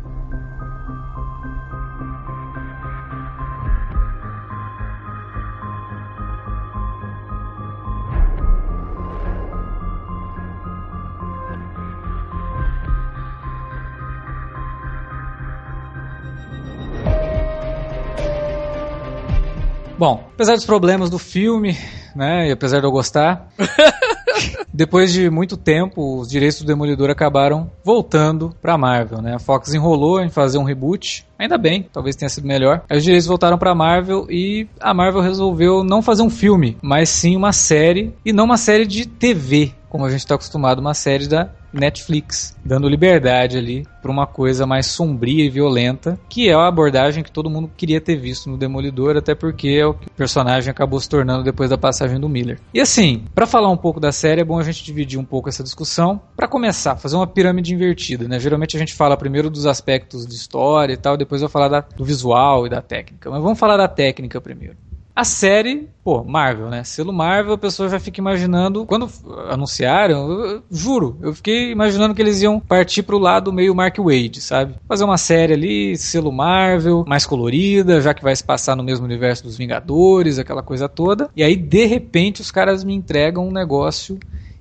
Bom, 19.98 20.28
apesar 20.34 20.56
dos 20.56 20.66
problemas 20.66 21.08
do 21.08 21.18
filme, 21.18 21.74
né, 22.14 22.48
e 22.48 22.52
apesar 22.52 22.80
de 22.80 22.86
eu 22.86 22.90
gostar, 22.90 23.48
depois 24.72 25.10
de 25.10 25.30
muito 25.30 25.56
tempo, 25.56 26.20
os 26.20 26.28
direitos 26.28 26.60
do 26.60 26.66
Demolidor 26.66 27.08
acabaram 27.08 27.70
voltando 27.82 28.54
pra 28.60 28.76
Marvel, 28.76 29.22
né? 29.22 29.34
A 29.34 29.38
Fox 29.38 29.72
enrolou 29.72 30.20
em 30.20 30.28
fazer 30.28 30.58
um 30.58 30.64
reboot, 30.64 31.26
ainda 31.38 31.56
bem, 31.56 31.88
talvez 31.90 32.14
tenha 32.14 32.28
sido 32.28 32.46
melhor. 32.46 32.82
Aí 32.90 32.98
os 32.98 33.04
direitos 33.04 33.26
voltaram 33.26 33.56
pra 33.56 33.74
Marvel 33.74 34.26
e 34.28 34.68
a 34.78 34.92
Marvel 34.92 35.22
resolveu 35.22 35.82
não 35.82 36.02
fazer 36.02 36.22
um 36.22 36.30
filme, 36.30 36.76
mas 36.82 37.08
sim 37.08 37.34
uma 37.34 37.54
série, 37.54 38.14
e 38.22 38.34
não 38.34 38.44
uma 38.44 38.58
série 38.58 38.86
de 38.86 39.06
TV, 39.06 39.72
como 39.88 40.04
a 40.04 40.10
gente 40.10 40.20
está 40.20 40.34
acostumado, 40.34 40.78
uma 40.78 40.92
série 40.92 41.26
da 41.26 41.48
Netflix, 41.76 42.56
dando 42.64 42.88
liberdade 42.88 43.56
ali 43.56 43.86
para 44.02 44.10
uma 44.10 44.26
coisa 44.26 44.66
mais 44.66 44.86
sombria 44.86 45.44
e 45.44 45.50
violenta, 45.50 46.18
que 46.28 46.48
é 46.48 46.54
a 46.54 46.66
abordagem 46.68 47.24
que 47.24 47.30
todo 47.30 47.50
mundo 47.50 47.70
queria 47.76 48.00
ter 48.00 48.16
visto 48.16 48.48
no 48.48 48.56
Demolidor, 48.56 49.16
até 49.16 49.34
porque 49.34 49.68
é 49.68 49.86
o 49.86 49.94
que 49.94 50.06
o 50.06 50.10
personagem 50.12 50.70
acabou 50.70 51.00
se 51.00 51.08
tornando 51.08 51.42
depois 51.42 51.70
da 51.70 51.76
passagem 51.76 52.20
do 52.20 52.28
Miller. 52.28 52.60
E 52.72 52.80
assim, 52.80 53.24
para 53.34 53.46
falar 53.46 53.70
um 53.70 53.76
pouco 53.76 53.98
da 53.98 54.12
série, 54.12 54.40
é 54.40 54.44
bom 54.44 54.58
a 54.58 54.62
gente 54.62 54.84
dividir 54.84 55.18
um 55.18 55.24
pouco 55.24 55.48
essa 55.48 55.62
discussão. 55.64 56.20
Para 56.36 56.46
começar, 56.48 56.96
fazer 56.96 57.16
uma 57.16 57.26
pirâmide 57.26 57.74
invertida, 57.74 58.28
né? 58.28 58.38
Geralmente 58.38 58.76
a 58.76 58.80
gente 58.80 58.94
fala 58.94 59.16
primeiro 59.16 59.50
dos 59.50 59.66
aspectos 59.66 60.26
de 60.26 60.34
história 60.34 60.92
e 60.92 60.96
tal, 60.96 61.16
depois 61.16 61.42
eu 61.42 61.48
vou 61.48 61.52
falar 61.52 61.68
da- 61.68 61.84
do 61.96 62.04
visual 62.04 62.66
e 62.66 62.70
da 62.70 62.80
técnica. 62.80 63.30
Mas 63.30 63.42
vamos 63.42 63.58
falar 63.58 63.76
da 63.76 63.88
técnica 63.88 64.40
primeiro. 64.40 64.76
A 65.16 65.24
série, 65.24 65.88
pô, 66.04 66.22
Marvel, 66.22 66.68
né? 66.68 66.84
Selo 66.84 67.10
Marvel, 67.10 67.54
a 67.54 67.58
pessoa 67.58 67.88
já 67.88 67.98
fica 67.98 68.20
imaginando. 68.20 68.84
Quando 68.84 69.10
anunciaram, 69.48 70.30
eu, 70.30 70.44
eu, 70.44 70.62
juro, 70.70 71.16
eu 71.22 71.34
fiquei 71.34 71.70
imaginando 71.72 72.14
que 72.14 72.20
eles 72.20 72.42
iam 72.42 72.60
partir 72.60 73.02
pro 73.02 73.16
lado 73.16 73.50
meio 73.50 73.74
Mark 73.74 73.96
Wade, 73.96 74.42
sabe? 74.42 74.76
Fazer 74.86 75.04
uma 75.04 75.16
série 75.16 75.54
ali, 75.54 75.96
selo 75.96 76.30
Marvel, 76.30 77.02
mais 77.08 77.24
colorida, 77.24 77.98
já 78.02 78.12
que 78.12 78.22
vai 78.22 78.36
se 78.36 78.44
passar 78.44 78.76
no 78.76 78.84
mesmo 78.84 79.06
universo 79.06 79.44
dos 79.44 79.56
Vingadores, 79.56 80.38
aquela 80.38 80.62
coisa 80.62 80.86
toda. 80.86 81.30
E 81.34 81.42
aí, 81.42 81.56
de 81.56 81.86
repente, 81.86 82.42
os 82.42 82.50
caras 82.50 82.84
me 82.84 82.92
entregam 82.92 83.48
um 83.48 83.52
negócio 83.52 84.18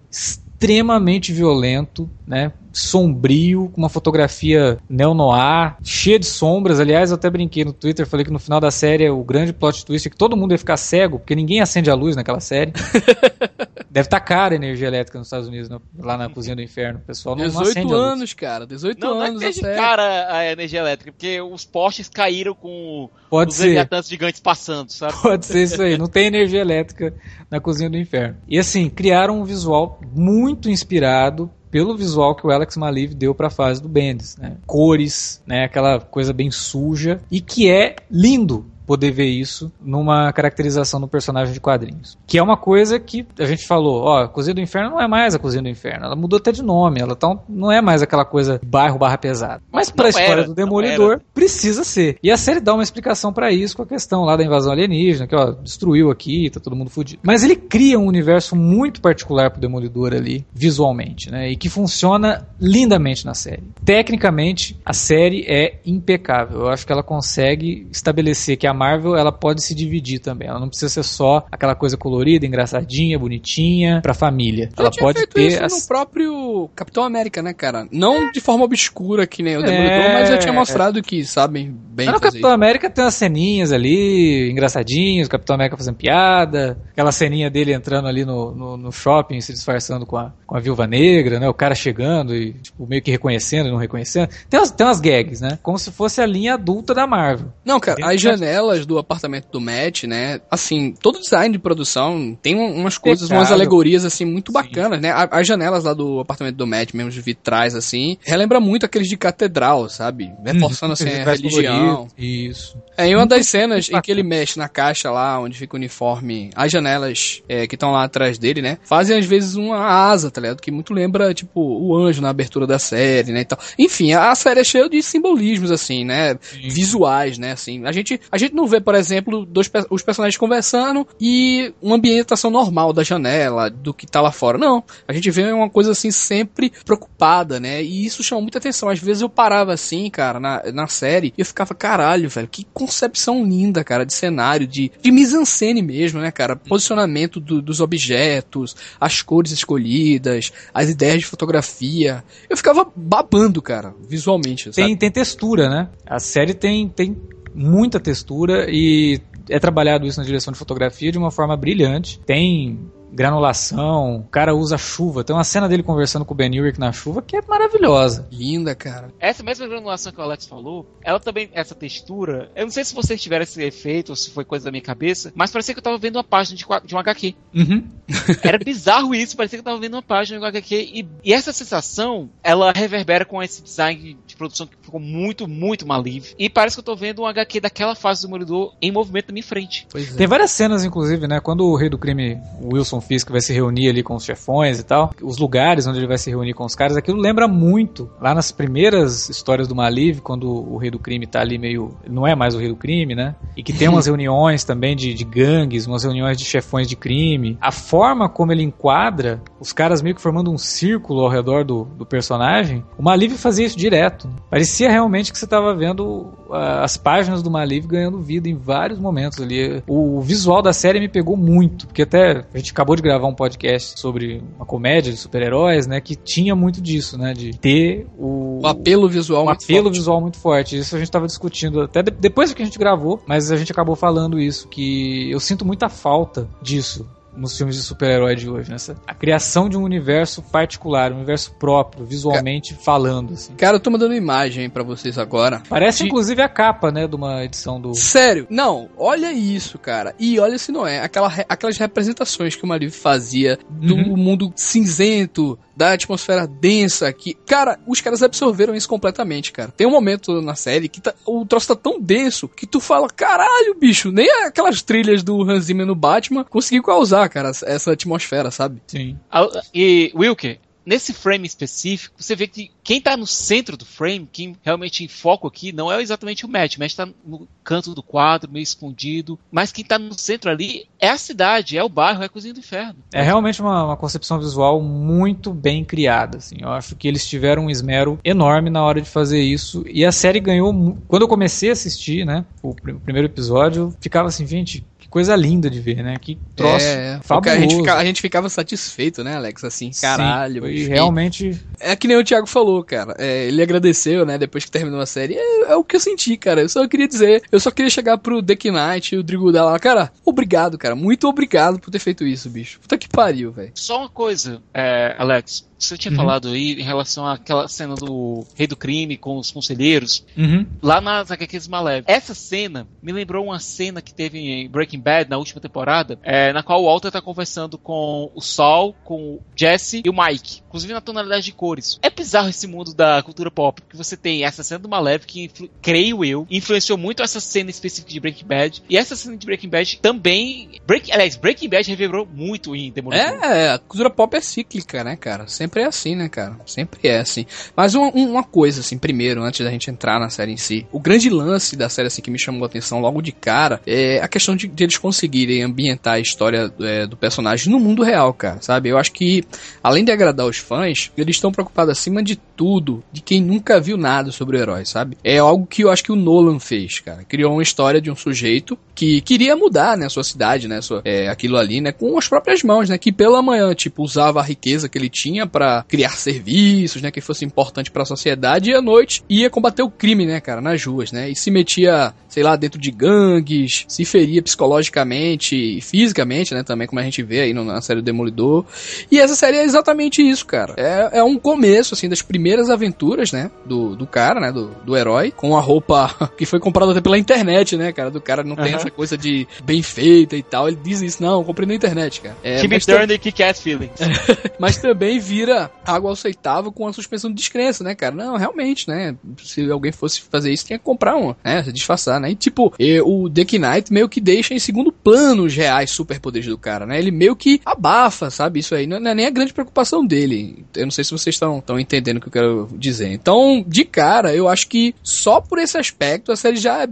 extremamente 0.10 1.34
violento, 1.34 2.10
né? 2.26 2.54
Sombrio, 2.76 3.70
com 3.74 3.82
uma 3.82 3.88
fotografia 3.88 4.78
neo-noir, 4.90 5.78
cheia 5.82 6.20
de 6.20 6.26
sombras. 6.26 6.78
Aliás, 6.80 7.10
eu 7.10 7.16
até 7.16 7.30
brinquei 7.30 7.64
no 7.64 7.72
Twitter, 7.72 8.06
falei 8.06 8.26
que 8.26 8.32
no 8.32 8.38
final 8.38 8.60
da 8.60 8.70
série 8.70 9.10
o 9.10 9.24
grande 9.24 9.54
plot 9.54 9.86
twist 9.86 10.08
é 10.08 10.12
que 10.12 10.18
todo 10.18 10.36
mundo 10.36 10.52
ia 10.52 10.58
ficar 10.58 10.76
cego, 10.76 11.18
porque 11.18 11.34
ninguém 11.34 11.62
acende 11.62 11.90
a 11.90 11.96
luz 11.96 12.18
naquela 12.18 12.42
série. 12.42 12.74
Deve 13.90 14.08
estar 14.08 14.20
tá 14.20 14.26
cara 14.26 14.54
a 14.54 14.58
energia 14.58 14.90
elétrica 14.90 15.18
nos 15.18 15.28
Estados 15.28 15.48
Unidos, 15.48 15.70
lá 15.98 16.18
na 16.18 16.28
cozinha 16.28 16.54
do 16.54 16.62
inferno. 16.62 17.00
O 17.00 17.08
pessoal 17.08 17.34
não, 17.34 17.46
18 17.46 17.64
não 17.64 17.72
acende 17.72 17.94
anos, 17.94 18.34
cara. 18.34 18.68
18 18.68 19.00
não, 19.00 19.22
anos 19.22 19.40
não 19.40 19.48
é 19.48 19.50
a 19.50 19.54
série. 19.54 19.78
cara 19.78 20.36
a 20.36 20.52
energia 20.52 20.80
elétrica, 20.82 21.14
porque 21.14 21.40
os 21.40 21.64
postes 21.64 22.10
caíram 22.10 22.54
com 22.54 23.10
Pode 23.30 23.52
os 23.52 23.56
ser. 23.56 23.88
gigantes 24.04 24.42
passando, 24.42 24.92
sabe? 24.92 25.14
Pode 25.22 25.46
ser 25.46 25.64
isso 25.64 25.82
aí. 25.82 25.98
Não 25.98 26.08
tem 26.08 26.28
energia 26.28 26.60
elétrica 26.60 27.14
na 27.50 27.62
cozinha 27.62 27.90
do 27.90 27.98
inferno. 27.98 28.36
E 28.50 28.60
assim, 28.60 28.90
criaram 28.90 29.40
um 29.40 29.46
visual 29.46 30.02
muito 30.14 30.70
inspirado 30.70 31.50
pelo 31.76 31.98
visual 31.98 32.34
que 32.34 32.48
o 32.48 32.52
Alex 32.52 32.78
Maliv 32.78 33.14
deu 33.14 33.36
para 33.36 33.48
a 33.48 33.50
fase 33.50 33.82
do 33.82 33.90
Bendis, 33.90 34.38
né? 34.38 34.56
Cores, 34.66 35.42
né? 35.46 35.66
Aquela 35.66 36.00
coisa 36.00 36.32
bem 36.32 36.50
suja 36.50 37.20
e 37.30 37.42
que 37.42 37.70
é 37.70 37.98
lindo 38.10 38.66
poder 38.86 39.12
ver 39.12 39.28
isso 39.28 39.72
numa 39.82 40.32
caracterização 40.32 41.00
do 41.00 41.08
personagem 41.08 41.54
de 41.54 41.60
quadrinhos. 41.60 42.18
Que 42.28 42.38
é 42.38 42.44
uma 42.44 42.58
coisa 42.58 43.00
que 43.00 43.26
a 43.40 43.46
gente 43.46 43.66
falou, 43.66 44.04
ó, 44.04 44.24
a 44.24 44.28
Cozinha 44.28 44.54
do 44.54 44.62
Inferno 44.62 44.92
não 44.92 45.02
é 45.02 45.08
mais 45.08 45.36
a 45.36 45.40
Cozinha 45.40 45.64
do 45.64 45.70
Inferno, 45.70 46.06
ela 46.06 46.16
mudou 46.16 46.38
até 46.38 46.52
de 46.52 46.64
nome, 46.64 47.02
ela 47.02 47.16
tá, 47.16 47.38
não 47.48 47.72
é 47.72 47.82
mais 47.82 48.02
aquela 48.02 48.26
coisa 48.26 48.60
bairro 48.66 48.98
barra 48.98 49.18
pesada. 49.18 49.62
Mas 49.72 49.90
para 49.90 50.08
a 50.08 50.10
história 50.10 50.32
era, 50.32 50.44
do 50.44 50.54
Demolidor, 50.54 51.22
precisa 51.34 51.84
ser. 51.84 52.18
E 52.22 52.32
a 52.32 52.38
série 52.38 52.60
dá 52.60 52.74
uma 52.74 52.84
explicação 52.84 53.34
para 53.34 53.52
isso 53.52 53.76
com 53.76 53.84
a 53.84 53.88
questão 53.88 54.24
lá 54.24 54.36
da 54.36 54.44
invasão 54.44 54.72
alienígena, 54.72 55.28
que 55.28 55.36
ó, 55.36 55.52
destruiu 55.52 56.12
aqui, 56.12 56.50
tá 56.50 56.60
todo 56.60 56.76
mundo 56.76 56.90
fudido. 56.90 57.20
Mas 57.24 57.44
ele 57.44 57.56
cria 57.56 58.00
um 58.00 58.06
universo 58.06 58.56
muito 58.56 59.02
particular 59.02 59.50
pro 59.50 59.62
Demolidor 59.62 60.14
ali, 60.14 60.46
visualmente, 60.54 61.32
né? 61.32 61.50
E 61.50 61.56
que 61.56 61.70
funciona 61.70 62.48
lindamente 62.60 63.26
na 63.26 63.34
série. 63.34 63.64
Tecnicamente, 63.84 64.80
a 64.86 64.94
série 64.94 65.46
é 65.48 65.80
impecável. 65.86 66.62
Eu 66.62 66.70
acho 66.70 66.86
que 66.86 66.92
ela 66.92 67.04
consegue 67.04 67.88
estabelecer 67.92 68.58
que 68.58 68.68
a 68.68 68.74
Marvel 68.76 69.16
ela 69.16 69.32
pode 69.32 69.64
se 69.64 69.74
dividir 69.74 70.20
também. 70.20 70.48
Ela 70.48 70.60
não 70.60 70.68
precisa 70.68 70.90
ser 70.90 71.04
só 71.04 71.46
aquela 71.52 71.74
coisa 71.76 71.98
colorida, 71.98 72.46
engraçadinha, 72.46 73.18
bonitinha 73.18 74.02
pra 74.02 74.14
família. 74.14 74.70
Já 74.78 74.84
ela 74.84 74.92
pode 74.92 75.26
ter 75.28 75.48
isso 75.48 75.64
as... 75.64 75.82
no 75.82 75.88
próprio 75.88 76.70
Capitão 76.76 77.04
América, 77.04 77.42
né, 77.42 77.54
cara? 77.54 77.88
Não 77.92 78.32
de 78.32 78.40
forma 78.40 78.64
obscura 78.64 79.26
que 79.26 79.42
nem 79.42 79.58
o 79.58 79.64
Demolidor, 79.64 80.14
mas 80.14 80.30
já 80.30 80.38
tinha 80.38 80.54
mostrado 80.54 81.02
que 81.02 81.24
sabem 81.26 81.76
bem 81.90 82.06
Mas 82.08 82.16
no 82.16 82.22
Capitão 82.22 82.52
América 82.52 82.90
tem 82.90 83.04
umas 83.04 83.16
ceninhas 83.16 83.72
ali, 83.72 84.52
engraçadinhas, 84.52 85.28
o 85.28 85.30
Capitão 85.32 85.56
América 85.56 85.78
fazendo 85.78 85.96
piada, 85.96 86.78
aquela 86.92 87.12
ceninha 87.12 87.50
dele 87.50 87.74
entrando 87.74 88.08
ali 88.08 88.26
no, 88.26 88.54
no, 88.54 88.78
no 88.78 88.92
shopping, 88.92 89.40
se 89.42 89.54
disfarçando 89.54 90.06
com 90.06 90.18
a, 90.18 90.34
com 90.46 90.56
a 90.56 90.60
viúva 90.60 90.86
negra, 90.86 91.40
né? 91.40 91.48
O 91.48 91.54
cara 91.54 91.76
chegando 91.76 92.36
e 92.36 92.54
tipo, 92.54 92.86
meio 92.86 93.02
que 93.02 93.12
reconhecendo 93.12 93.68
e 93.68 93.72
não 93.72 93.78
reconhecendo. 93.78 94.30
Tem 94.50 94.60
umas, 94.60 94.72
tem 94.72 94.86
umas 94.86 95.00
gags, 95.00 95.42
né? 95.42 95.58
Como 95.62 95.78
se 95.78 95.92
fosse 95.92 96.22
a 96.22 96.26
linha 96.26 96.56
adulta 96.56 96.94
da 96.94 97.08
Marvel. 97.08 97.52
Não, 97.64 97.80
cara, 97.80 98.06
as 98.06 98.22
da- 98.22 98.32
janelas 98.66 98.86
do 98.86 98.98
apartamento 98.98 99.48
do 99.52 99.62
Matt, 99.62 100.04
né? 100.04 100.42
Assim, 100.50 100.94
todo 101.02 101.18
o 101.18 101.22
design 101.22 101.52
de 101.54 101.60
produção 101.60 102.38
tem 102.42 102.56
um- 102.56 102.74
umas 102.76 102.98
coisas, 102.98 103.26
Impecável. 103.26 103.42
umas 103.44 103.52
alegorias, 103.52 104.06
assim, 104.06 104.26
muito 104.26 104.52
bacanas, 104.52 105.00
né? 105.02 105.12
A- 105.12 105.30
As 105.32 105.48
janelas 105.48 105.84
lá 105.84 105.94
do 105.94 106.20
apartamento 106.20 106.56
do 106.56 106.66
Matt, 106.68 106.94
mesmo 106.94 107.12
de 107.12 107.22
vitrais, 107.22 107.76
assim, 107.76 108.18
relembra 108.24 108.60
muito 108.60 108.86
aqueles 108.86 109.08
de 109.08 109.18
catedral, 109.18 109.88
sabe? 109.90 110.32
Reforçando, 110.44 110.94
assim, 110.94 111.06
a 111.10 111.10
Visuais 111.34 111.42
religião. 111.42 112.08
Isso. 112.18 112.78
É, 112.98 113.08
em 113.08 113.16
uma 113.16 113.26
das 113.26 113.46
cenas 113.48 113.90
em 113.90 114.02
que 114.02 114.10
ele 114.12 114.24
mexe 114.24 114.58
na 114.58 114.70
caixa 114.70 115.12
lá, 115.12 115.40
onde 115.40 115.58
fica 115.58 115.76
o 115.76 115.78
uniforme, 115.80 116.50
as 116.56 116.72
janelas 116.72 117.42
é, 117.50 117.68
que 117.68 117.76
estão 117.76 117.92
lá 117.92 118.04
atrás 118.04 118.38
dele, 118.38 118.62
né? 118.62 118.78
Fazem 118.84 119.18
às 119.18 119.26
vezes 119.26 119.56
uma 119.56 119.78
asa, 119.78 120.32
tá 120.32 120.40
ligado? 120.42 120.62
Que 120.62 120.72
muito 120.72 120.94
lembra, 120.94 121.34
tipo, 121.34 121.60
o 121.62 121.96
anjo 121.96 122.22
na 122.22 122.30
abertura 122.30 122.66
da 122.66 122.80
série, 122.80 123.32
né? 123.32 123.42
E 123.42 123.46
tal. 123.46 123.60
Enfim, 123.78 124.14
a 124.14 124.32
a 124.32 124.36
série 124.36 124.60
é 124.62 124.64
cheia 124.64 124.90
de 124.90 125.02
simbolismos, 125.04 125.72
assim, 125.72 126.04
né? 126.04 126.38
Visuais, 126.70 127.38
né? 127.38 127.52
Assim, 127.52 127.86
a 127.86 127.92
gente, 127.92 128.20
a 128.32 128.38
gente 128.38 128.55
não 128.56 128.66
vê, 128.68 128.80
por 128.80 128.96
exemplo, 128.96 129.46
dois, 129.46 129.70
os 129.90 130.02
personagens 130.02 130.38
conversando 130.38 131.08
e 131.20 131.74
uma 131.82 131.96
ambientação 131.96 132.50
normal 132.50 132.94
da 132.94 133.04
janela, 133.04 133.70
do 133.70 133.94
que 133.94 134.08
tá 134.08 134.22
lá 134.22 134.32
fora. 134.32 134.58
Não. 134.58 134.84
A 135.08 135.14
gente 135.14 135.30
vê 135.30 135.52
uma 135.52 135.70
coisa 135.70 135.92
assim 135.92 136.10
sempre 136.12 136.72
preocupada, 136.86 137.60
né? 137.60 137.84
E 137.84 138.06
isso 138.06 138.24
chama 138.24 138.42
muita 138.42 138.58
atenção. 138.58 138.90
Às 138.90 139.00
vezes 139.00 139.22
eu 139.22 139.30
parava 139.30 139.74
assim, 139.74 140.10
cara, 140.10 140.40
na, 140.40 140.64
na 140.74 140.88
série 140.88 141.34
e 141.38 141.42
eu 141.42 141.46
ficava, 141.46 141.74
caralho, 141.76 142.30
velho, 142.30 142.48
que 142.48 142.66
concepção 142.74 143.44
linda, 143.44 143.84
cara, 143.84 144.06
de 144.06 144.14
cenário, 144.14 144.66
de, 144.66 144.92
de 145.02 145.12
mise-en-scène 145.12 145.82
mesmo, 145.82 146.20
né, 146.22 146.32
cara? 146.32 146.56
Posicionamento 146.56 147.40
do- 147.40 147.62
dos 147.62 147.80
objetos, 147.82 148.76
as 149.00 149.22
cores 149.22 149.52
escolhidas, 149.52 150.52
as 150.74 150.90
ideias 150.90 151.20
de 151.20 151.26
fotografia. 151.26 152.24
Eu 152.50 152.56
ficava 152.58 152.88
babando, 152.96 153.62
cara, 153.62 153.94
visualmente, 154.08 154.66
sabe? 154.74 154.76
Tem, 154.88 154.96
tem 154.98 155.12
textura, 155.12 155.70
né? 155.70 155.90
A 156.06 156.20
série 156.20 156.54
tem, 156.54 156.88
tem 156.88 157.16
muita 157.56 158.00
textura 158.00 158.68
e 158.70 159.22
é 159.50 159.60
trabalhado 159.60 160.06
isso 160.06 160.20
na 160.20 160.26
direção 160.26 160.52
de 160.52 160.60
fotografia 160.60 161.12
de 161.12 161.18
uma 161.18 161.32
forma 161.32 161.56
brilhante. 161.56 162.20
Tem 162.26 162.80
granulação, 163.16 164.18
o 164.18 164.24
cara 164.24 164.54
usa 164.54 164.78
chuva. 164.78 165.24
Tem 165.24 165.34
uma 165.34 165.44
cena 165.44 165.70
dele 165.70 165.82
conversando 165.82 166.26
com 166.26 166.34
o 166.34 166.38
Ben 166.38 166.60
Urich 166.60 166.78
na 166.78 166.92
chuva 166.92 167.22
que 167.22 167.38
é 167.38 167.42
maravilhosa. 167.48 168.28
Linda, 168.30 168.76
cara. 168.76 169.14
Essa 169.20 169.42
mesma 169.42 169.66
granulação 169.68 170.12
que 170.12 170.20
o 170.20 170.24
Alex 170.24 170.46
falou, 170.46 170.86
ela 171.02 171.20
também, 171.20 171.50
essa 171.54 171.74
textura, 171.74 172.52
eu 172.56 172.66
não 172.66 172.72
sei 172.72 172.84
se 172.84 172.94
vocês 172.94 173.22
tiveram 173.22 173.44
esse 173.44 173.64
efeito 173.64 174.10
ou 174.10 174.16
se 174.16 174.30
foi 174.32 174.44
coisa 174.44 174.66
da 174.66 174.72
minha 174.72 174.84
cabeça, 174.84 175.32
mas 175.34 175.50
parecia 175.50 175.74
que 175.74 175.80
eu 175.80 175.84
tava 175.84 175.98
vendo 175.98 176.18
uma 176.18 176.24
página 176.24 176.58
de, 176.58 176.66
de 176.86 176.96
um 176.96 177.00
HQ. 177.00 177.36
Uhum. 177.54 177.88
Era 178.44 178.58
bizarro 178.58 179.16
isso, 179.16 179.38
parecia 179.38 179.58
que 179.58 179.62
eu 179.62 179.72
tava 179.72 179.80
vendo 179.80 179.94
uma 179.94 180.04
página 180.04 180.38
de 180.38 180.44
um 180.44 180.48
HQ. 180.48 180.76
E, 180.76 181.08
e 181.24 181.34
essa 181.34 181.54
sensação, 181.54 182.30
ela 182.44 182.74
reverbera 182.76 183.24
com 183.24 183.42
esse 183.42 183.64
design 183.64 184.18
de 184.28 184.35
produção 184.36 184.68
que 184.68 184.76
ficou 184.82 185.00
muito, 185.00 185.48
muito 185.48 185.88
maligno. 185.88 186.28
E 186.38 186.50
parece 186.50 186.76
que 186.76 186.80
eu 186.80 186.84
tô 186.84 186.96
vendo 186.96 187.22
um 187.22 187.26
HQ 187.26 187.60
daquela 187.60 187.96
fase 187.96 188.22
do 188.22 188.28
Demolidor 188.28 188.74
em 188.82 188.92
movimento 188.92 189.28
na 189.30 189.34
minha 189.34 189.44
frente. 189.44 189.88
Pois 189.90 190.14
é. 190.14 190.18
Tem 190.18 190.28
várias 190.28 190.52
cenas, 190.52 190.84
inclusive, 190.84 191.28
né? 191.28 191.40
Quando 191.40 191.66
o 191.66 191.76
rei 191.76 191.90
do 191.90 191.98
crime, 191.98 192.38
o 192.62 192.76
Wilson 192.76 193.02
Fisk, 193.02 193.30
vai 193.30 193.42
se 193.42 193.54
reunir 193.54 193.90
ali 193.90 194.04
com 194.04 194.16
os 194.16 194.24
chefões 194.24 194.80
e 194.80 194.84
tal, 194.84 195.12
os 195.22 195.38
lugares 195.38 195.88
onde 195.88 196.00
ele 196.00 196.08
vai 196.08 196.18
se 196.18 196.30
reunir 196.30 196.54
com 196.54 196.66
os 196.66 196.76
caras, 196.76 196.98
aquilo 196.98 197.20
lembra 197.20 197.48
muito. 197.48 198.10
Lá 198.20 198.34
nas 198.34 198.52
primeiras 198.52 199.30
histórias 199.30 199.68
do 199.68 199.76
Maliv, 199.76 200.22
quando 200.22 200.50
o 200.50 200.78
rei 200.78 200.92
do 200.92 201.00
crime 201.00 201.26
tá 201.26 201.42
ali 201.42 201.58
meio. 201.58 201.96
Não 202.08 202.28
é 202.28 202.36
mais 202.36 202.56
o 202.56 202.60
rei 202.60 202.68
do 202.68 202.76
crime, 202.76 203.16
né? 203.16 203.36
E 203.56 203.64
que 203.64 203.74
tem 203.74 203.88
umas 203.88 204.06
reuniões 204.08 204.64
também 204.64 204.96
de, 204.96 205.14
de 205.14 205.24
gangues, 205.24 205.88
umas 205.88 206.04
reuniões 206.04 206.38
de 206.38 206.46
chefões 206.46 206.88
de 206.88 206.96
crime. 206.96 207.58
A 207.62 207.72
forma 207.72 208.30
como 208.30 208.52
ele 208.52 208.64
enquadra 208.64 209.42
os 209.60 209.72
caras 209.72 210.02
meio 210.02 210.16
que 210.16 210.22
formando 210.22 210.52
um 210.52 210.58
círculo 210.58 211.22
ao 211.22 211.30
redor 211.30 211.64
do, 211.64 211.86
do 211.86 212.06
personagem, 212.06 212.84
o 212.98 213.04
Maliv 213.04 213.34
fazia 213.38 213.66
isso 213.66 213.78
direto. 213.78 214.25
Parecia 214.50 214.90
realmente 214.90 215.32
que 215.32 215.38
você 215.40 215.48
tava 215.48 215.74
vendo 215.76 216.28
ah, 216.52 216.84
as 216.84 216.98
páginas 216.98 217.42
do 217.44 217.50
Maliv 217.52 217.88
ganhando 217.88 218.20
vida 218.20 218.48
em 218.50 218.56
vários 218.56 219.00
momentos 219.00 219.42
ali. 219.42 219.82
O, 219.88 220.18
o 220.18 220.22
visual 220.22 220.62
da 220.62 220.74
série 220.74 221.00
me 221.00 221.08
pegou 221.10 221.36
muito, 221.38 221.88
porque 221.88 222.02
até 222.04 222.46
a 222.54 222.58
gente 222.58 222.72
acabou 222.72 222.96
de 222.96 223.02
gravar 223.02 223.28
um 223.28 223.34
podcast 223.36 224.00
sobre 224.00 224.44
uma 224.56 224.66
comédia 224.66 225.12
de 225.12 225.18
super-heróis, 225.18 225.88
né, 225.88 226.00
que 226.02 226.16
tinha 226.16 226.56
muito 226.56 226.82
disso, 226.82 227.18
né, 227.18 227.34
de 227.34 227.58
ter 227.58 228.08
o, 228.18 228.60
O 228.64 228.68
apelo 228.68 229.08
visual 229.10 229.46
muito 229.46 229.64
apelo 229.64 229.84
forte. 229.84 229.98
visual 229.98 230.22
muito 230.22 230.38
forte. 230.38 230.78
Isso 230.78 230.96
a 230.96 231.00
gente 231.00 231.08
estava 231.08 231.26
discutindo 231.28 231.82
até 231.82 232.02
de- 232.02 232.12
depois 232.12 232.54
que 232.54 232.62
a 232.62 232.66
gente 232.66 232.80
gravou, 232.80 233.22
mas 233.28 233.52
a 233.52 233.58
gente 233.58 233.72
acabou 233.72 233.96
falando 233.96 234.40
isso, 234.40 234.68
que 234.68 235.30
eu 235.32 235.40
sinto 235.40 235.66
muita 235.66 235.90
falta 235.90 236.48
disso 236.62 237.06
nos 237.36 237.58
filmes 237.58 237.76
de 237.76 237.82
super-herói 237.82 238.36
de 238.36 238.50
hoje, 238.50 238.70
né? 238.70 238.78
A 239.08 239.14
criação 239.14 239.68
de 239.70 239.78
um 239.78 239.84
universo 239.84 240.42
particular, 240.42 241.12
um 241.12 241.18
universo 241.18 241.54
próprio, 241.60 242.06
visualmente 242.06 242.74
falando, 242.74 243.34
assim. 243.34 243.54
Cara, 243.56 243.78
eu 243.78 243.80
tô 243.80 243.90
mandando 243.90 244.14
imagem 244.14 244.70
pra 244.70 244.84
vocês 244.84 245.18
agora. 245.18 245.62
Parece 245.70 246.00
De- 246.04 246.06
inclusive 246.10 246.42
a 246.42 246.50
capa, 246.50 246.92
né, 246.92 247.08
de 247.08 247.16
uma 247.16 247.44
edição 247.44 247.80
do 247.80 247.94
Sério, 247.96 248.48
não, 248.50 248.90
olha 248.98 249.32
isso, 249.34 249.78
cara. 249.78 250.14
E 250.20 250.40
olha 250.40 250.58
se 250.58 250.72
não 250.72 250.86
é. 250.88 251.00
Aquela, 251.02 251.28
aquelas 251.50 251.78
representações 251.78 252.56
que 252.56 252.64
o 252.64 252.68
Maliv 252.68 252.92
fazia 252.92 253.58
do 253.70 253.96
Uhum. 253.96 254.16
mundo 254.18 254.54
cinzento, 254.56 255.58
da 255.76 255.94
atmosfera 255.94 256.48
densa, 256.48 257.12
que. 257.12 257.34
Cara, 257.46 257.80
os 257.86 258.00
caras 258.02 258.24
absorveram 258.24 258.74
isso 258.76 258.88
completamente, 258.88 259.52
cara. 259.52 259.72
Tem 259.76 259.86
um 259.86 259.92
momento 259.92 260.42
na 260.42 260.56
série 260.56 260.88
que 260.88 261.02
tá- 261.02 261.14
o 261.26 261.46
troço 261.46 261.68
tá 261.68 261.76
tão 261.76 262.00
denso 262.00 262.48
que 262.48 262.66
tu 262.66 262.80
fala, 262.80 263.08
caralho, 263.10 263.76
bicho, 263.80 264.12
nem 264.12 264.30
aquelas 264.46 264.82
trilhas 264.82 265.24
do 265.24 265.42
Hans 265.44 265.66
Zimmer 265.66 265.86
no 265.86 265.96
Batman 265.96 266.44
conseguiu 266.44 266.84
causar, 266.84 267.28
cara, 267.30 267.50
essa 267.66 267.92
atmosfera, 267.92 268.52
sabe? 268.52 268.82
Sim. 268.88 269.18
A- 269.32 269.50
E, 269.74 270.12
Wilker, 270.16 270.60
nesse 270.86 271.14
frame 271.14 271.48
específico, 271.48 272.16
você 272.18 272.36
vê 272.36 272.48
que 272.48 272.72
quem 272.84 273.02
tá 273.02 273.18
no 273.18 273.26
centro 273.26 273.76
do 273.76 273.86
frame, 273.86 274.30
quem 274.32 274.56
realmente 274.62 275.04
em 275.04 275.08
foco 275.08 275.48
aqui, 275.48 275.72
não 275.72 275.92
é 275.92 276.02
exatamente 276.02 276.46
o 276.46 276.50
Matt. 276.50 276.76
O 276.76 276.80
Matt 276.80 276.96
tá 276.96 277.08
no 277.26 277.48
canto 277.64 277.96
do 277.96 278.04
quadro, 278.04 278.52
meio 278.52 278.64
escondido. 278.64 279.40
Mas 279.52 279.72
quem 279.72 279.84
tá 279.84 279.98
no 279.98 280.14
centro 280.18 280.52
ali 280.52 280.86
é 281.00 281.10
a 281.10 281.18
cidade, 281.18 281.78
é 281.78 281.84
o 281.84 281.90
bairro, 281.90 282.22
é 282.22 282.28
a 282.28 282.30
cozinha 282.30 282.54
do 282.54 282.60
inferno. 282.60 282.96
É 283.12 283.22
realmente 283.22 283.62
uma, 283.62 283.86
uma 283.86 283.98
concepção 283.98 284.40
visual 284.40 284.82
muito 284.82 285.52
bem 285.54 285.84
criada. 285.84 286.38
Assim. 286.38 286.58
Eu 286.60 286.70
acho 286.70 286.96
que 286.96 287.08
eles 287.08 287.28
tiveram 287.28 287.66
um 287.66 287.70
esmero 287.70 288.20
enorme 288.24 288.70
na 288.70 288.84
hora 288.84 289.02
de 289.02 289.10
fazer 289.10 289.42
isso. 289.42 289.84
E 289.88 290.06
a 290.06 290.12
série 290.12 290.40
ganhou. 290.40 290.74
Quando 291.08 291.24
eu 291.24 291.28
comecei 291.28 291.70
a 291.70 291.74
assistir, 291.74 292.26
né? 292.26 292.46
O, 292.62 292.76
pr- 292.76 292.92
o 292.92 293.00
primeiro 293.00 293.28
episódio, 293.28 293.96
ficava 294.00 294.28
assim, 294.28 294.46
gente, 294.46 294.86
coisa 295.16 295.34
linda 295.34 295.70
de 295.70 295.80
ver, 295.80 296.04
né? 296.04 296.18
Que 296.20 296.38
troço 296.58 296.86
É, 296.86 297.14
porque 297.26 297.28
fabuloso. 297.50 297.56
a 297.58 297.62
gente, 297.62 297.76
fica- 297.78 297.96
a 297.96 298.04
gente 298.06 298.22
ficava 298.22 298.50
satisfeito, 298.50 299.24
né, 299.24 299.38
Alex? 299.38 299.64
Assim, 299.64 299.94
Sim, 299.94 300.02
caralho. 300.02 300.60
foi 300.62 300.74
bicho. 300.74 300.90
realmente. 300.90 301.58
É 301.80 301.96
que 301.96 302.06
nem 302.06 302.18
o 302.18 302.24
Thiago 302.24 302.46
falou, 302.46 302.84
cara. 302.84 303.16
É, 303.18 303.46
ele 303.48 303.62
agradeceu, 303.62 304.26
né, 304.26 304.38
depois 304.38 304.66
que 304.66 304.72
terminou 304.72 305.00
a 305.00 305.06
série. 305.06 305.36
É, 305.36 305.72
é 305.72 305.76
o 305.78 305.86
que 305.86 305.96
eu 305.96 306.02
senti, 306.02 306.36
cara. 306.36 306.60
Eu 306.60 306.68
só 306.68 306.86
queria 306.86 307.08
dizer, 307.08 307.44
eu 307.50 307.62
só 307.62 307.72
queria 307.72 307.90
chegar 307.90 308.18
pro 308.18 308.42
Deck 308.42 308.70
Knight 308.70 309.16
e 309.16 309.18
o 309.18 309.24
Drigo 309.24 309.54
dela 309.54 309.72
lá. 309.72 309.80
Cara, 309.80 310.12
obrigado, 310.26 310.78
cara. 310.78 310.98
Muito 310.98 311.30
obrigado 311.30 311.80
por 311.80 311.90
ter 311.92 312.00
feito 312.00 312.26
isso, 312.26 312.50
bicho. 312.50 312.82
Puta 312.82 312.98
que 312.98 313.08
pariu, 313.08 313.54
velho. 313.54 313.72
Só 313.74 314.00
uma 314.00 314.10
coisa, 314.10 314.62
é, 314.74 315.16
Alex. 315.18 315.66
Você 315.78 315.98
tinha 315.98 316.12
Uhum. 316.12 316.18
falado 316.18 316.48
aí 316.50 316.74
em 316.74 316.84
relação 316.84 317.26
àquela 317.28 317.68
cena 317.68 317.96
do 317.96 318.46
Rei 318.56 318.68
do 318.68 318.76
Crime 318.78 319.18
com 319.18 319.38
os 319.38 319.52
conselheiros. 319.52 320.26
Uhum. 320.38 320.66
lá 320.82 321.02
nas 321.02 321.32
HQs 321.32 321.68
Malév. 321.68 322.04
Essa 322.08 322.34
cena 322.34 322.88
me 323.02 323.12
lembrou 323.12 323.46
uma 323.46 323.60
cena 323.60 324.02
que 324.02 324.14
teve 324.14 324.40
em 324.40 324.70
Breaking 324.70 325.00
Bad 325.00 325.30
na 325.30 325.38
última 325.38 325.60
temporada, 325.62 326.18
é, 326.24 326.54
na 326.54 326.62
qual 326.64 326.82
o 326.82 326.86
Walter 326.86 327.12
tá 327.12 327.22
conversando 327.22 327.78
com 327.78 328.32
o 328.36 328.42
Sol, 328.42 328.96
com 329.04 329.36
o 329.36 329.42
Jesse 329.56 330.02
e 330.06 330.10
o 330.10 330.14
Mike, 330.14 330.62
inclusive 330.68 330.94
na 330.94 331.02
tonalidade 331.02 331.46
de 331.46 331.52
cores. 331.52 332.00
É 332.02 332.10
bizarro 332.10 332.50
esse 332.50 332.68
mundo 332.68 332.94
da 332.94 333.22
cultura 333.24 333.50
pop, 333.52 333.82
porque 333.82 333.98
você 333.98 334.16
tem 334.16 334.44
essa 334.44 334.64
cena 334.64 334.80
do 334.80 334.90
Malév 334.90 335.26
que, 335.26 335.50
creio 335.82 336.24
eu, 336.24 336.46
influenciou 336.50 336.98
muito 336.98 337.22
essa 337.24 337.40
cena 337.40 337.70
específica 337.70 338.12
de 338.12 338.20
Breaking 338.20 338.46
Bad, 338.48 338.84
e 338.90 338.98
essa 338.98 339.16
cena 339.16 339.36
de 339.38 339.46
Breaking 339.46 339.70
Bad 339.70 340.00
também, 340.02 340.80
Break, 340.86 341.12
aliás, 341.12 341.36
Breaking 341.36 341.70
Bad 341.70 341.90
reverberou 341.90 342.26
muito 342.32 342.76
em 342.76 342.92
Demolidor. 342.92 343.26
É, 343.44 343.72
a 343.74 343.80
cultura 343.80 344.10
pop 344.10 344.36
é 344.36 344.42
cíclica, 344.42 345.04
né, 345.04 345.16
cara? 345.16 345.48
Sempre 345.48 345.65
é 345.74 345.86
assim, 345.86 346.16
né, 346.16 346.30
cara? 346.30 346.58
Sempre 346.66 347.08
é 347.08 347.20
assim. 347.20 347.46
Mas 347.76 347.96
uma, 347.96 348.08
um- 348.16 348.32
uma 348.32 348.44
coisa, 348.44 348.82
assim, 348.82 348.98
primeiro, 348.98 349.44
antes 349.44 349.64
da 349.64 349.72
gente 349.72 349.90
entrar 349.90 350.20
na 350.20 350.30
série 350.30 350.52
em 350.52 350.58
si, 350.58 350.86
o 350.92 351.00
grande 351.00 351.30
lance 351.30 351.76
da 351.76 351.90
série, 351.90 352.08
assim, 352.08 352.22
que 352.22 352.32
me 352.32 352.40
chamou 352.40 352.64
a 352.64 352.68
atenção 352.68 353.00
logo 353.00 353.22
de 353.22 353.32
cara 353.32 353.82
é 353.86 354.20
a 354.22 354.28
questão 354.28 354.56
de, 354.56 354.68
de 354.68 354.84
eles 354.84 354.98
conseguirem 354.98 355.64
ambientar 355.64 356.16
a 356.16 356.20
história 356.20 356.72
é, 356.80 357.06
do 357.08 357.16
personagem 357.18 357.72
no 357.72 357.80
mundo 357.80 358.04
real, 358.04 358.34
cara, 358.34 358.58
sabe? 358.62 358.90
Eu 358.90 358.98
acho 358.98 359.12
que, 359.12 359.44
além 359.84 360.04
de 360.04 360.12
agradar 360.12 360.46
os 360.46 360.58
fãs, 360.58 361.12
eles 361.18 361.36
estão 361.36 361.52
preocupados 361.52 361.92
acima 361.98 362.22
de 362.24 362.36
tudo 362.36 363.04
de 363.12 363.22
quem 363.22 363.42
nunca 363.42 363.80
viu 363.80 363.98
nada 363.98 364.32
sobre 364.32 364.58
o 364.58 364.60
herói, 364.60 364.86
sabe? 364.86 365.18
É 365.24 365.38
algo 365.40 365.66
que 365.66 365.84
eu 365.84 365.90
acho 365.92 366.04
que 366.04 366.12
o 366.12 366.16
Nolan 366.16 366.60
fez, 366.60 367.00
cara. 367.00 367.24
Criou 367.24 367.52
uma 367.54 367.64
história 367.64 368.00
de 368.02 368.10
um 368.10 368.16
sujeito 368.16 368.78
que 368.94 369.20
queria 369.22 369.56
mudar, 369.58 369.98
né, 369.98 370.06
a 370.06 370.10
sua 370.10 370.24
cidade, 370.24 370.68
né, 370.68 370.80
sua, 370.82 371.02
é, 371.04 371.28
aquilo 371.28 371.58
ali, 371.58 371.82
né, 371.82 371.92
com 371.92 372.18
as 372.18 372.30
próprias 372.30 372.64
mãos, 372.64 372.88
né, 372.88 372.98
que 372.98 373.12
pela 373.12 373.42
manhã, 373.42 373.74
tipo, 373.76 374.02
usava 374.04 374.40
a 374.40 374.44
riqueza 374.44 374.88
que 374.88 374.98
ele 374.98 375.10
tinha 375.10 375.46
pra 375.56 375.86
criar 375.88 376.10
serviços, 376.18 377.02
né, 377.02 377.10
que 377.10 377.22
fosse 377.22 377.46
importante 377.46 377.90
pra 377.90 378.04
sociedade 378.04 378.72
e 378.72 378.74
à 378.74 378.82
noite 378.82 379.24
ia 379.30 379.50
combater 379.50 379.84
o 379.84 379.90
crime, 379.90 380.26
né, 380.26 380.42
cara, 380.42 380.60
nas 380.60 380.84
ruas, 380.84 381.14
né, 381.14 381.30
e 381.30 381.36
se 381.36 381.50
metia, 381.50 382.14
sei 382.36 382.44
lá, 382.44 382.58
dentro 382.58 382.78
de 382.78 382.92
gangues, 382.92 383.86
se 383.88 384.04
feria 384.04 384.44
psicologicamente 384.44 385.56
e 385.56 385.80
fisicamente, 385.80 386.54
né, 386.54 386.64
também, 386.64 386.86
como 386.86 387.00
a 387.00 387.04
gente 387.04 387.24
vê 387.24 387.40
aí 387.40 387.54
na 387.54 387.80
série 387.80 388.02
Demolidor. 388.02 388.66
E 389.10 389.18
essa 389.22 389.36
série 389.36 389.56
é 389.56 389.64
exatamente 389.64 390.22
isso, 390.22 390.46
cara. 390.46 390.74
É, 390.76 391.20
é 391.20 391.24
um 391.24 391.40
começo, 391.40 391.94
assim, 391.94 392.10
das 392.10 392.22
primeiras 392.22 392.70
aventuras, 392.70 393.32
né, 393.32 393.50
do, 393.66 393.96
do 393.96 394.06
cara, 394.06 394.42
né, 394.42 394.52
do, 394.52 394.68
do 394.86 394.98
herói, 394.98 395.32
com 395.32 395.56
a 395.56 395.62
roupa 395.62 396.14
que 396.38 396.46
foi 396.46 396.60
comprada 396.60 396.92
até 396.92 397.00
pela 397.00 397.18
internet, 397.18 397.78
né, 397.78 397.94
cara, 397.94 398.12
do 398.12 398.20
cara 398.20 398.44
não 398.44 398.58
tem 398.58 398.66
Aham. 398.66 398.76
essa 398.76 398.92
coisa 398.92 399.18
de 399.18 399.48
bem 399.64 399.82
feita 399.82 400.36
e 400.36 400.44
tal. 400.44 400.68
Ele 400.68 400.78
diz 400.84 401.02
isso, 401.02 401.24
não, 401.24 401.42
comprei 401.42 401.66
na 401.66 401.76
internet, 401.76 402.20
cara. 402.20 402.36
É, 402.44 402.58
Timmy 402.58 402.76
mas 402.76 402.86
tam- 402.86 402.98
Turner 402.98 403.16
e 403.16 403.20
Kick-Ass 403.20 403.62
Feelings. 403.62 403.94
mas 404.60 404.76
também 404.76 405.20
vira 405.20 405.72
algo 405.86 406.10
aceitável 406.10 406.70
com 406.70 406.86
a 406.86 406.92
suspensão 406.92 407.30
de 407.30 407.38
descrença, 407.38 407.82
né, 407.82 407.96
cara? 407.96 408.14
Não, 408.14 408.36
realmente, 408.36 408.90
né? 408.90 409.16
Se 409.42 409.72
alguém 409.72 409.94
fosse 409.94 410.22
fazer 410.30 410.52
isso, 410.52 410.66
tinha 410.66 410.78
que 410.78 410.84
comprar 410.84 411.16
uma, 411.16 411.38
né? 411.42 411.64
Se 411.64 411.72
disfarçar, 411.72 412.20
né? 412.20 412.25
E 412.32 412.36
tipo, 412.36 412.74
o 413.06 413.30
Deck 413.30 413.58
Knight 413.58 413.92
meio 413.92 414.10
que 414.10 414.20
deixa 414.22 414.54
em 414.54 414.60
segundo 414.60 414.92
plano 414.92 415.44
os 415.44 415.56
reais 415.56 415.92
superpoderes 415.92 416.48
do 416.48 416.58
cara, 416.58 416.86
né? 416.86 416.98
Ele 416.98 417.12
meio 417.12 417.36
que 417.36 417.62
abafa, 417.66 418.30
sabe? 418.30 418.60
Isso 418.60 418.76
aí 418.76 418.88
não 418.88 418.98
é 418.98 419.14
nem 419.16 419.26
a 419.26 419.32
grande 419.32 419.54
preocupação 419.54 420.06
dele. 420.06 420.66
Eu 420.76 420.84
não 420.86 420.92
sei 420.92 421.04
se 421.04 421.12
vocês 421.12 421.36
estão 421.36 421.80
entendendo 421.80 422.18
o 422.18 422.22
que 422.22 422.28
eu 422.28 422.32
quero 422.32 422.70
dizer. 422.78 423.12
Então, 423.12 423.64
de 423.68 423.86
cara, 423.86 424.36
eu 424.36 424.48
acho 424.48 424.68
que 424.68 424.96
só 425.04 425.40
por 425.40 425.60
esse 425.60 425.78
aspecto 425.78 426.32
a 426.32 426.36
série 426.36 426.58
já 426.58 426.84
é 426.84 426.88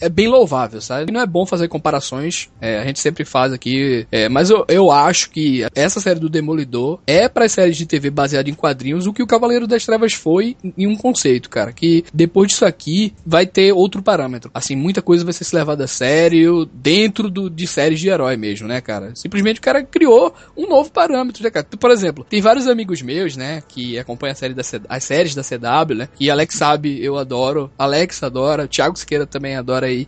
é 0.00 0.08
bem 0.08 0.28
louvável, 0.28 0.80
sabe? 0.80 1.12
Não 1.12 1.20
é 1.20 1.26
bom 1.26 1.46
fazer 1.46 1.68
comparações, 1.68 2.48
é, 2.60 2.78
a 2.78 2.84
gente 2.84 3.00
sempre 3.00 3.24
faz 3.24 3.52
aqui, 3.52 4.06
é, 4.10 4.28
mas 4.28 4.50
eu, 4.50 4.64
eu 4.68 4.90
acho 4.90 5.30
que 5.30 5.66
essa 5.74 6.00
série 6.00 6.20
do 6.20 6.28
Demolidor 6.28 7.00
é 7.06 7.28
para 7.28 7.48
séries 7.48 7.76
de 7.76 7.86
TV 7.86 8.10
baseada 8.10 8.50
em 8.50 8.54
quadrinhos 8.54 9.06
o 9.06 9.12
que 9.12 9.22
o 9.22 9.26
Cavaleiro 9.26 9.66
das 9.66 9.84
Trevas 9.84 10.12
foi 10.12 10.56
em 10.76 10.86
um 10.86 10.96
conceito, 10.96 11.48
cara, 11.48 11.72
que 11.72 12.04
depois 12.12 12.48
disso 12.48 12.64
aqui 12.64 13.14
vai 13.24 13.46
ter 13.46 13.72
outro 13.72 14.02
parâmetro. 14.02 14.50
Assim, 14.52 14.76
muita 14.76 15.00
coisa 15.00 15.24
vai 15.24 15.32
ser 15.32 15.44
se 15.44 15.56
levada 15.56 15.84
a 15.84 15.88
sério 15.88 16.68
dentro 16.72 17.30
do, 17.30 17.48
de 17.48 17.66
séries 17.66 18.00
de 18.00 18.08
herói 18.08 18.36
mesmo, 18.36 18.68
né, 18.68 18.80
cara? 18.80 19.12
Simplesmente 19.14 19.58
o 19.58 19.62
cara 19.62 19.82
criou 19.82 20.34
um 20.56 20.66
novo 20.66 20.90
parâmetro, 20.90 21.42
né, 21.42 21.50
cara? 21.50 21.66
Por 21.78 21.90
exemplo, 21.90 22.24
tem 22.28 22.40
vários 22.40 22.68
amigos 22.68 23.00
meus, 23.02 23.36
né, 23.36 23.62
que 23.68 23.98
acompanham 23.98 24.32
a 24.32 24.36
série 24.36 24.54
da 24.54 24.62
as 24.88 25.04
séries 25.04 25.34
da 25.34 25.42
CW, 25.42 25.94
né? 25.94 26.08
E 26.18 26.30
Alex 26.30 26.56
sabe, 26.56 27.02
eu 27.04 27.18
adoro, 27.18 27.70
Alex 27.78 28.22
adora, 28.22 28.66
Thiago 28.66 28.98
Siqueira 28.98 29.26
também 29.26 29.56
adora 29.56 29.63
aí. 29.84 30.06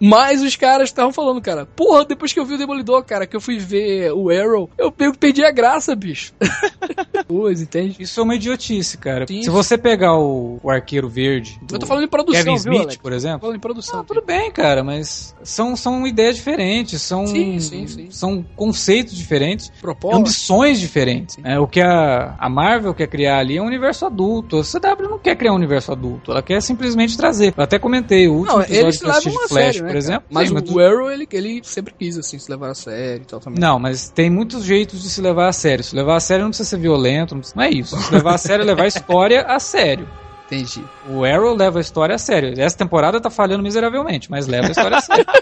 Mas 0.00 0.42
os 0.42 0.56
caras 0.56 0.88
estavam 0.88 1.12
falando, 1.12 1.40
cara, 1.40 1.66
porra, 1.66 2.04
depois 2.04 2.32
que 2.32 2.38
eu 2.40 2.44
vi 2.44 2.54
o 2.54 2.58
Demolidor, 2.58 3.02
cara, 3.04 3.26
que 3.26 3.34
eu 3.36 3.40
fui 3.40 3.58
ver 3.58 4.12
o 4.12 4.30
Arrow, 4.30 4.68
eu 4.76 4.92
perdi 4.92 5.44
a 5.44 5.50
graça, 5.50 5.94
bicho. 5.94 6.32
Pois, 7.28 7.60
entende? 7.60 7.96
Isso 7.98 8.20
é 8.20 8.22
uma 8.22 8.36
idiotice, 8.36 8.96
cara. 8.98 9.26
Sim. 9.26 9.42
Se 9.42 9.50
você 9.50 9.76
pegar 9.76 10.16
o, 10.16 10.60
o 10.62 10.70
Arqueiro 10.70 11.08
Verde. 11.08 11.58
Eu 11.62 11.66
tô 11.66 11.78
do 11.78 11.86
falando 11.86 12.04
em 12.04 12.08
produção, 12.08 12.38
Kevin 12.44 12.50
viu, 12.56 12.72
Smith, 12.72 12.80
Alex? 12.82 12.96
por 12.98 13.10
Tô 13.10 13.16
exemplo. 13.16 13.40
falando 13.40 13.56
em 13.56 13.60
produção. 13.60 13.96
Não, 13.96 14.04
tudo 14.04 14.22
bem, 14.22 14.50
cara, 14.52 14.84
mas 14.84 15.34
são, 15.42 15.74
são 15.74 16.06
ideias 16.06 16.36
diferentes, 16.36 17.02
são, 17.02 17.26
Sim, 17.26 17.58
sim, 17.58 17.86
sim. 17.88 18.10
são 18.10 18.44
conceitos 18.54 19.16
diferentes, 19.16 19.72
Proposta. 19.80 20.16
ambições 20.16 20.78
diferentes. 20.78 21.36
É, 21.42 21.58
o 21.58 21.66
que 21.66 21.80
a, 21.80 22.36
a 22.38 22.48
Marvel 22.48 22.94
quer 22.94 23.08
criar 23.08 23.38
ali 23.38 23.56
é 23.56 23.62
um 23.62 23.66
universo 23.66 24.06
adulto. 24.06 24.58
A 24.58 24.62
CW 24.62 25.08
não 25.10 25.18
quer 25.18 25.34
criar 25.36 25.52
um 25.52 25.56
universo 25.56 25.90
adulto, 25.90 26.30
ela 26.30 26.42
quer 26.42 26.60
simplesmente 26.62 27.16
trazer. 27.16 27.54
Eu 27.56 27.64
até 27.64 27.78
comentei, 27.78 28.28
o 28.28 28.34
último 28.34 28.58
Não, 28.58 28.62
episódio 28.62 28.84
eles 28.86 28.98
que 28.98 29.04
eu 29.06 29.10
assisti 29.10 29.28
levam 29.30 29.42
de 29.42 29.48
Flash, 29.48 29.80
né, 29.86 29.92
por 29.92 29.96
exemplo. 29.98 30.24
Mas 30.30 30.48
sim, 30.48 30.54
o, 30.56 30.74
o 30.74 30.80
Arrow, 30.80 31.10
ele, 31.10 31.26
ele 31.32 31.60
sempre 31.64 31.94
quis, 31.98 32.18
assim, 32.18 32.38
se 32.38 32.50
levar 32.50 32.70
a 32.70 32.74
sério 32.74 33.22
e 33.22 33.26
tal 33.26 33.40
também. 33.40 33.58
Não, 33.60 33.78
mas 33.78 34.10
tem 34.10 34.28
muitos 34.28 34.64
jeitos 34.64 35.02
de 35.02 35.08
se 35.08 35.20
levar 35.20 35.48
a 35.48 35.52
sério. 35.52 35.82
Se 35.84 35.94
levar 35.96 36.16
a 36.16 36.20
sério 36.20 36.42
não 36.44 36.50
precisa 36.50 36.68
ser 36.68 36.78
violento, 36.78 37.34
não, 37.34 37.40
precisa- 37.40 37.56
não 37.56 37.64
é 37.64 37.70
isso. 37.70 37.96
Se 37.96 38.12
levar 38.12 38.34
a 38.34 38.38
sério 38.38 38.62
é 38.62 38.66
levar 38.66 38.82
a 38.84 38.88
história 38.88 39.42
a 39.46 39.58
sério. 39.58 40.08
Entendi. 40.46 40.84
O 41.08 41.24
Arrow 41.24 41.54
leva 41.54 41.78
a 41.78 41.80
história 41.80 42.14
a 42.14 42.18
sério. 42.18 42.54
Essa 42.60 42.76
temporada 42.78 43.20
tá 43.20 43.28
falhando 43.30 43.62
miseravelmente, 43.62 44.30
mas 44.30 44.46
leva 44.46 44.68
a 44.68 44.70
história 44.70 44.96
a 44.98 45.00
sério. 45.00 45.24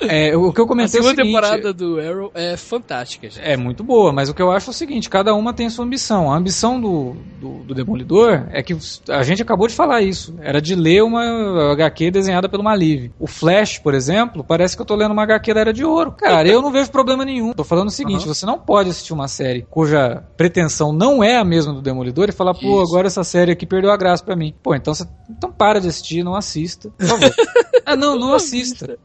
É, 0.00 0.36
o 0.36 0.52
que 0.52 0.60
eu 0.60 0.64
A 0.64 0.68
comentei 0.68 0.98
é 0.98 1.02
o 1.02 1.04
segunda 1.04 1.22
seguinte, 1.22 1.34
temporada 1.34 1.72
do 1.72 1.98
Arrow 2.00 2.30
é 2.34 2.56
fantástica, 2.56 3.28
gente. 3.28 3.42
é 3.42 3.56
muito 3.56 3.82
boa, 3.82 4.12
mas 4.12 4.28
o 4.28 4.34
que 4.34 4.40
eu 4.42 4.50
acho 4.50 4.70
é 4.70 4.72
o 4.72 4.74
seguinte: 4.74 5.08
cada 5.10 5.34
uma 5.34 5.52
tem 5.52 5.66
a 5.66 5.70
sua 5.70 5.84
ambição. 5.84 6.30
A 6.32 6.36
ambição 6.36 6.80
do, 6.80 7.16
do, 7.40 7.64
do 7.64 7.74
Demolidor 7.74 8.46
é 8.50 8.62
que 8.62 8.76
a 9.08 9.22
gente 9.22 9.42
acabou 9.42 9.66
de 9.66 9.74
falar 9.74 10.02
isso. 10.02 10.34
Era 10.40 10.60
de 10.60 10.74
ler 10.74 11.02
uma 11.02 11.72
HQ 11.72 12.10
desenhada 12.10 12.48
pelo 12.48 12.62
Malive. 12.62 13.12
O 13.18 13.26
Flash, 13.26 13.78
por 13.78 13.94
exemplo, 13.94 14.44
parece 14.44 14.76
que 14.76 14.82
eu 14.82 14.86
tô 14.86 14.94
lendo 14.94 15.12
uma 15.12 15.22
HQ 15.24 15.54
da 15.54 15.60
Era 15.60 15.72
de 15.72 15.84
Ouro. 15.84 16.12
Cara, 16.12 16.48
eu 16.48 16.62
não 16.62 16.70
vejo 16.70 16.90
problema 16.90 17.24
nenhum. 17.24 17.52
Tô 17.52 17.64
falando 17.64 17.88
o 17.88 17.92
seguinte: 17.92 18.24
Aham. 18.24 18.34
você 18.34 18.46
não 18.46 18.58
pode 18.58 18.90
assistir 18.90 19.12
uma 19.12 19.28
série 19.28 19.66
cuja 19.70 20.22
pretensão 20.36 20.92
não 20.92 21.22
é 21.22 21.36
a 21.36 21.44
mesma 21.44 21.72
do 21.72 21.82
Demolidor 21.82 22.28
e 22.28 22.32
falar, 22.32 22.54
pô, 22.54 22.82
Isso. 22.82 22.92
agora 22.92 23.06
essa 23.06 23.24
série 23.24 23.52
aqui 23.52 23.66
perdeu 23.66 23.90
a 23.90 23.96
graça 23.96 24.24
pra 24.24 24.36
mim. 24.36 24.54
Pô, 24.62 24.74
então, 24.74 24.94
você, 24.94 25.06
então 25.28 25.50
para 25.50 25.80
de 25.80 25.88
assistir, 25.88 26.22
não 26.22 26.34
assista. 26.34 26.90
Por 26.96 27.06
favor. 27.06 27.30
ah, 27.84 27.96
não, 27.96 28.16
não 28.16 28.34
assista. 28.34 28.98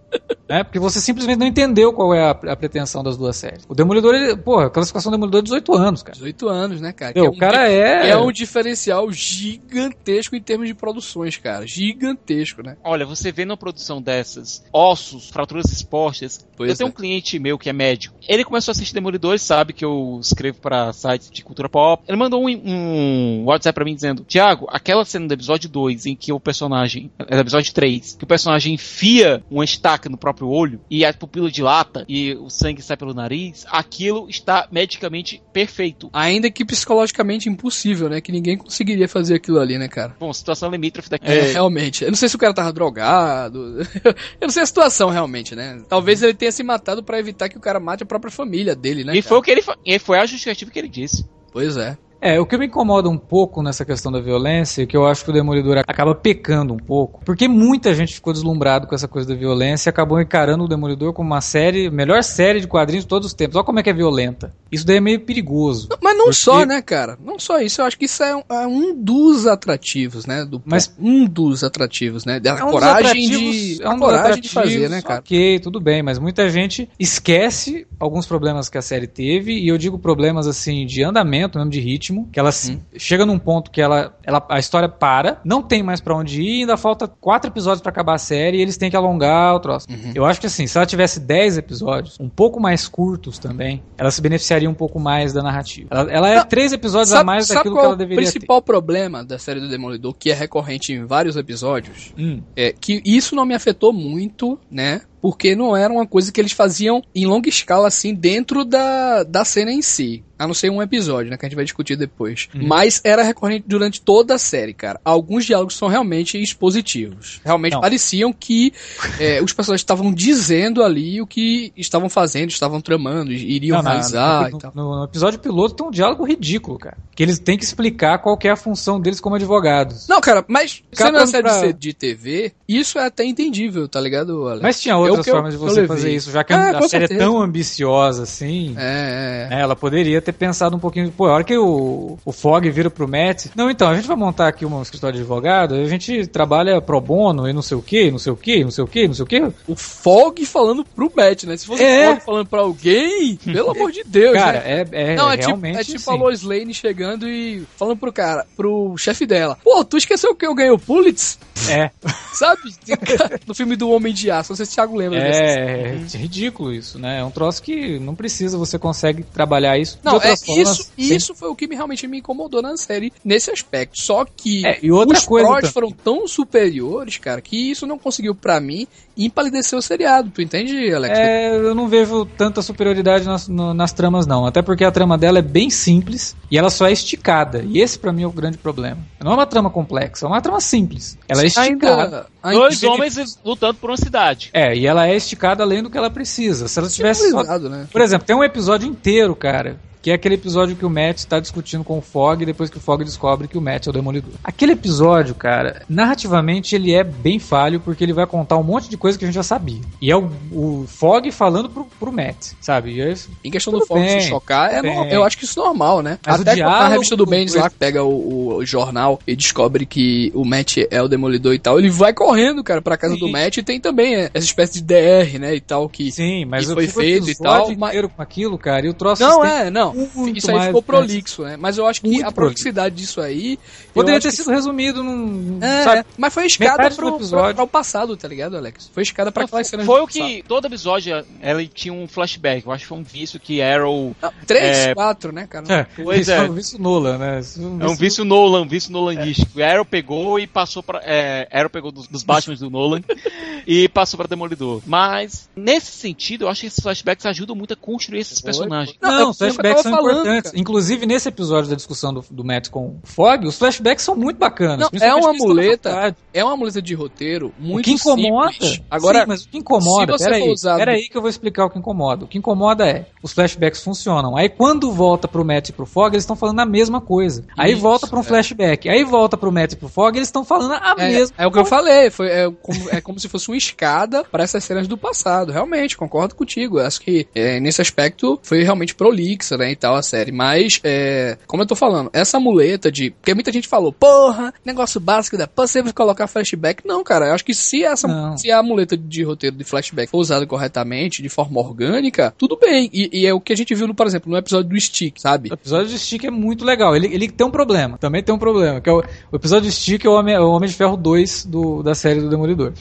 né? 0.48 0.64
Porque 0.64 0.80
você 0.84 1.00
simplesmente 1.00 1.40
não 1.40 1.48
entendeu 1.48 1.94
qual 1.94 2.14
é 2.14 2.24
a, 2.24 2.32
a 2.32 2.56
pretensão 2.56 3.04
das 3.04 3.18
duas 3.18 3.36
séries. 3.38 3.64
O 3.68 3.74
Demolidor, 3.74 4.14
ele, 4.14 4.36
pô, 4.36 4.60
a 4.60 4.70
classificação 4.70 5.12
do 5.12 5.16
Demolidor 5.16 5.40
é 5.40 5.44
18 5.44 5.74
anos, 5.74 6.04
cara. 6.04 6.14
18 6.14 6.50
anos, 6.50 6.82
né, 6.82 6.92
cara? 6.92 7.14
Meu, 7.16 7.32
Que 7.32 7.38
o 7.38 7.40
cara 7.40 7.70
é. 7.70 8.10
É 8.10 8.18
um 8.18 8.32
diferencial 8.32 9.12
gigantesco 9.12 10.36
em 10.36 10.42
termos 10.42 10.68
de 10.68 10.74
produções, 10.74 11.38
cara. 11.38 11.66
Gigantesco, 11.66 12.62
né? 12.62 12.78
Olha, 12.84 13.06
você 13.06 13.32
vê 13.32 13.46
numa 13.46 13.58
produção 13.58 14.02
dessas, 14.02 14.64
ossos, 14.72 15.30
fraturas 15.30 15.72
expostas. 15.72 16.46
Pois 16.56 16.70
eu 16.70 16.78
tenho 16.78 16.88
é. 16.88 16.90
um 16.90 16.94
cliente 16.94 17.40
meu 17.40 17.58
que 17.58 17.70
é 17.70 17.74
médico. 17.74 18.16
Ele 18.28 18.44
começou 18.44 18.72
a 18.72 18.74
assistir 18.74 18.94
Demolidor, 18.94 19.40
sabe 19.40 19.74
que 19.74 19.86
eu 19.86 20.20
escrevo 20.22 20.60
pra 20.60 20.92
sites 20.94 21.30
de 21.32 21.44
cultura 21.44 21.70
pop. 21.70 22.04
Ele 22.08 22.18
mandou 22.18 22.46
um, 22.46 22.50
um 22.50 23.46
WhatsApp 23.46 23.74
pra 23.74 23.86
mim 23.86 23.96
dizendo: 23.96 24.24
Tiago, 24.24 24.68
aquela 24.70 25.06
cena 25.06 25.28
do 25.28 25.34
episódio 25.34 25.70
2 25.70 26.06
em 26.06 26.16
que 26.16 26.32
o 26.32 26.40
personagem. 26.40 27.12
É 27.20 27.36
do 27.36 27.42
episódio 27.42 27.74
3, 27.74 28.16
que 28.16 28.24
o 28.24 28.28
personagem 28.28 28.74
enfia 28.74 29.44
uma 29.50 29.64
estaca 29.64 30.10
no 30.10 30.18
próprio 30.18 30.50
olho 30.50 30.73
e 30.90 31.06
a 31.06 31.14
pupila 31.14 31.50
dilata 31.50 32.06
e 32.08 32.34
o 32.36 32.50
sangue 32.50 32.82
sai 32.82 32.98
pelo 32.98 33.14
nariz, 33.14 33.66
aquilo 33.70 34.28
está 34.30 34.68
medicamente 34.72 35.42
perfeito. 35.52 36.10
Ainda 36.14 36.50
que 36.50 36.66
psicologicamente 36.66 37.50
impossível, 37.50 38.10
né? 38.10 38.22
Que 38.22 38.32
ninguém 38.32 38.58
conseguiria 38.58 39.08
fazer 39.08 39.36
aquilo 39.36 39.60
ali, 39.60 39.78
né, 39.78 39.88
cara? 39.88 40.16
Bom, 40.20 40.32
situação 40.34 40.70
limítrofe 40.70 41.10
daqui. 41.10 41.26
É, 41.26 41.52
realmente. 41.52 42.04
Eu 42.04 42.12
não 42.12 42.18
sei 42.18 42.30
se 42.30 42.36
o 42.36 42.40
cara 42.40 42.54
tava 42.54 42.74
drogado. 42.74 43.82
Eu 44.40 44.48
não 44.48 44.50
sei 44.50 44.64
a 44.64 44.66
situação 44.66 45.10
realmente, 45.10 45.56
né? 45.56 45.82
Talvez 45.88 46.22
ele 46.22 46.34
tenha 46.34 46.52
se 46.52 46.64
matado 46.64 47.04
pra 47.04 47.20
evitar 47.20 47.50
que 47.50 47.58
o 47.58 47.62
cara 47.62 47.80
mate 47.80 48.04
a 48.04 48.06
própria 48.06 48.32
família 48.32 48.76
dele, 48.76 49.04
né? 49.04 49.14
e 49.14 49.22
cara? 49.22 49.30
foi 49.30 49.38
o 49.38 49.42
que 49.42 49.52
ele 49.52 49.64
e 49.86 50.00
foi 50.00 50.18
a 50.18 50.26
justificativa 50.26 50.72
que 50.72 50.80
ele 50.80 50.90
disse. 50.90 51.26
Pois 51.52 51.78
é. 51.78 51.98
É, 52.26 52.40
o 52.40 52.46
que 52.46 52.58
me 52.58 52.68
incomoda 52.68 53.10
um 53.10 53.18
pouco 53.18 53.62
nessa 53.62 53.84
questão 53.84 54.10
da 54.10 54.22
violência, 54.22 54.84
é 54.84 54.86
que 54.86 54.96
eu 54.96 55.06
acho 55.06 55.26
que 55.26 55.30
o 55.30 55.34
Demolidor 55.34 55.80
acaba 55.80 56.16
pecando 56.16 56.74
um 56.74 56.78
pouco, 56.78 57.20
porque 57.26 57.50
muita 57.50 57.94
gente 57.94 58.14
ficou 58.14 58.32
deslumbrado 58.32 58.88
com 58.88 58.96
essa 58.96 59.10
coisa 59.10 59.28
da 59.28 59.36
violência 59.36 59.90
e 59.90 59.92
acabou 59.92 60.22
encarando 60.22 60.64
o 60.64 60.68
Demolidor 60.70 61.12
como 61.12 61.28
uma 61.32 61.42
série, 61.42 61.90
melhor 61.90 62.24
série 62.24 62.62
de 62.62 62.68
quadrinhos 62.68 63.04
de 63.04 63.10
todos 63.10 63.28
os 63.28 63.34
tempos. 63.34 63.58
Olha 63.58 63.66
como 63.66 63.80
é 63.80 63.84
que 63.84 63.90
é 63.90 63.94
violenta. 63.94 64.54
Isso 64.72 64.86
daí 64.88 64.98
é 64.98 65.02
meio 65.02 65.20
perigoso. 65.20 65.90
Mas 66.02 66.14
não 66.18 66.26
Porque- 66.26 66.40
só, 66.40 66.66
né, 66.66 66.82
cara? 66.82 67.18
Não 67.24 67.38
só 67.38 67.60
isso. 67.60 67.82
Eu 67.82 67.86
acho 67.86 67.98
que 67.98 68.06
isso 68.06 68.24
é 68.24 68.36
um, 68.36 68.44
é 68.50 68.66
um 68.68 68.96
dos 68.96 69.46
atrativos, 69.46 70.26
né? 70.26 70.46
Do, 70.46 70.62
Mas- 70.66 70.96
um 70.98 71.26
dos 71.26 71.62
atrativos, 71.64 72.24
né? 72.24 72.40
Da 72.40 72.58
É 72.58 72.64
um 72.64 72.72
coragem 72.72 73.30
de. 73.30 73.84
é 73.84 73.90
um 73.90 74.00
coragem 74.00 74.42
de 74.42 74.48
fazer, 74.50 74.90
né, 74.90 75.02
cara? 75.02 75.20
Ok, 75.20 75.60
tudo 75.60 75.82
bem, 75.82 76.02
mas 76.02 76.18
muita 76.20 76.50
gente 76.50 76.88
esquece 76.98 77.86
alguns 78.00 78.26
problemas 78.26 78.70
que 78.70 78.78
a 78.78 78.82
série 78.82 79.08
teve, 79.08 79.52
e 79.60 79.68
eu 79.68 79.78
digo 79.78 80.00
problemas 80.00 80.48
assim 80.48 80.86
de 80.86 81.04
andamento, 81.04 81.58
mesmo 81.58 81.70
de 81.72 81.80
ritmo, 81.80 82.13
que 82.32 82.40
ela 82.40 82.52
se- 82.52 82.80
chega 82.98 83.26
num 83.26 83.40
ponto 83.40 83.72
que 83.72 83.82
ela, 83.82 84.16
ela 84.24 84.46
a 84.50 84.60
história 84.60 84.88
para, 84.90 85.40
não 85.44 85.62
tem 85.62 85.82
mais 85.82 86.00
pra 86.02 86.16
onde 86.16 86.42
ir, 86.42 86.62
ainda 86.62 86.78
falta 86.78 87.08
quatro 87.08 87.50
episódios 87.50 87.82
pra 87.82 87.90
acabar 87.92 88.16
a 88.16 88.18
série 88.18 88.58
e 88.58 88.62
eles 88.62 88.78
têm 88.78 88.90
que 88.90 88.96
alongar 88.96 89.56
o 89.56 89.60
troço. 89.60 89.88
Eu 90.14 90.26
acho 90.26 90.40
que 90.40 90.48
assim, 90.48 90.68
se 90.68 90.78
ela 90.78 90.86
tivesse 90.86 91.20
10 91.20 91.58
episódios, 91.58 92.18
um 92.20 92.30
pouco 92.30 92.60
mais 92.60 92.88
curtos 92.88 93.40
também, 93.40 93.82
ela 93.98 94.12
se 94.12 94.22
beneficiaria 94.22 94.70
um 94.70 94.74
pouco 94.74 95.00
mais 95.00 95.34
da 95.34 95.42
narrativa. 95.42 95.88
Ela, 95.92 96.12
ela 96.12 96.30
é 96.30 96.36
Não, 96.38 96.46
três 96.46 96.72
episódios 96.74 97.14
a 97.14 97.24
mais 97.24 97.48
daquilo 97.48 97.76
que 97.76 97.80
ela 97.82 97.90
é 97.90 97.94
o 97.94 97.98
deveria 97.98 98.24
principal 98.30 98.62
problema 98.62 99.24
da 99.24 99.40
série 99.40 99.60
do 99.60 99.70
Demolidor, 99.70 100.14
que 100.14 100.30
é 100.32 100.34
recorrente 100.34 100.94
em 100.94 101.06
vários 101.06 101.36
episódios? 101.36 102.12
ter. 102.16 102.24
Hum. 102.24 102.42
É 102.56 102.74
que 102.80 103.02
isso 103.06 103.36
não 103.36 103.46
me 103.46 103.54
afetou 103.56 103.92
muito, 103.94 104.60
né? 104.70 105.02
Porque 105.24 105.56
não 105.56 105.74
era 105.76 105.94
uma 105.94 106.06
coisa 106.06 106.34
que 106.34 106.42
eles 106.42 106.52
faziam 106.52 107.02
em 107.16 107.26
longa 107.26 107.48
escala, 107.48 107.88
assim, 107.88 108.14
dentro 108.14 108.66
da, 108.66 109.24
da 109.24 109.46
cena 109.46 109.72
em 109.72 109.82
si. 109.82 110.22
A 110.38 110.46
não 110.46 110.54
ser 110.54 110.70
um 110.70 110.82
episódio, 110.82 111.32
né? 111.32 111.38
Que 111.38 111.46
a 111.46 111.48
gente 111.48 111.56
vai 111.56 111.64
discutir 111.64 111.96
depois. 111.96 112.50
Uhum. 112.54 112.68
Mas 112.68 113.00
era 113.06 113.24
recorrente 113.24 113.64
durante 113.66 114.02
toda 114.02 114.34
a 114.36 114.38
série, 114.38 114.74
cara. 114.74 115.00
Alguns 115.06 115.46
diálogos 115.46 115.78
são 115.78 115.88
realmente 115.88 116.38
expositivos. 116.42 117.40
Realmente 117.46 117.74
Não. 117.74 117.82
pareciam 117.82 118.34
que 118.34 118.74
é, 119.20 119.40
os 119.44 119.54
personagens 119.54 119.80
estavam 119.82 120.12
dizendo 120.14 120.84
ali 120.84 121.22
o 121.22 121.28
que 121.28 121.72
estavam 121.78 122.10
fazendo, 122.10 122.50
estavam 122.50 122.82
tramando, 122.82 123.32
iriam 123.32 123.78
Não, 123.82 123.90
realizar 123.90 124.50
e 124.50 124.58
tal. 124.58 124.72
no- 124.76 124.98
no 124.98 125.04
episódio 125.06 125.40
piloto 125.40 125.76
tem 125.76 125.88
um 125.88 125.92
diálogo 125.92 126.26
ridículo, 126.26 126.78
cara. 126.78 126.98
Que 127.16 127.24
eles 127.24 127.40
têm 127.40 127.58
que 127.58 127.64
explicar 127.64 128.18
qual 128.18 128.38
que 128.38 128.48
é 128.48 128.52
a 128.52 128.58
função 128.58 129.00
deles 129.00 129.22
como 129.22 129.36
advogados. 129.36 130.08
Não, 130.10 130.20
cara, 130.20 130.44
mas 130.50 130.84
sendo 130.92 131.18
uma 131.18 131.28
série 131.28 131.44
pra- 131.44 131.54
de, 131.54 131.60
ser 131.60 131.74
de 131.74 131.94
TV, 131.94 132.52
isso 132.68 133.00
é 133.00 133.06
até 133.06 133.24
entendível, 133.24 133.88
tá 133.88 134.02
ligado, 134.02 134.48
Alex? 134.48 134.62
Mas 134.62 134.82
tinha 134.82 134.96
É 134.96 134.98
o 134.98 135.13
outras 135.14 135.26
que 135.26 135.30
eu- 135.32 135.36
formas 135.36 135.54
de 135.54 135.60
você 135.60 135.88
fazer 135.88 136.14
isso, 136.14 136.32
já 136.32 136.44
que 136.44 136.54
Ah, 136.54 136.70
a 136.78 136.82
série 136.84 137.06
é 137.06 137.08
certeza. 137.08 137.20
tão 137.20 137.42
ambiciosa 137.42 138.24
assim. 138.24 138.76
É, 138.78 138.84
é, 138.84 139.46
é. 139.46 139.56
né, 139.56 139.62
ela 139.62 139.76
poderia 139.76 140.22
ter 140.22 140.32
pensado 140.34 140.76
um 140.76 140.80
pouquinho. 140.80 141.12
Pô, 141.12 141.28
a 141.28 141.34
hora 141.34 141.44
que 141.44 141.58
o, 141.58 142.18
o 142.24 142.32
Fog 142.32 142.70
vira 142.70 142.90
pro 142.90 143.08
Matt. 143.08 143.48
Não, 143.56 143.70
então, 143.70 143.90
a 143.90 143.96
gente 143.96 144.08
vai 144.08 144.18
montar 144.18 144.48
aqui 144.48 144.66
um 144.66 144.82
escritório 144.82 145.16
de 145.16 145.22
advogado, 145.22 145.76
a 145.76 145.86
gente 145.86 146.28
trabalha 146.28 146.82
pro 146.82 147.00
bono 147.00 147.48
e 147.48 147.54
não 147.54 147.62
sei 147.62 147.78
o 147.78 147.82
que, 147.82 148.12
não 148.12 148.20
sei 148.20 148.32
o 148.34 148.36
que, 148.38 148.64
não 148.64 148.72
sei 148.72 148.84
o 148.84 148.88
que, 148.88 149.08
não 149.08 149.14
sei 149.14 149.24
o 149.24 149.28
que. 149.28 149.42
O 149.68 149.76
Fog 149.76 150.46
falando 150.46 150.84
pro 150.86 151.12
Matt, 151.16 151.44
né? 151.44 151.56
Se 151.58 151.66
fosse 151.66 151.84
É. 151.84 152.10
o 152.10 152.14
Fog 152.16 152.26
falando 152.26 152.48
pra 152.48 152.60
alguém, 152.62 153.36
pelo 153.38 153.72
amor 153.72 153.92
de 153.92 154.04
Deus, 154.06 154.34
Cara, 154.34 154.60
né? 154.60 154.86
é, 154.92 155.14
é 155.14 155.16
Não, 155.16 155.30
é 155.32 155.38
tipo, 155.38 155.48
realmente. 155.50 155.80
é 155.80 155.84
tipo 155.84 156.00
sim. 156.00 156.12
a 156.12 156.16
Lois 156.16 156.42
Lane 156.44 156.74
chegando 156.74 157.28
e 157.30 157.66
falando 157.78 157.98
pro 157.98 158.12
cara, 158.12 158.46
pro 158.56 158.96
chefe 158.98 159.26
dela. 159.26 159.58
Pô, 159.64 159.84
tu 159.84 159.98
esqueceu 159.98 160.36
que 160.36 160.46
eu 160.46 160.54
ganhei 160.56 160.72
o 160.72 160.80
Pulitzer? 160.80 161.38
É, 161.70 161.92
Sabe? 162.34 162.62
no 163.48 163.54
filme 163.54 163.76
do 163.76 163.90
Homem 163.90 164.14
de 164.14 164.30
Aço. 164.32 164.52
Não 164.52 164.58
sei 164.58 164.66
se 164.66 164.72
o 164.74 164.76
Thiago 164.76 164.98
lembra 165.10 165.28
dessa 165.28 165.40
é, 165.60 165.98
é 166.14 166.18
ridículo 166.18 166.74
isso, 166.74 166.98
né? 167.00 167.20
É 167.20 167.24
um 167.24 167.32
troço 167.32 167.62
que 167.62 168.00
não 168.00 168.16
precisa, 168.16 168.58
você 168.58 168.78
consegue 168.80 169.24
trabalhar 169.24 169.78
isso. 169.78 169.98
de 169.98 170.06
Não, 170.06 170.14
é 170.14 170.16
outras 170.16 170.44
formas, 170.44 170.80
isso, 170.80 170.92
isso 170.98 171.36
foi 171.36 171.50
o 171.50 171.56
que 171.56 171.68
me, 171.68 171.76
realmente 171.76 172.08
me 172.08 172.20
incomodou 172.20 172.62
na 172.62 172.76
série 172.78 173.12
nesse 173.24 173.52
aspecto. 173.52 174.00
Só 174.02 174.26
que 174.26 174.66
É, 174.66 174.80
e 174.82 174.92
outra 174.92 175.18
os 175.18 175.26
coisa 175.26 175.48
prós 175.48 175.70
foram 175.72 175.92
tão 175.92 176.28
superiores, 176.28 177.18
cara, 177.18 177.42
que 177.42 177.72
isso 177.72 177.86
não 177.88 177.98
conseguiu 177.98 178.34
pra 178.36 178.60
mim 178.60 178.88
empalidecer 179.18 179.78
o 179.78 179.82
seriado. 179.82 180.32
Tu 180.32 180.42
entende, 180.42 180.92
Alex? 180.94 181.18
É, 181.18 181.56
eu 181.56 181.76
não 181.76 181.88
vejo 181.88 182.26
tanta 182.26 182.62
superioridade 182.62 183.26
nas, 183.26 183.48
no- 183.48 183.74
nas 183.74 183.92
tramas, 183.94 184.26
não. 184.26 184.46
Até 184.46 184.62
porque 184.62 184.84
a 184.84 184.92
trama 184.92 185.18
dela 185.18 185.40
é 185.40 185.42
bem 185.42 185.70
simples 185.70 186.36
e 186.50 186.58
ela 186.58 186.70
só 186.70 186.88
é 186.88 186.92
esticada. 186.92 187.64
E 187.64 187.80
esse, 187.80 187.98
pra 188.00 188.12
mim, 188.12 188.24
é 188.24 188.28
o 188.28 188.32
grande 188.32 188.58
problema. 188.58 188.98
Não 189.24 189.32
é 189.32 189.36
uma 189.36 189.46
trama 189.46 189.70
complexa, 189.70 190.26
é 190.26 190.30
uma 190.30 190.42
trama 190.42 190.60
simples. 190.62 191.18
Ela 191.28 191.44
é 191.44 191.46
esticada. 191.46 192.04
ainda, 192.04 192.28
Dois 192.52 192.84
homens 192.84 193.40
lutando 193.44 193.76
por 193.76 193.90
uma 193.90 193.98
cidade. 193.98 194.50
É, 194.54 194.76
e 194.76 194.86
ela 194.86 195.08
é 195.08 195.16
esticada 195.16 195.64
além 195.64 195.82
do 195.82 195.90
que 195.90 195.98
ela 195.98 196.10
precisa. 196.10 196.68
Se 196.68 196.78
ela 196.78 196.90
tivesse 196.90 197.32
só... 197.32 197.44
né? 197.60 197.88
Por 197.92 198.02
exemplo, 198.02 198.28
tem 198.28 198.36
um 198.36 198.44
episódio 198.44 198.88
inteiro, 198.88 199.34
cara, 199.36 199.80
que 200.04 200.12
é 200.12 200.14
aquele 200.14 200.36
episódio 200.36 200.76
que 200.76 200.86
o 200.86 200.90
Matt 200.90 201.18
está 201.20 201.40
discutindo 201.40 201.84
com 201.84 201.98
o 201.98 202.02
Fog 202.02 202.46
depois 202.46 202.70
que 202.70 202.78
o 202.78 202.80
Fog 202.80 203.04
descobre 203.06 203.48
que 203.48 203.58
o 203.58 203.62
Matt 203.62 203.88
é 203.88 203.90
o 203.90 203.94
Demolidor. 203.94 204.34
Aquele 204.44 204.74
episódio, 204.74 205.34
cara, 205.34 205.82
narrativamente 205.90 206.76
ele 206.76 206.94
é 206.94 207.04
bem 207.04 207.40
falho 207.40 207.80
porque 207.80 208.04
ele 208.04 208.12
vai 208.14 208.28
contar 208.28 208.58
um 208.58 208.64
monte 208.64 208.90
de 208.90 208.98
coisa 208.98 209.18
que 209.18 209.24
a 209.24 209.28
gente 209.28 209.36
já 209.36 209.44
sabia. 209.44 209.80
E 210.02 210.12
é 210.12 210.16
o, 210.16 210.30
o 210.52 210.86
Fog 210.88 211.32
falando 211.32 211.70
pro, 211.70 211.86
pro 212.00 212.12
Matt, 212.12 212.52
sabe? 212.60 212.92
E 212.92 213.02
é 213.02 213.12
isso. 213.12 213.30
Em 213.44 213.50
questão 213.50 213.72
do 213.74 213.86
Fog 213.86 214.00
bem, 214.02 214.20
se 214.22 214.28
chocar, 214.28 214.74
é 214.74 214.82
no- 214.82 215.06
eu 215.06 215.24
acho 215.24 215.38
que 215.38 215.46
isso 215.46 215.60
é 215.60 215.64
normal, 215.64 216.02
né? 216.02 216.20
Mas 216.26 216.36
Até 216.42 216.44
quando 216.44 216.48
na 216.48 216.54
diálogo 216.70 216.92
revista 216.92 217.16
do 217.16 217.26
do- 217.26 217.30
Bendis 217.30 217.56
lá, 217.56 217.70
que 217.70 217.76
pega 217.78 218.04
o, 218.04 218.56
o 218.58 218.66
jornal 218.66 219.20
e 219.26 219.36
descobre 219.38 219.86
que 219.86 220.32
o 220.36 220.44
Matt 220.44 220.80
é 220.92 221.02
o 221.02 221.08
Demolidor 221.08 221.54
e 221.54 221.60
tal, 221.60 221.80
ele 221.80 221.90
vai 221.90 222.12
correndo, 222.14 222.62
cara, 222.62 222.82
pra 222.82 222.98
casa 222.98 223.14
Sim. 223.14 223.20
do 223.22 223.30
Matt 223.30 223.56
e 223.58 223.64
tem 223.64 223.80
também 223.80 224.16
é, 224.16 224.32
essa 224.34 224.46
espécie 224.46 224.82
de 224.82 224.84
DR, 224.84 225.40
né, 225.40 225.56
e 225.56 225.62
tal, 225.62 225.88
que... 225.88 226.12
Sim, 226.12 226.44
mas 226.44 226.68
que 226.68 226.74
foi 226.74 226.88
feito 226.88 227.30
e 227.30 227.36
tal, 227.36 227.74
mas- 227.78 227.94
com 228.04 228.22
aquilo, 228.22 228.58
cara, 228.58 228.86
e 228.86 228.90
o 228.90 228.94
troço 228.94 229.24
Não, 229.24 229.46
é, 229.46 229.70
não. 229.72 229.93
Muito 229.94 230.38
Isso 230.38 230.50
aí 230.50 230.56
mais 230.56 230.68
ficou 230.68 230.82
denso. 230.82 230.84
prolixo, 230.84 231.44
né? 231.44 231.58
Mas 231.58 231.78
eu 231.78 231.86
acho 231.88 232.02
que 232.02 232.08
Muito 232.10 232.26
a 232.26 232.32
prolixidade 232.32 232.96
disso 232.96 233.22
aí... 233.22 233.60
Poderia 233.94 234.20
ter 234.20 234.30
que 234.30 234.36
sido 234.36 234.50
resumido 234.50 235.04
num. 235.04 235.60
É, 235.62 235.84
sabe? 235.84 236.00
é. 236.00 236.06
mas 236.18 236.34
foi 236.34 236.46
escada 236.48 236.90
pro, 236.90 237.16
episódio. 237.16 237.46
pro, 237.46 237.56
pro 237.56 237.68
passado, 237.68 238.18
tá 238.18 238.28
ligado, 238.28 238.58
Alex? 238.58 238.90
Foi 238.92 239.04
escada 239.04 239.32
pra 239.32 239.44
aquelas 239.46 239.68
cenas 239.68 239.86
Foi 239.86 240.02
o 240.02 240.08
que 240.08 240.44
todo 240.48 240.66
episódio 240.66 241.24
ela 241.40 241.66
tinha 241.68 241.94
um 241.94 242.08
flashback. 242.08 242.66
Eu 242.66 242.72
acho 242.72 242.84
que 242.84 242.88
foi 242.88 242.98
um 242.98 243.04
vício 243.04 243.40
que 243.40 243.62
Arrow. 243.62 244.16
passado. 244.20 244.34
Não, 244.40 244.46
três, 244.48 244.78
É. 244.78 244.96
quatro, 244.96 245.32
né, 245.32 245.46
cara? 245.48 245.66
É, 245.72 245.86
Pois 246.04 246.22
isso 246.22 246.32
é. 246.32 246.42
um 246.42 246.54
vício 246.54 246.80
Nola, 246.80 247.18
né? 247.18 247.40
Isso 247.40 247.62
É 247.80 247.86
um 247.88 247.96
vício 247.96 248.26
Nolan, 248.26 248.62
um 248.62 248.68
vício 248.68 248.92
Nolanístico. 248.92 249.60
O 249.60 249.64
Arrow 249.64 249.86
pegou 249.86 250.40
e 250.40 250.48
passou 250.48 250.82
pra. 250.82 251.00
É, 251.04 251.48
Arrow 251.52 251.70
pegou 251.70 251.92
dos, 251.92 252.08
dos 252.08 252.24
Batman 252.24 252.56
do 252.56 252.70
Nolan 252.72 253.02
e 253.68 253.88
passou 253.90 254.18
pra 254.18 254.28
Demolidor. 254.28 254.82
Mas, 254.86 255.48
nesse 255.56 255.92
sentido, 255.92 256.46
eu 256.46 256.50
acho 256.50 256.62
que 256.62 256.68
esses 256.68 256.80
flashbacks 256.82 257.26
ajudam 257.28 257.56
muito 257.56 257.74
a 257.74 257.78
construir 257.78 258.20
esses 258.20 258.40
Foi, 258.40 258.46
personagens. 258.48 258.98
Não, 259.02 259.12
Não, 259.12 259.20
é 259.20 259.24
o 259.26 259.32
que 259.32 259.38
flashbacks 259.38 259.83
são 259.84 259.92
falando, 259.92 260.12
importantes. 260.20 260.52
cara. 260.52 260.62
Inclusive, 260.62 261.06
nesse 261.06 261.30
episódio 261.30 261.70
da 261.70 261.76
discussão 261.76 262.14
do, 262.14 262.26
do 262.30 262.44
Matt 262.44 262.70
com 262.70 262.88
o 262.88 263.00
Fog, 263.04 263.46
os 263.48 263.58
flashbacks 263.58 264.04
são 264.04 264.16
muito 264.16 264.38
bacanas. 264.38 264.90
Não, 264.92 265.08
é 265.08 265.14
uma 265.16 265.34
muleta. 265.34 266.16
É 266.34 266.44
uma 266.44 266.58
muleta 266.58 266.82
de 266.82 266.94
roteiro 266.94 267.54
muito 267.60 267.82
O 267.82 267.84
que 267.84 267.92
incomoda. 267.92 268.52
simples. 268.52 268.82
Agora, 268.90 269.22
Sim, 269.22 269.26
mas 269.28 269.44
o 269.44 269.50
que 269.50 269.58
incomoda. 269.58 270.18
Peraí, 270.18 270.50
usado- 270.52 270.78
peraí 270.78 271.08
que 271.10 271.18
eu 271.18 271.22
vou 271.22 271.30
explicar 271.30 271.66
o 271.66 271.70
que 271.70 271.78
incomoda. 271.78 272.26
O 272.26 272.28
que 272.28 272.38
incomoda 272.38 272.88
é 272.88 273.06
os 273.22 273.34
flashbacks 273.34 273.84
funcionam. 273.84 274.36
Aí 274.36 274.50
quando 274.50 274.92
volta 274.92 275.28
pro 275.28 275.46
Matt 275.46 275.70
e 275.70 275.74
pro 275.74 275.86
Fog, 275.86 276.14
eles 276.14 276.24
estão 276.24 276.36
falando 276.36 276.60
a 276.60 276.66
mesma 276.66 277.00
coisa. 277.02 277.44
Aí 277.58 277.74
Isso, 277.74 277.82
volta 277.82 278.08
pra 278.08 278.18
um 278.18 278.22
é. 278.22 278.26
flashback. 278.26 278.90
Aí 278.90 279.04
volta 279.04 279.38
pro 279.38 279.52
Matt 279.52 279.74
e 279.74 279.76
pro 279.76 279.88
Fog, 279.90 280.16
eles 280.18 280.28
estão 280.28 280.44
falando 280.44 280.74
a 280.74 280.96
é, 280.98 281.10
mesma 281.10 281.36
é 281.38 281.48
o 281.48 281.52
que 281.52 281.60
eu 281.60 281.66
falei, 281.66 282.10
foi, 282.10 282.28
é, 282.30 282.52
como, 282.62 282.90
é 282.90 283.02
como 283.02 283.20
se 283.20 283.28
fosse 283.30 283.50
uma 283.50 283.58
escada 283.58 284.24
para 284.24 284.44
essas 284.44 284.64
cenas 284.64 284.88
do 284.88 284.98
passado. 284.98 285.52
Realmente, 285.52 285.98
concordo 285.98 286.36
contigo. 286.36 286.80
Acho 286.80 287.02
que 287.02 287.28
é, 287.36 287.60
nesse 287.60 287.82
aspecto 287.82 288.40
foi 288.44 288.64
realmente 288.64 288.96
prolixa, 288.96 289.58
né, 289.58 289.72
e 289.74 289.76
tal, 289.76 289.96
a 289.96 290.04
série. 290.04 290.32
Mas, 290.32 290.80
é, 290.84 291.38
como 291.48 291.64
eu 291.64 291.68
tô 291.68 291.76
falando, 291.76 292.10
essa 292.14 292.40
muleta 292.40 292.92
de. 292.92 293.12
Porque 293.12 293.34
muita 293.34 293.52
gente 293.52 293.68
falou, 293.68 293.92
porra, 293.92 294.54
negócio 294.66 295.00
básico 295.00 295.38
da 295.38 295.48
possível 295.48 295.94
colocar 295.94 296.28
flashback. 296.28 296.86
Não, 296.86 297.04
cara, 297.04 297.28
eu 297.28 297.34
acho 297.34 297.46
que 297.46 297.54
se 297.54 297.84
essa 297.84 298.08
Não. 298.08 298.38
se 298.38 298.52
a 298.52 298.62
muleta 298.64 298.98
de 298.98 299.24
roteiro 299.24 299.56
de 299.56 299.64
flashback 299.64 300.10
for 300.10 300.20
usada 300.20 300.46
corretamente, 300.46 301.22
de 301.22 301.30
forma 301.30 301.60
orgânica, 301.60 302.34
tudo 302.38 302.58
bem. 302.58 302.90
E, 302.94 303.10
e 303.12 303.26
é 303.26 303.34
o 303.34 303.42
que 303.42 303.54
a 303.54 303.58
gente 303.58 303.74
viu, 303.76 303.88
no, 303.88 303.96
por 303.96 304.08
exemplo, 304.08 304.32
no 304.32 304.38
episódio 304.38 304.70
do 304.70 304.80
Stick, 304.80 305.20
sabe? 305.20 305.50
O 305.50 305.54
episódio 305.54 305.88
de 305.88 306.00
Stick 306.00 306.26
é 306.26 306.32
muito 306.32 306.66
legal. 306.66 306.96
Ele, 306.96 307.08
ele 307.08 307.30
tem 307.30 307.46
um 307.46 307.52
problema. 307.52 307.98
Também 307.98 308.24
tem 308.24 308.34
um 308.34 308.40
problema. 308.40 308.82
Que 308.82 308.90
é 308.90 308.94
o, 308.94 309.04
o 309.32 309.36
episódio 309.36 309.70
de 309.70 309.76
Stick 309.76 310.06
é 310.06 310.10
o 310.10 310.14
Homem, 310.14 310.36
é 310.36 310.40
o 310.40 310.50
Homem 310.50 310.70
de 310.70 310.76
Ferro 310.76 310.98
2 310.98 311.46
do, 311.46 311.84
da 311.84 311.96
série 311.96 312.22
do 312.22 312.30
Demolidor. 312.30 312.74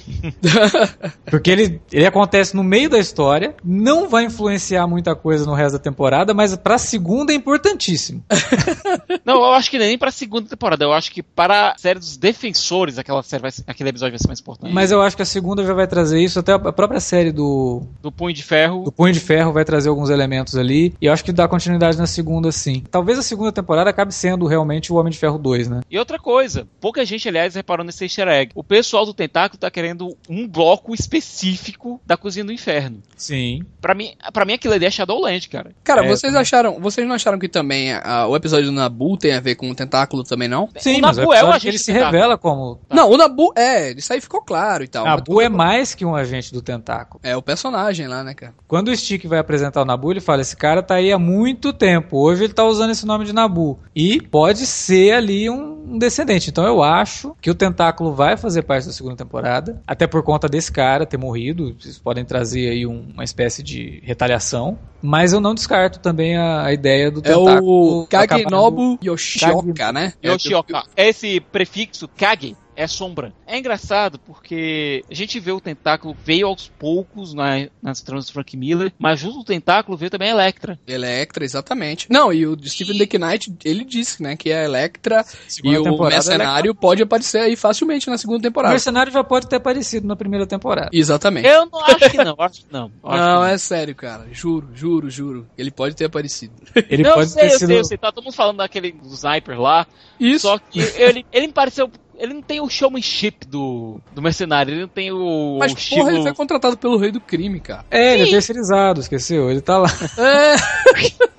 Porque 1.31 1.51
ele, 1.51 1.81
ele 1.93 2.07
acontece 2.07 2.55
no 2.55 2.63
meio 2.63 2.89
da 2.89 2.99
história, 2.99 3.55
não 3.65 4.09
vai 4.09 4.25
influenciar 4.25 4.87
muita 4.87 5.15
coisa 5.15 5.45
no 5.47 5.55
resto 5.55 5.73
da 5.73 5.79
temporada, 5.79 6.35
mas 6.35 6.57
pra 6.57 6.79
segunda 6.83 7.33
é 7.33 7.37
importantíssimo. 7.37 8.23
Não, 9.25 9.37
eu 9.37 9.53
acho 9.53 9.71
que 9.71 9.79
nem 9.79 9.97
pra 9.97 10.11
segunda 10.11 10.49
temporada. 10.49 10.85
Eu 10.85 10.93
acho 10.93 11.11
que 11.11 11.23
para 11.23 11.71
a 11.73 11.79
série 11.79 11.99
dos 11.99 12.17
defensores, 12.17 12.99
aquela 12.99 13.23
série 13.23 13.43
vai 13.43 13.51
aquele 13.67 13.91
episódio 13.91 14.13
vai 14.13 14.19
ser 14.19 14.27
mais 14.29 14.41
importante. 14.41 14.73
Mas 14.73 14.91
eu 14.91 15.01
acho 15.01 15.17
que 15.17 15.23
a 15.23 15.27
segunda 15.27 15.65
já 15.65 15.73
vai 15.75 15.87
trazer 15.87 16.21
isso, 16.21 16.39
até 16.39 16.53
a 16.53 16.59
própria 16.73 17.01
série 17.01 17.33
do, 17.33 17.83
Do 18.01 18.11
Punho 18.11 18.35
de 18.35 18.43
Ferro. 18.43 18.85
do 18.85 18.93
Punho 18.93 19.13
de 19.13 19.21
Ferro 19.21 19.53
vai 19.53 19.65
trazer 19.65 19.89
alguns 19.89 20.11
elementos 20.11 20.57
ali, 20.57 20.95
e 21.01 21.07
eu 21.07 21.13
acho 21.13 21.25
que 21.25 21.33
dá 21.33 21.47
continuidade 21.49 21.97
na 21.97 22.07
segunda 22.07 22.51
sim. 22.53 22.83
Talvez 22.91 23.19
a 23.19 23.23
segunda 23.23 23.53
temporada 23.53 23.91
acabe 23.91 24.13
sendo 24.13 24.47
realmente 24.47 24.93
o 24.93 24.97
Homem 24.97 25.13
de 25.13 25.19
Ferro 25.19 25.39
2, 25.39 25.69
né? 25.69 25.81
E 25.91 25.99
outra 25.99 26.19
coisa, 26.19 26.67
pouca 26.81 27.05
gente, 27.05 27.29
aliás, 27.29 27.55
reparou 27.55 27.85
nesse 27.85 28.05
easter 28.05 28.29
egg. 28.29 28.53
O 28.55 28.65
pessoal 28.65 29.05
do 29.07 29.15
Tentáculo 29.15 29.59
tá 29.59 29.71
querendo 29.71 30.17
um 30.29 30.47
bloco 30.49 30.95
específico 30.95 32.01
da 32.05 32.17
Cozinha 32.17 32.45
do 32.45 32.53
Inferno. 32.53 33.03
Sim. 33.17 33.63
Pra 33.81 33.95
mim, 33.95 34.15
pra 34.33 34.45
mim 34.45 34.55
aquilo 34.55 34.75
ali 34.75 34.85
é 34.85 34.91
Shadowland, 34.91 35.49
cara. 35.49 35.73
Cara, 35.85 36.05
É, 36.05 36.09
vocês 36.09 36.33
também. 36.33 36.43
Acharam, 36.63 36.81
vocês 36.81 37.07
não 37.07 37.15
acharam 37.15 37.39
que 37.39 37.49
também 37.49 37.93
ah, 37.93 38.27
o 38.27 38.37
episódio 38.37 38.67
do 38.67 38.73
Nabu 38.73 39.17
tem 39.17 39.33
a 39.35 39.41
ver 39.41 39.55
com 39.55 39.71
o 39.71 39.75
tentáculo 39.75 40.23
também, 40.25 40.49
não? 40.49 40.69
Sim, 40.77 40.99
O 40.99 41.01
mas 41.03 41.17
Nabu 41.17 41.31
o 41.31 41.35
é 41.35 41.45
o 41.45 41.49
agente 41.49 41.69
ele 41.69 41.79
se 41.79 41.87
Tentáculo. 41.93 42.13
revela 42.13 42.39
como... 42.39 42.77
Tá. 42.89 42.95
Não, 42.97 43.11
o 43.11 43.17
Nabu, 43.17 43.53
é, 43.57 43.93
isso 43.93 44.13
aí 44.13 44.21
ficou 44.21 44.41
claro 44.43 44.85
e 44.85 44.89
tal. 44.89 45.05
Nabu 45.05 45.41
é 45.41 45.49
mais 45.49 45.95
que 45.95 46.05
um 46.05 46.15
agente 46.15 46.53
do 46.53 46.63
tentáculo. 46.63 47.21
É 47.23 47.37
o 47.37 47.43
personagem 47.43 48.07
lá, 48.07 48.23
né, 48.25 48.35
cara? 48.35 48.55
Quando 48.69 48.89
o 48.89 48.97
Stick 48.97 49.27
vai 49.27 49.39
apresentar 49.39 49.83
o 49.83 49.85
Nabu, 49.85 50.11
ele 50.13 50.21
fala: 50.21 50.41
esse 50.43 50.57
cara 50.57 50.83
tá 50.83 50.95
aí 50.97 51.13
há 51.13 51.19
muito 51.19 51.73
tempo. 51.73 52.19
Hoje 52.19 52.45
ele 52.45 52.53
tá 52.53 52.65
usando 52.65 52.91
esse 52.91 53.05
nome 53.07 53.25
de 53.25 53.33
Nabu. 53.33 53.79
E 53.95 54.21
pode 54.21 54.67
ser 54.67 55.13
ali 55.13 55.51
um, 55.51 55.83
um 55.95 55.99
descendente. 55.99 56.51
Então 56.51 56.65
eu 56.65 56.83
acho 56.83 57.37
que 57.41 57.51
o 57.51 57.55
Tentáculo 57.55 58.13
vai 58.15 58.37
fazer 58.37 58.63
parte 58.63 58.87
da 58.87 58.93
segunda 58.93 59.17
temporada. 59.17 59.81
Até 59.87 60.07
por 60.07 60.23
conta 60.23 60.49
desse 60.49 60.71
cara 60.73 61.05
ter 61.07 61.17
morrido. 61.17 61.75
Vocês 61.79 61.99
podem 61.99 62.25
trazer 62.25 62.71
aí 62.71 62.87
um- 62.87 63.09
uma 63.13 63.25
espécie 63.25 63.63
de 63.63 64.01
retaliação. 64.05 64.79
Mas 65.05 65.33
eu 65.33 65.41
não 65.41 65.53
descarto 65.55 65.99
também 65.99 66.37
a, 66.37 66.52
a 66.61 66.73
ideia 66.73 67.11
do 67.11 67.21
É 67.21 67.23
Tentáculo. 67.23 68.01
o 68.01 68.03
acabar 68.05 68.27
Kagenobu 68.29 68.99
Yoshioka, 69.03 69.93
né? 69.93 70.13
Yoshioka. 70.23 70.85
Esse 70.97 71.41
prefixo 71.41 72.09
Kage 72.09 72.57
é 72.83 72.87
sombra. 72.87 73.33
É 73.47 73.59
engraçado 73.59 74.19
porque 74.19 75.05
a 75.11 75.15
gente 75.15 75.39
vê 75.41 75.53
o 75.53 75.61
tentáculo 75.61 76.17
veio 76.25 76.47
aos 76.47 76.69
poucos 76.79 77.33
na- 77.35 77.69
nas 77.83 78.01
tramas 78.01 78.27
do 78.27 78.33
Frank 78.33 78.57
Miller, 78.57 78.93
mas 78.99 79.21
junto 79.21 79.39
do 79.39 79.45
tentáculo 79.45 79.97
veio 79.97 80.11
também 80.11 80.29
a 80.31 80.33
Electra. 80.33 80.79
Electra, 80.87 81.45
exatamente. 81.45 82.07
Não, 82.11 82.33
e 82.33 82.47
o 82.47 82.57
Stephen 82.67 82.99
The 83.07 83.19
Knight, 83.19 83.53
ele 83.65 83.85
disse, 83.85 84.23
né, 84.23 84.37
que 84.37 84.53
a 84.53 84.65
Electra 84.65 85.25
Segunda 85.49 85.75
e 85.75 85.79
o 85.79 85.83
temporada, 85.85 86.15
Mercenário 86.17 86.75
pode 86.75 87.03
aparecer 87.03 87.39
aí 87.39 87.57
facilmente 87.57 88.09
na 88.09 88.19
segunda 88.19 88.39
O 88.39 88.43
temporada. 88.43 88.73
mercenário 88.73 89.13
já 89.13 89.23
pode 89.25 89.47
ter 89.49 89.57
aparecido 89.57 90.07
na 90.07 90.17
primeira 90.17 90.47
temporada. 90.47 90.91
Exatamente. 90.93 91.47
Eu 91.49 91.67
não 91.67 91.81
acho 91.85 92.11
que 92.11 92.17
não, 92.19 92.35
acho 92.39 92.61
que 92.67 92.73
não. 92.73 92.91
Acho 93.05 93.23
Não, 93.23 93.43
que 93.47 93.51
é 93.53 93.59
sério, 93.59 93.95
cara. 93.95 94.27
Juro, 94.33 94.69
juro, 94.75 95.11
juro. 95.11 95.47
Ele 95.57 95.71
pode 95.71 95.95
ter 95.95 96.05
aparecido. 96.07 96.55
Ele 96.89 97.03
não, 97.03 97.11
eu 97.11 97.17
pode 97.17 97.31
sei, 97.31 97.43
ter 97.49 97.55
eu 97.55 97.59
sido. 97.59 97.67
sei, 97.69 97.79
eu 97.79 97.85
sei. 97.85 97.99
Tá 97.99 98.11
todo 98.13 98.25
mundo 98.25 98.35
falando 98.35 98.57
daquele 98.59 98.95
Sniper 99.05 99.61
lá. 99.61 99.87
Isso. 100.19 100.47
Só 100.49 100.59
que 100.59 100.81
ele, 100.81 101.25
ele 101.33 101.47
me 101.49 101.53
pareceu. 101.53 101.91
Ele 102.23 102.35
não 102.35 102.41
tem 102.41 102.61
o 102.61 102.71
showmanship 102.71 103.39
do, 103.49 104.01
do 104.15 104.23
mercenário, 104.23 104.73
ele 104.73 104.83
não 104.83 104.89
tem 104.89 105.11
o, 105.11 105.57
Mas, 105.59 105.73
o 105.73 105.77
estilo. 105.77 106.03
porra, 106.03 106.13
ele 106.13 106.23
foi 106.23 106.33
contratado 106.33 106.77
pelo 106.77 106.97
rei 106.97 107.11
do 107.11 107.21
crime, 107.21 107.59
cara. 107.59 107.85
É, 107.91 108.15
ele 108.15 108.23
é 108.23 108.27
Sim. 108.27 108.31
terceirizado, 108.31 109.01
esqueceu? 109.01 109.51
Ele 109.51 109.61
tá 109.61 109.77
lá. 109.77 109.89
É. 110.17 110.55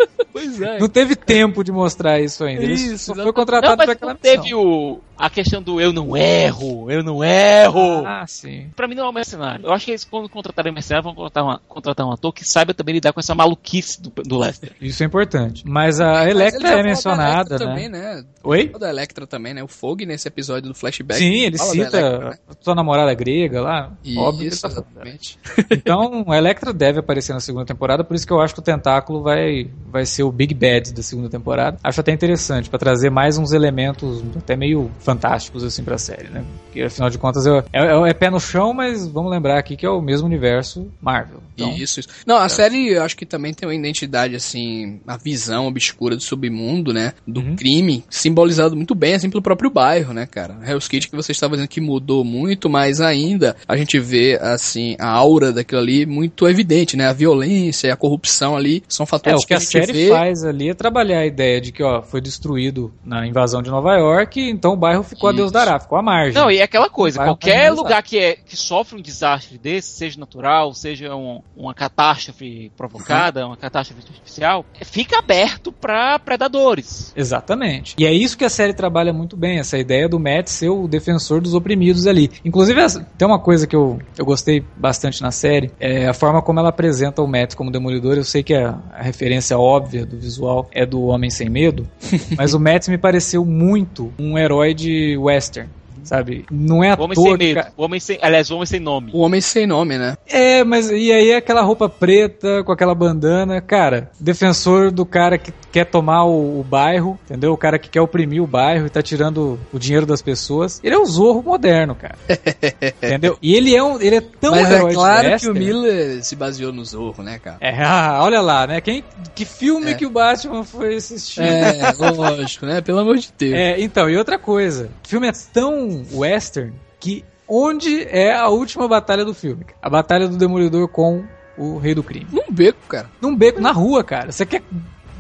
pois 0.44 0.62
é. 0.62 0.80
Não 0.80 0.90
teve 0.90 1.16
tempo 1.16 1.64
de 1.64 1.72
mostrar 1.72 2.20
isso 2.20 2.44
ainda. 2.44 2.64
Ele 2.64 2.74
Isso, 2.74 3.06
só 3.06 3.16
foi 3.16 3.34
contratado 3.34 3.78
Não, 3.78 3.78
pra 3.78 3.86
mas 3.88 3.98
missão. 3.98 4.16
teve 4.16 4.56
o, 4.56 5.00
a 5.18 5.30
questão 5.30 5.62
do 5.62 5.80
eu 5.80 5.94
não 5.94 6.18
erro, 6.18 6.92
eu 6.92 7.04
não 7.04 7.24
erro. 7.24 8.06
Ah, 8.06 8.26
sim. 8.28 8.70
Pra 8.76 8.88
mim 8.88 8.96
não 8.96 9.06
é 9.06 9.10
um 9.10 9.14
mercenário. 9.14 9.66
Eu 9.66 9.72
acho 9.72 9.86
que 9.86 9.92
eles, 9.92 10.04
quando 10.04 10.28
contratarem 10.28 10.72
um 10.72 10.74
mercenário, 10.74 11.04
vão 11.04 11.16
contratar, 11.16 11.44
uma, 11.44 11.62
contratar 11.68 12.06
um 12.06 12.12
ator 12.12 12.34
que 12.34 12.46
saiba 12.46 12.74
também 12.74 12.96
lidar 12.96 13.14
com 13.14 13.20
essa 13.20 13.34
maluquice 13.34 14.02
do, 14.02 14.10
do 14.10 14.38
Lester. 14.38 14.72
Isso 14.82 15.02
é 15.04 15.06
importante. 15.06 15.64
Mas 15.66 16.02
a 16.02 16.30
Electra 16.30 16.80
é 16.80 16.84
mencionada, 16.84 17.56
Electra 17.56 17.60
né? 17.60 17.66
também, 17.66 17.90
né? 17.90 18.26
Oi? 18.44 18.66
Falou 18.66 18.80
da 18.80 18.90
Electra 18.90 19.26
também, 19.28 19.54
né? 19.54 19.64
O 19.64 19.68
Fog 19.68 20.06
nesse 20.06 20.28
episódio 20.28 20.70
do 20.70 20.76
flashback. 20.76 21.20
Sim, 21.20 21.42
ele 21.42 21.58
da 21.58 21.64
Electra, 21.64 21.86
cita 21.86 22.20
né? 22.20 22.38
a 22.50 22.64
sua 22.64 22.76
namorada 22.76 23.14
grega 23.14 23.62
lá. 23.62 23.94
Óbvio 24.18 24.40
que 24.40 24.44
ele 24.46 24.48
Isso, 24.48 24.62
tá 24.62 24.68
exatamente. 24.68 25.40
Então, 25.72 26.26
a 26.28 26.38
Electra 26.38 26.74
deve 26.74 27.00
aparecer 27.00 27.34
na 27.34 27.40
segunda 27.40 27.66
temporada, 27.66 28.04
por 28.04 28.16
isso 28.16 28.26
que 28.28 28.34
eu 28.34 28.42
acho 28.42 28.54
que 28.54 28.60
o 28.60 28.64
Tentáculo 28.64 29.22
vai, 29.22 29.70
vai 29.88 30.06
ser 30.06 30.24
o 30.24 30.32
Big 30.34 30.54
Bad 30.54 30.94
da 30.94 31.02
segunda 31.04 31.30
temporada. 31.30 31.78
Acho 31.84 32.02
até 32.02 32.12
interessante, 32.12 32.70
pra 32.70 32.80
trazer 32.80 33.10
mais 33.10 33.38
uns 33.38 33.52
elementos 33.54 34.24
até 34.36 34.56
meio 34.56 34.92
fantásticos 35.00 35.64
assim 35.64 35.84
pra 35.84 35.98
série, 35.98 36.30
né? 36.30 36.44
Porque 36.66 36.82
afinal 36.82 37.10
de 37.10 37.18
contas 37.18 37.46
é, 37.46 37.64
é, 37.72 38.10
é 38.10 38.14
pé 38.14 38.30
no 38.30 38.40
chão, 38.40 38.74
mas 38.74 39.08
vamos 39.08 39.32
lembrar 39.32 39.58
aqui 39.60 39.76
que 39.76 39.86
é 39.86 39.90
o 39.90 40.02
mesmo 40.02 40.28
universo 40.28 40.88
Marvel. 41.02 41.42
Então, 41.56 41.72
Isso, 41.72 42.00
isso. 42.00 42.10
Não, 42.26 42.38
a 42.38 42.50
série 42.50 42.90
eu 42.94 43.04
acho 43.04 43.16
que 43.16 43.26
também 43.28 43.54
tem 43.54 43.68
uma 43.68 43.76
identidade, 43.76 44.36
assim, 44.36 45.00
a 45.06 45.18
visão 45.18 45.68
obscura 45.68 46.16
do 46.16 46.22
submundo, 46.24 46.92
né? 46.92 47.14
Do 47.28 47.42
Uhum. 47.42 47.56
crime, 47.56 48.04
simbolizado 48.10 48.76
muito 48.76 48.96
bem, 48.96 49.14
assim, 49.14 49.30
pelo 49.30 49.42
próprio 49.44 49.70
bairro, 49.70 50.14
né, 50.14 50.26
cara? 50.26 50.58
Hell's 50.66 50.88
Kitchen 50.88 51.10
que 51.12 51.16
você 51.16 51.32
estava 51.32 51.54
dizendo 51.56 51.68
que 51.70 51.80
mudou 51.82 52.24
muito, 52.24 52.70
mas 52.70 53.00
ainda 53.02 53.56
a 53.68 53.78
gente 53.78 54.00
vê, 54.00 54.40
assim, 54.42 54.96
a 55.00 55.08
aura 55.10 55.52
daquilo 55.52 55.82
ali 55.82 56.06
muito 56.06 56.48
evidente, 56.48 56.98
né? 56.98 57.08
A 57.08 57.14
violência 57.14 57.88
e 57.88 57.92
a 57.92 57.96
corrupção 57.96 58.56
ali 58.56 58.84
são 58.88 59.04
É, 59.04 59.08
fatores 59.08 59.44
o 59.44 59.48
que 59.48 59.54
a 59.54 59.60
gente 59.60 59.72
série 59.72 59.94
vê. 59.94 60.08
Ali 60.44 60.70
é 60.70 60.74
trabalhar 60.74 61.20
a 61.20 61.26
ideia 61.26 61.60
de 61.60 61.72
que, 61.72 61.84
ó, 61.84 62.02
foi 62.02 62.22
destruído 62.22 62.94
na 63.04 63.26
invasão 63.28 63.62
de 63.62 63.70
Nova 63.70 63.96
York, 63.96 64.40
então 64.50 64.74
o 64.74 64.78
bairro 64.78 65.04
ficou 65.04 65.30
a 65.30 65.34
Deus 65.34 65.46
Isso. 65.48 65.54
dará, 65.54 65.80
ficou 65.80 65.98
à 65.98 66.02
margem. 66.02 66.34
Não, 66.34 66.50
e 66.50 66.58
é 66.60 66.64
aquela 66.64 66.90
coisa, 66.90 67.24
qualquer 67.24 67.72
lugar 67.72 68.02
que, 68.04 68.18
é, 68.18 68.36
que 68.36 68.56
sofre 68.56 68.98
um 68.98 69.02
desastre 69.02 69.58
desse, 69.58 69.90
seja 69.98 70.20
natural, 70.20 70.74
seja 70.74 71.16
um- 71.16 71.42
uma 71.56 71.74
catástrofe 71.74 72.72
provocada, 72.78 73.46
uma 73.46 73.58
catástrofe 73.58 74.02
artificial, 74.08 74.66
fica 74.84 75.20
aberto 75.20 75.72
pra 75.72 76.18
predadores. 76.20 77.12
Exatamente. 77.16 77.96
E 77.98 78.06
é 78.06 78.14
isso 78.14 78.38
que 78.38 78.46
a 78.46 78.50
série 78.50 78.74
trabalha 78.74 79.12
muito 79.14 79.36
bem, 79.36 79.60
essa 79.60 79.78
ideia 79.78 80.08
do 80.08 80.20
Matt 80.20 80.48
ser 80.48 80.70
o 80.70 80.88
defensor 80.88 81.42
dos 81.42 81.54
oprimidos 81.54 82.06
ali. 82.08 82.30
Inclusive, 82.46 82.80
tem 83.18 83.28
uma 83.28 83.40
coisa 83.40 83.66
que 83.66 83.76
eu, 83.76 84.00
eu 84.18 84.26
gostei 84.26 84.64
bastante 84.78 85.22
na 85.22 85.32
série, 85.32 85.72
é 85.80 86.08
a 86.08 86.14
forma 86.14 86.42
como 86.42 86.60
ela 86.60 86.70
apresenta 86.70 87.22
o 87.22 87.28
Matt 87.28 87.56
como 87.56 87.72
demolidor. 87.72 88.16
Eu 88.18 88.24
sei 88.24 88.44
que 88.44 88.54
a, 88.54 88.78
a 88.92 89.02
referência 89.02 89.58
óbvia 89.58 90.03
do 90.06 90.18
visual 90.18 90.70
é 90.72 90.86
do 90.86 91.04
Homem 91.04 91.30
Sem 91.30 91.50
Medo, 91.50 91.88
mas 92.38 92.54
o 92.54 92.60
Matt 92.60 92.88
me 92.88 92.98
pareceu 92.98 93.46
muito 93.46 94.14
um 94.20 94.38
herói 94.38 94.74
de 94.74 95.18
western. 95.18 95.70
Sabe? 96.04 96.46
Não 96.52 96.84
é 96.84 96.92
à 96.92 96.96
O 96.96 97.04
homem 97.04 97.16
sem 97.16 97.38
medo. 97.38 97.62
ca- 97.62 97.72
O 97.78 97.84
homem 97.84 98.00
sem, 98.00 98.18
aliás, 98.22 98.52
o 98.52 98.56
homem 98.56 98.66
sem 98.66 98.80
nome. 98.80 99.12
O 99.14 99.20
Homem 99.22 99.42
Sem 99.42 99.66
Nome, 99.68 99.98
né? 99.98 100.16
É, 100.28 100.64
mas 100.64 100.90
e 100.92 101.12
aí 101.12 101.34
aquela 101.34 101.62
roupa 101.62 101.88
preta 101.90 102.64
com 102.64 102.72
aquela 102.72 102.94
bandana, 102.96 103.62
cara, 103.62 104.12
defensor 104.20 104.92
do 104.92 105.06
cara 105.06 105.38
que 105.38 105.54
quer 105.72 105.86
tomar 105.86 106.26
o, 106.26 106.60
o 106.60 106.64
bairro, 106.64 107.18
entendeu? 107.26 107.54
O 107.54 107.58
cara 107.58 107.80
que 107.80 107.90
quer 107.90 108.02
oprimir 108.02 108.42
o 108.42 108.48
bairro 108.48 108.86
e 108.86 108.90
tá 108.90 109.02
tirando 109.02 109.60
o 109.72 109.80
dinheiro 109.80 110.06
das 110.06 110.22
pessoas. 110.22 110.80
Ele 110.84 110.94
é 110.96 110.98
o 110.98 111.06
Zorro 111.06 111.42
moderno, 111.44 111.96
cara. 111.96 112.16
entendeu? 113.02 113.38
E 113.42 113.56
ele 113.56 113.76
é 113.76 113.84
um, 113.84 114.00
ele 114.02 114.16
é 114.18 114.22
tão 114.22 114.52
mas 114.52 114.70
herói 114.70 114.92
é 114.92 114.94
claro 114.94 115.22
que 115.22 115.28
o 115.28 115.32
western. 115.32 115.60
Miller 115.60 116.24
se 116.24 116.36
baseou 116.36 116.72
no 116.72 116.84
Zorro, 116.86 117.24
né, 117.24 117.40
cara? 117.40 117.58
É, 117.62 117.72
ah, 117.84 118.20
olha 118.22 118.42
lá, 118.42 118.68
né? 118.68 118.82
Quem, 118.82 119.04
que 119.36 119.46
filme 119.46 119.92
É. 119.92 119.94
que 119.94 120.06
o 120.06 120.10
Batman 120.10 120.64
foi 120.64 120.96
assistir? 120.96 121.42
É, 121.42 121.92
lógico, 122.16 122.66
né? 122.66 122.82
Pelo 122.82 123.00
amor 123.00 123.18
de 123.18 123.30
Deus. 123.38 123.54
É, 123.54 123.80
então, 123.82 124.10
e 124.10 124.18
outra 124.18 124.38
coisa, 124.38 124.90
o 125.04 125.08
filme 125.08 125.28
é 125.28 125.32
tão 125.54 125.93
western 126.12 126.74
que 127.00 127.24
onde 127.48 128.04
é 128.04 128.34
a 128.34 128.48
última 128.48 128.88
batalha 128.88 129.26
do 129.26 129.34
filme? 129.34 129.66
A 129.82 129.90
batalha 129.90 130.28
do 130.28 130.38
Demolidor 130.38 130.88
com 130.88 131.24
o 131.58 131.78
Rei 131.78 131.94
do 131.94 132.04
Crime. 132.04 132.28
Num 132.32 132.52
beco, 132.52 132.80
cara. 132.88 133.10
num 133.22 133.36
beco 133.36 133.62
na 133.62 133.72
rua, 133.72 134.04
cara. 134.04 134.32
Você 134.32 134.46
quer 134.46 134.64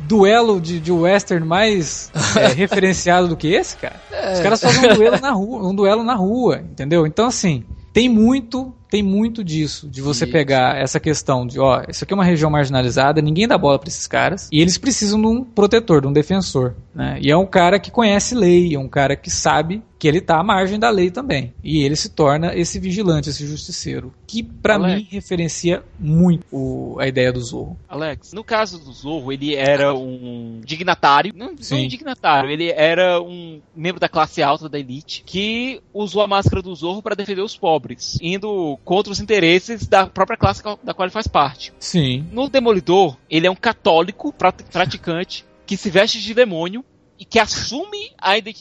duelo 0.07 0.59
de, 0.59 0.79
de 0.79 0.91
western 0.91 1.45
mais 1.45 2.11
é, 2.35 2.47
referenciado 2.47 3.27
do 3.27 3.37
que 3.37 3.53
esse, 3.53 3.77
cara? 3.77 3.99
Os 4.33 4.39
caras 4.39 4.61
fazem 4.61 4.91
um 4.91 4.95
duelo 4.95 5.19
na 5.19 5.31
rua, 5.31 5.67
um 5.67 5.75
duelo 5.75 6.03
na 6.03 6.15
rua, 6.15 6.57
entendeu? 6.57 7.05
Então 7.05 7.27
assim, 7.27 7.63
tem 7.91 8.09
muito, 8.09 8.73
tem 8.93 9.01
muito 9.01 9.43
disso, 9.43 9.89
de 9.89 10.03
você 10.03 10.27
pegar 10.27 10.77
essa 10.79 10.99
questão 10.99 11.47
de, 11.47 11.59
ó, 11.59 11.81
isso 11.89 12.03
aqui 12.03 12.13
é 12.13 12.15
uma 12.15 12.23
região 12.23 12.51
marginalizada, 12.51 13.23
ninguém 13.23 13.47
dá 13.47 13.57
bola 13.57 13.79
pra 13.79 13.87
esses 13.89 14.05
caras, 14.05 14.47
e 14.51 14.61
eles 14.61 14.77
precisam 14.77 15.19
de 15.19 15.25
um 15.25 15.43
protetor, 15.43 15.99
de 16.01 16.07
um 16.07 16.13
defensor, 16.13 16.75
né? 16.93 17.17
E 17.19 17.31
é 17.31 17.35
um 17.35 17.47
cara 17.47 17.79
que 17.79 17.89
conhece 17.89 18.35
lei, 18.35 18.75
é 18.75 18.77
um 18.79 18.87
cara 18.87 19.15
que 19.15 19.31
sabe 19.31 19.81
que 19.97 20.07
ele 20.07 20.19
tá 20.19 20.37
à 20.37 20.43
margem 20.43 20.77
da 20.77 20.89
lei 20.89 21.09
também. 21.09 21.53
E 21.63 21.81
ele 21.81 21.95
se 21.95 22.09
torna 22.09 22.53
esse 22.53 22.77
vigilante, 22.77 23.29
esse 23.29 23.47
justiceiro, 23.47 24.13
que 24.27 24.43
pra 24.43 24.75
Alex. 24.75 24.95
mim 25.01 25.07
referencia 25.09 25.81
muito 25.97 26.43
o- 26.51 26.97
a 26.99 27.07
ideia 27.07 27.31
do 27.31 27.39
Zorro. 27.39 27.77
Alex, 27.87 28.33
no 28.33 28.43
caso 28.43 28.77
do 28.83 28.91
Zorro, 28.91 29.31
ele 29.31 29.55
era 29.55 29.93
um 29.93 30.59
dignatário, 30.63 31.33
não, 31.33 31.55
não 31.71 31.77
um 31.77 31.87
dignatário, 31.87 32.49
ele 32.51 32.69
era 32.69 33.21
um 33.21 33.61
membro 33.73 33.99
da 33.99 34.09
classe 34.09 34.43
alta 34.43 34.67
da 34.67 34.77
elite 34.77 35.23
que 35.25 35.81
usou 35.93 36.21
a 36.21 36.27
máscara 36.27 36.61
do 36.61 36.75
Zorro 36.75 37.01
para 37.01 37.15
defender 37.15 37.41
os 37.41 37.55
pobres, 37.55 38.17
indo 38.21 38.77
contra 38.83 39.11
os 39.11 39.19
interesses 39.19 39.87
da 39.87 40.05
própria 40.07 40.37
classe 40.37 40.61
da 40.83 40.93
qual 40.93 41.05
ele 41.05 41.13
faz 41.13 41.27
parte. 41.27 41.73
Sim. 41.79 42.25
No 42.31 42.49
Demolidor, 42.49 43.17
ele 43.29 43.47
é 43.47 43.51
um 43.51 43.55
católico 43.55 44.31
prat- 44.33 44.63
praticante 44.71 45.45
que 45.65 45.77
se 45.77 45.89
veste 45.89 46.21
de 46.21 46.33
demônio 46.33 46.83
e 47.17 47.25
que 47.25 47.39
assume 47.39 48.11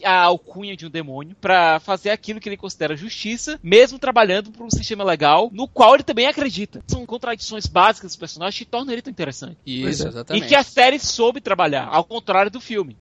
a, 0.04 0.22
alcunha 0.22 0.76
de 0.76 0.86
um 0.86 0.90
demônio 0.90 1.34
pra 1.40 1.80
fazer 1.80 2.10
aquilo 2.10 2.38
que 2.38 2.48
ele 2.48 2.56
considera 2.56 2.94
justiça, 2.96 3.58
mesmo 3.62 3.98
trabalhando 3.98 4.52
por 4.52 4.64
um 4.64 4.70
sistema 4.70 5.02
legal 5.02 5.50
no 5.52 5.66
qual 5.66 5.94
ele 5.94 6.04
também 6.04 6.26
acredita. 6.26 6.82
São 6.86 7.04
contradições 7.04 7.66
básicas 7.66 8.10
dos 8.12 8.16
personagens 8.16 8.58
que 8.58 8.64
tornam 8.64 8.92
ele 8.92 9.02
tão 9.02 9.10
interessante. 9.10 9.56
Isso, 9.66 10.04
é. 10.04 10.08
exatamente. 10.08 10.44
E 10.44 10.48
que 10.48 10.54
a 10.54 10.62
série 10.62 10.98
soube 10.98 11.40
trabalhar, 11.40 11.88
ao 11.90 12.04
contrário 12.04 12.50
do 12.50 12.60
filme. 12.60 12.96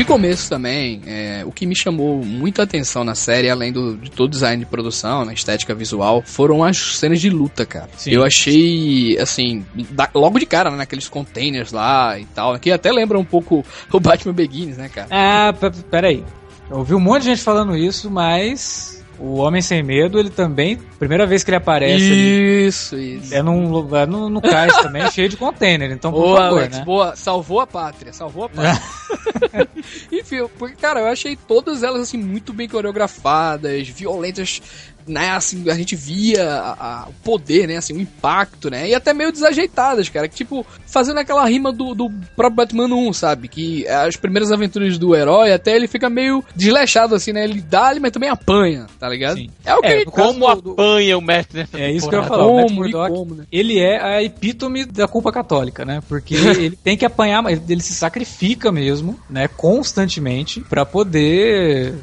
De 0.00 0.04
começo 0.06 0.48
também, 0.48 1.02
é, 1.06 1.42
o 1.44 1.52
que 1.52 1.66
me 1.66 1.76
chamou 1.76 2.24
muita 2.24 2.62
atenção 2.62 3.04
na 3.04 3.14
série, 3.14 3.50
além 3.50 3.70
do, 3.70 3.98
de 3.98 4.10
todo 4.10 4.28
o 4.28 4.30
design 4.30 4.64
de 4.64 4.70
produção, 4.70 5.26
na 5.26 5.34
estética 5.34 5.74
visual, 5.74 6.22
foram 6.24 6.64
as 6.64 6.78
cenas 6.96 7.20
de 7.20 7.28
luta, 7.28 7.66
cara. 7.66 7.90
Sim. 7.98 8.12
Eu 8.12 8.24
achei, 8.24 9.18
assim, 9.18 9.62
da- 9.90 10.08
logo 10.14 10.38
de 10.38 10.46
cara, 10.46 10.70
né, 10.70 10.78
naqueles 10.78 11.06
containers 11.06 11.70
lá 11.70 12.18
e 12.18 12.24
tal, 12.24 12.58
que 12.58 12.70
até 12.70 12.90
lembra 12.90 13.18
um 13.18 13.24
pouco 13.26 13.62
o 13.92 14.00
Batman 14.00 14.32
Begins, 14.32 14.78
né, 14.78 14.88
cara? 14.88 15.08
Ah, 15.10 15.52
peraí. 15.90 16.24
Eu 16.70 16.78
ouvi 16.78 16.94
um 16.94 17.00
monte 17.00 17.24
de 17.24 17.28
gente 17.30 17.42
falando 17.42 17.76
isso, 17.76 18.10
mas 18.10 18.99
o 19.20 19.34
Homem 19.36 19.60
Sem 19.60 19.82
Medo, 19.82 20.18
ele 20.18 20.30
também, 20.30 20.78
primeira 20.98 21.26
vez 21.26 21.44
que 21.44 21.50
ele 21.50 21.58
aparece 21.58 21.94
ali, 22.10 22.66
Isso, 22.66 22.96
isso. 22.96 23.34
é 23.34 23.42
num 23.42 23.70
lugar 23.70 24.06
no, 24.06 24.30
no 24.30 24.40
cais 24.40 24.74
também, 24.78 25.08
cheio 25.12 25.28
de 25.28 25.36
container. 25.36 25.90
Então, 25.92 26.10
por 26.10 26.22
Boa, 26.22 26.36
favor, 26.40 26.58
Alex, 26.58 26.78
né? 26.78 26.84
boa. 26.84 27.16
Salvou 27.16 27.60
a 27.60 27.66
pátria, 27.66 28.12
salvou 28.12 28.44
a 28.44 28.48
pátria. 28.50 29.68
Enfim, 30.10 30.48
porque, 30.58 30.76
cara, 30.76 31.00
eu 31.00 31.06
achei 31.06 31.36
todas 31.36 31.82
elas, 31.82 32.02
assim, 32.02 32.16
muito 32.18 32.52
bem 32.52 32.68
coreografadas, 32.68 33.88
violentas, 33.88 34.62
né, 35.06 35.30
assim, 35.30 35.68
a 35.70 35.74
gente 35.74 35.94
via 35.96 36.44
a- 36.50 36.72
a- 37.04 37.08
o 37.08 37.12
poder, 37.24 37.66
né, 37.66 37.76
assim, 37.76 37.92
o 37.94 38.00
impacto, 38.00 38.70
né, 38.70 38.88
e 38.88 38.94
até 38.94 39.12
meio 39.12 39.32
desajeitadas, 39.32 40.08
cara, 40.08 40.28
que, 40.28 40.34
tipo, 40.36 40.64
fazendo 40.86 41.18
aquela 41.18 41.44
rima 41.46 41.72
do, 41.72 41.94
do 41.94 42.10
próprio 42.36 42.56
Batman 42.56 42.86
1, 42.94 43.12
sabe, 43.12 43.48
que 43.48 43.86
as 43.88 44.16
primeiras 44.16 44.50
aventuras 44.52 44.98
do 44.98 45.14
herói, 45.14 45.52
até 45.52 45.74
ele 45.76 45.86
fica 45.88 46.08
meio 46.10 46.44
desleixado, 46.54 47.14
assim, 47.14 47.32
né, 47.32 47.44
ele 47.44 47.60
dá, 47.60 47.94
mas 48.00 48.10
também 48.12 48.28
apanha, 48.28 48.86
tá 48.98 49.08
ligado? 49.08 49.36
Sim. 49.36 49.50
É 49.64 49.74
o 49.74 49.80
que... 49.80 49.86
É, 49.86 50.04
Como 50.04 50.54
do- 50.56 50.62
do- 50.62 50.70
apanha 50.72 51.18
o 51.18 51.20
mestre 51.20 51.58
nessa 51.60 51.78
É 51.78 51.90
isso 51.90 52.08
que 52.08 52.14
eu 52.14 52.20
ia 52.22 52.26
falar. 52.26 52.46
o 52.46 52.50
como, 52.52 52.68
e 52.68 52.72
Murdock, 52.74 53.14
como, 53.14 53.34
né? 53.34 53.44
ele 53.50 53.78
é 53.78 54.02
a 54.02 54.22
epítome 54.22 54.84
da 54.84 55.06
culpa 55.08 55.30
católica, 55.32 55.84
né? 55.84 56.02
Porque 56.08 56.34
ele 56.70 56.76
tem 56.76 56.96
que 56.96 57.04
apanhar, 57.04 57.42
mas 57.42 57.60
ele 57.68 57.80
se 57.82 57.94
sacrifica 57.94 58.70
mesmo, 58.72 59.18
né? 59.28 59.48
Constantemente 59.48 60.60
pra 60.60 60.84
poder 60.86 61.94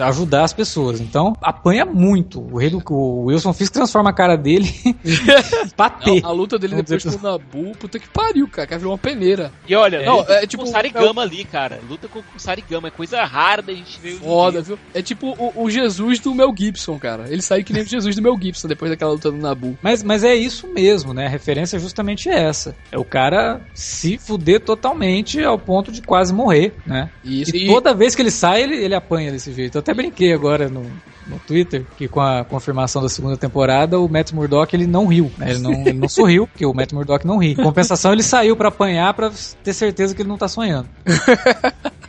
ajudar 0.00 0.44
as 0.44 0.52
pessoas. 0.52 1.00
Então, 1.00 1.36
apanha 1.40 1.84
muito. 1.84 2.31
O, 2.40 2.56
rei 2.58 2.70
do, 2.70 2.82
o 2.90 3.24
Wilson 3.26 3.52
Fisk 3.52 3.72
transforma 3.72 4.10
a 4.10 4.12
cara 4.12 4.36
dele 4.36 4.68
em 4.84 5.68
patê. 5.76 6.20
A, 6.24 6.28
a 6.28 6.32
luta 6.32 6.58
dele 6.58 6.74
Vamos 6.74 6.90
depois 6.90 7.16
com 7.16 7.20
o 7.26 7.30
Nabu, 7.30 7.72
puta 7.78 7.98
que 7.98 8.08
pariu, 8.08 8.48
cara, 8.48 8.66
que 8.66 8.76
virou 8.76 8.92
uma 8.92 8.98
peneira. 8.98 9.52
E 9.68 9.74
olha, 9.74 10.04
Não, 10.04 10.18
não, 10.18 10.28
é 10.28 10.38
é 10.38 10.46
tipo- 10.46 10.62
tipo 10.62 10.62
o 10.64 10.66
Sarigama 10.66 11.22
ali, 11.22 11.44
cara. 11.44 11.80
Luta 11.88 12.08
com 12.08 12.20
o 12.20 12.38
Sarigama, 12.38 12.88
é 12.88 12.90
coisa 12.90 13.24
rara 13.24 13.62
da 13.62 13.72
gente 13.72 13.98
ver. 14.00 14.14
Foda, 14.16 14.60
viu? 14.62 14.78
É 14.94 15.02
tipo 15.02 15.34
o, 15.38 15.64
o 15.64 15.70
Jesus 15.70 16.18
do 16.20 16.34
Mel 16.34 16.54
Gibson, 16.56 16.98
cara. 16.98 17.24
Ele 17.28 17.42
saiu 17.42 17.64
que 17.64 17.72
nem 17.72 17.82
o 17.82 17.86
Jesus 17.86 18.14
do 18.16 18.22
Mel 18.22 18.38
Gibson 18.40 18.68
depois 18.68 18.90
daquela 18.90 19.12
luta 19.12 19.30
do 19.30 19.36
Nabu. 19.38 19.76
Mas, 19.82 20.02
mas 20.02 20.22
é 20.24 20.34
isso 20.34 20.66
mesmo, 20.68 21.12
né? 21.14 21.26
A 21.26 21.30
referência 21.30 21.76
é 21.76 21.80
justamente 21.80 22.28
essa. 22.28 22.74
É 22.90 22.98
o 22.98 23.04
cara 23.04 23.60
se 23.74 24.18
fuder 24.18 24.60
totalmente 24.60 25.42
ao 25.42 25.58
ponto 25.58 25.90
de 25.90 26.02
quase 26.02 26.32
morrer, 26.32 26.74
né? 26.86 27.10
Isso, 27.24 27.54
E, 27.56 27.64
e- 27.64 27.66
toda 27.66 27.94
vez 27.94 28.14
que 28.14 28.22
ele 28.22 28.30
sai, 28.30 28.62
ele, 28.62 28.76
ele 28.76 28.94
apanha 28.94 29.30
desse 29.32 29.52
jeito. 29.52 29.76
Eu 29.76 29.80
até 29.80 29.94
brinquei 29.94 30.32
agora 30.32 30.68
no, 30.68 30.82
no 31.26 31.38
Twitter 31.38 31.84
que 31.96 32.08
com 32.08 32.20
a 32.20 32.44
confirmação 32.44 33.02
da 33.02 33.08
segunda 33.08 33.36
temporada, 33.36 33.98
o 33.98 34.08
Matt 34.08 34.32
Murdock 34.32 34.74
ele 34.74 34.86
não 34.86 35.06
riu. 35.06 35.30
né? 35.38 35.50
Ele, 35.50 35.58
não, 35.60 35.72
ele 35.72 35.92
não 35.92 36.08
sorriu, 36.08 36.46
porque 36.46 36.66
o 36.66 36.74
Matt 36.74 36.92
Murdock 36.92 37.26
não 37.26 37.38
ri. 37.38 37.52
Em 37.52 37.56
compensação, 37.56 38.12
ele 38.12 38.22
saiu 38.22 38.56
pra 38.56 38.68
apanhar 38.68 39.12
pra 39.14 39.30
ter 39.62 39.72
certeza 39.72 40.14
que 40.14 40.22
ele 40.22 40.28
não 40.28 40.38
tá 40.38 40.48
sonhando. 40.48 40.88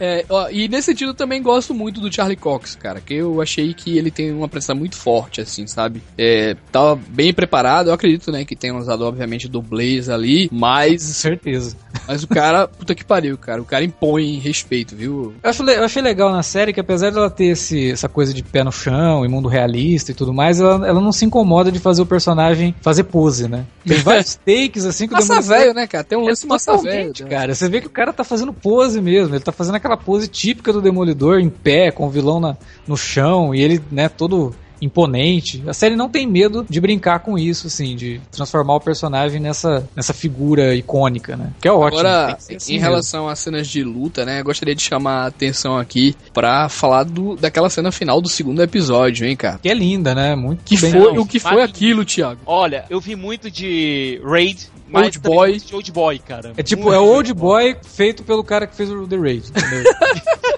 É, 0.00 0.24
ó, 0.28 0.48
e 0.50 0.68
nesse 0.68 0.86
sentido 0.86 1.10
eu 1.10 1.14
também 1.14 1.42
gosto 1.42 1.74
muito 1.74 2.00
do 2.00 2.12
Charlie 2.12 2.36
Cox, 2.36 2.74
cara, 2.76 3.00
que 3.00 3.14
eu 3.14 3.40
achei 3.40 3.74
que 3.74 3.96
ele 3.96 4.10
tem 4.10 4.32
uma 4.32 4.48
presença 4.48 4.74
muito 4.74 4.96
forte, 4.96 5.40
assim, 5.40 5.66
sabe? 5.66 6.02
É, 6.16 6.56
tava 6.70 6.98
bem 7.08 7.32
preparado, 7.32 7.88
eu 7.88 7.94
acredito, 7.94 8.30
né, 8.30 8.44
que 8.44 8.56
tenham 8.56 8.78
usado, 8.78 9.04
obviamente, 9.04 9.48
dublês 9.48 10.08
ali, 10.08 10.48
mas, 10.52 11.02
Certeza. 11.02 11.76
mas 12.06 12.22
o 12.22 12.28
cara, 12.28 12.68
puta 12.68 12.94
que 12.94 13.04
pariu, 13.04 13.36
cara, 13.36 13.60
o 13.60 13.64
cara 13.64 13.84
impõe 13.84 14.38
respeito, 14.38 14.94
viu? 14.94 15.34
Eu, 15.42 15.50
acho, 15.50 15.62
eu 15.62 15.84
achei 15.84 16.02
legal 16.02 16.30
na 16.32 16.42
série 16.42 16.72
que 16.72 16.80
apesar 16.80 17.10
dela 17.10 17.30
ter 17.30 17.46
esse, 17.46 17.90
essa 17.90 18.08
coisa 18.08 18.32
de 18.32 18.42
pé 18.42 18.62
no 18.62 18.72
chão 18.72 19.24
e 19.24 19.28
mundo 19.28 19.48
realista 19.48 20.12
e 20.12 20.14
tudo 20.14 20.32
mais, 20.32 20.60
ela, 20.60 20.86
ela 20.86 21.00
não 21.00 21.12
se 21.12 21.24
incomoda 21.24 21.72
de 21.72 21.78
fazer 21.78 22.02
o 22.02 22.06
personagem 22.06 22.74
fazer 22.80 23.04
pose, 23.04 23.48
né? 23.48 23.64
Tem 23.86 23.98
vários 23.98 24.34
takes 24.44 24.84
assim 24.84 25.06
que 25.06 25.14
o 25.14 25.16
Massa 25.16 25.40
velho, 25.40 25.74
né, 25.74 25.86
cara? 25.86 26.04
Tem 26.04 26.18
um 26.18 26.24
lance 26.24 26.44
É 26.44 26.48
massa 26.48 26.76
velho. 26.76 27.12
né? 27.20 27.28
cara. 27.28 27.54
Você 27.54 27.68
vê 27.68 27.80
que 27.80 27.86
o 27.86 27.90
cara 27.90 28.12
tá 28.12 28.24
fazendo 28.24 28.52
pose 28.52 29.00
mesmo. 29.00 29.34
Ele 29.34 29.42
tá 29.42 29.52
fazendo 29.52 29.76
aquela 29.76 29.87
pose 29.96 30.28
típica 30.28 30.72
do 30.72 30.80
Demolidor, 30.82 31.40
em 31.40 31.48
pé, 31.48 31.90
com 31.90 32.06
o 32.06 32.10
vilão 32.10 32.40
na, 32.40 32.56
no 32.86 32.96
chão, 32.96 33.54
e 33.54 33.60
ele, 33.62 33.80
né, 33.90 34.08
todo 34.08 34.54
imponente. 34.80 35.62
A 35.66 35.72
série 35.72 35.96
não 35.96 36.08
tem 36.08 36.24
medo 36.26 36.64
de 36.68 36.80
brincar 36.80 37.18
com 37.18 37.38
isso, 37.38 37.66
assim, 37.66 37.96
de 37.96 38.20
transformar 38.30 38.76
o 38.76 38.80
personagem 38.80 39.40
nessa, 39.40 39.88
nessa 39.94 40.12
figura 40.14 40.74
icônica, 40.74 41.36
né? 41.36 41.52
Que 41.60 41.68
é 41.68 41.72
ótimo. 41.72 42.00
Agora, 42.00 42.34
assim 42.34 42.52
em 42.52 42.56
mesmo. 42.74 42.80
relação 42.80 43.28
às 43.28 43.38
cenas 43.40 43.66
de 43.66 43.82
luta, 43.82 44.24
né, 44.24 44.40
eu 44.40 44.44
gostaria 44.44 44.74
de 44.74 44.82
chamar 44.82 45.24
a 45.24 45.26
atenção 45.26 45.76
aqui 45.76 46.14
pra 46.32 46.68
falar 46.68 47.02
do, 47.04 47.34
daquela 47.36 47.68
cena 47.68 47.90
final 47.90 48.20
do 48.20 48.28
segundo 48.28 48.62
episódio, 48.62 49.26
hein, 49.26 49.36
cara? 49.36 49.58
Que 49.58 49.68
é 49.68 49.74
linda, 49.74 50.14
né? 50.14 50.36
Muito 50.36 50.62
Que 50.64 50.78
bem. 50.80 50.92
foi, 50.92 51.18
o 51.18 51.26
que 51.26 51.40
foi 51.40 51.50
magnífico. 51.52 51.76
aquilo, 51.76 52.04
Thiago? 52.04 52.40
Olha, 52.46 52.84
eu 52.88 53.00
vi 53.00 53.16
muito 53.16 53.50
de 53.50 54.20
Raid, 54.24 54.68
mas 54.88 55.04
Old 55.06 55.18
Boy. 55.20 55.62
Old 55.72 55.92
Boy, 55.92 56.18
cara. 56.18 56.52
É 56.56 56.62
tipo, 56.62 56.92
é 56.92 56.98
Old 56.98 57.32
Boy 57.34 57.76
feito 57.84 58.22
pelo 58.24 58.42
cara 58.44 58.66
que 58.66 58.74
fez 58.76 58.90
o 58.90 59.06
The 59.06 59.16
Raid, 59.16 59.50
entendeu? 59.50 59.84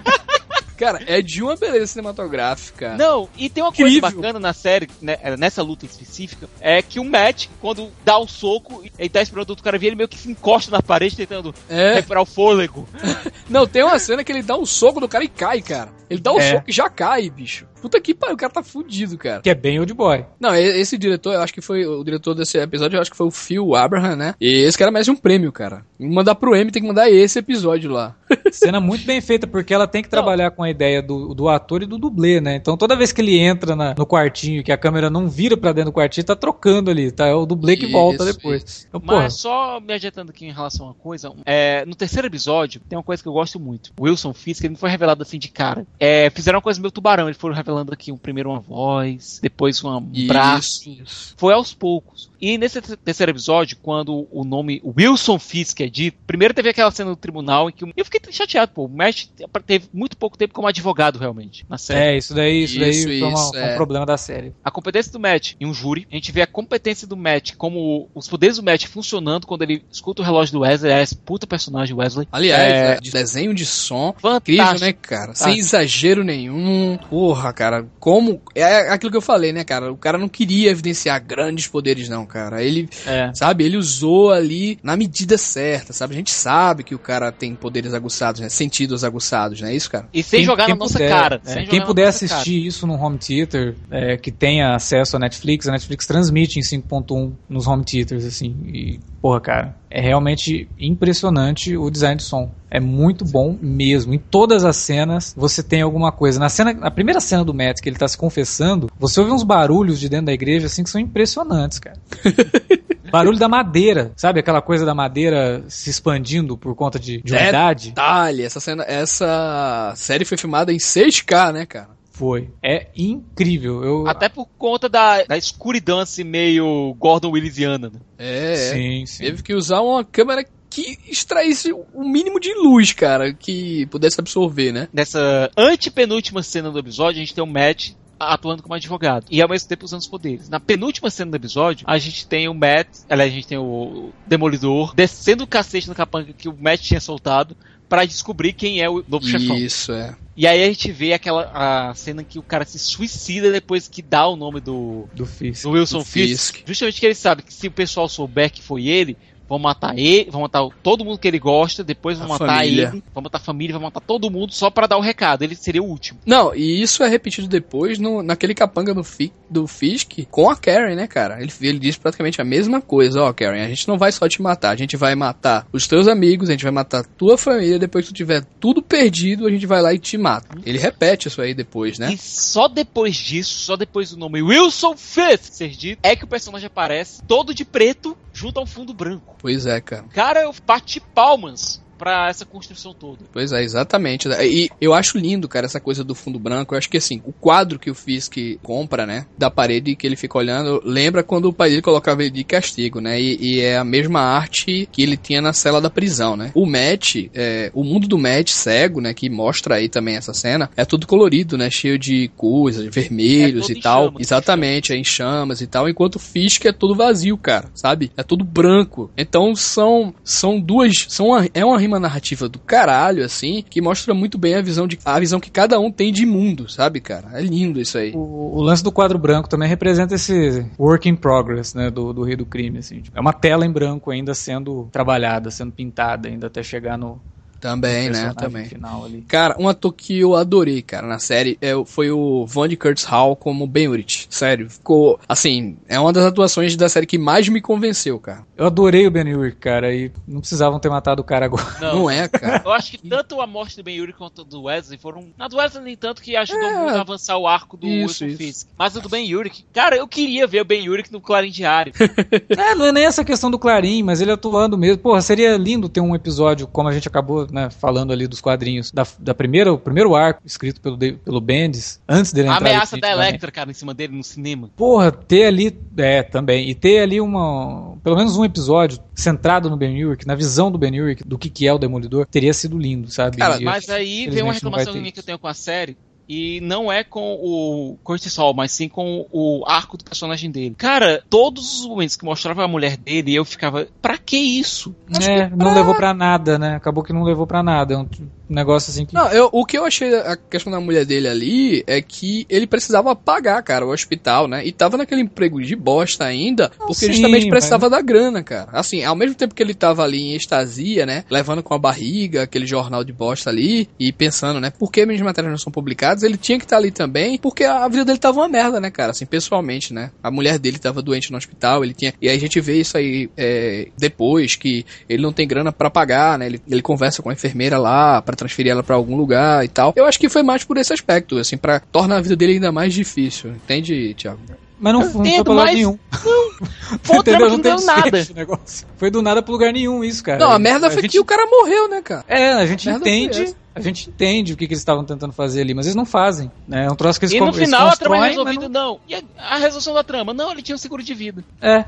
Cara, 0.77 0.99
é 1.07 1.21
de 1.21 1.43
uma 1.43 1.57
beleza 1.57 1.89
cinematográfica. 1.89 2.97
Não, 2.97 3.29
e 3.37 3.51
tem 3.51 3.63
uma 3.63 3.71
coisa 3.71 3.83
Incrível. 3.99 4.17
bacana 4.19 4.41
na 4.41 4.55
série, 4.55 4.89
né, 5.03 5.19
nessa 5.39 5.63
luta 5.63 5.85
específica, 5.85 6.49
é 6.59 6.81
que 6.81 6.99
o 6.99 7.05
Matt, 7.05 7.49
quando 7.61 7.91
dá 8.03 8.17
o 8.17 8.27
soco, 8.27 8.83
ele 8.99 9.09
tá 9.11 9.21
esperando 9.21 9.47
o 9.47 9.53
outro 9.53 9.63
cara 9.63 9.77
vir, 9.77 9.89
ele 9.89 9.97
meio 9.97 10.09
que 10.09 10.17
se 10.17 10.31
encosta 10.31 10.71
na 10.71 10.81
parede 10.81 11.15
tentando 11.17 11.55
É. 11.69 11.97
recuperar 11.97 12.23
o 12.23 12.27
fôlego. 12.27 12.89
Não, 13.47 13.67
tem 13.67 13.85
uma 13.85 13.99
cena 13.99 14.25
que 14.25 14.33
ele 14.33 14.43
dá 14.43 14.57
um 14.57 14.65
soco 14.65 15.01
no 15.01 15.09
cara 15.09 15.23
e 15.23 15.29
cai, 15.29 15.61
cara. 15.61 15.91
Ele 16.09 16.19
dá 16.21 16.33
um 16.33 16.41
É. 16.41 16.51
soco 16.51 16.65
e 16.71 16.73
já 16.73 16.89
cai, 16.89 17.29
bicho. 17.29 17.67
Puta 17.81 18.01
que 18.01 18.15
pariu, 18.15 18.35
o 18.35 18.39
cara 18.39 18.53
tá 18.53 18.63
fudido, 18.63 19.17
cara. 19.17 19.41
que 19.41 19.51
é 19.51 19.55
bem 19.55 19.79
Old 19.81 19.93
Boy. 19.95 20.25
Não, 20.39 20.55
esse 20.55 20.97
diretor, 20.99 21.35
eu 21.35 21.41
acho 21.43 21.53
que 21.55 21.61
foi 21.61 21.87
o 21.87 22.03
diretor 22.05 22.35
desse 22.35 22.59
episódio, 22.59 22.97
eu 22.97 23.01
acho 23.01 23.11
que 23.11 23.17
foi 23.17 23.27
o 23.27 23.31
Phil 23.31 23.75
Abraham, 23.75 24.17
né? 24.17 24.35
E 24.41 24.63
esse 24.65 24.77
cara 24.79 24.91
merece 24.91 25.11
um 25.11 25.17
prêmio, 25.17 25.51
cara. 25.53 25.85
Mandar 25.99 26.35
pro 26.35 26.55
M, 26.55 26.71
tem 26.71 26.83
que 26.83 26.89
mandar 26.89 27.11
esse 27.11 27.39
episódio 27.39 27.91
lá. 27.91 28.15
Cena 28.53 28.81
muito 28.81 29.05
bem 29.07 29.21
feita, 29.21 29.47
porque 29.47 29.73
ela 29.75 29.87
tem 29.87 30.03
que 30.03 30.09
trabalhar 30.09 30.51
com 30.51 30.63
a 30.63 30.71
ideia 30.71 31.03
do, 31.03 31.35
do 31.35 31.49
ator 31.49 31.83
e 31.83 31.87
do 31.87 31.99
dublê, 31.99 32.41
né? 32.41 32.55
Então 32.57 32.77
toda 32.77 32.97
vez 32.97 33.13
que 33.13 33.21
ele 33.21 33.39
entra 33.39 33.75
na- 33.77 33.95
no 33.97 34.07
quartinho, 34.07 34.63
que 34.63 34.73
a 34.73 34.79
câmera 34.79 35.11
não 35.11 35.29
vira 35.29 35.57
pra 35.57 35.73
dentro 35.73 35.91
do 35.91 35.95
quartinho, 35.95 36.25
tá 36.27 36.37
trocando 36.37 36.91
ali, 36.91 37.11
tá? 37.11 37.27
É 37.27 37.35
o 37.35 37.47
dublê 37.47 37.77
que 37.77 37.87
volta 37.87 38.25
Isso, 38.25 38.33
depois. 38.37 38.63
isso. 38.65 38.87
Então, 38.89 39.01
porra, 39.01 39.23
Mas 39.23 39.35
só 39.35 39.81
me 39.81 39.93
adiantando 39.93 40.31
aqui 40.31 40.47
em 40.47 40.53
relação 40.53 40.87
a 40.87 40.89
uma 40.91 40.95
coisa, 40.95 41.33
é, 41.45 41.85
no 41.87 41.95
terceiro 41.95 42.27
episódio 42.29 42.81
tem 42.89 42.97
uma 42.97 43.03
coisa 43.05 43.23
que 43.23 43.29
eu 43.29 43.33
gosto 43.33 43.59
muito. 43.61 43.93
O 43.99 44.05
Wilson 44.05 44.33
Fisk, 44.33 44.63
ele 44.65 44.71
não 44.75 44.79
foi 44.79 44.91
revelado 44.91 45.23
assim 45.23 45.39
de 45.39 45.49
cara. 45.49 45.87
É, 45.99 46.31
fizeram 46.31 46.57
uma 46.59 46.63
coisa 46.63 46.81
meio 46.81 46.91
tubarão, 46.91 47.27
eles 47.29 47.37
foram 47.39 47.55
revelando 47.71 47.93
aqui 47.93 48.11
um, 48.11 48.17
primeiro 48.17 48.51
uma 48.51 48.61
voz, 48.61 49.39
depois 49.41 49.83
um 49.85 50.27
braço. 50.27 50.89
Isso. 50.89 51.35
Foi 51.37 51.55
aos 51.55 51.73
poucos. 51.73 52.30
E 52.41 52.57
nesse 52.57 52.81
te- 52.81 52.97
terceiro 52.97 53.33
episódio, 53.33 53.77
quando 53.83 54.27
o 54.31 54.45
nome 54.45 54.81
Wilson 54.85 55.39
Fisk 55.39 55.81
é 55.81 55.89
dito, 55.89 56.17
primeiro 56.27 56.55
teve 56.55 56.69
aquela 56.71 56.91
cena 56.91 57.11
no 57.11 57.17
tribunal 57.17 57.69
em 57.69 57.73
que 57.73 57.85
eu 57.85 58.05
fiquei 58.05 58.21
chateado, 58.33 58.73
pô. 58.73 58.85
O 58.85 58.89
Matt 58.89 59.27
teve 59.67 59.87
muito 59.93 60.17
pouco 60.17 60.39
tempo 60.39 60.55
como 60.55 60.67
advogado, 60.69 61.19
realmente, 61.19 61.65
na 61.69 61.77
série. 61.79 62.01
é, 62.15 62.19
isso 62.19 62.35
daí, 62.35 62.65
isso, 62.65 62.79
daí 62.79 62.91
Isso, 62.91 63.03
foi 63.09 63.23
uma- 63.23 63.35
isso, 63.35 63.53
um 63.55 63.59
é. 63.59 63.75
problema 63.75 64.07
da 64.07 64.17
série. 64.17 64.53
A 64.65 64.71
competência 64.71 65.13
do 65.13 65.21
Matt 65.21 65.55
em 65.61 65.67
um 65.67 65.75
júri, 65.75 66.07
a 66.11 66.15
gente 66.15 66.33
vê 66.33 66.43
a 66.43 66.47
competência 66.47 67.07
do 67.07 67.17
Matt, 67.17 67.55
como 67.57 68.09
os 68.15 68.27
poderes 68.29 68.57
do 68.57 68.63
Matt 68.63 68.87
funcionando 68.87 69.47
quando 69.47 69.63
ele 69.63 69.83
escuta 69.91 70.23
o 70.23 70.25
relógio 70.25 70.53
do 70.55 70.61
Wesley, 70.61 70.93
é 70.93 71.03
esse 71.03 71.17
puta 71.17 71.47
personagem 71.47 71.95
Wesley. 71.95 72.27
Aliás, 72.33 72.63
É. 72.73 72.89
né, 72.95 73.01
de 73.01 73.11
desenho 73.11 73.53
de 73.55 73.67
som, 73.67 74.15
Fantástico. 74.21 74.51
incrível, 74.53 74.81
né, 74.81 74.93
cara? 74.93 75.35
Sem 75.35 75.59
exagero 75.59 76.25
nenhum. 76.25 76.99
Porra, 77.09 77.53
cara, 77.53 77.87
como. 77.99 78.41
É 78.55 78.91
aquilo 78.91 79.11
que 79.11 79.17
eu 79.17 79.21
falei, 79.23 79.53
né, 79.53 79.65
cara? 79.65 79.93
O 79.93 79.97
cara 79.97 80.17
não 80.19 80.29
queria 80.29 80.71
evidenciar 80.71 81.23
grandes 81.23 81.67
poderes, 81.67 82.09
não, 82.09 82.25
cara. 82.31 82.63
Ele, 82.63 82.89
É. 83.07 83.31
sabe, 83.35 83.65
ele 83.65 83.77
usou 83.77 84.31
ali 84.33 84.79
na 84.83 84.97
medida 84.97 85.37
certa, 85.37 85.93
sabe? 85.93 86.15
A 86.15 86.17
gente 86.17 86.31
sabe 86.31 86.83
que 86.85 86.95
o 86.95 86.99
cara 86.99 87.31
tem 87.33 87.55
poderes 87.55 87.93
aguçados 87.93 88.41
né? 88.41 88.49
Sentidos 88.49 89.05
aguçados, 89.05 89.61
não 89.61 89.69
é 89.69 89.75
isso, 89.75 89.91
cara? 89.91 90.09
E 90.13 90.23
sem 90.23 90.45
jogar 90.45 90.69
na 90.69 90.75
nossa 90.77 90.95
puder, 90.95 91.11
cara. 91.11 91.43
é, 91.45 91.65
quem 91.65 91.85
puder 91.85 92.07
assistir 92.07 92.67
isso 92.67 92.87
no 92.87 92.95
home 92.95 93.19
theater, 93.19 93.75
é, 93.91 94.17
que 94.17 94.31
tenha 94.31 94.75
acesso 94.75 95.17
à 95.17 95.19
Netflix, 95.19 95.69
a 95.69 95.73
Netflix 95.73 96.07
transmite 96.07 96.59
em 96.59 96.63
5.1 96.63 97.33
nos 97.49 97.67
home 97.67 97.85
theaters, 97.85 98.25
assim. 98.25 98.55
E, 98.67 99.01
porra, 99.21 99.41
cara, 99.41 99.77
é 99.91 100.01
realmente 100.01 100.69
impressionante 100.79 101.77
o 101.77 101.91
design 101.91 102.17
de 102.17 102.23
som. 102.23 102.51
É 102.71 102.79
muito 102.79 103.25
bom 103.25 103.59
mesmo. 103.61 104.15
Em 104.15 104.19
todas 104.19 104.65
as 104.65 104.77
cenas 104.77 105.35
você 105.37 105.63
tem 105.63 105.83
alguma 105.83 106.13
coisa. 106.13 106.39
Na 106.39 106.49
cena, 106.49 106.73
na 106.73 106.91
primeira 106.91 107.21
cena 107.21 107.45
do 107.45 107.53
Matt 107.53 107.81
que 107.81 107.89
ele 107.89 107.99
tá 107.99 108.07
se 108.07 108.17
confessando, 108.17 108.89
você 108.99 109.21
ouve 109.21 109.33
uns 109.33 109.43
barulhos 109.43 109.99
de 109.99 110.09
dentro 110.09 110.27
da 110.27 110.33
igreja 110.33 110.67
assim 110.67 110.85
que 110.85 110.91
são 110.91 111.01
impressionantes, 111.01 111.79
cara. 111.79 111.97
Barulho 113.11 113.39
da 113.41 113.49
madeira, 113.49 114.13
sabe? 114.15 114.39
Aquela 114.39 114.63
coisa 114.63 114.87
da 114.87 114.95
madeira 114.95 115.65
se 115.69 115.91
expandindo 115.91 116.57
por 116.57 116.77
conta 116.77 116.97
de, 116.97 117.21
de 117.21 117.35
É. 117.35 117.43
umidade. 117.43 117.89
Detalhe, 117.89 118.45
essa 118.45 118.61
cena, 118.61 118.85
essa 118.87 119.93
série 119.97 120.25
foi 120.25 120.39
filmada 120.39 120.73
em 120.73 120.77
6K, 120.77 121.53
né, 121.53 121.67
cara? 121.67 121.89
Foi. 122.21 122.51
É 122.63 122.89
incrível. 122.95 123.83
Eu, 123.83 124.07
Até 124.07 124.29
por 124.29 124.47
conta 124.59 124.91
da, 124.91 125.25
da 125.25 125.39
escuridão 125.39 126.01
assim, 126.01 126.23
meio 126.23 126.95
Gordon 126.99 127.31
Willisiana. 127.31 127.89
Né? 127.89 127.99
É, 128.19 128.53
é. 128.53 128.57
Sim, 128.57 129.07
sim. 129.07 129.25
Teve 129.25 129.43
que 129.43 129.55
usar 129.55 129.81
uma 129.81 130.05
câmera 130.05 130.45
que 130.69 130.99
extraísse 131.09 131.73
o 131.73 132.05
mínimo 132.05 132.39
de 132.39 132.53
luz, 132.53 132.93
cara, 132.93 133.33
que 133.33 133.87
pudesse 133.87 134.21
absorver, 134.21 134.71
né? 134.71 134.87
Nessa 134.93 135.51
antepenúltima 135.57 136.43
cena 136.43 136.71
do 136.71 136.79
episódio, 136.79 137.23
a 137.23 137.25
gente 137.25 137.35
tem 137.35 137.43
o 137.43 137.47
Matt 137.47 137.93
atuando 138.21 138.63
como 138.63 138.75
advogado 138.75 139.25
e 139.31 139.41
ao 139.41 139.49
mesmo 139.49 139.67
tempo 139.67 139.87
usando 139.87 140.03
os 140.03 140.07
poderes. 140.07 140.51
Na 140.51 140.61
penúltima 140.61 141.09
cena 141.09 141.31
do 141.31 141.37
episódio, 141.39 141.87
a 141.89 141.97
gente 141.97 142.27
tem 142.27 142.51
o 142.51 142.55
Matt, 142.55 142.89
aliás, 143.09 143.33
a 143.33 143.35
gente 143.35 143.49
tem 143.49 143.57
o 143.57 144.11
Demolidor 144.27 144.95
descendo 144.95 145.45
o 145.45 145.47
cacete 145.47 145.89
no 145.89 145.95
capanga 145.95 146.35
que 146.35 146.51
o 146.51 146.57
Matt 146.57 146.83
tinha 146.83 147.01
soltado 147.01 147.57
pra 147.91 148.05
descobrir 148.05 148.53
quem 148.53 148.81
é 148.81 148.89
o 148.89 149.05
novo 149.07 149.27
chefão. 149.27 149.57
Isso, 149.57 149.93
é. 149.93 150.17
E 150.37 150.47
aí 150.47 150.63
a 150.63 150.67
gente 150.69 150.91
vê 150.93 151.13
aquela 151.13 151.51
a 151.53 151.93
cena 151.95 152.23
que 152.25 152.39
o 152.39 152.43
cara 152.43 152.65
se 152.65 152.79
suicida 152.79 153.51
depois 153.51 153.89
que 153.89 154.01
dá 154.01 154.27
o 154.27 154.37
nome 154.37 154.61
do, 154.61 155.07
Do 155.13 155.27
Fisk. 155.27 155.65
do 155.65 155.71
Wilson 155.73 155.99
Do 155.99 156.05
Fisk. 156.05 156.55
Fisk. 156.55 156.69
Justamente 156.69 157.01
que 157.01 157.07
ele 157.07 157.15
sabe 157.17 157.43
que 157.43 157.53
se 157.53 157.67
o 157.67 157.71
pessoal 157.71 158.09
souber 158.09 158.51
que 158.51 158.63
foi 158.63 158.87
ele, 158.87 159.19
vão 159.51 159.59
matar 159.59 159.99
ele, 159.99 160.31
vão 160.31 160.43
matar 160.43 160.65
todo 160.81 161.05
mundo 161.05 161.19
que 161.19 161.27
ele 161.27 161.41
gosta, 161.41 161.83
depois 161.83 162.17
vão 162.17 162.27
A 162.27 162.31
matar 162.31 162.47
família. 162.59 162.91
ele, 162.93 163.03
vão 163.13 163.23
matar 163.25 163.39
a 163.39 163.41
família, 163.41 163.73
vão 163.73 163.83
matar 163.83 164.01
todo 164.01 164.31
mundo 164.31 164.53
só 164.53 164.71
pra 164.71 164.87
dar 164.87 164.97
o 164.97 165.01
recado. 165.01 165.43
Ele 165.43 165.57
seria 165.57 165.83
o 165.83 165.87
último. 165.87 166.21
Não, 166.25 166.55
e 166.55 166.81
isso 166.81 167.03
é 167.03 167.09
repetido 167.09 167.49
depois 167.49 167.99
no, 167.99 168.23
naquele 168.23 168.55
capanga 168.55 168.95
do, 168.95 169.03
Fi, 169.03 169.33
do 169.51 169.67
Fisk 169.67 170.21
com 170.31 170.49
a 170.49 170.55
Karen, 170.55 170.95
né, 170.95 171.09
cara? 171.09 171.43
Ele, 171.43 171.53
ele 171.63 171.79
diz 171.81 171.97
praticamente 171.97 172.41
a 172.41 172.45
mesma 172.45 172.81
coisa. 172.81 173.23
Ó, 173.23 173.33
Karen, 173.33 173.65
a 173.65 173.69
gente 173.69 173.89
não 173.89 173.99
vai 173.99 174.13
só 174.13 174.29
te 174.29 174.41
matar, 174.41 174.71
a 174.71 174.77
gente 174.77 174.97
vai 174.97 175.17
matar 175.17 175.67
os 175.73 175.89
teus 175.89 176.07
amigos, 176.07 176.49
a 176.49 176.53
gente 176.53 176.63
vai 176.63 176.73
matar 176.73 177.05
tua 177.05 177.37
família, 177.37 177.77
depois 177.77 178.07
que 178.07 178.13
tu 178.13 178.17
tiver 178.17 178.45
tudo 178.61 178.81
perdido, 178.81 179.49
a 179.49 179.51
gente 179.51 179.67
vai 179.67 179.83
lá 179.83 179.93
e 179.93 179.99
te 179.99 180.17
mata. 180.17 180.57
Ele 180.65 180.79
repete 180.79 181.27
isso 181.27 181.43
aí 181.43 181.55
depois, 181.55 181.99
né? 181.99 182.13
E 182.13 182.17
só 182.17 182.69
depois 182.69 183.17
disso, 183.17 183.59
só 183.59 183.77
depois 183.77 184.11
do 184.11 184.17
nome 184.17 184.41
Wilson 184.43 184.97
Fisk 184.97 185.53
ser 185.53 185.71
dito, 185.71 185.99
é 186.05 186.15
que 186.15 186.23
o 186.25 186.29
personagem 186.29 186.69
aparece 186.69 187.21
todo 187.27 187.53
de 187.53 187.65
preto 187.65 188.17
junto 188.33 188.61
a 188.61 188.63
um 188.63 188.67
fundo 188.67 188.95
branco. 188.95 189.37
Pois 189.41 189.67
é, 189.67 189.81
cara. 189.81 190.05
Cara, 190.09 190.43
eu 190.43 190.55
bati 190.67 191.01
palmas 191.01 191.81
pra 192.01 192.29
essa 192.31 192.47
construção 192.47 192.95
toda. 192.95 193.19
Pois 193.31 193.53
é, 193.53 193.63
exatamente. 193.63 194.27
E 194.43 194.71
eu 194.81 194.95
acho 194.95 195.19
lindo, 195.19 195.47
cara, 195.47 195.67
essa 195.67 195.79
coisa 195.79 196.03
do 196.03 196.15
fundo 196.15 196.39
branco. 196.39 196.75
Eu 196.75 196.79
acho 196.79 196.89
que 196.89 196.97
assim, 196.97 197.21
o 197.27 197.33
quadro 197.33 197.79
que 197.79 197.91
o 197.91 197.95
Fisk 197.95 198.37
compra, 198.63 199.05
né, 199.07 199.27
da 199.37 199.51
parede 199.51 199.95
que 199.95 200.07
ele 200.07 200.17
fica 200.17 200.39
olhando, 200.39 200.81
lembra 200.83 201.23
quando 201.23 201.45
o 201.47 201.53
pai 201.53 201.69
dele 201.69 201.83
colocava 201.83 202.23
ele 202.23 202.31
de 202.31 202.43
castigo, 202.43 203.01
né? 203.01 203.21
E, 203.21 203.37
e 203.57 203.61
é 203.61 203.77
a 203.77 203.85
mesma 203.85 204.21
arte 204.21 204.89
que 204.91 205.03
ele 205.03 205.17
tinha 205.17 205.43
na 205.43 205.53
cela 205.53 205.81
da 205.81 205.91
prisão, 205.91 206.37
né? 206.37 206.51
O 206.55 206.65
Matt, 206.65 207.17
é, 207.35 207.71
o 207.75 207.85
mundo 207.85 208.09
do 208.09 208.19
Matt 208.19 208.49
cego, 208.49 209.01
né, 209.01 209.13
que 209.13 209.29
mostra 209.29 209.75
aí 209.75 209.89
também 209.89 210.17
essa 210.17 210.33
cena, 210.33 210.71
é 210.77 210.85
tudo 210.87 211.07
colorido, 211.07 211.59
né? 211.59 211.69
Cheio 211.71 211.99
de 211.99 212.29
coisas, 212.37 212.87
vermelhos 212.93 213.69
É 213.69 213.75
e 213.75 213.81
tal. 213.81 214.05
chamas, 214.07 214.21
Exatamente, 214.23 214.93
é 214.93 214.97
em 214.97 215.05
chamas 215.05 215.61
e 215.61 215.67
tal. 215.67 215.89
Enquanto 215.89 216.17
o 216.17 216.19
Fisk 216.19 216.65
é 216.65 216.73
todo 216.73 216.95
vazio, 216.95 217.37
cara, 217.37 217.69
sabe? 217.75 218.11
É 218.17 218.23
todo 218.23 218.43
branco. 218.45 219.11
Então 219.19 219.55
são, 219.55 220.15
são 220.25 220.59
duas. 220.59 220.93
São 221.09 221.27
uma- 221.29 221.49
é 221.53 221.65
uma 221.65 221.79
rima 221.91 221.99
narrativa 221.99 222.49
do 222.49 222.59
caralho, 222.59 223.25
assim, 223.25 223.65
que 223.69 223.81
mostra 223.81 224.15
muito 224.15 224.39
bem 224.39 224.55
a 224.55 224.63
visão, 224.63 224.87
de, 224.87 224.99
a 225.05 225.19
visão 225.19 225.41
que 225.41 225.51
cada 225.51 225.79
um 225.81 225.91
tem 225.91 226.13
de 226.13 226.25
mundo, 226.25 226.71
sabe, 226.71 227.01
cara? 227.01 227.29
É 227.33 227.43
lindo 227.43 227.81
isso 227.81 227.99
aí. 227.99 228.13
O, 228.15 228.59
o 228.59 228.63
lance 228.63 228.83
do 228.85 228.93
quadro 228.93 229.19
branco 229.19 229.49
também 229.49 229.69
representa 229.69 230.15
esse 230.15 230.65
work 230.79 231.09
in 231.09 231.17
progress, 231.17 231.75
né, 231.75 231.91
do, 231.91 232.13
do 232.13 232.23
Rei 232.23 232.37
do 232.37 232.47
Crime, 232.47 232.79
assim. 232.79 233.01
Tipo, 233.01 233.19
É 233.19 233.21
uma 233.21 233.33
tela 233.33 233.67
em 233.67 233.73
branco 233.73 234.11
ainda 234.11 234.35
sendo 234.35 234.89
trabalhada, 234.93 235.51
sendo 235.51 235.73
pintada, 235.73 236.29
ainda 236.29 236.47
até 236.47 236.63
chegar 236.63 236.97
no 236.97 237.21
Também, 237.61 238.05
né? 238.09 238.11
personagem 238.11 238.35
Também. 238.37 238.65
final 238.67 239.05
ali. 239.05 239.23
Cara, 239.29 239.55
um 239.59 239.69
ator 239.69 239.93
que 239.93 240.19
eu 240.19 240.35
adorei, 240.35 240.83
cara, 240.83 241.07
na 241.07 241.19
série 241.19 241.59
é, 241.61 241.73
foi 241.85 242.11
o 242.11 242.47
Von 242.47 242.69
Curtis 242.77 243.05
Hall 243.05 243.37
como 243.37 243.67
Ben 243.67 243.89
Urich. 243.89 244.27
Sério, 244.31 244.69
ficou, 244.71 245.19
assim, 245.29 245.77
é 245.89 245.99
uma 245.99 246.13
das 246.13 246.25
atuações 246.25 246.75
da 246.77 246.89
série 246.89 247.07
que 247.07 247.19
mais 247.19 247.49
me 247.49 247.61
convenceu, 247.61 248.19
cara. 248.19 248.45
Eu 248.57 248.67
adorei 248.67 249.07
o 249.07 249.11
Ben 249.11 249.35
Urich, 249.35 249.57
cara, 249.57 249.95
e 249.95 250.11
não 250.27 250.41
precisavam 250.41 250.79
ter 250.79 250.89
matado 250.89 251.21
o 251.23 251.25
cara 251.25 251.47
agora. 251.47 251.65
Não, 251.81 252.09
é, 252.11 252.29
cara? 252.29 252.63
Eu 252.65 252.73
acho 252.73 252.93
que 252.93 253.09
tanto 253.09 253.41
a 253.41 253.47
morte 253.47 253.77
do 253.77 253.83
Ben 253.83 253.97
Yuri 253.97 254.13
quanto 254.13 254.43
a 254.43 254.45
do 254.45 254.63
Wesley 254.65 254.99
foram. 254.99 255.29
Na 255.37 255.49
do 255.49 255.57
Wesley, 255.57 255.83
nem 255.85 255.97
tanto 255.97 256.23
que 256.23 256.37
ajudou 256.37 256.63
É. 256.69 256.77
muito 256.83 256.97
a 256.97 257.01
avançar 257.01 257.37
o 257.37 257.47
arco 257.47 257.77
do 257.77 257.87
Isso, 257.87 258.25
Wilson. 258.25 258.37
Fisk. 258.39 258.69
Mas 258.79 258.97
a 258.97 259.01
do 259.01 259.09
Ben 259.09 259.27
Yuri, 259.27 259.51
cara, 259.73 259.97
eu 259.97 260.07
queria 260.07 260.47
ver 260.47 260.61
o 260.61 260.65
Ben 260.65 260.85
Yuri 260.85 261.05
no 261.11 261.21
Clarim 261.21 261.51
Diário. 261.51 261.93
É, 262.51 262.75
não 262.75 262.85
é 262.87 262.93
nem 262.93 263.05
essa 263.05 263.25
questão 263.25 263.51
do 263.51 263.59
Clarim, 263.59 264.03
mas 264.03 264.21
ele 264.21 264.31
atuando 264.31 264.77
mesmo. 264.77 264.99
Porra, 264.99 265.21
seria 265.23 265.57
lindo 265.57 265.89
ter 265.89 266.01
um 266.01 266.15
episódio, 266.15 266.67
como 266.67 266.89
a 266.89 266.93
gente 266.93 267.09
acabou, 267.09 267.47
né, 267.51 267.71
falando 267.71 268.13
ali 268.13 268.27
dos 268.27 268.41
quadrinhos, 268.41 268.91
da, 268.91 269.07
da 269.19 269.35
primeira, 269.35 269.73
o 269.73 269.79
primeiro 269.79 270.15
arco 270.15 270.43
escrito 270.45 270.81
pelo, 270.81 270.99
pelo 270.99 271.41
Bendis, 271.41 272.01
antes 272.09 272.33
dele 272.33 272.49
a 272.49 272.55
entrar 272.55 272.71
ameaça 272.71 272.97
da. 272.97 273.11
Electra, 273.11 273.51
cara, 273.51 273.71
em 273.71 273.75
cima 273.75 273.93
dele 273.93 274.17
no 274.17 274.25
cinema. 274.25 274.71
Porra, 274.77 275.11
ter 275.11 275.45
ali, 275.45 275.77
é, 275.97 276.23
também, 276.23 276.69
e 276.69 276.75
ter 276.75 277.01
ali 277.01 277.21
uma, 277.21 277.97
pelo 278.03 278.17
menos 278.17 278.37
um 278.37 278.45
episódio 278.45 278.99
centrado 279.15 279.69
no 279.69 279.77
Ben 279.77 280.05
Urich, 280.05 280.27
na 280.27 280.35
visão 280.35 280.71
do 280.71 280.79
Ben 280.79 281.01
Urich, 281.01 281.25
do 281.25 281.39
que 281.39 281.51
que 281.51 281.67
é 281.67 281.73
o 281.73 281.79
Demolidor, 281.79 282.27
teria 282.27 282.55
sido 282.55 282.79
lindo, 282.79 283.11
sabe? 283.11 283.37
Cara, 283.37 283.61
Mas 283.61 283.89
aí 283.89 284.29
vem 284.29 284.43
uma 284.43 284.53
reclamação 284.53 284.95
minha 284.95 285.13
que 285.13 285.19
eu 285.19 285.25
tenho 285.25 285.39
com 285.39 285.49
a 285.49 285.55
série. 285.55 285.97
E 286.33 286.61
não 286.61 286.93
é 286.93 287.03
com 287.03 287.35
o 287.43 287.99
Curtis 288.05 288.37
Hall, 288.37 288.55
mas 288.55 288.71
sim 288.71 288.89
com 288.89 289.27
o 289.33 289.65
arco 289.67 289.97
do 289.97 290.05
personagem 290.05 290.49
dele. 290.49 290.77
Cara, 290.79 291.21
todos 291.29 291.81
os 291.81 291.87
momentos 291.89 292.15
que 292.15 292.25
mostrava 292.25 292.63
a 292.63 292.69
mulher 292.69 292.97
dele, 292.97 293.35
eu 293.35 293.45
ficava, 293.45 293.89
pra 294.01 294.17
que 294.17 294.37
isso? 294.37 294.95
É, 295.21 295.49
não 295.49 295.75
levou 295.75 295.93
pra 295.93 296.15
nada, 296.15 296.57
né? 296.57 296.77
Acabou 296.77 297.03
que 297.03 297.13
não 297.13 297.25
levou 297.25 297.49
pra 297.49 297.65
nada. 297.65 297.95
É 297.95 297.99
um 297.99 298.07
negócio 298.55 298.91
assim 298.91 299.05
que. 299.07 299.15
Não, 299.15 299.29
eu, 299.31 299.49
o 299.53 299.65
que 299.65 299.77
eu 299.79 299.85
achei 299.85 300.15
a 300.15 300.37
questão 300.37 300.73
da 300.73 300.81
mulher 300.81 301.05
dele 301.05 301.29
ali 301.29 301.85
é 301.87 302.01
que 302.03 302.47
ele 302.49 302.67
precisava 302.67 303.15
pagar, 303.15 303.63
cara, 303.63 303.87
o 303.87 303.91
hospital, 303.93 304.47
né? 304.49 304.65
E 304.67 304.73
tava 304.73 304.97
naquele 304.97 305.21
emprego 305.23 305.61
de 305.63 305.77
bosta 305.77 306.25
ainda, 306.25 306.71
porque 306.79 307.07
sim, 307.07 307.13
justamente 307.13 307.43
mas- 307.45 307.51
precisava 307.51 307.89
da 307.91 308.01
grana, 308.01 308.43
cara. 308.43 308.69
Assim, 308.73 309.05
ao 309.05 309.15
mesmo 309.17 309.35
tempo 309.35 309.55
que 309.55 309.63
ele 309.63 309.75
tava 309.75 310.03
ali 310.03 310.21
em 310.21 310.35
estasia, 310.37 311.07
né? 311.07 311.25
Levando 311.31 311.63
com 311.63 311.75
a 311.75 311.79
barriga 311.79 312.43
aquele 312.43 312.67
jornal 312.67 313.05
de 313.05 313.13
bosta 313.13 313.51
ali 313.51 313.89
e 313.99 314.13
pensando, 314.13 314.61
né? 314.61 314.71
Por 314.71 314.91
que 314.91 315.05
minhas 315.07 315.21
matérias 315.23 315.51
não 315.51 315.59
são 315.59 315.73
publicadas? 315.73 316.23
Ele 316.23 316.37
tinha 316.37 316.59
que 316.59 316.65
estar 316.65 316.77
ali 316.77 316.91
também, 316.91 317.39
porque 317.39 317.65
a 317.65 317.87
vida 317.89 318.05
dele 318.05 318.19
tava 318.19 318.41
uma 318.41 318.49
merda, 318.49 318.81
né, 318.81 318.91
cara? 318.91 319.11
Assim, 319.13 319.27
pessoalmente, 319.27 319.93
né? 319.95 320.11
A 320.23 320.31
mulher 320.31 320.59
dele 320.59 320.79
tava 320.79 321.03
doente 321.03 321.31
no 321.31 321.37
hospital, 321.39 321.85
ele 321.85 321.95
tinha. 321.95 322.13
E 322.21 322.29
aí 322.29 322.37
a 322.37 322.41
gente 322.41 322.61
vê 322.61 322.81
isso 322.81 322.97
aí 322.97 323.31
é, 323.37 323.89
depois, 323.97 324.57
que 324.57 324.85
ele 325.09 325.23
não 325.23 325.33
tem 325.33 325.47
grana 325.47 325.73
pra 325.73 325.91
pagar, 325.91 326.39
né? 326.39 326.47
Ele, 326.47 326.61
ele 326.69 326.83
conversa 326.83 327.23
com 327.23 327.31
a 327.31 327.33
enfermeira 327.33 327.79
lá 327.79 328.21
pra 328.23 328.35
transferir 328.41 328.73
ela 328.73 328.83
pra 328.83 328.97
algum 328.97 329.17
lugar 329.17 329.65
e 329.65 329.69
tal. 329.69 329.93
Eu 329.97 330.05
acho 330.07 330.19
que 330.19 330.29
foi 330.29 330.43
mais 330.43 330.65
por 330.65 330.77
esse 330.77 330.93
aspecto, 330.93 331.39
assim, 331.39 331.57
pra 331.57 331.79
tornar 331.81 332.17
a 332.17 332.21
vida 332.21 332.35
dele 332.37 332.55
ainda 332.55 332.73
mais 332.73 332.93
difícil. 332.93 333.51
Entende, 333.51 334.15
Thiago? 334.15 334.41
Mas 334.83 334.93
não, 334.95 335.01
não 335.01 335.11
foi 335.11 335.45
pra 335.45 335.53
lado 335.53 335.67
mas- 335.67 335.75
nenhum. 335.75 335.99
Foi 337.03 337.19
um 337.19 337.23
trama 337.23 337.45
que 337.45 337.51
não 337.53 337.61
tem 337.61 337.77
deu 337.77 337.85
nada. 337.87 338.03
desfecho 338.11 338.33
o 338.33 338.35
negócio. 338.37 338.87
Foi 338.97 339.11
do 339.11 339.21
nada 339.23 339.43
pro 339.43 339.53
lugar 339.53 339.73
nenhum 339.73 340.03
isso, 340.03 340.25
cara. 340.25 340.39
Não, 340.39 340.51
a 340.51 340.59
merda 340.59 340.91
foi 340.91 341.03
gente- 341.03 341.13
que 341.13 341.21
o 341.21 341.25
cara 341.25 341.47
morreu, 341.47 341.89
né, 341.89 342.01
cara? 342.03 342.25
É, 342.27 342.53
a 342.53 342.67
gente 342.67 342.89
A 342.89 342.95
entende. 342.95 343.55
A 343.75 343.81
gente 343.81 344.09
entende 344.09 344.53
o 344.53 344.57
que, 344.57 344.67
que 344.67 344.73
eles 344.73 344.81
estavam 344.81 345.05
tentando 345.05 345.33
fazer 345.33 345.61
ali, 345.61 345.75
mas 345.75 345.87
eles 345.87 345.95
não 345.95 346.05
fazem. 346.07 346.51
Né? 346.67 346.87
É 346.87 346.91
um 346.91 346.97
troço 346.97 347.21
que 347.21 347.27
eles 347.27 347.35
E 347.35 347.41
no 347.41 347.53
final 347.53 347.89
a 347.89 347.97
trama 347.97 348.27
é 348.27 348.31
resolvida, 348.31 348.69
não. 348.69 348.99
E 349.07 349.15
a, 349.15 349.23
a 349.39 349.57
resolução 349.59 349.95
da 349.95 350.03
trama? 350.03 350.33
Não, 350.35 350.51
ele 350.51 350.63
tinha 350.63 350.75
um 350.75 350.79
seguro 350.79 351.03
de 351.03 351.15
vida. 351.15 351.45
não- 351.61 351.69
É. 351.69 351.85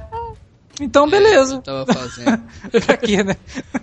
Então, 0.84 1.08
beleza. 1.08 1.58
Tava 1.62 1.86
fazendo. 1.92 2.42
pra 2.84 2.96
quê, 2.96 3.22
né? 3.22 3.36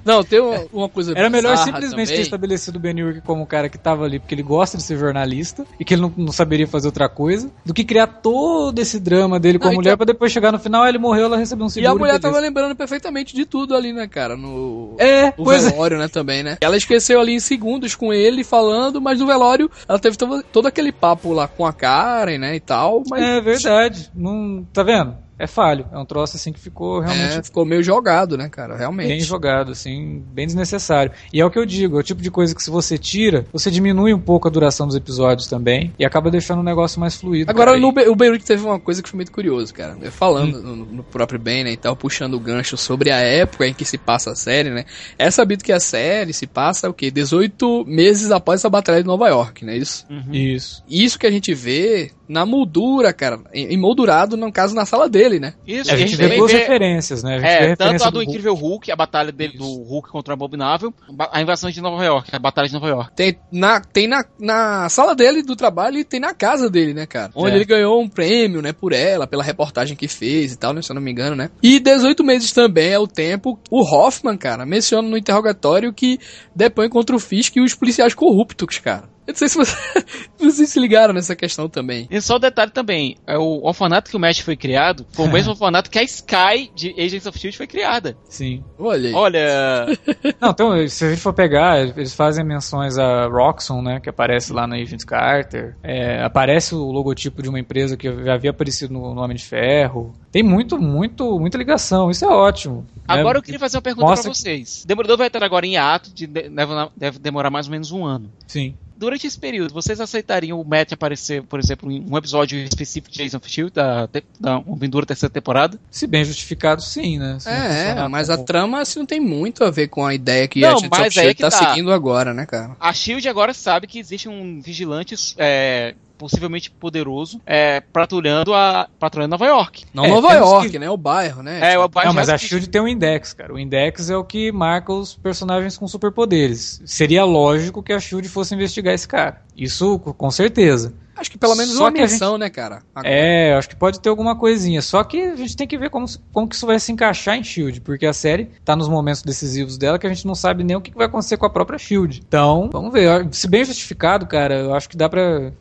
Não, 0.06 0.24
tem 0.24 0.40
uma, 0.40 0.66
uma 0.72 0.90
coisa 0.90 1.14
Era 1.16 1.30
melhor 1.30 1.56
simplesmente 1.58 2.08
ter 2.08 2.14
também. 2.14 2.22
estabelecido 2.22 2.78
o 2.78 2.80
Ben 2.80 3.02
Urich 3.02 3.22
como 3.22 3.42
um 3.42 3.46
cara 3.46 3.70
que 3.70 3.78
tava 3.78 4.06
ali 4.06 4.20
porque 4.20 4.36
ele 4.36 4.44
gosta 4.44 4.78
de 4.78 4.84
ser 4.84 4.98
jornalista 4.98 5.66
e 5.80 5.86
que 5.86 5.94
ele 5.94 6.02
não, 6.02 6.14
não 6.18 6.32
saberia 6.32 6.68
fazer 6.68 6.88
outra 6.88 7.08
coisa, 7.10 7.50
do 7.66 7.74
que 7.74 7.84
criar 7.84 8.08
todo 8.08 8.78
esse 8.80 9.00
drama 9.00 9.40
dele 9.40 9.58
com 9.58 9.66
Não, 9.66 9.70
a 9.72 9.74
então- 9.74 9.82
mulher 9.84 9.98
pra 9.98 10.06
depois 10.06 10.32
chegar 10.32 10.52
no 10.52 10.60
final, 10.60 10.88
ele 10.88 10.98
morreu, 10.98 11.26
ela 11.26 11.38
recebeu 11.38 11.66
um 11.66 11.68
E 11.68 11.72
seguro. 11.72 11.92
a 11.92 11.96
mulher 11.96 12.12
beleza. 12.14 12.22
tava 12.22 12.40
lembrando 12.40 12.76
perfeitamente 12.76 13.36
de 13.36 13.46
tudo 13.46 13.76
ali, 13.76 13.94
né, 13.94 14.08
cara? 14.08 14.36
No. 14.36 14.96
É, 15.00 15.30
O 15.38 15.44
pois 15.44 15.66
é. 15.66 15.70
velório, 15.72 15.98
né, 15.98 16.08
também, 16.08 16.44
né? 16.44 16.58
Ela 16.62 16.78
esqueceu 16.78 17.20
ali 17.20 17.34
em 17.34 17.40
segundos 17.40 17.96
com 17.96 18.14
ele 18.14 18.44
falando, 18.44 19.00
mas 19.02 19.20
no 19.20 19.26
velório 19.28 19.70
ela 19.88 20.00
teve 20.00 20.18
todo, 20.18 20.44
todo 20.44 20.68
aquele 20.68 20.92
papo 20.92 21.34
lá 21.34 21.48
com 21.48 21.66
a 21.66 21.74
Karen, 21.74 22.38
né, 22.38 22.56
e 22.56 22.60
tal, 22.60 23.04
mas... 23.10 23.22
É 23.24 23.42
verdade. 23.42 24.10
Não, 24.16 24.66
tá 24.74 24.84
vendo? 24.84 25.16
É 25.40 25.48
falho. 25.48 25.88
É 25.92 25.98
um 25.98 26.06
troço 26.06 26.36
assim 26.38 26.52
que 26.54 26.60
ficou 26.60 27.00
realmente 27.00 27.38
É, 27.40 27.44
ficou 27.44 27.66
meio 27.66 27.82
jogado, 27.82 28.38
né, 28.38 28.50
cara? 28.50 28.74
bem 28.74 28.78
Realmente. 28.80 29.24
jogado, 29.24 29.72
assim, 29.72 30.22
bem 30.34 30.46
desnecessário. 30.46 31.12
E 31.34 31.40
é 31.42 31.46
o 31.46 31.50
que 31.50 31.58
eu 31.58 31.66
digo, 31.66 31.98
é 31.98 32.00
o 32.02 32.04
tipo 32.04 32.22
de 32.22 32.30
coisa 32.30 32.54
que 32.54 32.62
se 32.62 32.70
você 32.70 32.98
tira, 32.98 33.46
você 33.52 33.72
diminui 33.72 34.14
um 34.14 34.20
pouco 34.20 34.48
a 34.48 34.52
duração 34.52 34.86
dos 34.86 34.96
episódios 34.96 35.48
também 35.48 35.94
e 35.98 36.06
acaba 36.06 36.30
deixando 36.30 36.60
o 36.60 36.64
negócio 36.64 37.00
mais 37.00 37.16
fluido. 37.16 37.50
Agora, 37.50 37.72
cara. 37.72 37.80
no, 37.82 37.92
Be- 37.92 38.10
o 38.10 38.16
Beirut 38.16 38.44
teve 38.44 38.64
uma 38.66 38.80
coisa 38.80 39.02
que 39.02 39.10
foi 39.10 39.18
muito 39.18 39.32
curioso, 39.32 39.74
cara. 39.74 39.98
Eu 40.02 40.12
Falando 40.12 40.62
no, 40.62 40.76
no 40.76 41.04
próprio 41.04 41.40
Ben, 41.40 41.64
né, 41.64 41.72
e 41.72 41.78
tal, 41.78 41.96
puxando 41.96 42.34
o 42.34 42.40
gancho 42.40 42.76
sobre 42.76 43.10
a 43.10 43.18
época 43.18 43.66
em 43.66 43.74
que 43.74 43.86
se 43.86 43.98
passa 43.98 44.32
a 44.32 44.36
série, 44.36 44.70
né? 44.70 44.84
É 45.18 45.32
sabido 45.32 45.64
que 45.64 45.72
a 45.72 45.80
série 45.80 46.34
se 46.34 46.46
passa, 46.46 46.90
o 46.90 46.94
quê? 46.94 47.10
18 47.10 47.86
meses 47.88 48.32
após 48.32 48.66
a 48.66 48.70
Batalha 48.70 49.02
de 49.02 49.08
Nova 49.08 49.28
York, 49.30 49.64
né? 49.64 49.78
Isso. 49.78 50.06
Isso. 50.32 50.84
Isso 50.90 51.18
que 51.18 51.26
a 51.28 51.32
gente 51.32 51.54
vê 51.54 52.12
na 52.30 52.46
moldura, 52.46 53.12
cara. 53.12 53.40
em- 53.54 53.74
Emoldurado, 53.74 54.38
no 54.38 54.52
caso, 54.52 54.76
na 54.76 54.86
sala 54.86 55.10
dele, 55.10 55.40
né? 55.40 55.56
Isso, 55.66 55.90
É, 55.90 55.96
a 55.96 55.98
gente 55.98 56.16
vê 56.16 56.30
duas 56.38 56.52
referências, 56.52 57.24
né? 57.24 57.32
A 57.36 57.40
gente 57.40 57.42
vê 57.42 57.48
a 57.48 57.70
É, 57.72 57.76
tanto 57.76 58.04
a 58.04 58.10
do, 58.12 58.18
Hulk. 58.20 58.30
Incrível 58.30 58.54
Hulk, 58.54 58.92
a 58.92 58.96
batalha 58.96 59.32
dele 59.32 59.58
do 59.58 59.66
Hulk 59.66 60.10
contra 60.10 60.32
o 60.32 60.36
Abominável, 60.36 60.94
a 61.32 61.42
invasão 61.42 61.72
de 61.72 61.82
Nova 61.82 62.04
York, 62.06 62.30
a 62.34 62.40
batalha 62.40 62.68
de 62.68 62.74
Nova 62.76 62.88
York. 62.88 63.12
Tem 63.16 63.36
na, 63.52 63.82
tem 63.82 64.08
na, 64.08 64.24
na 64.40 64.88
sala 64.90 65.16
dele 65.16 65.42
do 65.42 65.56
trabalho 65.56 65.98
e 65.98 66.04
tem 66.04 66.20
na 66.20 66.34
casa 66.34 66.70
dele, 66.70 66.94
né, 66.94 67.06
cara? 67.08 67.32
Onde 67.34 67.54
É. 67.54 67.56
ele 67.56 67.66
ganhou 67.66 68.00
um 68.02 68.08
prêmio, 68.08 68.62
né, 68.62 68.72
por 68.72 68.94
ela, 68.94 69.26
pela 69.26 69.44
reportagem 69.44 69.98
que 69.98 70.08
fez 70.08 70.54
e 70.54 70.58
tal, 70.58 70.72
né, 70.74 70.82
se 70.84 70.92
eu 70.92 70.96
não 70.96 71.02
me 71.02 71.12
engano, 71.12 71.36
né? 71.36 71.50
E 71.64 71.80
18 71.80 72.24
meses 72.24 72.52
também 72.52 72.90
é 72.92 73.00
o 73.00 73.08
tempo. 73.08 73.60
O 73.72 73.82
Hoffman, 73.82 74.38
cara, 74.38 74.66
menciona 74.66 75.08
no 75.08 75.18
interrogatório 75.18 75.92
que 75.92 76.20
depõe 76.56 76.88
contra 76.90 77.16
o 77.16 77.20
Fisk 77.20 77.56
e 77.56 77.62
os 77.62 77.74
policiais 77.74 78.14
corruptos, 78.14 78.78
cara. 78.78 79.10
Eu 79.30 79.34
não 79.34 79.38
sei 79.38 79.48
se 79.48 79.58
você, 79.58 79.78
vocês 80.40 80.70
se 80.70 80.80
ligaram 80.80 81.14
nessa 81.14 81.36
questão 81.36 81.70
também. 81.70 82.08
E 82.10 82.20
só 82.20 82.38
um 82.38 82.40
detalhe 82.40 82.72
também, 82.72 83.16
é 83.28 83.38
o 83.38 83.64
orfanato 83.64 84.10
que 84.10 84.18
o 84.18 84.20
Match 84.20 84.42
foi 84.42 84.58
criado, 84.58 85.06
foi 85.12 85.28
o 85.28 85.32
mesmo 85.32 85.52
orfanato 85.54 85.90
que 85.92 86.00
a 86.00 86.04
Sky 86.04 86.72
de 86.74 86.90
Agents 86.94 87.28
of 87.28 87.38
S.H.I.E.L.D. 87.38 87.58
foi 87.58 87.68
criada. 87.68 88.18
Sim. 88.28 88.64
Olha 88.80 89.10
aí. 89.10 89.14
Olha, 89.14 89.86
Não, 90.42 90.50
então, 90.50 90.88
se 90.88 91.06
a 91.06 91.10
gente 91.10 91.22
for 91.22 91.32
pegar, 91.34 91.80
eles 91.80 92.16
fazem 92.16 92.44
menções 92.44 92.98
a 92.98 93.28
Roxxon, 93.28 93.84
né, 93.84 94.00
que 94.00 94.10
aparece 94.10 94.52
lá 94.52 94.66
no 94.66 94.74
Agent 94.74 95.06
Carter. 95.06 95.76
É, 95.84 96.24
aparece 96.24 96.74
o 96.74 96.92
logotipo 96.92 97.44
de 97.44 97.50
uma 97.50 97.60
empresa 97.60 97.96
que 97.96 98.12
já 98.24 98.34
havia 98.34 98.50
aparecido 98.50 98.92
no, 98.92 99.14
no 99.14 99.22
Homem 99.22 99.38
de 99.38 99.46
Ferro. 99.46 100.12
Tem 100.32 100.42
muito, 100.42 100.80
muito, 100.80 101.40
muita 101.40 101.58
ligação. 101.58 102.10
Isso 102.10 102.26
é 102.26 102.28
ótimo. 102.28 102.84
né? 102.96 103.04
agora 103.08 103.38
eu 103.38 103.44
queria 103.44 103.60
fazer 103.60 103.78
uma 103.78 103.84
pergunta 103.84 104.08
Mostra 104.08 104.32
pra 104.32 104.34
vocês. 104.34 104.84
Demolidor 104.86 105.18
vai 105.18 105.28
estar 105.28 105.44
agora 105.44 105.68
em 105.68 105.78
ato, 105.78 106.12
de, 106.12 106.26
deve, 106.26 106.74
deve 106.98 107.20
demorar 107.20 107.52
mais 107.52 107.68
ou 107.68 107.72
menos 107.72 107.92
um 107.92 108.04
ano. 108.04 108.32
Sim. 108.48 108.76
Durante 109.00 109.26
esse 109.26 109.40
período, 109.40 109.74
vocês 109.74 110.02
aceitariam 110.02 110.60
o 110.60 110.66
Matt 110.66 110.92
aparecer, 110.92 111.42
por 111.44 111.58
exemplo, 111.58 111.90
em 111.90 112.06
um 112.06 112.18
episódio 112.18 112.60
específico 112.60 113.10
de 113.16 113.24
of 113.24 113.38
S.H.I.E.L.D. 113.48 113.72
da, 113.74 114.10
da 114.38 114.60
uma 114.60 114.76
vindoura 114.76 115.06
terceira 115.06 115.32
temporada? 115.32 115.80
Se 115.90 116.06
bem 116.06 116.26
justificado, 116.26 116.82
sim, 116.82 117.18
né? 117.18 117.38
Se 117.40 117.48
É, 117.48 117.96
é, 117.98 118.08
mas 118.10 118.30
a 118.30 118.36
como- 118.36 118.46
trama 118.46 118.82
assim, 118.82 119.00
não 119.00 119.06
tem 119.06 119.22
muito 119.22 119.64
a 119.64 119.72
ver 119.72 119.88
com 119.88 120.06
a 120.06 120.14
ideia 120.14 120.50
que 120.50 120.60
Não, 120.60 120.68
a 120.68 120.76
gente 120.76 121.20
é 121.20 121.34
tá, 121.34 121.50
tá. 121.50 121.70
seguindo 121.70 121.94
agora, 121.94 122.34
né, 122.34 122.46
cara? 122.46 122.76
A 122.78 122.92
SHIELD 122.92 123.30
agora 123.30 123.54
sabe 123.54 123.88
que 123.88 124.00
existe 124.00 124.28
um 124.28 124.60
vigilante 124.62 125.16
é, 125.38 125.96
possivelmente 126.20 126.70
poderoso 126.70 127.42
é, 127.46 127.80
patrulhando, 127.80 128.54
a, 128.54 128.88
patrulhando 129.00 129.32
Nova 129.32 129.48
York. 129.48 129.86
Não 129.94 130.04
É, 130.06 130.10
Nova 130.10 130.34
York, 130.34 130.70
que- 130.70 130.78
né? 130.78 130.90
O 130.90 130.98
bairro, 130.98 131.42
né? 131.42 131.74
É, 131.74 131.80
o 131.80 131.88
bairro 131.88 132.10
Não, 132.10 132.14
mas 132.14 132.30
a. 132.30 132.38
SHIELD 132.38 132.68
tem 132.68 132.82
um 132.82 132.88
index, 132.88 133.34
cara. 133.34 133.54
O 133.54 133.58
index 133.58 134.10
é 134.10 134.18
o 134.18 134.24
que 134.24 134.52
marca 134.52 134.92
os 134.94 135.16
personagens 135.16 135.78
com 135.78 135.88
superpoderes. 135.88 136.82
Seria 136.86 137.24
lógico 137.24 137.82
que 137.82 137.94
a 137.94 138.00
SHIELD 138.00 138.28
fosse 138.28 138.54
investigar 138.54 138.94
esse 138.94 139.08
cara. 139.08 139.42
Isso, 139.56 139.98
com 140.00 140.30
certeza. 140.30 140.94
Acho 141.20 141.30
que 141.32 141.38
pelo 141.38 141.54
menos 141.56 141.74
Só 141.74 141.84
uma 141.84 141.92
menção, 141.92 142.38
né, 142.38 142.50
cara? 142.50 142.82
Agora. 142.96 143.14
É, 143.14 143.54
acho 143.54 143.68
que 143.68 143.76
pode 143.76 144.00
ter 144.00 144.08
alguma 144.08 144.38
coisinha. 144.38 144.82
Só 144.82 145.04
que 145.04 145.22
a 145.22 145.36
gente 145.36 145.54
tem 145.56 145.68
que 145.68 145.78
ver 145.78 145.90
como, 145.90 146.06
como 146.32 146.48
que 146.48 146.56
isso 146.56 146.66
vai 146.66 146.80
se 146.80 146.94
encaixar 146.94 147.36
em 147.36 147.44
Shield, 147.44 147.82
porque 147.82 148.06
a 148.06 148.14
série 148.14 148.50
tá 148.64 148.74
nos 148.74 148.88
momentos 148.88 149.22
decisivos 149.22 149.78
dela 149.78 150.00
que 150.00 150.08
a 150.08 150.10
gente 150.10 150.26
não 150.26 150.34
sabe 150.34 150.64
nem 150.64 150.78
o 150.78 150.82
que 150.82 150.96
vai 150.96 151.08
acontecer 151.08 151.36
com 151.36 151.46
a 151.46 151.50
própria 151.50 151.78
Shield. 151.78 152.22
Então, 152.26 152.70
vamos 152.72 152.94
ver. 152.94 153.28
Se 153.34 153.50
bem 153.50 153.66
justificado, 153.66 154.26
cara, 154.28 154.60
eu 154.60 154.74
acho 154.74 154.88
que 154.88 154.96
dá 154.96 155.10
pra 155.10 155.52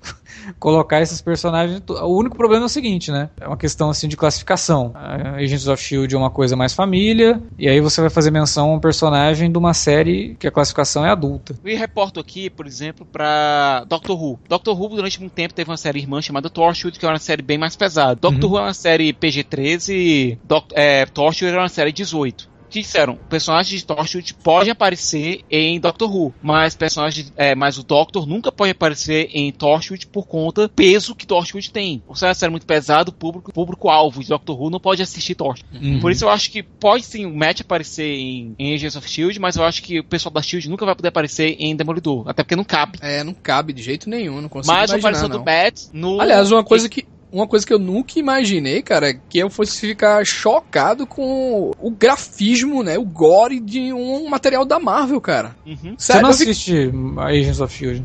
colocar 0.58 1.00
esses 1.00 1.20
personagens. 1.20 1.82
O 1.88 2.16
único 2.16 2.36
problema 2.36 2.64
é 2.64 2.66
o 2.66 2.68
seguinte, 2.68 3.10
né? 3.10 3.30
É 3.40 3.46
uma 3.46 3.56
questão 3.56 3.90
assim 3.90 4.08
de 4.08 4.16
classificação. 4.16 4.92
A 4.94 5.36
Agents 5.36 5.66
of 5.68 5.82
Shield 5.82 6.14
é 6.14 6.18
uma 6.18 6.30
coisa 6.30 6.56
mais 6.56 6.74
família, 6.74 7.40
e 7.58 7.68
aí 7.68 7.80
você 7.80 8.00
vai 8.00 8.10
fazer 8.10 8.30
menção 8.30 8.70
a 8.70 8.74
um 8.74 8.80
personagem 8.80 9.50
de 9.50 9.58
uma 9.58 9.74
série 9.74 10.36
que 10.38 10.46
a 10.46 10.50
classificação 10.50 11.04
é 11.04 11.10
adulta. 11.10 11.54
Eu 11.64 11.78
reporto 11.78 12.20
aqui, 12.20 12.48
por 12.50 12.66
exemplo, 12.66 13.06
pra 13.10 13.84
Doctor 13.88 14.20
Who. 14.20 14.38
Doctor 14.48 14.80
Who, 14.80 14.88
durante 14.96 15.20
muito 15.20 15.32
tempo, 15.32 15.54
teve 15.54 15.70
uma 15.70 15.76
série 15.76 15.98
irmã 16.00 16.20
chamada 16.22 16.48
Torchwood, 16.50 16.98
que 16.98 17.04
era 17.04 17.12
uma 17.14 17.18
série 17.20 17.42
bem 17.42 17.58
mais 17.58 17.76
pesada. 17.76 18.14
Doctor 18.20 18.50
Who 18.50 18.58
é 18.58 18.62
uma 18.62 18.74
série 18.74 19.12
PG-13, 19.12 20.38
Doc- 20.44 20.72
é, 20.74 21.06
Torchwood 21.06 21.52
era 21.52 21.62
uma 21.62 21.68
série 21.68 21.92
18. 21.92 22.48
Que 22.70 22.80
disseram, 22.80 23.16
personagens 23.28 23.80
de 23.80 23.86
Torchwood 23.86 24.34
podem 24.34 24.70
aparecer 24.70 25.42
em 25.50 25.80
Doctor 25.80 26.14
Who, 26.14 26.34
mas 26.42 26.74
personagens, 26.74 27.32
é, 27.36 27.54
mas 27.54 27.78
o 27.78 27.82
Doctor 27.82 28.26
nunca 28.26 28.52
pode 28.52 28.72
aparecer 28.72 29.30
em 29.32 29.50
Torchwood 29.52 30.06
por 30.06 30.26
conta 30.26 30.62
do 30.62 30.68
peso 30.68 31.14
que 31.14 31.26
Torchwood 31.26 31.70
tem. 31.70 32.02
Ou 32.06 32.14
seja, 32.14 32.46
é 32.46 32.48
muito 32.48 32.66
pesada, 32.66 33.10
o 33.10 33.12
público, 33.12 33.52
público 33.52 33.88
alvo 33.88 34.22
de 34.22 34.28
Doctor 34.28 34.60
Who 34.60 34.70
não 34.70 34.80
pode 34.80 35.02
assistir 35.02 35.34
Torchwood. 35.34 36.00
Por 36.00 36.10
isso 36.10 36.24
eu 36.24 36.28
acho 36.28 36.50
que 36.50 36.62
pode 36.62 37.04
sim 37.04 37.24
o 37.26 37.34
Matt 37.34 37.60
aparecer 37.60 38.14
em, 38.14 38.54
em 38.58 38.74
Agents 38.74 38.96
of 38.96 39.06
S.H.I.E.L.D., 39.06 39.38
mas 39.38 39.56
eu 39.56 39.64
acho 39.64 39.82
que 39.82 40.00
o 40.00 40.04
pessoal 40.04 40.32
da 40.32 40.40
S.H.I.E.L.D. 40.40 40.68
nunca 40.70 40.84
vai 40.84 40.94
poder 40.94 41.08
aparecer 41.08 41.56
em 41.58 41.74
Demolidor, 41.74 42.28
até 42.28 42.42
porque 42.42 42.56
não 42.56 42.64
cabe. 42.64 42.98
É, 43.00 43.24
não 43.24 43.34
cabe 43.34 43.72
de 43.72 43.82
jeito 43.82 44.08
nenhum, 44.08 44.40
não 44.40 44.48
consigo 44.48 44.74
Mas 44.74 44.90
a 44.90 44.98
imaginar, 44.98 44.98
aparição 44.98 45.28
não. 45.28 45.38
do 45.38 45.44
Matt 45.44 45.84
no... 45.92 46.20
Aliás, 46.20 46.52
uma 46.52 46.64
coisa 46.64 46.88
que 46.88 47.06
uma 47.32 47.46
coisa 47.46 47.66
que 47.66 47.72
eu 47.72 47.78
nunca 47.78 48.18
imaginei, 48.18 48.82
cara, 48.82 49.10
é 49.10 49.14
que 49.28 49.38
eu 49.38 49.50
fosse 49.50 49.78
ficar 49.80 50.24
chocado 50.24 51.06
com 51.06 51.72
o 51.78 51.90
grafismo, 51.90 52.82
né, 52.82 52.98
o 52.98 53.04
gore 53.04 53.60
de 53.60 53.92
um 53.92 54.28
material 54.28 54.64
da 54.64 54.78
Marvel, 54.78 55.20
cara. 55.20 55.54
Uhum. 55.66 55.94
Você 55.96 56.12
Sério, 56.12 56.22
não 56.22 56.30
eu 56.30 56.34
fiquei- 56.36 56.52
assiste 56.52 56.92
Agents 57.18 57.60
of 57.60 57.74
Shield? 57.74 58.02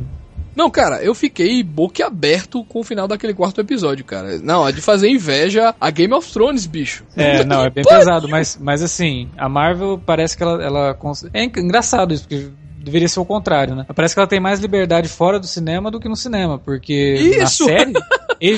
Não, 0.55 0.69
cara, 0.69 1.01
eu 1.01 1.15
fiquei 1.15 1.63
boquiaberto 1.63 2.63
com 2.65 2.81
o 2.81 2.83
final 2.83 3.07
daquele 3.07 3.33
quarto 3.33 3.59
episódio, 3.59 4.05
cara. 4.05 4.37
Não, 4.37 4.67
é 4.67 4.71
de 4.71 4.81
fazer 4.81 5.09
inveja 5.09 5.73
a 5.81 5.89
Game 5.89 6.13
of 6.13 6.31
Thrones, 6.31 6.67
bicho. 6.67 7.03
É, 7.15 7.41
não, 7.45 7.63
é 7.63 7.71
bem 7.71 7.83
pesado, 7.83 8.27
mas, 8.29 8.59
mas 8.61 8.83
assim, 8.83 9.27
a 9.35 9.49
Marvel 9.49 9.99
parece 10.05 10.37
que 10.37 10.43
ela. 10.43 10.61
ela 10.63 10.93
cons- 10.93 11.25
é 11.33 11.43
en- 11.43 11.51
engraçado 11.57 12.13
isso, 12.13 12.27
porque 12.27 12.49
deveria 12.83 13.07
ser 13.07 13.19
o 13.19 13.25
contrário, 13.25 13.75
né? 13.75 13.85
Parece 13.95 14.13
que 14.13 14.19
ela 14.19 14.27
tem 14.27 14.39
mais 14.39 14.59
liberdade 14.59 15.07
fora 15.07 15.39
do 15.39 15.47
cinema 15.47 15.89
do 15.89 15.99
que 15.99 16.09
no 16.09 16.15
cinema, 16.15 16.59
porque 16.59 16.93
Isso! 17.15 17.65
na 17.65 17.69
série. 17.77 17.93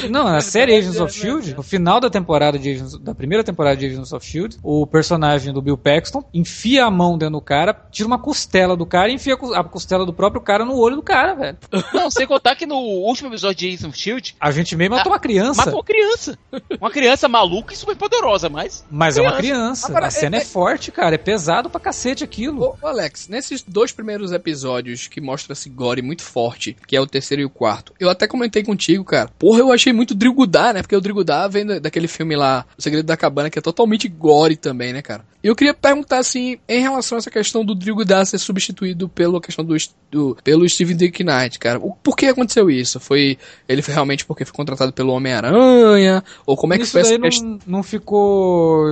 Não, 0.09 0.23
na 0.23 0.41
série 0.41 0.75
Agents 0.75 0.99
of 0.99 1.13
Shield, 1.13 1.53
no 1.53 1.61
final 1.61 1.99
da 1.99 2.09
temporada 2.09 2.57
de 2.57 2.71
Agents, 2.71 2.97
da 2.97 3.13
primeira 3.13 3.43
temporada 3.43 3.77
de 3.77 3.85
Agents 3.85 4.11
of 4.13 4.25
Shield, 4.25 4.57
o 4.63 4.87
personagem 4.87 5.53
do 5.53 5.61
Bill 5.61 5.77
Paxton 5.77 6.23
enfia 6.33 6.85
a 6.85 6.89
mão 6.91 7.19
dentro 7.19 7.33
do 7.35 7.41
cara, 7.41 7.71
tira 7.91 8.07
uma 8.07 8.17
costela 8.17 8.75
do 8.75 8.83
cara 8.85 9.11
e 9.11 9.13
enfia 9.13 9.35
a 9.35 9.37
cos- 9.37 9.53
a 9.53 9.63
costela 9.63 10.03
do 10.03 10.11
próprio 10.11 10.41
cara 10.41 10.65
no 10.65 10.75
olho 10.75 10.95
do 10.95 11.03
cara, 11.03 11.35
velho. 11.35 11.57
Não, 11.93 12.09
sem 12.09 12.25
contar 12.25 12.55
que 12.55 12.65
no 12.65 12.77
último 12.77 13.29
episódio 13.29 13.57
de 13.57 13.67
Agents 13.67 13.83
of 13.85 13.95
S.H.I.E.L.D., 13.95 14.33
A 14.39 14.49
gente 14.51 14.75
meio 14.75 14.89
matou 14.89 15.11
uma 15.11 15.19
criança, 15.19 15.57
matou 15.57 15.75
uma 15.75 15.83
criança. 15.83 16.39
Uma 16.81 16.89
criança 16.89 17.27
maluca 17.27 17.73
e 17.73 17.77
super 17.77 17.95
poderosa, 17.95 18.49
mas... 18.49 18.83
mas 18.89 19.17
é 19.17 19.21
uma 19.21 19.33
criança. 19.33 19.87
Agora, 19.87 20.07
a 20.07 20.11
cena 20.11 20.37
é, 20.37 20.39
é- 20.39 20.41
é- 20.41 20.45
forte, 20.45 20.91
cara, 20.91 21.13
é 21.13 21.17
pesado 21.19 21.69
pra 21.69 21.79
cacete 21.79 22.23
aquilo. 22.23 22.75
Ô, 22.81 22.87
Alex, 22.87 23.27
nesses 23.27 23.61
dois 23.61 23.91
primeiros 23.91 24.14
episódios 24.31 25.07
que 25.07 25.19
mostra 25.21 25.53
esse 25.53 25.69
gore 25.69 26.01
muito 26.01 26.21
forte, 26.23 26.75
que 26.87 26.95
é 26.95 27.01
o 27.01 27.07
terceiro 27.07 27.41
e 27.41 27.45
o 27.45 27.49
quarto, 27.49 27.93
eu 27.99 28.09
até 28.09 28.27
comentei 28.27 28.63
contigo, 28.63 29.03
cara. 29.03 29.29
Porra, 29.39 29.59
eu 29.59 29.71
achei 29.71 29.91
muito 29.93 30.13
Drigudá, 30.15 30.73
né? 30.73 30.81
Porque 30.81 30.95
o 30.95 31.01
Drigudá 31.01 31.47
vem 31.47 31.65
da- 31.65 31.79
daquele 31.79 32.07
filme 32.07 32.35
lá, 32.35 32.65
O 32.77 32.81
Segredo 32.81 33.05
da 33.05 33.17
Cabana, 33.17 33.49
que 33.49 33.59
é 33.59 33.61
totalmente 33.61 34.07
gore 34.07 34.55
também, 34.55 34.93
né, 34.93 35.01
cara? 35.01 35.25
E 35.43 35.47
eu 35.47 35.55
queria 35.55 35.73
perguntar, 35.75 36.17
assim, 36.19 36.57
em 36.67 36.81
relação 36.81 37.17
a 37.17 37.19
essa 37.19 37.29
questão 37.29 37.63
do 37.63 37.75
Drigudá 37.75 38.25
ser 38.25 38.39
substituído 38.39 39.07
pela 39.07 39.39
questão 39.39 39.63
do, 39.63 39.75
do- 40.09 40.37
pelo 40.43 40.67
Steven 40.67 40.95
Dick 40.97 41.23
Knight, 41.23 41.59
cara. 41.59 41.77
O, 41.79 41.93
por 41.93 42.15
que 42.17 42.25
aconteceu 42.25 42.69
isso? 42.69 42.99
Foi 42.99 43.37
ele 43.69 43.81
foi 43.81 43.93
realmente 43.93 44.25
porque 44.25 44.43
foi 44.45 44.53
contratado 44.55 44.91
pelo 44.91 45.11
Homem-Aranha? 45.13 46.23
Ou 46.45 46.57
como 46.57 46.73
é 46.73 46.77
que 46.77 46.83
Isso 46.83 46.93
foi 46.93 47.01
essa 47.01 47.19
questão? 47.19 47.47
não, 47.49 47.59
não 47.67 47.83
ficou 47.83 48.85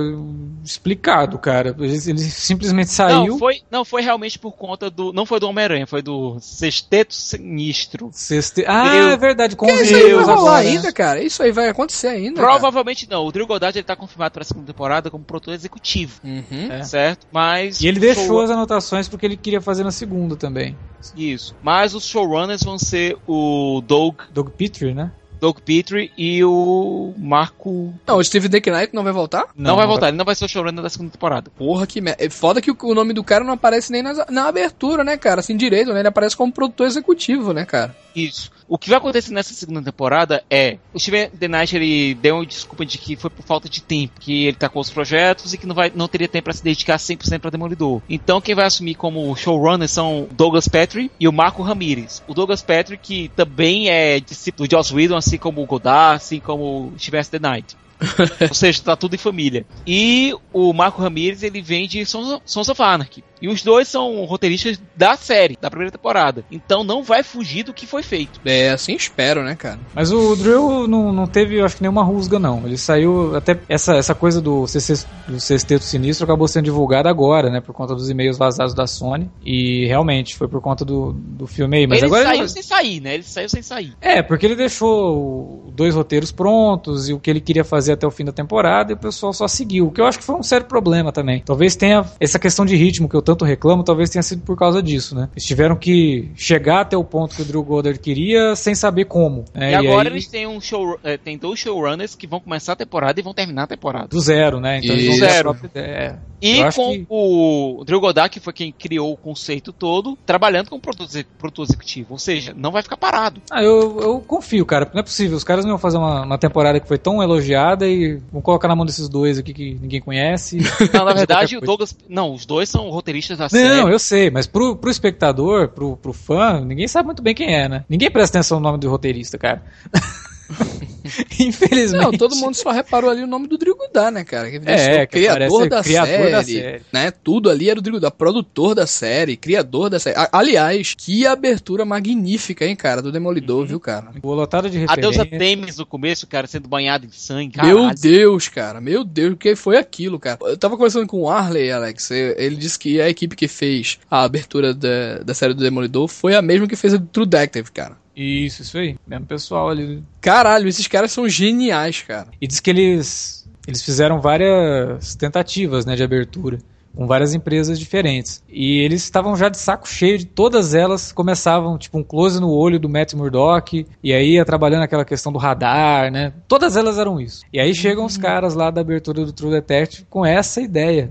explicado, 0.64 1.38
cara. 1.38 1.74
Ele, 1.78 1.94
ele 2.06 2.18
simplesmente 2.18 2.90
saiu. 2.90 3.26
Não, 3.32 3.38
foi, 3.38 3.60
não, 3.70 3.84
foi 3.84 4.02
realmente 4.02 4.38
por 4.38 4.52
conta 4.52 4.90
do... 4.90 5.12
Não 5.14 5.24
foi 5.24 5.38
do 5.38 5.48
Homem-Aranha, 5.48 5.86
foi 5.86 6.02
do 6.02 6.38
Sexteto 6.40 7.14
Sinistro. 7.14 8.10
Sexte... 8.12 8.64
Ah, 8.66 9.12
é 9.12 9.16
verdade. 9.16 9.54
Com 9.54 9.66
isso 9.68 9.94
aí 9.94 10.00
vai 10.00 10.10
Deus 10.10 10.26
rolar 10.26 10.38
agora, 10.40 10.62
né? 10.64 10.70
ainda, 10.70 10.92
cara? 10.92 11.22
Isso 11.22 11.40
aí 11.40 11.52
vai 11.52 11.68
acontecer 11.68 12.08
ainda. 12.08 12.40
cara. 12.40 12.48
Provavelmente 12.48 13.08
não. 13.08 13.24
O 13.24 13.30
Drew 13.30 13.46
Goddard 13.46 13.78
ele 13.78 13.84
tá 13.86 13.94
confirmado 13.94 14.32
para 14.32 14.42
a 14.42 14.44
segunda 14.44 14.66
temporada 14.66 15.10
como 15.12 15.22
produtor 15.22 15.54
executivo, 15.54 16.20
Uhum. 16.24 16.72
É. 16.72 16.82
certo? 16.82 17.26
Mas 17.30 17.80
E 17.80 17.86
ele 17.86 18.00
deixou 18.00 18.26
show- 18.26 18.40
as 18.40 18.50
anotações 18.50 19.08
porque 19.08 19.24
ele 19.24 19.36
queria 19.36 19.60
fazer 19.60 19.84
na 19.84 19.92
segunda 19.92 20.34
também. 20.34 20.76
isso. 21.16 21.54
Mas 21.62 21.94
os 21.94 22.04
showrunners 22.06 22.64
vão 22.64 22.76
ser 22.76 23.16
o 23.26 23.80
Doug, 23.86 24.16
Doug 24.32 24.48
Petrie, 24.48 24.94
né? 24.94 25.12
Doug 25.44 25.58
Petrie 25.58 26.10
e 26.16 26.42
o 26.42 27.12
Marco. 27.18 27.92
Não, 28.06 28.16
o 28.16 28.24
Steve 28.24 28.48
Dick 28.48 28.70
Knight 28.70 28.94
não 28.94 29.04
vai 29.04 29.12
voltar? 29.12 29.44
Não, 29.54 29.76
vai 29.76 29.86
voltar, 29.86 30.08
ele 30.08 30.16
não 30.16 30.24
vai 30.24 30.34
ser 30.34 30.46
o 30.46 30.48
showrunner 30.48 30.82
da 30.82 30.88
segunda 30.88 31.10
temporada. 31.10 31.50
Porra, 31.50 31.86
que 31.86 32.00
merda. 32.00 32.24
É 32.24 32.30
foda 32.30 32.62
que 32.62 32.70
o, 32.70 32.76
o 32.82 32.94
nome 32.94 33.12
do 33.12 33.22
cara 33.22 33.44
não 33.44 33.52
aparece 33.52 33.92
nem 33.92 34.02
nas- 34.02 34.24
na 34.30 34.48
abertura, 34.48 35.04
né, 35.04 35.18
cara? 35.18 35.40
Assim, 35.40 35.54
direito, 35.54 35.92
né? 35.92 35.98
Ele 36.00 36.08
aparece 36.08 36.34
como 36.34 36.50
produtor 36.50 36.86
executivo, 36.86 37.52
né, 37.52 37.66
cara? 37.66 37.94
Isso. 38.16 38.50
O 38.68 38.78
que 38.78 38.88
vai 38.88 38.98
acontecer 38.98 39.32
nessa 39.32 39.52
segunda 39.52 39.82
temporada 39.82 40.42
é 40.48 40.78
o 40.92 40.98
Steven 40.98 41.28
The 41.30 41.48
Knight 41.48 41.76
ele 41.76 42.14
deu 42.14 42.36
uma 42.36 42.46
desculpa 42.46 42.84
de 42.86 42.98
que 42.98 43.16
foi 43.16 43.30
por 43.30 43.44
falta 43.44 43.68
de 43.68 43.82
tempo, 43.82 44.20
que 44.20 44.46
ele 44.46 44.56
tá 44.56 44.68
com 44.68 44.80
os 44.80 44.90
projetos 44.90 45.52
e 45.52 45.58
que 45.58 45.66
não 45.66 45.74
vai 45.74 45.92
não 45.94 46.08
teria 46.08 46.28
tempo 46.28 46.44
para 46.44 46.52
se 46.52 46.64
dedicar 46.64 46.96
100% 46.96 47.40
para 47.40 47.50
Demolidor. 47.50 48.00
Então 48.08 48.40
quem 48.40 48.54
vai 48.54 48.66
assumir 48.66 48.94
como 48.94 49.34
showrunner 49.36 49.88
são 49.88 50.28
Douglas 50.32 50.68
Petrie 50.68 51.10
e 51.20 51.28
o 51.28 51.32
Marco 51.32 51.62
Ramirez. 51.62 52.22
O 52.26 52.34
Douglas 52.34 52.62
Petrie 52.62 52.98
que 52.98 53.30
também 53.36 53.88
é 53.88 54.18
discípulo 54.20 54.66
de 54.66 54.74
Joss 54.74 54.94
Whedon, 54.94 55.16
assim 55.16 55.38
como 55.38 55.62
o 55.62 55.66
Godard, 55.66 56.16
assim 56.16 56.40
como 56.40 56.92
o 56.94 56.98
Steven 56.98 57.24
The 57.24 57.38
Knight. 57.38 57.76
Ou 58.48 58.54
seja, 58.54 58.82
tá 58.82 58.96
tudo 58.96 59.14
em 59.14 59.18
família. 59.18 59.66
E 59.86 60.34
o 60.52 60.72
Marco 60.72 61.02
Ramirez, 61.02 61.42
ele 61.42 61.60
vem 61.60 61.86
de 61.86 62.04
Sons, 62.04 62.40
Sons 62.44 62.68
of 62.68 62.82
Anarchy. 62.82 63.24
E 63.40 63.48
os 63.48 63.62
dois 63.62 63.88
são 63.88 64.24
roteiristas 64.24 64.80
da 64.96 65.16
série, 65.16 65.58
da 65.60 65.68
primeira 65.68 65.92
temporada. 65.92 66.44
Então 66.50 66.82
não 66.82 67.02
vai 67.02 67.22
fugir 67.22 67.62
do 67.62 67.74
que 67.74 67.86
foi 67.86 68.02
feito. 68.02 68.40
É, 68.44 68.70
assim 68.70 68.94
espero, 68.94 69.42
né, 69.42 69.54
cara? 69.54 69.78
Mas 69.94 70.10
o 70.10 70.34
Drill 70.34 70.88
não, 70.88 71.12
não 71.12 71.26
teve, 71.26 71.60
acho 71.60 71.76
que 71.76 71.82
nenhuma 71.82 72.02
rusga, 72.02 72.38
não. 72.38 72.64
Ele 72.64 72.78
saiu, 72.78 73.36
até 73.36 73.58
essa, 73.68 73.96
essa 73.96 74.14
coisa 74.14 74.40
do, 74.40 74.66
CC, 74.66 75.04
do 75.28 75.38
Sexteto 75.38 75.84
Sinistro 75.84 76.24
acabou 76.24 76.48
sendo 76.48 76.64
divulgada 76.64 77.10
agora, 77.10 77.50
né, 77.50 77.60
por 77.60 77.74
conta 77.74 77.94
dos 77.94 78.08
e-mails 78.08 78.38
vazados 78.38 78.72
da 78.72 78.86
Sony. 78.86 79.30
E 79.44 79.84
realmente, 79.86 80.36
foi 80.36 80.48
por 80.48 80.62
conta 80.62 80.82
do, 80.82 81.12
do 81.12 81.46
filme 81.46 81.76
aí. 81.76 81.86
Mas 81.86 81.98
ele 81.98 82.06
agora 82.06 82.24
saiu 82.24 82.40
ele... 82.40 82.48
sem 82.48 82.62
sair, 82.62 83.00
né? 83.00 83.14
Ele 83.14 83.22
saiu 83.22 83.48
sem 83.50 83.62
sair. 83.62 83.92
É, 84.00 84.22
porque 84.22 84.46
ele 84.46 84.56
deixou 84.56 85.70
dois 85.74 85.94
roteiros 85.94 86.32
prontos 86.32 87.10
e 87.10 87.12
o 87.12 87.20
que 87.20 87.28
ele 87.28 87.40
queria 87.40 87.64
fazer 87.64 87.83
até 87.92 88.06
o 88.06 88.10
fim 88.10 88.24
da 88.24 88.32
temporada 88.32 88.92
e 88.92 88.94
o 88.94 88.98
pessoal 88.98 89.32
só 89.32 89.46
seguiu. 89.48 89.86
O 89.86 89.90
que 89.90 90.00
eu 90.00 90.06
acho 90.06 90.18
que 90.18 90.24
foi 90.24 90.34
um 90.34 90.42
sério 90.42 90.66
problema 90.66 91.12
também. 91.12 91.42
Talvez 91.44 91.76
tenha 91.76 92.04
essa 92.20 92.38
questão 92.38 92.64
de 92.64 92.76
ritmo 92.76 93.08
que 93.08 93.14
eu 93.16 93.22
tanto 93.22 93.44
reclamo, 93.44 93.82
talvez 93.84 94.10
tenha 94.10 94.22
sido 94.22 94.42
por 94.42 94.56
causa 94.56 94.82
disso, 94.82 95.14
né? 95.14 95.28
Eles 95.32 95.44
tiveram 95.44 95.76
que 95.76 96.30
chegar 96.34 96.80
até 96.80 96.96
o 96.96 97.04
ponto 97.04 97.34
que 97.34 97.42
o 97.42 97.44
Drew 97.44 97.62
Goddard 97.62 97.98
queria 97.98 98.54
sem 98.56 98.74
saber 98.74 99.04
como. 99.06 99.44
né? 99.54 99.72
e 99.72 99.74
agora 99.74 100.08
aí, 100.08 100.14
eles 100.14 100.26
têm 100.26 100.46
um 100.46 100.60
show, 100.60 100.98
eh, 101.02 101.16
tem 101.16 101.36
dois 101.38 101.58
showrunners 101.58 102.14
que 102.14 102.26
vão 102.26 102.40
começar 102.40 102.72
a 102.72 102.76
temporada 102.76 103.18
e 103.18 103.22
vão 103.22 103.34
terminar 103.34 103.64
a 103.64 103.66
temporada. 103.66 104.08
do 104.08 104.20
zero, 104.20 104.60
né? 104.60 104.80
Então 104.82 104.96
ter 104.96 105.10
a 105.10 105.14
Zero. 105.14 105.56
ideia. 105.64 106.18
E 106.40 106.62
com 106.74 106.90
que- 106.92 107.06
o 107.08 107.82
Drew 107.86 108.00
Goddard, 108.00 108.28
que 108.30 108.38
foi 108.38 108.52
quem 108.52 108.70
criou 108.70 109.12
o 109.12 109.16
conceito 109.16 109.72
todo, 109.72 110.18
trabalhando 110.26 110.68
como 110.68 110.80
produtor, 110.80 111.24
produtor 111.38 111.64
executivo. 111.64 112.08
Ou 112.10 112.18
seja, 112.18 112.52
não 112.54 112.70
vai 112.70 112.82
ficar 112.82 112.98
parado. 112.98 113.40
Ah, 113.50 113.62
eu, 113.62 113.98
eu 114.02 114.20
confio, 114.20 114.66
cara. 114.66 114.90
Não 114.92 115.00
é 115.00 115.02
possível. 115.02 115.38
Os 115.38 115.44
caras 115.44 115.64
não 115.64 115.72
iam 115.72 115.78
fazer 115.78 115.96
uma, 115.96 116.22
uma 116.22 116.36
temporada 116.36 116.78
que 116.78 116.86
foi 116.86 116.98
tão 116.98 117.22
elogiada 117.22 117.73
e 117.82 118.20
vão 118.32 118.40
colocar 118.40 118.68
na 118.68 118.76
mão 118.76 118.86
desses 118.86 119.08
dois 119.08 119.38
aqui 119.38 119.52
que 119.52 119.78
ninguém 119.80 120.00
conhece. 120.00 120.58
Não, 120.92 121.04
na 121.04 121.12
verdade, 121.12 121.56
o. 121.56 121.60
Douglas. 121.60 121.96
Não, 122.08 122.32
os 122.32 122.46
dois 122.46 122.68
são 122.68 122.88
roteiristas 122.90 123.38
da 123.38 123.48
série. 123.48 123.68
Não, 123.68 123.88
eu 123.88 123.98
sei, 123.98 124.30
mas 124.30 124.46
pro, 124.46 124.76
pro 124.76 124.90
espectador, 124.90 125.68
pro, 125.68 125.96
pro 125.96 126.12
fã, 126.12 126.60
ninguém 126.60 126.86
sabe 126.86 127.06
muito 127.06 127.22
bem 127.22 127.34
quem 127.34 127.54
é, 127.54 127.68
né? 127.68 127.84
Ninguém 127.88 128.10
presta 128.10 128.38
atenção 128.38 128.58
no 128.58 128.64
nome 128.64 128.78
do 128.78 128.88
roteirista, 128.88 129.36
cara. 129.38 129.62
Infelizmente. 131.38 132.02
Não, 132.02 132.12
todo 132.12 132.34
mundo 132.36 132.54
só 132.54 132.70
reparou 132.70 133.10
ali 133.10 133.22
o 133.22 133.26
nome 133.26 133.46
do 133.46 133.58
Drigo 133.58 133.78
Dá, 133.92 134.10
né, 134.10 134.24
cara? 134.24 134.50
Que 134.50 134.56
É, 134.64 135.02
o 135.02 135.06
que 135.06 135.18
criador, 135.18 135.68
da, 135.68 135.82
criador 135.82 136.08
série, 136.08 136.30
da 136.32 136.42
série. 136.42 136.82
né? 136.92 137.10
Tudo 137.10 137.50
ali 137.50 137.68
era 137.68 137.78
o 137.78 137.82
Drigo 137.82 138.00
Dá, 138.00 138.10
produtor 138.10 138.74
da 138.74 138.86
série, 138.86 139.36
criador 139.36 139.90
da 139.90 139.98
série. 139.98 140.16
Aliás, 140.32 140.94
que 140.96 141.26
abertura 141.26 141.84
magnífica, 141.84 142.64
hein, 142.64 142.74
cara, 142.74 143.02
do 143.02 143.12
Demolidor, 143.12 143.60
Uhum. 143.60 143.66
viu, 143.66 143.80
cara? 143.80 144.10
Boa 144.20 144.34
lotada 144.36 144.68
de 144.70 144.84
A 144.88 144.96
deusa 144.96 145.22
referência. 145.24 145.38
Temis 145.38 145.76
no 145.76 145.86
começo, 145.86 146.26
cara, 146.26 146.46
sendo 146.46 146.68
banhado 146.68 147.06
em 147.06 147.10
sangue. 147.10 147.56
Meu 147.62 147.76
caralho. 147.78 147.98
Deus, 148.00 148.48
cara, 148.48 148.80
meu 148.80 149.04
Deus, 149.04 149.34
o 149.34 149.36
que 149.36 149.54
foi 149.54 149.76
aquilo, 149.76 150.18
cara? 150.18 150.38
Eu 150.42 150.56
tava 150.56 150.76
conversando 150.76 151.06
com 151.06 151.22
o 151.22 151.28
Arley, 151.30 151.70
Alex, 151.70 152.10
ele 152.10 152.56
disse 152.56 152.78
que 152.78 153.00
a 153.00 153.08
equipe 153.08 153.36
que 153.36 153.46
fez 153.48 153.98
a 154.10 154.22
abertura 154.22 154.72
da, 154.74 155.18
da 155.24 155.34
série 155.34 155.54
do 155.54 155.62
Demolidor 155.62 156.08
foi 156.08 156.34
a 156.34 156.42
mesma 156.42 156.66
que 156.66 156.76
fez 156.76 156.94
a 156.94 156.96
do 156.96 157.06
True 157.06 157.26
Detective, 157.26 157.70
cara. 157.70 157.96
Isso, 158.16 158.62
isso 158.62 158.78
aí. 158.78 158.96
Mesmo 159.06 159.26
pessoal 159.26 159.68
ali. 159.68 160.02
Caralho, 160.20 160.68
esses 160.68 160.86
caras 160.86 161.12
são 161.12 161.28
geniais, 161.28 162.02
cara. 162.02 162.28
E 162.40 162.46
diz 162.46 162.60
que 162.60 162.70
eles, 162.70 163.48
eles 163.66 163.82
fizeram 163.82 164.20
várias 164.20 165.14
tentativas 165.16 165.84
né, 165.84 165.96
de 165.96 166.02
abertura 166.02 166.58
com 166.96 167.06
várias 167.06 167.34
empresas 167.34 167.78
diferentes. 167.78 168.42
E 168.48 168.78
eles 168.78 169.02
estavam 169.02 169.36
já 169.36 169.48
de 169.48 169.58
saco 169.58 169.88
cheio 169.88 170.16
de 170.18 170.26
todas 170.26 170.74
elas. 170.74 171.12
Começavam, 171.12 171.76
tipo, 171.76 171.98
um 171.98 172.04
close 172.04 172.40
no 172.40 172.50
olho 172.50 172.78
do 172.78 172.88
Matt 172.88 173.14
Murdock. 173.14 173.86
E 174.02 174.12
aí 174.12 174.34
ia 174.34 174.44
trabalhando 174.44 174.84
aquela 174.84 175.04
questão 175.04 175.32
do 175.32 175.38
radar, 175.38 176.10
né? 176.10 176.32
Todas 176.46 176.76
elas 176.76 176.98
eram 176.98 177.20
isso. 177.20 177.44
E 177.52 177.58
aí 177.58 177.74
chegam 177.74 178.04
os 178.04 178.16
caras 178.16 178.54
lá 178.54 178.70
da 178.70 178.80
abertura 178.80 179.24
do 179.24 179.32
True 179.32 179.50
Detective 179.50 180.06
com 180.08 180.24
essa 180.24 180.60
ideia. 180.60 181.10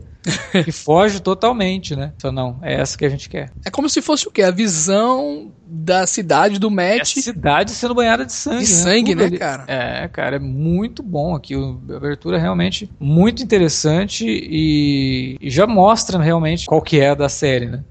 Que 0.63 0.71
foge 0.73 1.19
totalmente, 1.19 1.95
né? 1.95 2.13
Então, 2.15 2.31
não, 2.31 2.57
é 2.61 2.75
essa 2.81 2.97
que 2.97 3.05
a 3.05 3.09
gente 3.09 3.29
quer. 3.29 3.51
É 3.65 3.69
como 3.69 3.89
se 3.89 4.01
fosse 4.01 4.27
o 4.27 4.31
quê? 4.31 4.43
A 4.43 4.51
visão 4.51 5.51
da 5.65 6.05
cidade 6.05 6.59
do 6.59 6.67
É 6.67 6.69
a 6.69 6.97
Matt 6.97 7.07
cidade 7.07 7.71
sendo 7.71 7.95
banhada 7.95 8.25
de 8.25 8.33
sangue. 8.33 8.63
de 8.65 8.71
né? 8.71 8.77
sangue, 8.77 9.15
né, 9.15 9.29
cara? 9.31 9.63
É, 9.67 10.07
cara, 10.07 10.35
é 10.35 10.39
muito 10.39 11.01
bom 11.01 11.35
aqui. 11.35 11.55
A 11.55 11.95
abertura 11.95 12.37
é 12.37 12.39
realmente 12.39 12.89
muito 12.99 13.41
interessante 13.41 14.25
e, 14.27 15.37
e 15.41 15.49
já 15.49 15.65
mostra 15.65 16.21
realmente 16.21 16.65
qual 16.65 16.81
que 16.81 16.99
é 16.99 17.09
a 17.09 17.15
da 17.15 17.29
série, 17.29 17.65
né? 17.65 17.83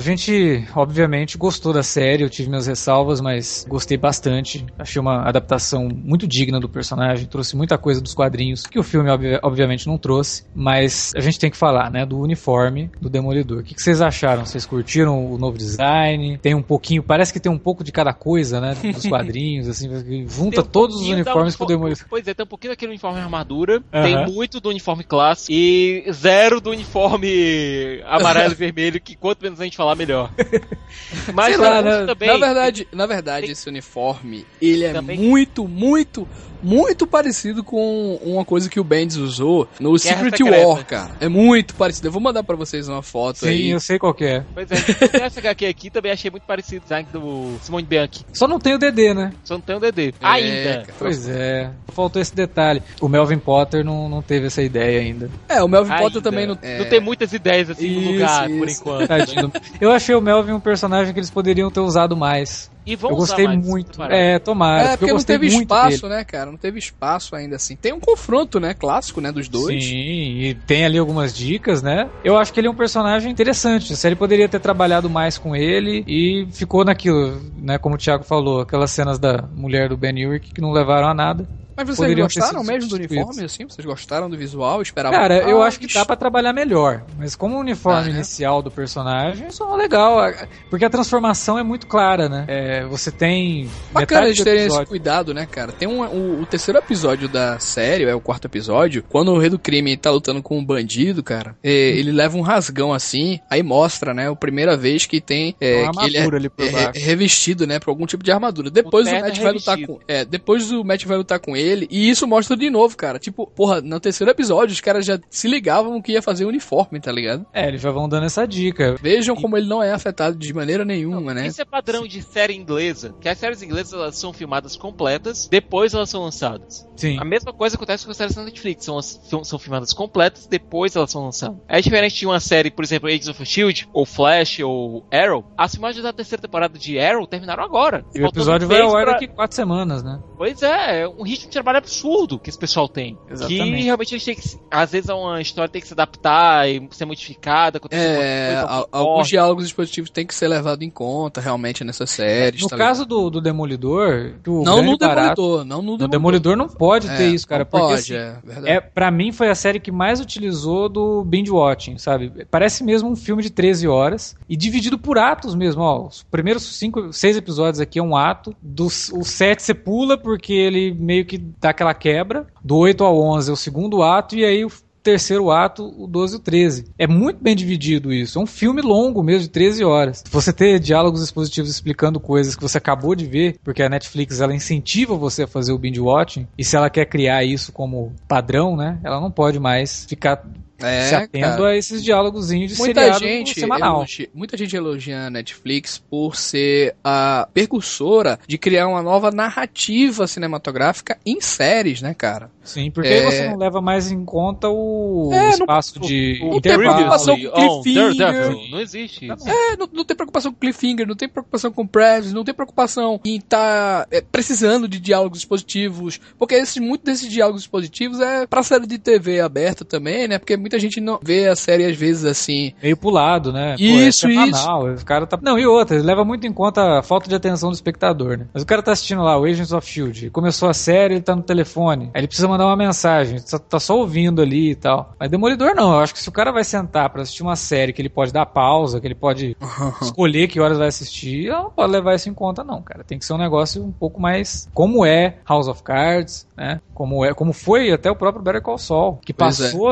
Gente, 0.00 0.64
obviamente, 0.74 1.36
gostou 1.38 1.72
da 1.72 1.82
série, 1.82 2.22
eu 2.22 2.30
tive 2.30 2.48
minhas 2.48 2.66
ressalvas, 2.66 3.20
mas 3.20 3.66
gostei 3.68 3.96
bastante. 3.96 4.64
Achei 4.78 5.00
uma 5.00 5.22
adaptação 5.28 5.88
muito 5.88 6.26
digna 6.26 6.58
do 6.60 6.68
personagem, 6.68 7.26
trouxe 7.26 7.56
muita 7.56 7.78
coisa 7.78 8.00
dos 8.00 8.14
quadrinhos, 8.14 8.66
que 8.66 8.78
o 8.78 8.82
filme, 8.82 9.10
obvi- 9.10 9.38
obviamente, 9.42 9.86
não 9.86 9.98
trouxe. 9.98 10.44
Mas 10.54 11.12
a 11.16 11.20
gente 11.20 11.38
tem 11.38 11.50
que 11.50 11.56
falar, 11.56 11.90
né, 11.90 12.04
do 12.04 12.18
uniforme 12.18 12.90
do 13.00 13.08
Demolidor. 13.08 13.60
O 13.60 13.62
que, 13.62 13.74
que 13.74 13.82
vocês 13.82 14.00
acharam? 14.00 14.44
Vocês 14.46 14.66
curtiram 14.66 15.32
o 15.32 15.38
novo 15.38 15.56
design? 15.58 16.38
Tem 16.38 16.54
um 16.54 16.62
pouquinho, 16.62 17.02
parece 17.02 17.32
que 17.32 17.40
tem 17.40 17.50
um 17.50 17.58
pouco 17.58 17.82
de 17.84 17.92
cada 17.92 18.12
coisa, 18.12 18.60
né, 18.60 18.74
dos 18.92 19.06
quadrinhos, 19.08 19.68
assim, 19.68 19.88
que 20.02 20.26
junta 20.28 20.60
um 20.60 20.64
todos 20.64 20.96
os 20.96 21.08
uniformes 21.08 21.56
pro 21.56 21.66
uniforme- 21.66 21.70
Demolidor. 21.70 22.06
Pois 22.08 22.26
é, 22.26 22.34
tem 22.34 22.44
um 22.44 22.48
pouquinho 22.48 22.72
daquele 22.72 22.90
uniforme 22.90 23.20
armadura, 23.20 23.80
tem 23.92 24.26
muito 24.26 24.60
do 24.60 24.68
uniforme 24.70 25.04
clássico 25.04 25.52
e 25.52 26.04
zero 26.12 26.60
do 26.60 26.70
uniforme 26.70 28.00
amarelo 28.06 28.52
e 28.52 28.56
vermelho, 28.56 29.00
que 29.00 29.14
quanto 29.16 29.42
menos 29.42 29.60
a 29.60 29.64
gente 29.64 29.76
falar, 29.76 29.89
melhor. 29.94 30.30
Mas 31.34 31.46
Sei 31.54 31.56
lá, 31.56 31.82
né? 31.82 32.06
também. 32.06 32.28
Na 32.28 32.36
verdade, 32.46 32.88
na 32.92 33.06
verdade 33.06 33.50
esse 33.52 33.68
uniforme, 33.68 34.44
ele 34.60 34.84
é 34.84 34.92
Também- 34.92 35.18
muito, 35.18 35.66
muito, 35.68 36.26
muito 36.62 37.06
parecido 37.06 37.62
com 37.62 38.16
uma 38.22 38.44
coisa 38.44 38.68
que 38.68 38.80
o 38.80 38.84
Bendis 38.84 39.16
usou 39.16 39.68
no 39.78 39.94
Guerra 39.96 40.16
Secret 40.16 40.36
Secreta. 40.36 40.66
War, 40.66 40.86
cara. 40.86 41.10
É 41.20 41.28
muito 41.28 41.74
parecido. 41.74 42.08
Eu 42.08 42.12
vou 42.12 42.20
mandar 42.20 42.42
pra 42.42 42.56
vocês 42.56 42.88
uma 42.88 43.02
foto 43.02 43.40
Sim, 43.40 43.48
aí. 43.48 43.70
eu 43.70 43.80
sei 43.80 43.98
qual 43.98 44.14
que 44.14 44.24
é. 44.24 44.44
Pois 44.54 44.70
é, 44.70 44.76
essa 45.24 45.40
HQ 45.40 45.66
aqui 45.66 45.90
também 45.90 46.12
achei 46.12 46.30
muito 46.30 46.44
parecido 46.44 46.78
o 46.78 46.82
design 46.82 47.08
do 47.12 47.56
Simone 47.62 47.86
Bianchi. 47.86 48.24
Só 48.32 48.46
não 48.46 48.58
tem 48.58 48.74
o 48.74 48.78
DD, 48.78 49.14
né? 49.14 49.32
Só 49.44 49.54
não 49.54 49.60
tem 49.60 49.76
o 49.76 49.80
DD. 49.80 50.14
É, 50.20 50.26
Ainda. 50.26 50.72
cara. 50.80 50.94
Pois 50.98 51.28
é, 51.28 51.70
faltou 51.88 52.20
esse 52.20 52.34
detalhe. 52.34 52.82
O 53.00 53.08
Melvin 53.08 53.38
Potter 53.38 53.84
não, 53.84 54.08
não 54.08 54.22
teve 54.22 54.46
essa 54.46 54.62
ideia 54.62 55.00
ainda. 55.00 55.30
É, 55.48 55.62
o 55.62 55.68
Melvin 55.68 55.92
Ainda. 55.92 56.02
Potter 56.02 56.22
também 56.22 56.46
não... 56.46 56.54
Não 56.54 56.84
tem 56.88 57.00
muitas 57.00 57.32
ideias 57.32 57.70
assim 57.70 57.94
no 57.94 58.00
Isso, 58.00 58.12
lugar, 58.12 58.48
por 58.48 58.68
isso. 58.68 58.80
enquanto. 58.80 59.08
Tadinho. 59.08 59.52
Eu 59.80 59.90
achei 59.90 60.14
o 60.14 60.20
Melvin 60.20 60.52
um 60.52 60.60
personagem 60.60 61.12
que 61.12 61.18
eles 61.18 61.30
poderiam 61.30 61.70
ter 61.70 61.80
usado 61.80 62.16
mais. 62.16 62.69
E 62.84 62.96
vão 62.96 63.10
eu 63.10 63.16
usar 63.16 63.34
gostei 63.34 63.46
mais, 63.46 63.66
muito. 63.66 63.92
tomara. 63.92 64.16
É, 64.16 64.38
tomara. 64.38 64.82
É, 64.82 64.96
porque 64.96 65.10
eu 65.10 65.16
não 65.16 65.22
teve 65.22 65.50
muito 65.50 65.62
espaço, 65.62 66.02
dele. 66.02 66.14
né, 66.14 66.24
cara? 66.24 66.50
Não 66.50 66.58
teve 66.58 66.78
espaço 66.78 67.36
ainda 67.36 67.56
assim. 67.56 67.76
Tem 67.76 67.92
um 67.92 68.00
confronto, 68.00 68.58
né, 68.58 68.74
clássico, 68.74 69.20
né, 69.20 69.30
dos 69.30 69.48
dois. 69.48 69.84
Sim, 69.84 70.40
e 70.40 70.54
tem 70.66 70.84
ali 70.84 70.98
algumas 70.98 71.34
dicas, 71.34 71.82
né? 71.82 72.08
Eu 72.24 72.38
acho 72.38 72.52
que 72.52 72.60
ele 72.60 72.68
é 72.68 72.70
um 72.70 72.74
personagem 72.74 73.30
interessante. 73.30 73.92
A 73.92 73.96
série 73.96 74.16
poderia 74.16 74.48
ter 74.48 74.60
trabalhado 74.60 75.08
mais 75.10 75.38
com 75.38 75.54
ele 75.54 76.04
e 76.06 76.46
ficou 76.52 76.84
naquilo, 76.84 77.40
né? 77.56 77.78
Como 77.78 77.94
o 77.94 77.98
Thiago 77.98 78.24
falou, 78.24 78.60
aquelas 78.60 78.90
cenas 78.90 79.18
da 79.18 79.42
mulher 79.54 79.88
do 79.88 79.96
Ben 79.96 80.26
Urich 80.26 80.52
que 80.52 80.60
não 80.60 80.72
levaram 80.72 81.08
a 81.08 81.14
nada. 81.14 81.48
Mas 81.80 81.96
vocês 81.96 82.08
Poderiam 82.08 82.26
gostaram 82.26 82.62
mesmo 82.62 82.90
do 82.90 82.96
uniforme, 82.96 83.44
assim? 83.44 83.64
Vocês 83.66 83.84
gostaram 83.86 84.28
do 84.28 84.36
visual? 84.36 84.82
Esperavam 84.82 85.18
Cara, 85.18 85.38
eu 85.38 85.58
mais? 85.58 85.68
acho 85.68 85.80
que 85.80 85.92
dá 85.92 86.04
pra 86.04 86.16
trabalhar 86.16 86.52
melhor. 86.52 87.02
Mas 87.18 87.34
como 87.34 87.56
o 87.56 87.60
uniforme 87.60 88.00
Ah, 88.00 88.04
né? 88.04 88.10
inicial 88.10 88.62
do 88.62 88.70
personagem, 88.70 89.50
só 89.50 89.74
legal. 89.74 90.20
Porque 90.68 90.84
a 90.84 90.90
transformação 90.90 91.58
é 91.58 91.62
muito 91.62 91.86
clara, 91.86 92.28
né? 92.28 92.44
É, 92.48 92.84
você 92.84 93.10
tem. 93.10 93.68
Bacana 93.92 94.26
eles 94.26 94.38
do 94.38 94.44
terem 94.44 94.66
esse 94.66 94.84
cuidado, 94.86 95.32
né, 95.32 95.46
cara? 95.46 95.72
Tem 95.72 95.88
um, 95.88 96.02
o, 96.02 96.42
o 96.42 96.46
terceiro 96.46 96.78
episódio 96.78 97.28
da 97.28 97.58
série, 97.58 98.04
é 98.04 98.14
o 98.14 98.20
quarto 98.20 98.46
episódio, 98.46 99.02
quando 99.08 99.32
o 99.32 99.38
rei 99.38 99.48
do 99.50 99.58
crime 99.58 99.96
tá 99.96 100.10
lutando 100.10 100.42
com 100.42 100.58
um 100.58 100.64
bandido, 100.64 101.22
cara, 101.22 101.56
é, 101.62 101.70
ele 101.70 102.12
leva 102.12 102.36
um 102.36 102.40
rasgão 102.40 102.92
assim, 102.92 103.40
aí 103.48 103.62
mostra, 103.62 104.12
né, 104.12 104.30
a 104.30 104.36
primeira 104.36 104.76
vez 104.76 105.06
que 105.06 105.20
tem 105.20 105.54
é, 105.60 105.88
que 105.88 106.04
ele 106.06 106.16
é, 106.16 106.20
armadura 106.20 106.36
ali 106.36 106.48
por 106.48 106.66
é, 106.66 106.70
baixo. 106.70 107.00
revestido, 107.00 107.66
né, 107.66 107.78
por 107.78 107.90
algum 107.90 108.06
tipo 108.06 108.22
de 108.24 108.32
armadura. 108.32 108.70
Depois 108.70 109.06
o, 109.06 109.10
terno 109.10 109.26
Matt 109.26 109.38
é 109.38 109.42
vai 109.42 109.52
lutar 109.52 109.78
com, 109.86 109.98
é, 110.06 110.24
depois 110.24 110.70
o 110.70 110.84
Matt 110.84 111.04
vai 111.04 111.16
lutar 111.16 111.38
com 111.38 111.56
ele, 111.56 111.69
dele. 111.70 111.88
E 111.90 112.10
isso 112.10 112.26
mostra 112.26 112.56
de 112.56 112.68
novo, 112.68 112.96
cara. 112.96 113.18
Tipo, 113.18 113.46
porra, 113.46 113.80
no 113.80 114.00
terceiro 114.00 114.30
episódio, 114.30 114.72
os 114.72 114.80
caras 114.80 115.06
já 115.06 115.18
se 115.28 115.48
ligavam 115.48 116.00
que 116.02 116.12
ia 116.12 116.22
fazer 116.22 116.44
uniforme, 116.44 117.00
tá 117.00 117.12
ligado? 117.12 117.46
É, 117.52 117.68
eles 117.68 117.80
já 117.80 117.90
vão 117.90 118.08
dando 118.08 118.26
essa 118.26 118.46
dica. 118.46 118.96
Vejam 119.00 119.36
como 119.36 119.56
ele 119.56 119.68
não 119.68 119.82
é 119.82 119.92
afetado 119.92 120.36
de 120.36 120.52
maneira 120.52 120.84
nenhuma, 120.84 121.32
né? 121.32 121.46
Isso 121.46 121.62
é 121.62 121.64
padrão 121.64 122.06
de 122.06 122.22
série 122.22 122.54
inglesa. 122.54 123.14
Que 123.20 123.28
as 123.28 123.38
séries 123.38 123.62
inglesas 123.62 123.92
elas 123.92 124.16
são 124.16 124.32
filmadas 124.32 124.76
completas, 124.76 125.48
depois 125.50 125.94
elas 125.94 126.10
são 126.10 126.22
lançadas. 126.22 126.88
Sim. 126.96 127.18
A 127.18 127.24
mesma 127.24 127.52
coisa 127.52 127.76
acontece 127.76 128.04
com 128.04 128.10
as 128.10 128.16
séries 128.16 128.34
da 128.34 128.42
Netflix. 128.42 128.84
São, 128.84 129.00
são, 129.00 129.44
são 129.44 129.58
filmadas 129.58 129.92
completas, 129.92 130.46
depois 130.46 130.96
elas 130.96 131.10
são 131.10 131.24
lançadas. 131.24 131.56
É 131.68 131.80
diferente 131.80 132.16
de 132.16 132.26
uma 132.26 132.40
série, 132.40 132.70
por 132.70 132.84
exemplo, 132.84 133.08
Agents 133.08 133.28
of 133.28 133.44
Shield, 133.46 133.88
ou 133.92 134.04
Flash, 134.04 134.60
ou 134.60 135.06
Arrow. 135.12 135.44
As 135.56 135.72
filmagens 135.72 136.02
da 136.02 136.12
terceira 136.12 136.42
temporada 136.42 136.78
de 136.78 136.98
Arrow 136.98 137.26
terminaram 137.26 137.64
agora. 137.64 138.04
E 138.14 138.20
o 138.20 138.26
episódio 138.26 138.68
vai 138.68 138.80
ao 138.80 138.96
ar 138.96 139.06
daqui 139.06 139.28
quatro 139.28 139.54
semanas, 139.54 140.02
né? 140.02 140.20
Pois 140.36 140.62
é, 140.62 141.02
é 141.02 141.08
um 141.08 141.22
ritmo 141.22 141.49
trabalho 141.50 141.78
absurdo 141.78 142.38
que 142.38 142.48
esse 142.50 142.58
pessoal 142.58 142.88
tem. 142.88 143.18
Exatamente. 143.30 143.76
Que 143.76 143.82
realmente 143.82 144.14
eles 144.14 144.24
têm 144.24 144.34
que. 144.34 144.42
Às 144.70 144.90
vezes 144.92 145.10
uma 145.10 145.40
história 145.40 145.68
tem 145.70 145.80
que 145.80 145.86
se 145.88 145.92
adaptar 145.94 146.68
e 146.68 146.86
ser 146.92 147.04
modificada. 147.04 147.78
acontecer 147.78 148.02
É, 148.02 148.54
a- 148.56 148.84
alguns 148.92 149.28
diálogos 149.28 149.64
expositivos 149.64 150.10
têm 150.10 150.26
que 150.26 150.34
ser 150.34 150.48
levados 150.48 150.84
em 150.86 150.90
conta 150.90 151.40
realmente 151.40 151.82
nessas 151.84 152.10
séries. 152.10 152.62
No 152.62 152.68
tá 152.68 152.76
caso 152.76 153.04
do, 153.04 153.30
do 153.30 153.40
Demolidor, 153.40 154.34
o 154.46 154.60
ligado? 154.60 154.64
não 154.64 154.82
no 154.82 154.98
barato- 154.98 155.42
Demolidor, 155.42 155.64
não 155.64 155.82
no 155.82 155.92
No 155.92 155.98
Demolidor. 155.98 156.10
Demolidor 156.10 156.56
não 156.56 156.68
pode 156.68 157.08
É, 157.08 157.16
ter 157.16 157.28
isso, 157.28 157.46
cara. 157.46 157.64
não 157.64 157.70
porque 157.70 157.86
pode, 157.86 158.00
assim, 158.00 158.14
é 158.14 158.36
verdade. 158.44 158.68
É, 158.68 158.80
pra 158.80 159.10
mim 159.10 159.32
foi 159.32 159.48
a 159.48 159.54
série 159.54 159.80
que 159.80 159.90
mais 159.92 160.20
utilizou 160.20 160.88
do 160.88 161.24
binge 161.24 161.50
watching, 161.50 161.98
sabe? 161.98 162.32
Parece 162.50 162.82
mesmo 162.84 163.08
um 163.10 163.16
filme 163.16 163.42
de 163.42 163.50
13 163.50 163.86
horas 163.88 164.34
e 164.48 164.56
dividido 164.56 164.98
por 164.98 165.18
atos 165.18 165.54
mesmo, 165.54 165.82
ó. 165.82 166.06
Os 166.06 166.22
primeiros 166.30 166.62
cinco, 166.78 167.12
seis 167.12 167.36
episódios 167.36 167.80
aqui 167.80 167.98
é 167.98 168.02
um 168.02 168.16
ato, 168.16 168.54
dos 168.62 169.10
o 169.10 169.22
7 169.24 169.62
você 169.62 169.74
pula 169.74 170.16
porque 170.18 170.52
ele 170.52 170.92
meio 170.94 171.24
que 171.24 171.36
dá 171.60 171.70
aquela 171.70 171.94
quebra, 171.94 172.46
do 172.62 172.76
8 172.76 173.04
ao 173.04 173.18
11 173.20 173.50
é 173.50 173.52
o 173.52 173.56
segundo 173.56 174.02
ato 174.02 174.36
e 174.36 174.44
aí 174.44 174.64
o 174.64 174.70
terceiro 175.02 175.50
ato, 175.50 175.84
o 175.98 176.06
12 176.06 176.34
e 176.34 176.36
o 176.36 176.40
13. 176.40 176.86
É 176.98 177.06
muito 177.06 177.42
bem 177.42 177.56
dividido 177.56 178.12
isso. 178.12 178.38
É 178.38 178.42
um 178.42 178.46
filme 178.46 178.82
longo 178.82 179.22
mesmo, 179.22 179.42
de 179.42 179.48
13 179.48 179.84
horas. 179.84 180.22
Você 180.30 180.52
ter 180.52 180.78
diálogos 180.78 181.22
expositivos 181.22 181.70
explicando 181.70 182.20
coisas 182.20 182.54
que 182.54 182.62
você 182.62 182.78
acabou 182.78 183.14
de 183.14 183.26
ver, 183.26 183.58
porque 183.64 183.82
a 183.82 183.88
Netflix 183.88 184.40
ela 184.40 184.54
incentiva 184.54 185.16
você 185.16 185.44
a 185.44 185.48
fazer 185.48 185.72
o 185.72 185.78
binge 185.78 186.00
watching, 186.00 186.46
e 186.56 186.64
se 186.64 186.76
ela 186.76 186.90
quer 186.90 187.06
criar 187.06 187.44
isso 187.44 187.72
como 187.72 188.12
padrão, 188.28 188.76
né, 188.76 189.00
ela 189.02 189.20
não 189.20 189.30
pode 189.30 189.58
mais 189.58 190.04
ficar 190.04 190.44
É, 190.82 191.08
se 191.08 191.14
atendo 191.14 191.44
cara. 191.46 191.68
a 191.68 191.76
esses 191.76 192.02
diálogozinhos 192.02 192.72
de 192.72 192.78
Muita 192.78 193.00
seriado 193.00 193.18
gente, 193.24 193.58
semanal. 193.60 193.96
elogia, 193.98 194.28
muita 194.34 194.56
gente 194.56 194.74
elogia 194.76 195.26
a 195.26 195.30
Netflix 195.30 195.98
por 195.98 196.36
ser 196.36 196.94
a 197.04 197.48
percursora 197.52 198.38
de 198.46 198.58
criar 198.58 198.88
uma 198.88 199.02
nova 199.02 199.30
narrativa 199.30 200.26
cinematográfica 200.26 201.18
em 201.24 201.40
séries, 201.40 202.00
né, 202.02 202.14
cara? 202.14 202.50
Sim, 202.62 202.90
porque 202.90 203.08
É. 203.08 203.18
aí 203.18 203.24
você 203.24 203.48
não 203.48 203.56
leva 203.56 203.80
mais 203.80 204.10
em 204.10 204.24
conta 204.24 204.68
o 204.68 205.30
É, 205.32 205.42
não- 205.42 205.50
espaço 205.50 205.98
de 206.00 206.38
O 206.42 206.50
Não 206.52 206.60
tem 206.60 206.76
preocupação 206.76 207.38
com 207.40 207.46
on 207.48 207.82
cliffhanger. 207.82 208.16
Daredevil. 208.16 208.70
Não 208.70 208.80
existe 208.80 209.26
isso. 209.26 209.48
É, 209.48 209.76
não, 209.76 209.88
não 209.92 210.04
tem 210.04 210.16
preocupação 210.16 210.52
com 210.52 210.58
cliffhanger, 210.58 211.06
não 211.06 211.16
tem 211.16 211.28
preocupação 211.28 211.72
com 211.72 211.86
press, 211.86 212.32
não 212.32 212.44
tem 212.44 212.54
preocupação 212.54 213.20
em 213.24 213.36
estar 213.36 214.06
precisando 214.30 214.86
de 214.88 214.98
diálogos 215.00 215.38
expositivos, 215.40 216.20
porque 216.38 216.54
esse, 216.54 216.80
muito 216.80 217.04
desses 217.04 217.28
diálogos 217.30 217.62
expositivos 217.62 218.20
é 218.20 218.46
pra 218.46 218.62
série 218.62 218.86
de 218.86 218.98
TV 218.98 219.40
aberta 219.40 219.84
também, 219.84 220.28
né? 220.28 220.38
Porque 220.38 220.56
muita 220.70 220.78
gente 220.78 221.00
não 221.00 221.18
vê 221.20 221.48
a 221.48 221.56
série 221.56 221.84
às 221.84 221.96
vezes 221.96 222.24
assim. 222.24 222.72
Meio 222.80 222.96
pulado, 222.96 223.52
né? 223.52 223.74
Isso, 223.78 224.26
é 224.26 224.30
semanal, 224.30 224.86
O 224.86 225.04
cara 225.04 225.26
tá... 225.26 225.38
Não, 225.42 225.58
e 225.58 225.66
outra, 225.66 225.96
ele 225.96 226.04
leva 226.04 226.24
muito 226.24 226.46
em 226.46 226.52
conta 226.52 227.00
a 227.00 227.02
falta 227.02 227.28
de 227.28 227.34
atenção 227.34 227.70
do 227.70 227.74
espectador, 227.74 228.38
né? 228.38 228.46
Mas 228.54 228.62
o 228.62 228.66
cara 228.66 228.82
tá 228.82 228.92
assistindo 228.92 229.22
lá 229.22 229.36
o 229.36 229.44
Agents 229.44 229.72
of 229.72 229.86
S.H.I.E.L.D., 229.86 230.30
começou 230.30 230.68
a 230.68 230.74
série, 230.74 231.14
ele 231.14 231.22
tá 231.22 231.34
no 231.34 231.42
telefone, 231.42 232.10
aí 232.14 232.20
ele 232.20 232.28
precisa 232.28 232.46
mandar 232.46 232.66
uma 232.66 232.76
mensagem, 232.76 233.40
tá, 233.40 233.58
tá 233.58 233.80
só 233.80 233.98
ouvindo 233.98 234.40
ali 234.40 234.70
e 234.70 234.74
tal. 234.76 235.14
Mas 235.18 235.28
Demolidor 235.30 235.74
não, 235.74 235.94
eu 235.94 236.00
acho 236.00 236.14
que 236.14 236.20
se 236.20 236.28
o 236.28 236.32
cara 236.32 236.52
vai 236.52 236.62
sentar 236.62 237.10
pra 237.10 237.22
assistir 237.22 237.42
uma 237.42 237.56
série 237.56 237.92
que 237.92 238.00
ele 238.00 238.08
pode 238.08 238.32
dar 238.32 238.46
pausa, 238.46 239.00
que 239.00 239.06
ele 239.06 239.14
pode 239.14 239.56
escolher 240.00 240.46
que 240.46 240.60
horas 240.60 240.78
vai 240.78 240.88
assistir, 240.88 241.48
ela 241.48 241.64
não 241.64 241.70
pode 241.70 241.92
levar 241.92 242.14
isso 242.14 242.28
em 242.28 242.34
conta 242.34 242.62
não, 242.62 242.80
cara. 242.82 243.02
Tem 243.02 243.18
que 243.18 243.24
ser 243.24 243.32
um 243.32 243.38
negócio 243.38 243.82
um 243.82 243.92
pouco 243.92 244.20
mais 244.20 244.68
como 244.72 245.04
é 245.04 245.38
House 245.48 245.66
of 245.66 245.82
Cards, 245.82 246.46
né? 246.56 246.80
Como 246.94 247.24
é, 247.24 247.32
como 247.32 247.52
foi 247.52 247.90
até 247.90 248.10
o 248.10 248.16
próprio 248.16 248.42
Better 248.42 248.62
Call 248.62 248.78
Saul, 248.78 249.18
que 249.24 249.32
Pois 249.32 249.58
é. 249.60 249.64
passou 249.64 249.88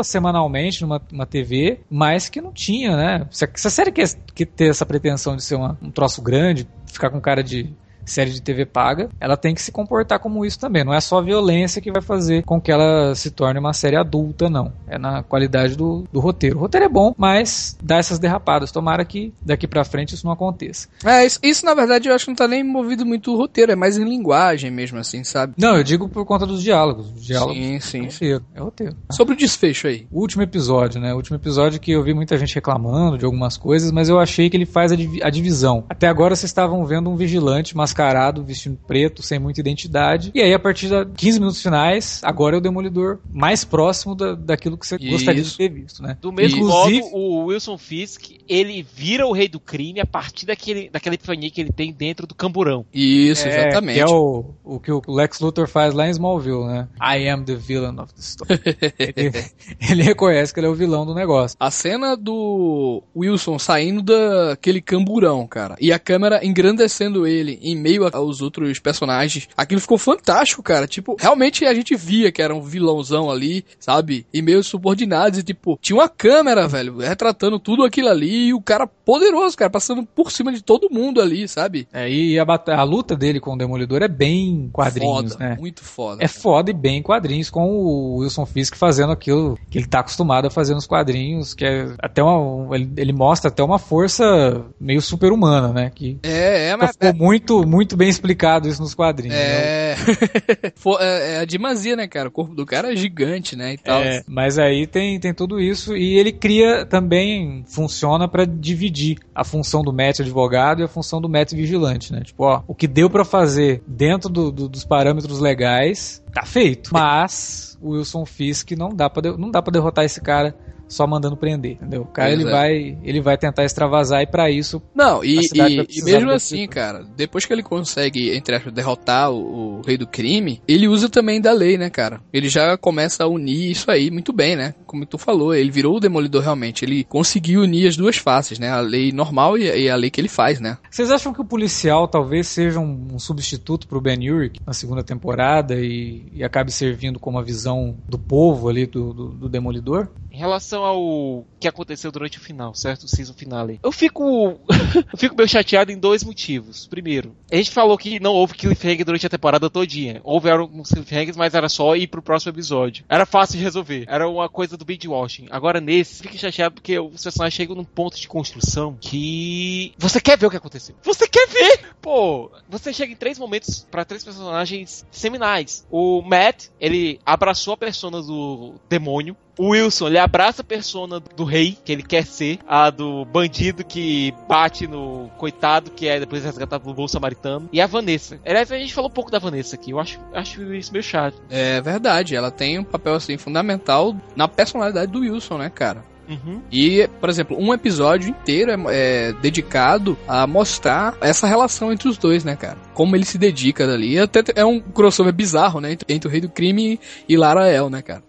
semanalmente 0.71 0.83
numa 0.83 1.01
uma 1.13 1.27
TV, 1.27 1.81
mas 1.91 2.29
que 2.29 2.41
não 2.41 2.53
tinha, 2.53 2.97
né? 2.97 3.27
Se 3.31 3.45
a, 3.45 3.49
se 3.55 3.67
a 3.67 3.71
série 3.71 3.93
quer, 3.93 4.09
quer 4.35 4.47
ter 4.47 4.71
essa 4.71 4.85
pretensão 4.87 5.35
de 5.37 5.43
ser 5.43 5.55
uma- 5.57 5.79
um 5.83 5.91
troço 5.91 6.21
grande, 6.23 6.69
ficar 6.87 7.11
com 7.11 7.21
cara 7.21 7.43
de 7.43 7.73
série 8.09 8.31
de 8.31 8.41
TV 8.43 8.65
paga, 8.67 9.09
ela 9.21 9.37
tem 9.37 9.55
que 9.55 9.63
se 9.63 9.71
comportar 9.73 10.19
como 10.19 10.45
isso 10.45 10.59
também. 10.59 10.85
Não 10.85 10.95
é 10.95 11.01
só 11.01 11.19
a 11.19 11.23
violência 11.23 11.81
que 11.81 11.93
vai 11.93 12.03
fazer 12.03 12.43
com 12.45 12.61
que 12.61 12.71
ela 12.73 13.15
se 13.15 13.31
torne 13.31 13.59
uma 13.61 13.73
série 13.73 13.97
adulta, 13.97 14.49
não. 14.49 14.73
É 14.87 14.99
na 14.99 15.23
qualidade 15.23 15.77
do, 15.77 16.05
do 16.13 16.21
roteiro. 16.21 16.57
O 16.57 16.61
roteiro 16.61 16.87
é 16.87 16.89
bom, 16.89 17.15
mas 17.17 17.77
dá 17.83 17.97
essas 17.97 18.19
derrapadas. 18.19 18.73
Tomara 18.73 19.05
que 19.05 19.33
daqui 19.45 19.67
pra 19.67 19.85
frente 19.85 20.15
isso 20.15 20.27
não 20.27 20.33
aconteça. 20.33 20.89
É, 21.05 21.25
isso, 21.27 21.39
isso, 21.43 21.65
na 21.67 21.75
verdade 21.75 22.09
eu 22.09 22.15
acho 22.15 22.25
que 22.25 22.31
não 22.31 22.37
tá 22.37 22.49
nem 22.49 22.61
envolvido 22.61 23.05
muito 23.05 23.33
o 23.33 23.37
roteiro, 23.37 23.73
é 23.73 23.77
mais 23.77 23.99
em 23.99 24.05
linguagem 24.05 24.71
mesmo, 24.71 24.99
assim, 24.99 25.23
sabe? 25.25 25.55
Não, 25.57 25.77
eu 25.77 25.85
digo 25.85 26.09
por 26.09 26.25
conta 26.25 26.47
dos 26.47 26.63
diálogos. 26.63 27.11
Os 27.15 27.25
diálogos 27.25 27.57
Sim, 27.57 27.75
é 27.77 27.81
sim. 27.81 28.03
roteiro. 28.07 28.45
É 28.55 28.61
roteiro. 28.61 28.97
Sobre 29.13 29.35
o 29.35 29.37
desfecho 29.37 29.87
aí. 29.87 30.07
O 30.11 30.21
último 30.21 30.43
episódio, 30.43 31.01
né? 31.01 31.13
O 31.13 31.17
último 31.17 31.37
episódio 31.37 31.81
que 31.81 31.93
eu 31.93 32.03
vi 32.03 32.15
muita 32.15 32.37
gente 32.37 32.55
reclamando 32.55 33.19
de 33.19 33.25
algumas 33.25 33.57
coisas, 33.57 33.91
mas 33.91 34.09
eu 34.09 34.19
achei 34.19 34.49
que 34.51 34.57
ele 34.57 34.67
faz 34.67 34.93
a, 34.93 34.97
divi- 34.97 35.23
a 35.23 35.31
divisão. 35.31 35.85
Até 35.89 36.09
agora 36.09 36.35
vocês 36.35 36.51
estavam 36.51 36.85
vendo 36.85 37.11
um 37.11 37.17
vigilante 37.17 37.77
mascarado, 37.77 37.98
vestindo 38.45 38.79
preto, 38.87 39.23
sem 39.23 39.39
muita 39.39 39.61
identidade. 39.61 40.31
E 40.35 40.41
aí, 40.41 40.53
a 40.53 40.59
partir 40.59 40.89
de 40.89 41.05
15 41.17 41.39
minutos 41.41 41.63
finais, 41.63 42.21
agora 42.25 42.57
é 42.57 42.59
o 42.59 42.61
Demolidor 42.61 43.19
mais 43.33 43.65
próximo 43.65 44.15
da, 44.15 44.35
daquilo 44.35 44.77
que 44.77 44.87
você 44.87 44.97
Isso. 44.97 45.11
gostaria 45.11 45.43
de 45.43 45.57
ter 45.57 45.69
visto, 45.69 46.03
né? 46.03 46.17
Do 46.21 46.33
mesmo 46.33 46.59
Inclusive- 46.59 47.01
modo, 47.03 47.17
o 47.17 47.45
Wilson 47.47 47.79
Fisk, 47.79 48.31
ele 48.49 48.87
vira 48.95 49.27
o 49.27 49.33
rei 49.33 49.49
do 49.49 49.61
crime 49.61 50.01
a 50.01 50.07
partir 50.07 50.47
daquele, 50.47 50.89
daquela 50.91 51.15
epifania 51.15 51.51
que 51.51 51.61
ele 51.61 51.73
tem 51.73 51.93
dentro 51.93 52.27
do 52.27 52.35
camburão. 52.35 52.85
Isso, 52.93 53.47
É, 53.47 53.69
exatamente. 53.69 53.95
Que 53.97 54.01
é 54.01 54.07
o, 54.07 54.45
o 54.65 54.79
que 54.81 54.93
o 54.93 55.03
Lex 55.09 55.41
Luthor 55.41 55.69
faz 55.69 55.95
lá 55.95 56.07
em 56.07 56.11
Smallville, 56.11 56.65
né? 56.67 56.89
I 57.01 57.29
am 57.29 57.45
the 57.45 57.55
villain 57.55 57.99
of 57.99 58.13
the 58.15 58.21
story. 58.21 58.61
ele, 58.99 59.45
ele 59.91 60.03
reconhece 60.03 60.53
que 60.53 60.61
ele 60.61 60.67
é 60.67 60.71
o 60.71 60.75
vilão 60.75 61.05
do 61.07 61.15
negócio. 61.15 61.57
A 61.61 61.71
cena 61.71 62.17
do 62.17 63.03
Wilson 63.17 63.59
saindo 63.59 64.03
daquele 64.03 64.81
camburão, 64.81 65.47
cara, 65.47 65.77
e 65.81 65.93
a 65.93 65.99
câmera 65.99 66.45
engrandecendo 66.45 67.27
ele 67.27 67.59
em 67.63 67.77
meio 67.89 68.09
aos 68.13 68.43
outros 68.43 68.79
personagens, 68.79 69.49
aquilo 69.57 69.81
ficou 69.81 69.97
fantástico, 69.97 70.63
cara. 70.63 70.87
Tipo, 70.87 71.17
realmente 71.19 71.65
a 71.65 71.73
gente 71.73 71.97
via 71.97 72.31
que 72.31 72.43
era 72.43 72.55
um 72.55 72.61
vilãozão 72.61 73.31
ali, 73.31 73.65
sabe? 73.81 74.27
E 74.33 74.43
meio 74.43 74.63
subordinados, 74.63 75.39
e 75.39 75.43
tipo, 75.43 75.79
tinha 75.81 75.97
uma 75.97 76.09
câmera, 76.09 76.69
velho, 76.69 76.99
retratando 76.99 77.59
tudo 77.59 77.85
aquilo 77.85 78.09
ali, 78.09 78.49
e 78.49 78.55
o 78.55 78.61
cara 78.61 78.87
poderoso, 78.87 79.57
cara, 79.57 79.71
passando 79.71 80.05
por 80.05 80.31
cima 80.31 80.53
de 80.53 80.63
todo 80.63 80.89
mundo 80.91 81.21
ali, 81.21 81.49
sabe? 81.49 81.89
É, 81.93 82.11
e 82.11 82.39
a, 82.39 82.45
a 82.45 82.83
luta 82.83 83.17
dele 83.17 83.41
com 83.41 83.55
o 83.55 83.59
Demolidor 83.59 84.03
é 84.03 84.09
bem 84.09 84.69
quadrinhos, 84.73 85.33
foda, 85.33 85.37
né? 85.45 85.57
muito 85.59 85.83
foda. 85.83 86.23
É 86.23 86.29
foda 86.29 86.71
e 86.71 86.75
bem 86.75 87.03
quadrinhos, 87.03 87.49
com 87.49 87.65
o 87.71 88.17
Wilson 88.19 88.45
Fisk 88.45 88.77
fazendo 88.77 89.13
aquilo 89.13 89.59
que 89.71 89.79
ele 89.79 89.87
tá 89.87 90.01
acostumado 90.01 90.47
a 90.47 90.51
fazer 90.51 90.75
nos 90.75 90.87
quadrinhos, 90.87 91.55
que 91.55 91.65
é 91.65 91.95
até 92.01 92.23
uma. 92.23 92.39
um- 92.39 92.75
Ele, 92.75 92.91
ele 92.97 93.13
mostra 93.13 93.49
até 93.49 93.63
uma 93.63 93.79
força 93.79 94.65
meio 94.79 95.01
super-humana, 95.01 95.73
né? 95.73 95.91
Que 95.95 96.19
É, 96.23 96.69
é, 96.71 96.77
mas. 96.77 96.93
ficou 96.93 97.15
muito, 97.15 97.67
muito 97.67 97.78
bem 97.97 98.09
explicado 98.09 98.69
isso 98.69 98.81
nos 98.83 98.95
quadrinhos. 98.95 99.37
né? 99.37 99.43
É... 99.43 99.97
Fo- 100.77 100.99
é, 101.01 101.35
é 101.35 101.39
a 101.41 101.45
dimazia, 101.45 101.97
né, 101.97 102.07
cara? 102.07 102.29
O 102.29 102.33
corpo 102.33 102.55
do 102.55 102.65
cara 102.67 102.93
é 102.93 102.97
gigante, 102.97 103.55
né, 103.57 103.75
e 103.75 103.79
tal. 103.79 104.01
É, 104.03 104.23
mas 104.27 104.59
aí 104.59 104.87
tem, 104.87 105.19
tem 105.21 105.33
tudo 105.35 105.61
isso 105.61 105.97
e 105.97 106.17
ele 106.19 106.33
cria 106.33 106.85
também 106.87 107.65
funciona 107.67 108.27
pra 108.29 108.45
dividir 108.45 109.19
a 109.35 109.45
função 109.45 109.83
do 109.83 109.93
Matt 109.93 110.21
advogado 110.21 110.81
e 110.81 110.85
a 110.85 110.89
função 110.89 111.21
do 111.21 111.29
Matt 111.29 111.53
vigilante, 111.53 112.13
né? 112.13 112.21
Tipo, 112.23 112.45
ó, 112.45 112.63
o 112.67 112.75
que 112.75 112.87
deu 112.87 113.09
pra 113.11 113.25
fazer 113.25 113.83
dentro 113.87 114.29
do- 114.29 114.51
do- 114.53 114.69
dos 114.69 114.85
parâmetros 114.85 115.41
legais 115.41 116.23
tá 116.33 116.45
feito, 116.45 116.91
mas 116.93 117.77
o 117.81 117.91
Wilson 117.91 118.25
Fisk 118.27 118.73
não 118.73 118.91
dá 118.91 119.09
para 119.09 119.37
não 119.37 119.51
dá 119.51 119.63
para 119.63 119.73
derrotar 119.73 120.05
esse 120.05 120.21
cara 120.21 120.55
só 120.89 121.07
mandando 121.07 121.37
prender, 121.37 121.73
entendeu? 121.73 122.03
O 122.03 122.07
cara 122.07 122.31
ele 122.33 122.45
vai 122.45 122.99
ele 123.03 123.21
vai 123.21 123.37
tentar 123.37 123.65
extravasar 123.65 124.23
e 124.23 124.27
pra 124.27 124.51
isso 124.51 124.83
Não, 124.95 125.23
e, 125.25 125.39
e- 125.39 125.87
e 125.99 126.03
mesmo 126.05 126.31
assim, 126.31 126.57
Deadpool. 126.57 126.75
cara, 126.75 127.05
depois 127.17 127.45
que 127.45 127.53
ele 127.53 127.63
consegue, 127.63 128.35
entre 128.35 128.55
aspas, 128.57 128.73
derrotar 128.73 129.31
o, 129.31 129.79
o 129.79 129.83
rei 129.83 129.97
do 129.97 130.07
crime, 130.07 130.61
ele 130.67 130.89
usa 130.89 131.09
também 131.09 131.41
da 131.41 131.53
lei, 131.53 131.77
né, 131.79 131.91
cara? 131.91 132.21
Ele 132.33 132.49
já 132.49 132.77
começa 132.77 133.25
a 133.25 133.29
unir 133.29 133.71
isso 133.71 133.91
aí 133.91 134.11
muito 134.11 134.33
bem, 134.33 134.57
né? 134.57 134.75
Como 134.87 135.05
tu 135.07 135.19
falou, 135.19 135.55
ele 135.55 135.71
virou 135.71 135.97
o 135.97 136.01
demolidor 136.01 136.43
realmente. 136.43 136.85
Ele 136.85 137.05
conseguiu 137.05 137.63
unir 137.63 137.87
as 137.89 137.97
duas 137.97 138.17
faces, 138.17 138.59
né? 138.59 138.71
A 138.71 138.81
lei 138.81 139.13
normal 139.13 139.57
e, 139.59 139.65
e 139.65 139.91
a 139.91 139.97
lei 139.97 140.11
que 140.11 140.21
ele 140.21 140.29
faz, 140.29 140.61
né? 140.61 140.79
Vocês 140.91 141.11
acham 141.11 141.33
que 141.33 141.41
o 141.41 141.45
policial 141.45 142.09
talvez 142.09 142.49
seja 142.49 142.79
um, 142.81 143.09
um 143.15 143.19
substituto 143.19 143.87
pro 143.87 144.01
Ben 144.01 144.31
Urich 144.31 144.61
na 144.67 144.73
segunda 144.73 145.03
temporada 145.03 145.75
e, 145.77 146.23
e 146.33 146.43
acabe 146.45 146.71
servindo 146.73 147.19
como 147.19 147.39
a 147.39 147.43
visão 147.43 147.97
do 148.09 148.19
povo 148.19 148.69
ali 148.69 148.87
do, 148.87 149.13
do, 149.13 149.29
do 149.29 149.49
Demolidor? 149.49 150.09
Em 150.39 150.41
relação 150.41 150.85
ao 150.85 151.45
que 151.59 151.67
aconteceu 151.67 152.13
durante 152.13 152.39
o 152.39 152.41
final, 152.41 152.73
certo? 152.73 153.03
O 153.03 153.09
season 153.09 153.35
finale. 153.35 153.81
Eu 153.83 153.91
fico. 153.91 154.61
eu 155.13 155.19
fico 155.19 155.35
meio 155.37 155.49
chateado 155.49 155.91
em 155.91 155.99
dois 155.99 156.23
motivos. 156.23 156.87
Primeiro, 156.87 157.37
a 157.51 157.57
gente 157.57 157.71
falou 157.71 157.97
que 157.97 158.21
não 158.21 158.33
houve 158.33 158.55
cliffhanger 158.55 159.05
durante 159.05 159.27
a 159.27 159.31
temporada 159.31 159.71
todinha. 159.71 160.21
Houve 160.23 160.51
alguns 160.51 160.91
cliffhangers, 160.91 161.37
mas 161.37 161.55
era 161.55 161.69
só 161.69 161.97
ir 161.97 162.07
pro 162.07 162.23
próximo 162.23 162.53
episódio. 162.53 163.05
Era 163.09 163.25
fácil 163.25 163.59
de 163.59 163.65
resolver. 163.65 164.05
Era 164.07 164.29
uma 164.29 164.49
coisa 164.49 164.77
do 164.77 164.85
binge 164.85 165.09
watching. 165.09 165.47
Agora 165.51 165.81
nesse, 165.81 166.23
fica 166.23 166.37
chateado 166.37 166.75
porque 166.75 166.99
os 166.99 167.23
personagens 167.23 167.55
chegam 167.55 167.75
num 167.75 167.85
ponto 167.85 168.19
de 168.19 168.29
construção 168.29 168.97
que. 169.01 169.93
Você 169.99 170.21
quer 170.21 170.37
ver 170.37 170.47
o 170.47 170.51
que 170.51 170.57
aconteceu. 170.57 170.95
Você 171.03 171.27
quer 171.27 171.49
ver! 171.49 171.89
Pô, 172.01 172.51
você 172.69 172.93
chega 172.93 173.13
em 173.13 173.17
três 173.17 173.39
momentos 173.39 173.87
para 173.91 174.05
três 174.05 174.25
personagens 174.25 175.05
seminais. 175.11 175.87
O 175.91 176.23
Matt, 176.23 176.67
ele 176.81 177.21
abraçou 177.25 177.75
a 177.75 177.77
persona 177.77 178.23
do 178.23 178.75
demônio. 178.89 179.37
O 179.59 179.71
Wilson, 179.71 180.07
ele 180.07 180.19
abraça 180.19 180.63
a 180.63 180.65
persona 180.65 181.19
do 181.19 181.43
rei, 181.43 181.77
que 181.85 181.91
ele 181.91 182.05
quer 182.05 182.25
ser, 182.25 182.61
a 182.65 182.91
do 182.91 183.25
bandido 183.25 183.85
que 183.85 184.33
bate 184.49 184.87
no 184.87 185.29
coitado, 185.37 185.91
que 185.91 186.07
é 186.07 186.21
depois 186.21 186.45
resgatado 186.45 186.85
pelo 186.85 186.95
bom 186.95 187.09
samaritano. 187.09 187.38
E 187.73 187.81
a 187.81 187.87
Vanessa. 187.87 188.39
Aliás, 188.45 188.71
a 188.71 188.79
gente 188.79 188.95
falou 188.95 189.11
um 189.11 189.13
pouco 189.13 189.31
da 189.31 189.39
Vanessa 189.39 189.77
aqui, 189.77 189.91
eu 189.91 190.01
acho, 190.01 190.19
acho 190.33 190.75
isso 190.75 190.93
meio 190.93 191.03
chato. 191.03 191.41
É 191.51 191.81
verdade, 191.81 192.35
ela 192.35 192.51
tem 192.51 192.79
um 192.79 192.85
papel 192.85 193.15
assim 193.15 193.37
fundamental 193.37 194.17
na 194.37 194.49
personalidade 194.49 195.11
do 195.11 195.21
Wilson, 195.21 195.59
né, 195.59 195.71
cara? 195.71 196.05
Uhum. 196.29 196.61
E, 196.71 197.09
por 197.21 197.31
exemplo, 197.31 197.57
um 197.59 197.73
episódio 197.73 198.29
inteiro 198.29 198.71
é, 198.71 198.77
é, 198.91 199.33
dedicado 199.33 200.17
a 200.29 200.47
mostrar 200.47 201.17
essa 201.23 201.47
relação 201.47 201.91
entre 201.91 202.09
os 202.09 202.19
dois, 202.19 202.45
né, 202.45 202.55
cara? 202.55 202.77
Como 202.93 203.17
ele 203.17 203.25
se 203.25 203.39
dedica 203.39 203.87
dali. 203.87 204.19
Até 204.19 204.43
é 204.55 204.65
um 204.65 204.79
crossover 204.79 205.33
bizarro, 205.33 205.81
né? 205.81 205.93
Entre, 205.93 206.15
entre 206.15 206.29
o 206.29 206.31
Rei 206.31 206.41
do 206.41 206.51
Crime 206.51 207.01
e 207.27 207.37
Lara 207.37 207.71
El, 207.71 207.89
né, 207.89 208.03
cara? 208.03 208.23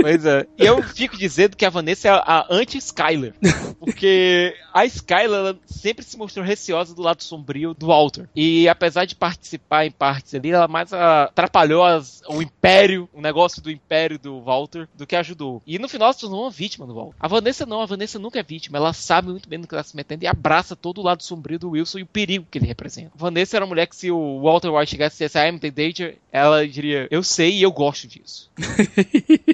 Pois 0.00 0.24
é. 0.26 0.46
E 0.58 0.66
eu 0.66 0.82
fico 0.82 1.16
dizendo 1.16 1.56
que 1.56 1.64
a 1.64 1.70
Vanessa 1.70 2.08
é 2.08 2.10
a 2.10 2.46
anti-Skyler. 2.50 3.34
Porque 3.78 4.54
a 4.72 4.84
Skyler 4.84 5.56
sempre 5.64 6.04
se 6.04 6.18
mostrou 6.18 6.44
receosa 6.44 6.94
do 6.94 7.02
lado 7.02 7.22
sombrio 7.22 7.74
do 7.74 7.86
Walter. 7.86 8.28
E 8.34 8.68
apesar 8.68 9.04
de 9.04 9.14
participar 9.14 9.86
em 9.86 9.90
partes 9.90 10.34
ali, 10.34 10.50
ela 10.50 10.68
mais 10.68 10.92
atrapalhou 10.92 11.82
as, 11.82 12.22
o 12.28 12.42
império, 12.42 13.08
o 13.12 13.20
negócio 13.20 13.62
do 13.62 13.70
império 13.70 14.18
do 14.18 14.40
Walter, 14.40 14.88
do 14.94 15.06
que 15.06 15.16
ajudou. 15.16 15.62
E 15.66 15.78
no 15.78 15.88
final 15.88 16.12
se 16.12 16.20
tornou 16.20 16.42
uma 16.42 16.50
vítima 16.50 16.86
do 16.86 16.94
Walter. 16.94 17.16
A 17.18 17.28
Vanessa 17.28 17.64
não, 17.64 17.80
a 17.80 17.86
Vanessa 17.86 18.18
nunca 18.18 18.38
é 18.38 18.42
vítima. 18.42 18.78
Ela 18.78 18.92
sabe 18.92 19.30
muito 19.30 19.48
bem 19.48 19.58
no 19.58 19.66
que 19.66 19.74
ela 19.74 19.80
está 19.80 19.90
se 19.90 19.96
metendo 19.96 20.24
e 20.24 20.26
abraça 20.26 20.76
todo 20.76 20.98
o 20.98 21.04
lado 21.04 21.22
sombrio 21.22 21.58
do 21.58 21.70
Wilson 21.70 22.00
e 22.00 22.02
o 22.02 22.06
perigo 22.06 22.46
que 22.50 22.58
ele 22.58 22.66
representa. 22.66 23.12
A 23.14 23.18
Vanessa 23.18 23.56
era 23.56 23.64
uma 23.64 23.70
mulher 23.70 23.86
que 23.86 23.96
se 23.96 24.10
o 24.10 24.40
Walter 24.42 24.70
White 24.70 24.90
chegasse 24.90 25.16
e 25.22 25.26
dissesse 25.26 25.48
I'm 25.48 25.58
the 25.58 25.70
danger, 25.70 26.18
ela 26.30 26.66
diria, 26.66 27.08
eu 27.10 27.22
sei 27.22 27.58
e 27.58 27.62
eu 27.62 27.72
gosto 27.72 28.06
disso. 28.06 28.50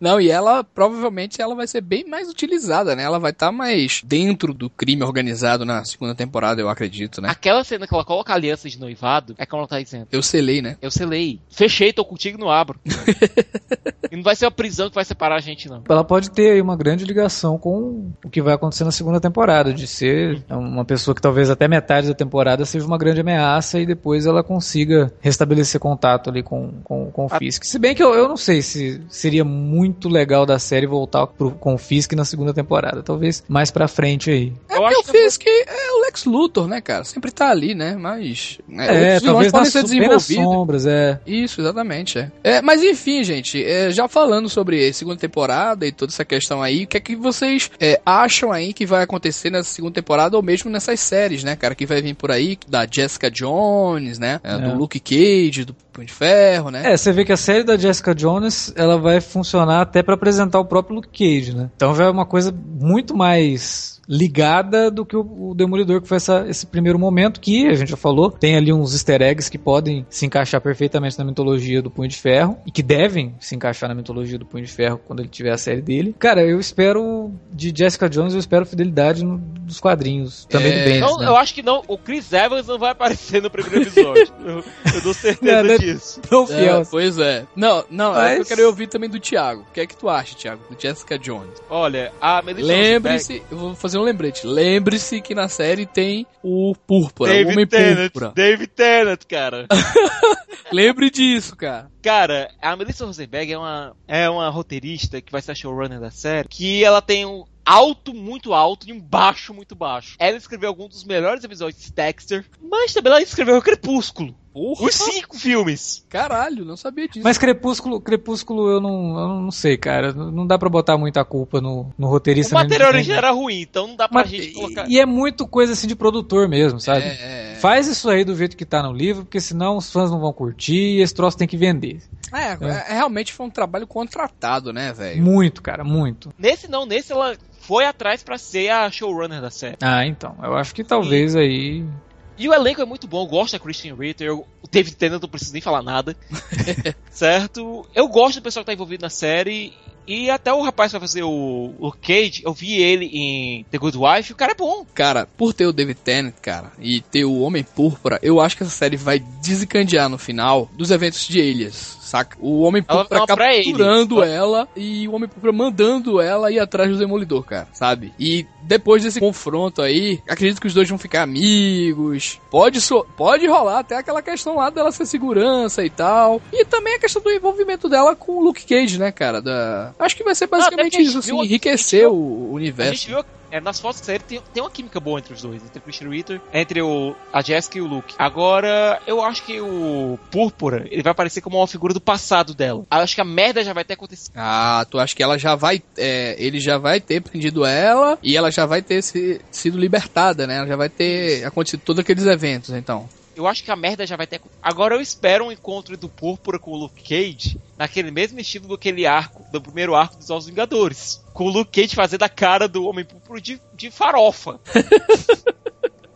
Não, 0.00 0.20
e 0.20 0.30
ela 0.30 0.62
provavelmente 0.62 1.40
ela 1.40 1.54
vai 1.54 1.66
ser 1.66 1.80
bem 1.80 2.08
mais 2.08 2.28
utilizada, 2.28 2.94
né? 2.94 3.02
Ela 3.02 3.18
vai 3.18 3.30
estar 3.30 3.46
tá 3.46 3.52
mais 3.52 4.02
dentro 4.04 4.52
do 4.52 4.68
crime 4.68 5.02
organizado 5.02 5.64
na 5.64 5.84
segunda 5.84 6.14
temporada, 6.14 6.60
eu 6.60 6.68
acredito, 6.68 7.20
né? 7.20 7.28
Aquela 7.30 7.64
cena 7.64 7.86
que 7.86 7.94
ela 7.94 8.04
coloca 8.04 8.32
a 8.32 8.36
aliança 8.36 8.68
de 8.68 8.78
noivado 8.78 9.34
é 9.38 9.46
como 9.46 9.60
ela 9.60 9.68
tá 9.68 9.80
dizendo. 9.80 10.08
Eu 10.12 10.22
selei, 10.22 10.60
né? 10.60 10.76
Eu 10.80 10.90
selei. 10.90 11.40
Fechei, 11.48 11.92
tô 11.92 12.04
contigo 12.04 12.38
não 12.38 12.50
abro. 12.50 12.78
e 14.10 14.16
não 14.16 14.22
vai 14.22 14.36
ser 14.36 14.46
a 14.46 14.50
prisão 14.50 14.88
que 14.88 14.94
vai 14.94 15.04
separar 15.04 15.36
a 15.36 15.40
gente, 15.40 15.68
não. 15.68 15.82
Ela 15.88 16.04
pode 16.04 16.30
ter 16.30 16.52
aí 16.52 16.60
uma 16.60 16.76
grande 16.76 17.04
ligação 17.04 17.58
com 17.58 18.12
o 18.24 18.30
que 18.30 18.42
vai 18.42 18.54
acontecer 18.54 18.84
na 18.84 18.92
segunda 18.92 19.20
temporada, 19.20 19.72
de 19.72 19.86
ser 19.86 20.42
uma 20.50 20.84
pessoa 20.84 21.14
que 21.14 21.22
talvez 21.22 21.50
até 21.50 21.66
metade 21.66 22.08
da 22.08 22.14
temporada 22.14 22.64
seja 22.64 22.86
uma 22.86 22.98
grande 22.98 23.20
ameaça 23.20 23.80
e 23.80 23.86
depois 23.86 24.26
ela 24.26 24.42
consiga 24.42 25.12
restabelecer 25.20 25.80
contato 25.80 26.30
ali 26.30 26.42
com, 26.42 26.72
com, 26.84 27.10
com 27.10 27.26
o 27.26 27.28
Fisk. 27.28 27.64
Se 27.64 27.78
bem 27.78 27.94
que 27.94 28.02
eu, 28.02 28.14
eu 28.14 28.28
não 28.28 28.36
sei 28.36 28.62
se 28.62 29.00
seria 29.08 29.44
muito 29.44 29.63
muito 29.64 30.08
legal 30.08 30.44
da 30.44 30.58
série 30.58 30.86
voltar 30.86 31.26
pro, 31.26 31.50
com 31.52 31.74
o 31.74 31.78
Fisk 31.78 32.12
na 32.12 32.24
segunda 32.24 32.52
temporada. 32.52 33.02
Talvez 33.02 33.42
mais 33.48 33.70
pra 33.70 33.88
frente 33.88 34.30
aí. 34.30 34.52
É 34.68 34.76
eu 34.76 34.86
acho 34.86 35.02
que 35.02 35.10
o 35.10 35.12
Fisk 35.12 35.46
é 35.46 35.92
o 35.92 36.02
Lex 36.02 36.24
Luthor, 36.24 36.68
né, 36.68 36.80
cara? 36.80 37.04
Sempre 37.04 37.30
tá 37.30 37.50
ali, 37.50 37.74
né? 37.74 37.96
Mas. 37.96 38.58
Né, 38.68 39.16
é, 39.16 39.20
talvez 39.20 39.50
podem 39.50 39.70
ser 39.70 39.82
desenvolvidos. 39.82 40.26
sombras, 40.26 40.86
é. 40.86 41.20
Isso, 41.26 41.60
exatamente, 41.60 42.18
é. 42.18 42.30
é 42.42 42.62
mas 42.62 42.82
enfim, 42.82 43.24
gente, 43.24 43.62
é, 43.64 43.90
já 43.90 44.06
falando 44.08 44.48
sobre 44.48 44.92
segunda 44.92 45.16
temporada 45.16 45.86
e 45.86 45.92
toda 45.92 46.12
essa 46.12 46.24
questão 46.24 46.62
aí, 46.62 46.84
o 46.84 46.86
que 46.86 46.96
é 46.96 47.00
que 47.00 47.16
vocês 47.16 47.70
é, 47.80 48.00
acham 48.04 48.52
aí 48.52 48.72
que 48.72 48.86
vai 48.86 49.02
acontecer 49.02 49.50
nessa 49.50 49.70
segunda 49.70 49.94
temporada 49.94 50.36
ou 50.36 50.42
mesmo 50.42 50.70
nessas 50.70 51.00
séries, 51.00 51.42
né, 51.42 51.56
cara? 51.56 51.74
Que 51.74 51.86
vai 51.86 52.02
vir 52.02 52.14
por 52.14 52.30
aí, 52.30 52.58
da 52.68 52.86
Jessica 52.90 53.30
Jones, 53.30 54.18
né? 54.18 54.40
É, 54.42 54.58
do 54.58 54.70
é. 54.70 54.74
Luke 54.74 55.00
Cage, 55.00 55.64
do 55.64 55.74
Punho 55.94 56.06
de 56.08 56.12
Ferro, 56.12 56.70
né? 56.70 56.92
É, 56.92 56.96
você 56.96 57.12
vê 57.12 57.24
que 57.24 57.32
a 57.32 57.36
série 57.36 57.62
da 57.62 57.76
Jessica 57.76 58.12
Jones, 58.14 58.72
ela 58.76 58.98
vai 58.98 59.20
funcionar 59.20 59.80
até 59.80 60.02
para 60.02 60.14
apresentar 60.14 60.58
o 60.58 60.64
próprio 60.64 60.96
Luke 60.96 61.08
Cage, 61.08 61.54
né? 61.54 61.70
Então 61.76 61.94
vai 61.94 62.10
uma 62.10 62.26
coisa 62.26 62.52
muito 62.52 63.16
mais 63.16 63.93
ligada 64.08 64.90
do 64.90 65.04
que 65.04 65.16
o, 65.16 65.50
o 65.50 65.54
Demolidor, 65.54 66.00
que 66.00 66.08
foi 66.08 66.16
essa, 66.16 66.46
esse 66.48 66.66
primeiro 66.66 66.98
momento, 66.98 67.40
que 67.40 67.66
a 67.66 67.74
gente 67.74 67.90
já 67.90 67.96
falou, 67.96 68.30
tem 68.30 68.56
ali 68.56 68.72
uns 68.72 68.92
easter 68.92 69.22
eggs 69.22 69.50
que 69.50 69.58
podem 69.58 70.06
se 70.08 70.26
encaixar 70.26 70.60
perfeitamente 70.60 71.18
na 71.18 71.24
mitologia 71.24 71.80
do 71.80 71.90
Punho 71.90 72.08
de 72.08 72.16
Ferro, 72.16 72.58
e 72.66 72.70
que 72.70 72.82
devem 72.82 73.34
se 73.40 73.54
encaixar 73.54 73.88
na 73.88 73.94
mitologia 73.94 74.38
do 74.38 74.46
Punho 74.46 74.64
de 74.64 74.70
Ferro 74.70 75.00
quando 75.04 75.20
ele 75.20 75.28
tiver 75.28 75.52
a 75.52 75.58
série 75.58 75.82
dele. 75.82 76.14
Cara, 76.18 76.42
eu 76.42 76.60
espero 76.60 77.32
de 77.52 77.72
Jessica 77.74 78.08
Jones, 78.08 78.34
eu 78.34 78.40
espero 78.40 78.66
fidelidade 78.66 79.24
no, 79.24 79.38
dos 79.38 79.80
quadrinhos, 79.80 80.44
também 80.46 80.72
é... 80.72 80.78
do 80.78 80.84
Bendis, 80.84 81.00
não, 81.00 81.18
né? 81.18 81.26
Eu 81.26 81.36
acho 81.36 81.54
que 81.54 81.62
não, 81.62 81.82
o 81.88 81.98
Chris 81.98 82.32
Evans 82.32 82.66
não 82.66 82.78
vai 82.78 82.90
aparecer 82.90 83.42
no 83.42 83.50
primeiro 83.50 83.82
episódio. 83.82 84.28
eu, 84.44 84.64
eu 84.94 85.00
dou 85.02 85.14
certeza 85.14 85.62
não, 85.62 85.78
disso. 85.78 86.20
Tão 86.20 86.46
fiel. 86.46 86.82
É, 86.82 86.84
pois 86.84 87.18
é. 87.18 87.46
Não, 87.56 87.84
não, 87.90 88.12
Mas... 88.12 88.38
eu 88.38 88.44
quero 88.44 88.66
ouvir 88.66 88.86
também 88.86 89.08
do 89.08 89.18
Thiago. 89.18 89.62
O 89.68 89.72
que 89.72 89.80
é 89.80 89.86
que 89.86 89.96
tu 89.96 90.08
acha, 90.08 90.34
Thiago, 90.34 90.62
do 90.70 90.80
Jessica 90.80 91.18
Jones? 91.18 91.54
Olha, 91.68 92.12
a 92.20 92.40
Lembre-se, 92.40 93.42
eu 93.50 93.56
vou 93.56 93.74
fazer 93.74 93.93
fazer 93.94 93.98
um 93.98 94.02
lembrete. 94.02 94.46
Lembre-se 94.46 95.20
que 95.20 95.34
na 95.34 95.48
série 95.48 95.86
tem 95.86 96.26
o 96.42 96.74
Púrpura, 96.74 97.30
David 97.30 97.48
o 97.48 97.52
Homem 97.52 97.66
Tennant, 97.66 98.12
Púrpura. 98.12 98.32
David 98.34 98.66
Tennant, 98.68 99.20
cara. 99.28 99.66
Lembre 100.72 101.10
disso, 101.10 101.56
cara. 101.56 101.90
Cara, 102.02 102.50
a 102.60 102.74
Melissa 102.76 103.06
Rosenberg 103.06 103.52
é 103.52 103.58
uma, 103.58 103.96
é 104.08 104.28
uma 104.28 104.48
roteirista 104.48 105.20
que 105.20 105.30
vai 105.30 105.40
ser 105.40 105.52
a 105.52 105.54
showrunner 105.54 106.00
da 106.00 106.10
série, 106.10 106.48
que 106.48 106.82
ela 106.82 107.00
tem 107.00 107.24
um 107.24 107.44
alto, 107.64 108.12
muito 108.12 108.52
alto 108.52 108.88
e 108.88 108.92
um 108.92 109.00
baixo, 109.00 109.54
muito 109.54 109.74
baixo. 109.74 110.16
Ela 110.18 110.36
escreveu 110.36 110.68
alguns 110.70 110.88
dos 110.88 111.04
melhores 111.04 111.44
episódios 111.44 111.82
de 111.82 111.92
Dexter, 111.92 112.44
mas 112.60 112.92
também 112.92 113.12
ela 113.12 113.22
escreveu 113.22 113.62
Crepúsculo. 113.62 114.34
Porra. 114.54 114.86
Os 114.86 114.94
cinco 114.94 115.36
filmes. 115.36 116.06
Caralho, 116.08 116.64
não 116.64 116.76
sabia 116.76 117.08
disso. 117.08 117.22
Mas 117.24 117.36
Crepúsculo, 117.36 118.00
Crepúsculo 118.00 118.70
eu 118.70 118.80
não, 118.80 119.18
eu 119.18 119.28
não 119.40 119.50
sei, 119.50 119.76
cara. 119.76 120.12
Não 120.12 120.46
dá 120.46 120.56
pra 120.56 120.68
botar 120.68 120.96
muita 120.96 121.24
culpa 121.24 121.60
no, 121.60 121.92
no 121.98 122.06
roteirista. 122.06 122.54
O 122.54 122.58
material 122.58 122.90
original 122.90 123.18
era 123.18 123.30
ruim, 123.32 123.62
então 123.62 123.88
não 123.88 123.96
dá 123.96 124.08
pra 124.08 124.20
Mas, 124.20 124.30
gente 124.30 124.52
colocar. 124.52 124.88
E 124.88 125.00
é 125.00 125.04
muito 125.04 125.44
coisa 125.48 125.72
assim 125.72 125.88
de 125.88 125.96
produtor 125.96 126.48
mesmo, 126.48 126.78
sabe? 126.78 127.02
É, 127.02 127.54
é... 127.54 127.56
Faz 127.56 127.88
isso 127.88 128.08
aí 128.08 128.24
do 128.24 128.36
jeito 128.36 128.56
que 128.56 128.64
tá 128.64 128.80
no 128.80 128.92
livro, 128.92 129.24
porque 129.24 129.40
senão 129.40 129.76
os 129.76 129.90
fãs 129.90 130.08
não 130.08 130.20
vão 130.20 130.32
curtir 130.32 130.98
e 130.98 131.00
esse 131.02 131.12
troço 131.12 131.36
tem 131.36 131.48
que 131.48 131.56
vender. 131.56 132.00
É, 132.32 132.52
é. 132.52 132.84
é 132.90 132.94
realmente 132.94 133.32
foi 133.32 133.46
um 133.46 133.50
trabalho 133.50 133.88
contratado, 133.88 134.72
né, 134.72 134.92
velho? 134.92 135.20
Muito, 135.20 135.62
cara, 135.62 135.82
muito. 135.82 136.32
Nesse 136.38 136.70
não, 136.70 136.86
nesse 136.86 137.10
ela 137.10 137.36
foi 137.58 137.86
atrás 137.86 138.22
para 138.22 138.38
ser 138.38 138.68
a 138.68 138.88
showrunner 138.88 139.40
da 139.40 139.50
série. 139.50 139.78
Ah, 139.82 140.06
então. 140.06 140.36
Eu 140.40 140.54
acho 140.54 140.72
que 140.72 140.84
talvez 140.84 141.34
e... 141.34 141.38
aí 141.38 141.86
e 142.36 142.48
o 142.48 142.54
elenco 142.54 142.80
é 142.80 142.84
muito 142.84 143.06
bom, 143.06 143.22
eu 143.22 143.28
gosto 143.28 143.52
da 143.52 143.58
Christian 143.58 143.94
Ritter, 143.94 144.34
o 144.34 144.46
David 144.70 144.96
Tennant 144.96 145.22
não 145.22 145.28
preciso 145.28 145.52
nem 145.52 145.62
falar 145.62 145.82
nada, 145.82 146.16
certo? 147.10 147.86
Eu 147.94 148.08
gosto 148.08 148.40
do 148.40 148.42
pessoal 148.42 148.64
que 148.64 148.66
tá 148.66 148.72
envolvido 148.72 149.02
na 149.02 149.10
série, 149.10 149.72
e 150.06 150.30
até 150.30 150.52
o 150.52 150.62
rapaz 150.62 150.90
que 150.90 150.98
vai 150.98 151.08
fazer 151.08 151.22
o, 151.22 151.74
o 151.78 151.92
Cage, 151.92 152.42
eu 152.44 152.52
vi 152.52 152.74
ele 152.74 153.06
em 153.06 153.64
The 153.70 153.78
Good 153.78 153.96
Wife, 153.96 154.32
o 154.32 154.36
cara 154.36 154.52
é 154.52 154.54
bom. 154.54 154.84
Cara, 154.94 155.26
por 155.26 155.54
ter 155.54 155.66
o 155.66 155.72
David 155.72 156.00
Tennant, 156.00 156.34
cara, 156.42 156.72
e 156.78 157.00
ter 157.00 157.24
o 157.24 157.40
Homem 157.40 157.62
Púrpura, 157.62 158.18
eu 158.22 158.40
acho 158.40 158.56
que 158.56 158.62
essa 158.62 158.72
série 158.72 158.96
vai 158.96 159.18
desencandear 159.18 160.08
no 160.08 160.18
final 160.18 160.68
dos 160.76 160.90
eventos 160.90 161.26
de 161.26 161.38
Elias 161.38 162.03
saca? 162.04 162.36
O 162.40 162.62
Homem 162.62 162.82
Púrpura 162.82 163.26
capturando 163.26 164.22
ela 164.22 164.68
e 164.76 165.08
o 165.08 165.14
Homem 165.14 165.28
Púrpura 165.28 165.52
mandando 165.52 166.20
ela 166.20 166.50
ir 166.50 166.58
atrás 166.58 166.90
do 166.90 166.98
Demolidor, 166.98 167.42
cara, 167.42 167.68
sabe? 167.72 168.12
E 168.18 168.46
depois 168.62 169.02
desse 169.02 169.20
confronto 169.20 169.82
aí, 169.82 170.20
acredito 170.28 170.60
que 170.60 170.66
os 170.66 170.74
dois 170.74 170.88
vão 170.88 170.98
ficar 170.98 171.22
amigos. 171.22 172.40
Pode, 172.50 172.80
so 172.80 173.06
pode 173.16 173.46
rolar 173.46 173.80
até 173.80 173.96
aquela 173.96 174.22
questão 174.22 174.56
lá 174.56 174.70
dela 174.70 174.92
ser 174.92 175.06
segurança 175.06 175.84
e 175.84 175.90
tal. 175.90 176.40
E 176.52 176.64
também 176.64 176.94
a 176.94 176.98
questão 176.98 177.22
do 177.22 177.30
envolvimento 177.30 177.88
dela 177.88 178.14
com 178.14 178.32
o 178.32 178.42
Luke 178.42 178.64
Cage, 178.64 178.98
né, 178.98 179.10
cara? 179.12 179.40
Da... 179.40 179.92
Acho 179.98 180.16
que 180.16 180.24
vai 180.24 180.34
ser 180.34 180.46
basicamente 180.46 181.00
isso, 181.00 181.18
assim, 181.18 181.38
enriquecer 181.40 182.00
viu, 182.00 182.14
o 182.14 182.52
universo. 182.52 182.92
A 182.92 182.94
gente 182.94 183.08
viu 183.08 183.24
é, 183.54 183.60
nas 183.60 183.78
fotos 183.78 184.00
da 184.00 184.06
série 184.06 184.24
tem, 184.24 184.40
tem 184.52 184.60
uma 184.60 184.70
química 184.70 184.98
boa 184.98 185.20
entre 185.20 185.32
os 185.32 185.40
dois, 185.40 185.62
entre 185.62 185.78
o 185.78 185.82
Christian 185.82 186.08
Ritter, 186.08 186.40
entre 186.52 186.82
o, 186.82 187.14
a 187.32 187.40
Jessica 187.40 187.78
e 187.78 187.80
o 187.80 187.86
Luke. 187.86 188.12
Agora, 188.18 189.00
eu 189.06 189.22
acho 189.22 189.44
que 189.44 189.60
o 189.60 190.18
Púrpura, 190.28 190.88
ele 190.90 191.04
vai 191.04 191.12
aparecer 191.12 191.40
como 191.40 191.58
uma 191.58 191.68
figura 191.68 191.94
do 191.94 192.00
passado 192.00 192.52
dela. 192.52 192.84
Eu 192.90 192.98
acho 192.98 193.14
que 193.14 193.20
a 193.20 193.24
merda 193.24 193.62
já 193.62 193.72
vai 193.72 193.84
ter 193.84 193.94
acontecido. 193.94 194.32
Ah, 194.34 194.84
tu 194.90 194.98
acha 194.98 195.14
que 195.14 195.22
ela 195.22 195.38
já 195.38 195.54
vai, 195.54 195.80
é, 195.96 196.34
ele 196.36 196.58
já 196.58 196.78
vai 196.78 197.00
ter 197.00 197.20
prendido 197.20 197.64
ela 197.64 198.18
e 198.20 198.36
ela 198.36 198.50
já 198.50 198.66
vai 198.66 198.82
ter 198.82 199.00
se, 199.02 199.40
sido 199.52 199.78
libertada, 199.78 200.48
né? 200.48 200.56
Ela 200.56 200.66
já 200.66 200.76
vai 200.76 200.88
ter 200.88 201.44
acontecido 201.44 201.82
todos 201.84 202.00
aqueles 202.00 202.26
eventos, 202.26 202.70
então. 202.70 203.08
Eu 203.34 203.46
acho 203.46 203.62
que 203.64 203.70
a 203.70 203.76
merda 203.76 204.06
já 204.06 204.16
vai 204.16 204.26
ter. 204.26 204.40
Agora 204.62 204.94
eu 204.94 205.00
espero 205.00 205.46
um 205.46 205.52
encontro 205.52 205.96
do 205.96 206.08
Púrpura 206.08 206.58
com 206.58 206.72
o 206.72 206.76
Luke 206.76 207.02
Cage 207.02 207.58
naquele 207.76 208.10
mesmo 208.10 208.40
estilo 208.40 208.68
do 208.68 208.74
aquele 208.74 209.06
arco, 209.06 209.44
do 209.50 209.60
primeiro 209.60 209.94
arco 209.94 210.16
dos 210.16 210.28
Novos 210.28 210.46
Vingadores. 210.46 211.24
Com 211.32 211.46
o 211.46 211.50
Luke 211.50 211.80
Cage 211.80 211.94
fazendo 211.94 212.22
a 212.22 212.28
cara 212.28 212.68
do 212.68 212.84
Homem 212.86 213.04
Púrpura 213.04 213.40
de, 213.40 213.60
de 213.74 213.90
farofa. 213.90 214.60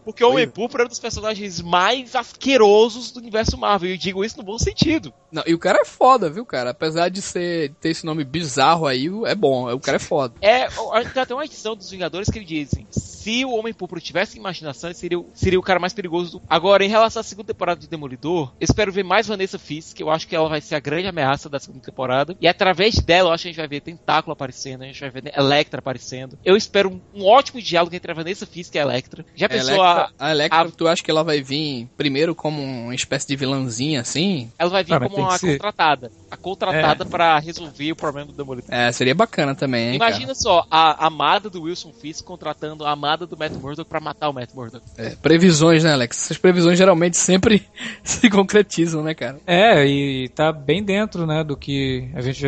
Porque 0.09 0.25
o 0.25 0.31
Homem 0.31 0.49
Púrpura 0.49 0.85
é 0.85 0.87
um 0.87 0.89
dos 0.89 0.99
personagens 0.99 1.61
mais 1.61 2.17
asquerosos 2.17 3.11
do 3.11 3.21
universo 3.21 3.59
Marvel. 3.59 3.91
E 3.91 3.93
eu 3.93 3.99
digo 3.99 4.25
isso 4.25 4.39
no 4.39 4.43
bom 4.43 4.59
sentido. 4.59 5.13
Não, 5.31 5.43
e 5.47 5.55
o 5.55 5.59
cara 5.59 5.81
é 5.81 5.85
foda, 5.85 6.31
viu, 6.31 6.45
cara? 6.45 6.71
Apesar 6.71 7.09
de 7.09 7.21
ser, 7.21 7.73
ter 7.81 7.91
esse 7.91 8.05
nome 8.05 8.25
bizarro 8.25 8.87
aí, 8.87 9.09
é 9.27 9.35
bom. 9.35 9.71
O 9.73 9.81
cara 9.81 9.97
é 9.97 10.01
foda. 10.01 10.35
É, 10.41 10.69
já 11.15 11.27
tem 11.27 11.37
uma 11.37 11.45
edição 11.45 11.77
dos 11.77 11.91
Vingadores 11.91 12.31
que 12.31 12.39
ele 12.39 12.45
dizem: 12.45 12.87
se 12.91 13.45
o 13.45 13.51
Homem 13.51 13.75
Púrpura 13.75 14.01
tivesse 14.01 14.39
imaginação, 14.39 14.91
ele 14.91 14.99
seria, 14.99 15.25
seria 15.35 15.59
o 15.59 15.63
cara 15.63 15.79
mais 15.79 15.93
perigoso. 15.93 16.39
Do... 16.39 16.43
Agora, 16.49 16.85
em 16.85 16.89
relação 16.89 17.21
à 17.21 17.23
segunda 17.23 17.49
temporada 17.49 17.81
de 17.81 17.89
Demolidor, 17.89 18.53
eu 18.61 18.65
espero 18.65 18.93
ver 18.93 19.05
mais 19.05 19.27
Vanessa 19.27 19.59
Fisk, 19.59 19.97
que 19.97 20.03
eu 20.03 20.11
acho 20.11 20.27
que 20.27 20.35
ela 20.35 20.49
vai 20.49 20.61
ser 20.61 20.75
a 20.75 20.81
grande 20.81 21.09
ameaça 21.09 21.49
da 21.49 21.59
segunda 21.59 21.85
temporada. 21.85 22.37
E 22.41 22.49
através 22.49 22.97
dela, 22.97 23.31
eu 23.31 23.33
acho 23.35 23.43
que 23.43 23.49
a 23.49 23.53
gente 23.53 23.59
vai 23.59 23.69
ver 23.69 23.81
Tentáculo 23.81 24.33
aparecendo, 24.33 24.83
a 24.83 24.87
gente 24.87 25.01
vai 25.01 25.11
ver 25.11 25.33
Electra 25.37 25.81
aparecendo. 25.81 26.39
Eu 26.45 26.57
espero 26.57 26.91
um, 26.91 27.01
um 27.15 27.27
ótimo 27.27 27.61
diálogo 27.61 27.95
entre 27.95 28.11
a 28.11 28.15
Vanessa 28.15 28.47
Fisk 28.47 28.75
e 28.75 28.79
a 28.79 28.83
Electra. 28.83 29.25
Já 29.35 29.49
pensou 29.49 29.75
Electra, 29.75 30.13
a. 30.19 30.29
A 30.29 30.31
Electra, 30.31 30.61
a... 30.61 30.71
tu 30.71 30.89
acha 30.89 31.03
que 31.03 31.11
ela 31.11 31.23
vai 31.23 31.43
vir 31.43 31.89
primeiro 31.97 32.35
como 32.35 32.63
uma 32.63 32.95
espécie 32.95 33.27
de 33.27 33.37
vilãzinha 33.37 34.01
assim? 34.01 34.51
Ela 34.59 34.71
vai 34.71 34.85
vir 34.85 34.95
Ah, 34.95 35.01
como 35.01 35.18
que 35.27 35.39
ser. 35.39 35.59
contratada. 35.59 36.11
A 36.31 36.37
contratada 36.37 37.05
pra 37.05 37.39
resolver 37.39 37.93
o 37.93 37.97
problema 37.97 38.27
do 38.27 38.33
Demolidor. 38.33 38.73
É, 38.73 38.93
seria 38.93 39.15
bacana 39.15 39.55
também, 39.55 39.89
hein, 39.89 39.95
Imagina 39.97 40.35
só, 40.35 40.67
a 40.71 41.07
amada 41.07 41.49
do 41.49 41.63
Wilson 41.63 41.93
Fisk 41.93 42.25
contratando 42.25 42.85
a 42.85 42.93
amada 42.93 43.27
do 43.27 43.37
Matt 43.37 43.53
Murdock 43.53 43.89
pra 43.89 44.01
matar 44.01 44.29
o 44.29 44.33
Matt 44.33 44.51
Murdock. 44.55 44.85
cara? 44.95 45.09
É, 45.09 45.17
previsões, 45.17 45.85
né, 45.85 45.93
Alex? 45.93 46.25
Essas 46.25 46.39
previsões 46.39 46.79
geralmente 46.79 47.17
sempre 47.17 47.67
se 48.05 48.29
concretizam, 48.29 49.03
né, 49.03 49.15
cara? 49.15 49.41
É, 49.47 49.87
e 49.87 50.29
tá 50.31 50.53
bem 50.53 50.83
dentro, 50.83 51.27
né, 51.27 51.43
do 51.43 51.57
que 51.57 52.11
a 52.15 52.21
gente. 52.21 52.45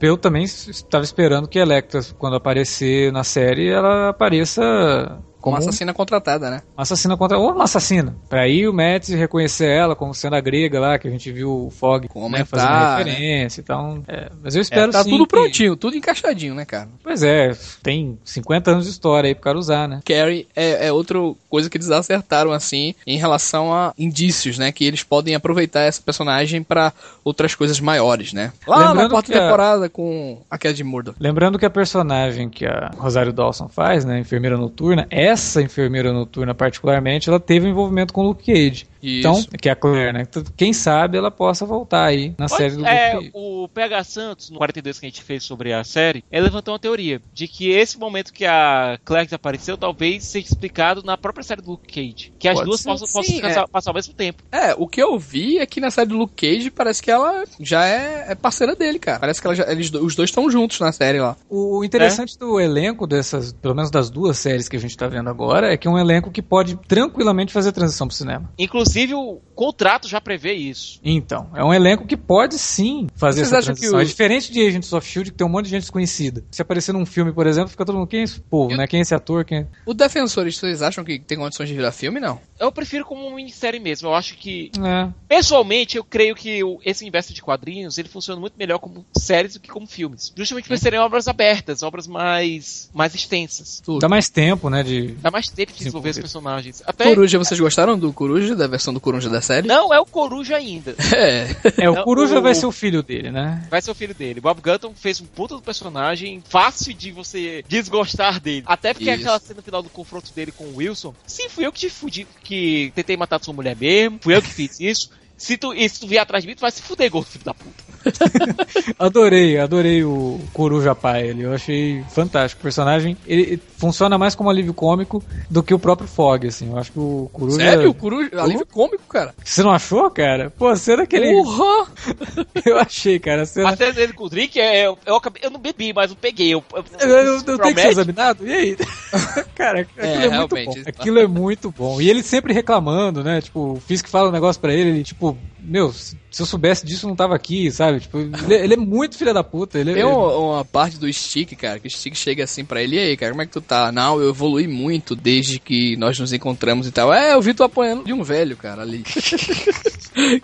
Eu 0.00 0.16
também 0.16 0.44
estava 0.44 1.04
esperando 1.04 1.48
que 1.48 1.58
a 1.58 1.62
Electra, 1.62 2.00
quando 2.18 2.36
aparecer 2.36 3.12
na 3.12 3.24
série, 3.24 3.68
ela 3.68 4.10
apareça 4.10 5.22
Como 5.48 5.56
como 5.58 5.68
assassina 5.68 5.92
contratada, 5.94 6.50
né? 6.50 6.62
uma 6.76 6.82
assassina 6.82 7.16
contra. 7.16 7.38
Ou 7.38 7.52
uma 7.52 7.64
assassina. 7.64 8.14
Pra 8.28 8.42
aí 8.42 8.66
o 8.68 8.72
Matt 8.72 9.08
reconhecer 9.10 9.66
ela 9.68 9.94
como 9.96 10.14
sendo 10.14 10.36
a 10.36 10.40
grega 10.40 10.78
lá, 10.80 10.98
que 10.98 11.08
a 11.08 11.10
gente 11.10 11.30
viu 11.32 11.66
o 11.66 11.70
Fog 11.70 12.08
né, 12.30 12.44
fazendo 12.44 12.96
referência. 12.96 13.60
Então, 13.60 14.02
é, 14.08 14.28
mas 14.42 14.54
eu 14.54 14.62
espero 14.62 14.88
É, 14.90 14.92
tá 14.92 15.02
sim 15.04 15.10
tudo 15.10 15.24
que- 15.24 15.30
prontinho, 15.30 15.76
tudo 15.76 15.96
encaixadinho, 15.96 16.54
né, 16.54 16.64
cara? 16.64 16.88
Pois 17.02 17.22
é, 17.22 17.52
tem 17.82 18.18
50 18.24 18.70
anos 18.70 18.84
de 18.84 18.90
história 18.90 19.28
aí 19.28 19.34
pro 19.34 19.44
cara 19.44 19.58
usar, 19.58 19.88
né? 19.88 20.00
Carrie 20.04 20.46
é, 20.54 20.86
é 20.88 20.92
outra 20.92 21.18
coisa 21.48 21.68
que 21.70 21.76
eles 21.76 21.90
acertaram, 21.90 22.52
assim, 22.52 22.94
em 23.06 23.16
relação 23.18 23.72
a 23.72 23.92
indícios, 23.98 24.58
né? 24.58 24.70
Que 24.72 24.84
eles 24.84 25.02
podem 25.02 25.34
aproveitar 25.34 25.80
essa 25.80 26.00
personagem 26.02 26.62
pra 26.62 26.92
outras 27.24 27.54
coisas 27.54 27.80
maiores, 27.80 28.32
né? 28.32 28.52
Lá 28.66 28.78
na 28.80 28.88
Lembrando 28.90 29.10
quarta 29.10 29.32
que 29.32 29.38
a- 29.38 29.42
temporada 29.42 29.88
com 29.88 30.40
aquela 30.50 30.74
de 30.74 30.84
Murdoch. 30.84 31.16
Lembrando 31.20 31.58
que 31.58 31.66
a 31.66 31.70
personagem 31.70 32.48
que 32.48 32.66
a 32.66 32.90
Rosário 32.96 33.32
Dawson 33.32 33.68
faz, 33.68 34.04
né, 34.04 34.18
enfermeira 34.20 34.56
noturna, 34.56 35.06
essa 35.38 35.62
enfermeira 35.62 36.12
noturna 36.12 36.54
particularmente, 36.54 37.28
ela 37.28 37.40
teve 37.40 37.66
um 37.66 37.70
envolvimento 37.70 38.12
com 38.12 38.22
o 38.22 38.24
Luke 38.28 38.44
Cage. 38.44 38.86
Isso. 39.02 39.18
Então, 39.20 39.44
que 39.60 39.68
é 39.68 39.72
a 39.72 39.76
Claire, 39.76 40.12
né? 40.12 40.26
Quem 40.56 40.72
sabe 40.72 41.16
ela 41.18 41.30
possa 41.30 41.64
voltar 41.64 42.04
aí 42.04 42.34
na 42.38 42.48
série 42.48 42.76
do 42.76 42.86
é, 42.86 43.12
Luke 43.14 43.24
Cage. 43.26 43.30
o 43.34 43.68
PH 43.68 44.04
Santos, 44.04 44.50
no 44.50 44.58
42 44.58 44.98
que 44.98 45.06
a 45.06 45.08
gente 45.08 45.22
fez 45.22 45.44
sobre 45.44 45.72
a 45.72 45.84
série, 45.84 46.24
ele 46.30 46.42
levantou 46.44 46.72
uma 46.72 46.78
teoria 46.80 47.20
de 47.32 47.46
que 47.48 47.70
esse 47.70 47.98
momento 47.98 48.32
que 48.32 48.44
a 48.44 48.98
Claire 49.04 49.26
desapareceu 49.26 49.76
talvez 49.76 50.24
seja 50.24 50.46
explicado 50.46 51.02
na 51.02 51.16
própria 51.16 51.42
série 51.44 51.62
do 51.62 51.70
Luke 51.72 51.86
Cage. 51.92 52.32
Que 52.38 52.48
as 52.48 52.54
Pode 52.54 52.66
duas 52.66 52.80
ser, 52.80 52.88
possam, 52.88 53.06
sim, 53.06 53.12
possam 53.12 53.36
é. 53.38 53.40
passar, 53.54 53.68
passar 53.68 53.90
ao 53.90 53.94
mesmo 53.94 54.14
tempo. 54.14 54.42
É, 54.50 54.74
o 54.74 54.86
que 54.86 55.02
eu 55.02 55.18
vi 55.18 55.58
é 55.58 55.66
que 55.66 55.80
na 55.80 55.90
série 55.90 56.08
do 56.08 56.16
Luke 56.16 56.34
Cage 56.34 56.70
parece 56.70 57.02
que 57.02 57.10
ela 57.10 57.44
já 57.60 57.86
é, 57.86 58.26
é 58.32 58.34
parceira 58.34 58.74
dele, 58.74 58.98
cara. 58.98 59.20
Parece 59.20 59.40
que 59.40 59.46
ela 59.46 59.54
já- 59.56 59.70
eles, 59.70 59.92
os 59.92 60.14
dois 60.14 60.30
estão 60.30 60.50
juntos 60.50 60.80
na 60.80 60.92
série 60.92 61.20
lá. 61.20 61.36
O 61.48 61.84
interessante 61.84 62.38
do 62.38 62.58
elenco 62.60 63.06
dessas, 63.06 63.52
pelo 63.52 63.74
menos 63.74 63.90
das 63.90 64.10
duas 64.10 64.38
séries 64.38 64.68
que 64.68 64.76
a 64.76 64.80
gente 64.80 64.96
tá 64.96 65.06
vendo 65.06 65.28
agora, 65.30 65.72
é 65.72 65.76
que 65.76 65.86
é 65.86 65.90
um 65.90 65.98
elenco 65.98 66.30
que 66.30 66.42
pode 66.42 66.76
tranquilamente 66.88 67.52
fazer 67.52 67.72
transição 67.72 68.06
pro 68.08 68.16
cinema. 68.16 68.50
Inclusive, 68.58 68.87
o 69.14 69.40
contrato 69.54 70.08
já 70.08 70.20
prevê 70.20 70.52
isso. 70.54 71.00
Então, 71.04 71.50
é 71.54 71.62
um 71.64 71.72
elenco 71.74 72.06
que 72.06 72.16
pode 72.16 72.58
sim 72.58 73.06
fazer 73.16 73.40
Vocês 73.40 73.48
essa 73.48 73.58
acham 73.58 73.74
que 73.74 73.80
transição. 73.80 73.98
o- 73.98 74.02
É 74.02 74.04
diferente 74.04 74.52
de 74.52 74.66
Agents 74.66 74.92
of 74.92 75.06
Shield, 75.06 75.30
que 75.32 75.36
tem 75.36 75.46
um 75.46 75.50
monte 75.50 75.64
de 75.66 75.70
gente 75.72 75.82
desconhecida. 75.82 76.44
Se 76.50 76.62
aparecer 76.62 76.92
num 76.92 77.04
filme, 77.06 77.32
por 77.32 77.46
exemplo, 77.46 77.70
fica 77.70 77.84
todo 77.84 77.96
mundo, 77.96 78.08
quem 78.08 78.20
é 78.20 78.24
esse 78.24 78.40
povo, 78.40 78.72
Eu- 78.72 78.76
né? 78.76 78.86
Quem 78.86 78.98
é 78.98 79.02
esse 79.02 79.14
ator? 79.14 79.44
Quem 79.44 79.58
é... 79.58 79.66
O 79.86 79.94
Defensores, 79.94 80.56
vocês 80.56 80.82
acham 80.82 81.04
que 81.04 81.18
tem 81.18 81.36
condições 81.38 81.68
de 81.68 81.74
virar 81.74 81.92
filme? 81.92 82.18
Não. 82.20 82.40
Eu 82.58 82.72
prefiro 82.72 83.04
como 83.04 83.26
uma 83.26 83.36
minissérie 83.36 83.78
mesmo. 83.80 84.08
Eu 84.08 84.14
acho 84.14 84.34
que, 84.36 84.70
É. 84.84 85.08
pessoalmente, 85.28 85.96
eu 85.96 86.04
creio 86.04 86.34
que 86.34 86.60
esse 86.84 87.04
universo 87.04 87.32
de 87.32 87.42
quadrinhos 87.42 87.98
ele 87.98 88.08
funciona 88.08 88.40
muito 88.40 88.54
melhor 88.58 88.78
como 88.78 89.04
séries 89.16 89.54
do 89.54 89.60
que 89.60 89.68
como 89.68 89.86
filmes. 89.86 90.32
Justamente 90.36 90.68
por 90.68 90.76
serem 90.78 90.98
obras 90.98 91.28
abertas, 91.28 91.82
obras 91.82 92.06
mais, 92.06 92.90
mais 92.92 93.14
extensas. 93.14 93.80
Tudo. 93.84 94.00
Dá 94.00 94.08
mais 94.08 94.28
tempo, 94.28 94.68
né? 94.70 94.82
De... 94.82 95.08
Dá 95.20 95.30
mais 95.30 95.48
tempo 95.48 95.72
de 95.72 95.78
desenvolver 95.78 96.10
os 96.10 96.18
personagens. 96.18 96.82
Até 96.86 97.04
Coruja, 97.04 97.38
vocês 97.38 97.58
gostaram 97.60 97.98
do 97.98 98.12
Coruja, 98.12 98.54
da 98.56 98.66
versão 98.66 98.92
do 98.92 99.00
Coruja 99.00 99.28
da 99.30 99.40
série? 99.40 99.66
não 99.68 99.92
é 99.94 100.00
o 100.00 100.06
Coruja 100.06 100.56
ainda. 100.56 100.94
É. 101.18 101.48
É, 101.78 101.90
o 101.90 101.94
Não, 101.94 102.04
Coruja 102.04 102.38
o- 102.38 102.42
vai 102.42 102.54
ser 102.54 102.66
o 102.66 102.72
filho 102.72 103.02
dele, 103.02 103.30
né? 103.30 103.66
Vai 103.70 103.80
ser 103.82 103.90
o 103.90 103.94
filho 103.94 104.14
dele. 104.14 104.40
Bob 104.40 104.60
Gunton 104.60 104.92
fez 104.94 105.20
um 105.20 105.26
puta 105.26 105.54
do 105.56 105.62
personagem 105.62 106.42
fácil 106.48 106.94
de 106.94 107.10
você 107.10 107.64
desgostar 107.68 108.40
dele. 108.40 108.62
Até 108.66 108.92
porque 108.94 109.10
Isso. 109.10 109.20
aquela 109.22 109.38
cena 109.38 109.62
final 109.62 109.82
do 109.82 109.88
confronto 109.88 110.32
dele 110.32 110.52
com 110.52 110.64
o 110.64 110.76
Wilson. 110.76 111.14
Sim, 111.26 111.48
fui 111.48 111.66
eu 111.66 111.72
que 111.72 111.80
te 111.80 111.90
fudi, 111.90 112.26
que 112.48 112.90
tentei 112.94 113.14
matar 113.14 113.38
sua 113.44 113.52
mulher 113.52 113.76
mesmo. 113.76 114.18
Fui 114.22 114.34
eu 114.34 114.40
que 114.40 114.48
fiz 114.48 114.80
isso. 114.80 115.10
Se 115.38 115.56
tu, 115.56 115.72
e 115.72 115.88
se 115.88 116.00
tu 116.00 116.06
vier 116.08 116.20
atrás 116.20 116.42
de 116.44 116.48
mim, 116.48 116.56
tu 116.56 116.60
vai 116.60 116.70
se 116.70 116.82
fuder, 116.82 117.10
gordo 117.10 117.28
filho 117.28 117.44
da 117.44 117.54
puta. 117.54 117.88
Adorei, 118.98 119.58
adorei 119.58 120.04
o 120.04 120.40
Coruja 120.52 120.94
pai 120.94 121.30
ali. 121.30 121.42
Eu 121.42 121.52
achei 121.54 122.02
fantástico. 122.10 122.60
O 122.60 122.62
personagem 122.62 123.16
ele, 123.26 123.42
ele 123.42 123.62
funciona 123.76 124.16
mais 124.18 124.34
como 124.34 124.50
alívio 124.50 124.72
cômico 124.74 125.22
do 125.50 125.62
que 125.62 125.74
o 125.74 125.78
próprio 125.78 126.08
Fog, 126.08 126.46
assim. 126.46 126.70
Eu 126.70 126.78
acho 126.78 126.92
que 126.92 126.98
o 126.98 127.28
Coruja. 127.32 127.56
Sério? 127.56 127.90
O 127.90 127.94
Coruja, 127.94 128.30
alívio 128.40 128.66
cômico, 128.66 129.02
cara. 129.08 129.34
Você 129.44 129.62
não 129.62 129.70
achou, 129.70 130.10
cara? 130.10 130.50
Pô, 130.50 130.68
a 130.68 130.76
cena 130.76 131.06
que 131.06 131.16
ele. 131.16 131.32
Porra! 131.32 131.86
Eu 132.64 132.78
achei, 132.78 133.18
cara. 133.18 133.42
A 133.42 133.46
cena. 133.46 133.70
A 133.70 133.76
cena 133.76 133.92
dele 133.92 134.12
com 134.12 134.24
o 134.24 134.28
drink, 134.28 134.58
é, 134.58 134.86
eu, 134.86 134.98
eu, 135.06 135.16
acabei- 135.16 135.40
eu 135.44 135.50
não 135.50 135.60
bebi, 135.60 135.92
mas 135.92 136.10
eu 136.10 136.16
peguei. 136.16 136.52
Eu, 136.52 136.62
eu, 136.74 136.84
Eu, 137.00 137.08
eu, 137.08 137.34
eu 137.36 137.42
tenho 137.58 137.74
que 137.74 137.80
ser 137.80 137.88
examinado? 137.88 138.46
E 138.46 138.52
aí? 138.52 138.76
cara, 139.54 139.80
aquilo 139.80 140.06
é, 140.06 140.28
muito 140.28 140.54
realmente, 140.54 140.82
bom. 140.82 140.88
Aquilo 140.88 141.18
é 141.18 141.26
muito 141.26 141.70
bom. 141.70 142.00
E 142.00 142.10
ele 142.10 142.22
sempre 142.22 142.52
reclamando, 142.52 143.22
né? 143.22 143.40
Tipo, 143.40 143.74
o 143.74 143.80
Fisk 143.86 144.06
fala 144.08 144.28
um 144.28 144.32
negócio 144.32 144.60
pra 144.60 144.72
ele, 144.72 144.90
ele, 144.90 145.04
tipo, 145.04 145.27
pouco 145.28 145.57
meu, 145.68 145.92
se 145.92 146.16
eu 146.40 146.46
soubesse 146.46 146.84
disso, 146.86 147.06
eu 147.06 147.08
não 147.08 147.16
tava 147.16 147.34
aqui, 147.34 147.70
sabe? 147.70 148.00
Tipo, 148.00 148.18
ele, 148.18 148.54
ele 148.54 148.74
é 148.74 148.76
muito 148.76 149.16
filho 149.16 149.32
da 149.34 149.44
puta. 149.44 149.78
Ele, 149.78 149.92
Tem 149.94 150.02
ele- 150.02 150.10
uma, 150.12 150.36
uma 150.36 150.64
parte 150.64 150.98
do 150.98 151.12
Stick, 151.12 151.54
cara, 151.56 151.78
que 151.78 151.86
o 151.86 151.90
Stick 151.90 152.14
chega 152.16 152.44
assim 152.44 152.64
pra 152.64 152.82
ele, 152.82 152.96
e 152.96 152.98
aí, 152.98 153.16
cara, 153.16 153.32
como 153.32 153.42
é 153.42 153.46
que 153.46 153.52
tu 153.52 153.60
tá? 153.60 153.92
Não, 153.92 154.20
eu 154.20 154.30
evolui 154.30 154.66
muito 154.66 155.14
desde 155.14 155.58
que 155.58 155.96
nós 155.96 156.18
nos 156.18 156.32
encontramos 156.32 156.86
e 156.86 156.92
tal. 156.92 157.12
É, 157.12 157.34
eu 157.34 157.40
vi 157.42 157.54
tu 157.54 157.62
apanhando 157.62 158.04
de 158.04 158.12
um 158.12 158.22
velho, 158.22 158.56
cara, 158.56 158.82
ali. 158.82 159.04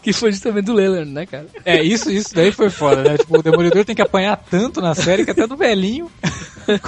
que 0.02 0.12
foi 0.12 0.32
justamente 0.32 0.64
do 0.66 0.72
Leland, 0.74 1.10
né, 1.10 1.26
cara? 1.26 1.46
É, 1.64 1.82
isso, 1.82 2.10
isso 2.10 2.34
daí 2.34 2.52
foi 2.52 2.70
foda, 2.70 3.02
né? 3.02 3.18
Tipo, 3.18 3.38
o 3.38 3.42
Demolidor 3.42 3.84
tem 3.84 3.94
que 3.94 4.02
apanhar 4.02 4.36
tanto 4.50 4.80
na 4.80 4.94
série 4.94 5.24
que 5.24 5.30
até 5.30 5.46
do 5.46 5.56
velhinho 5.56 6.10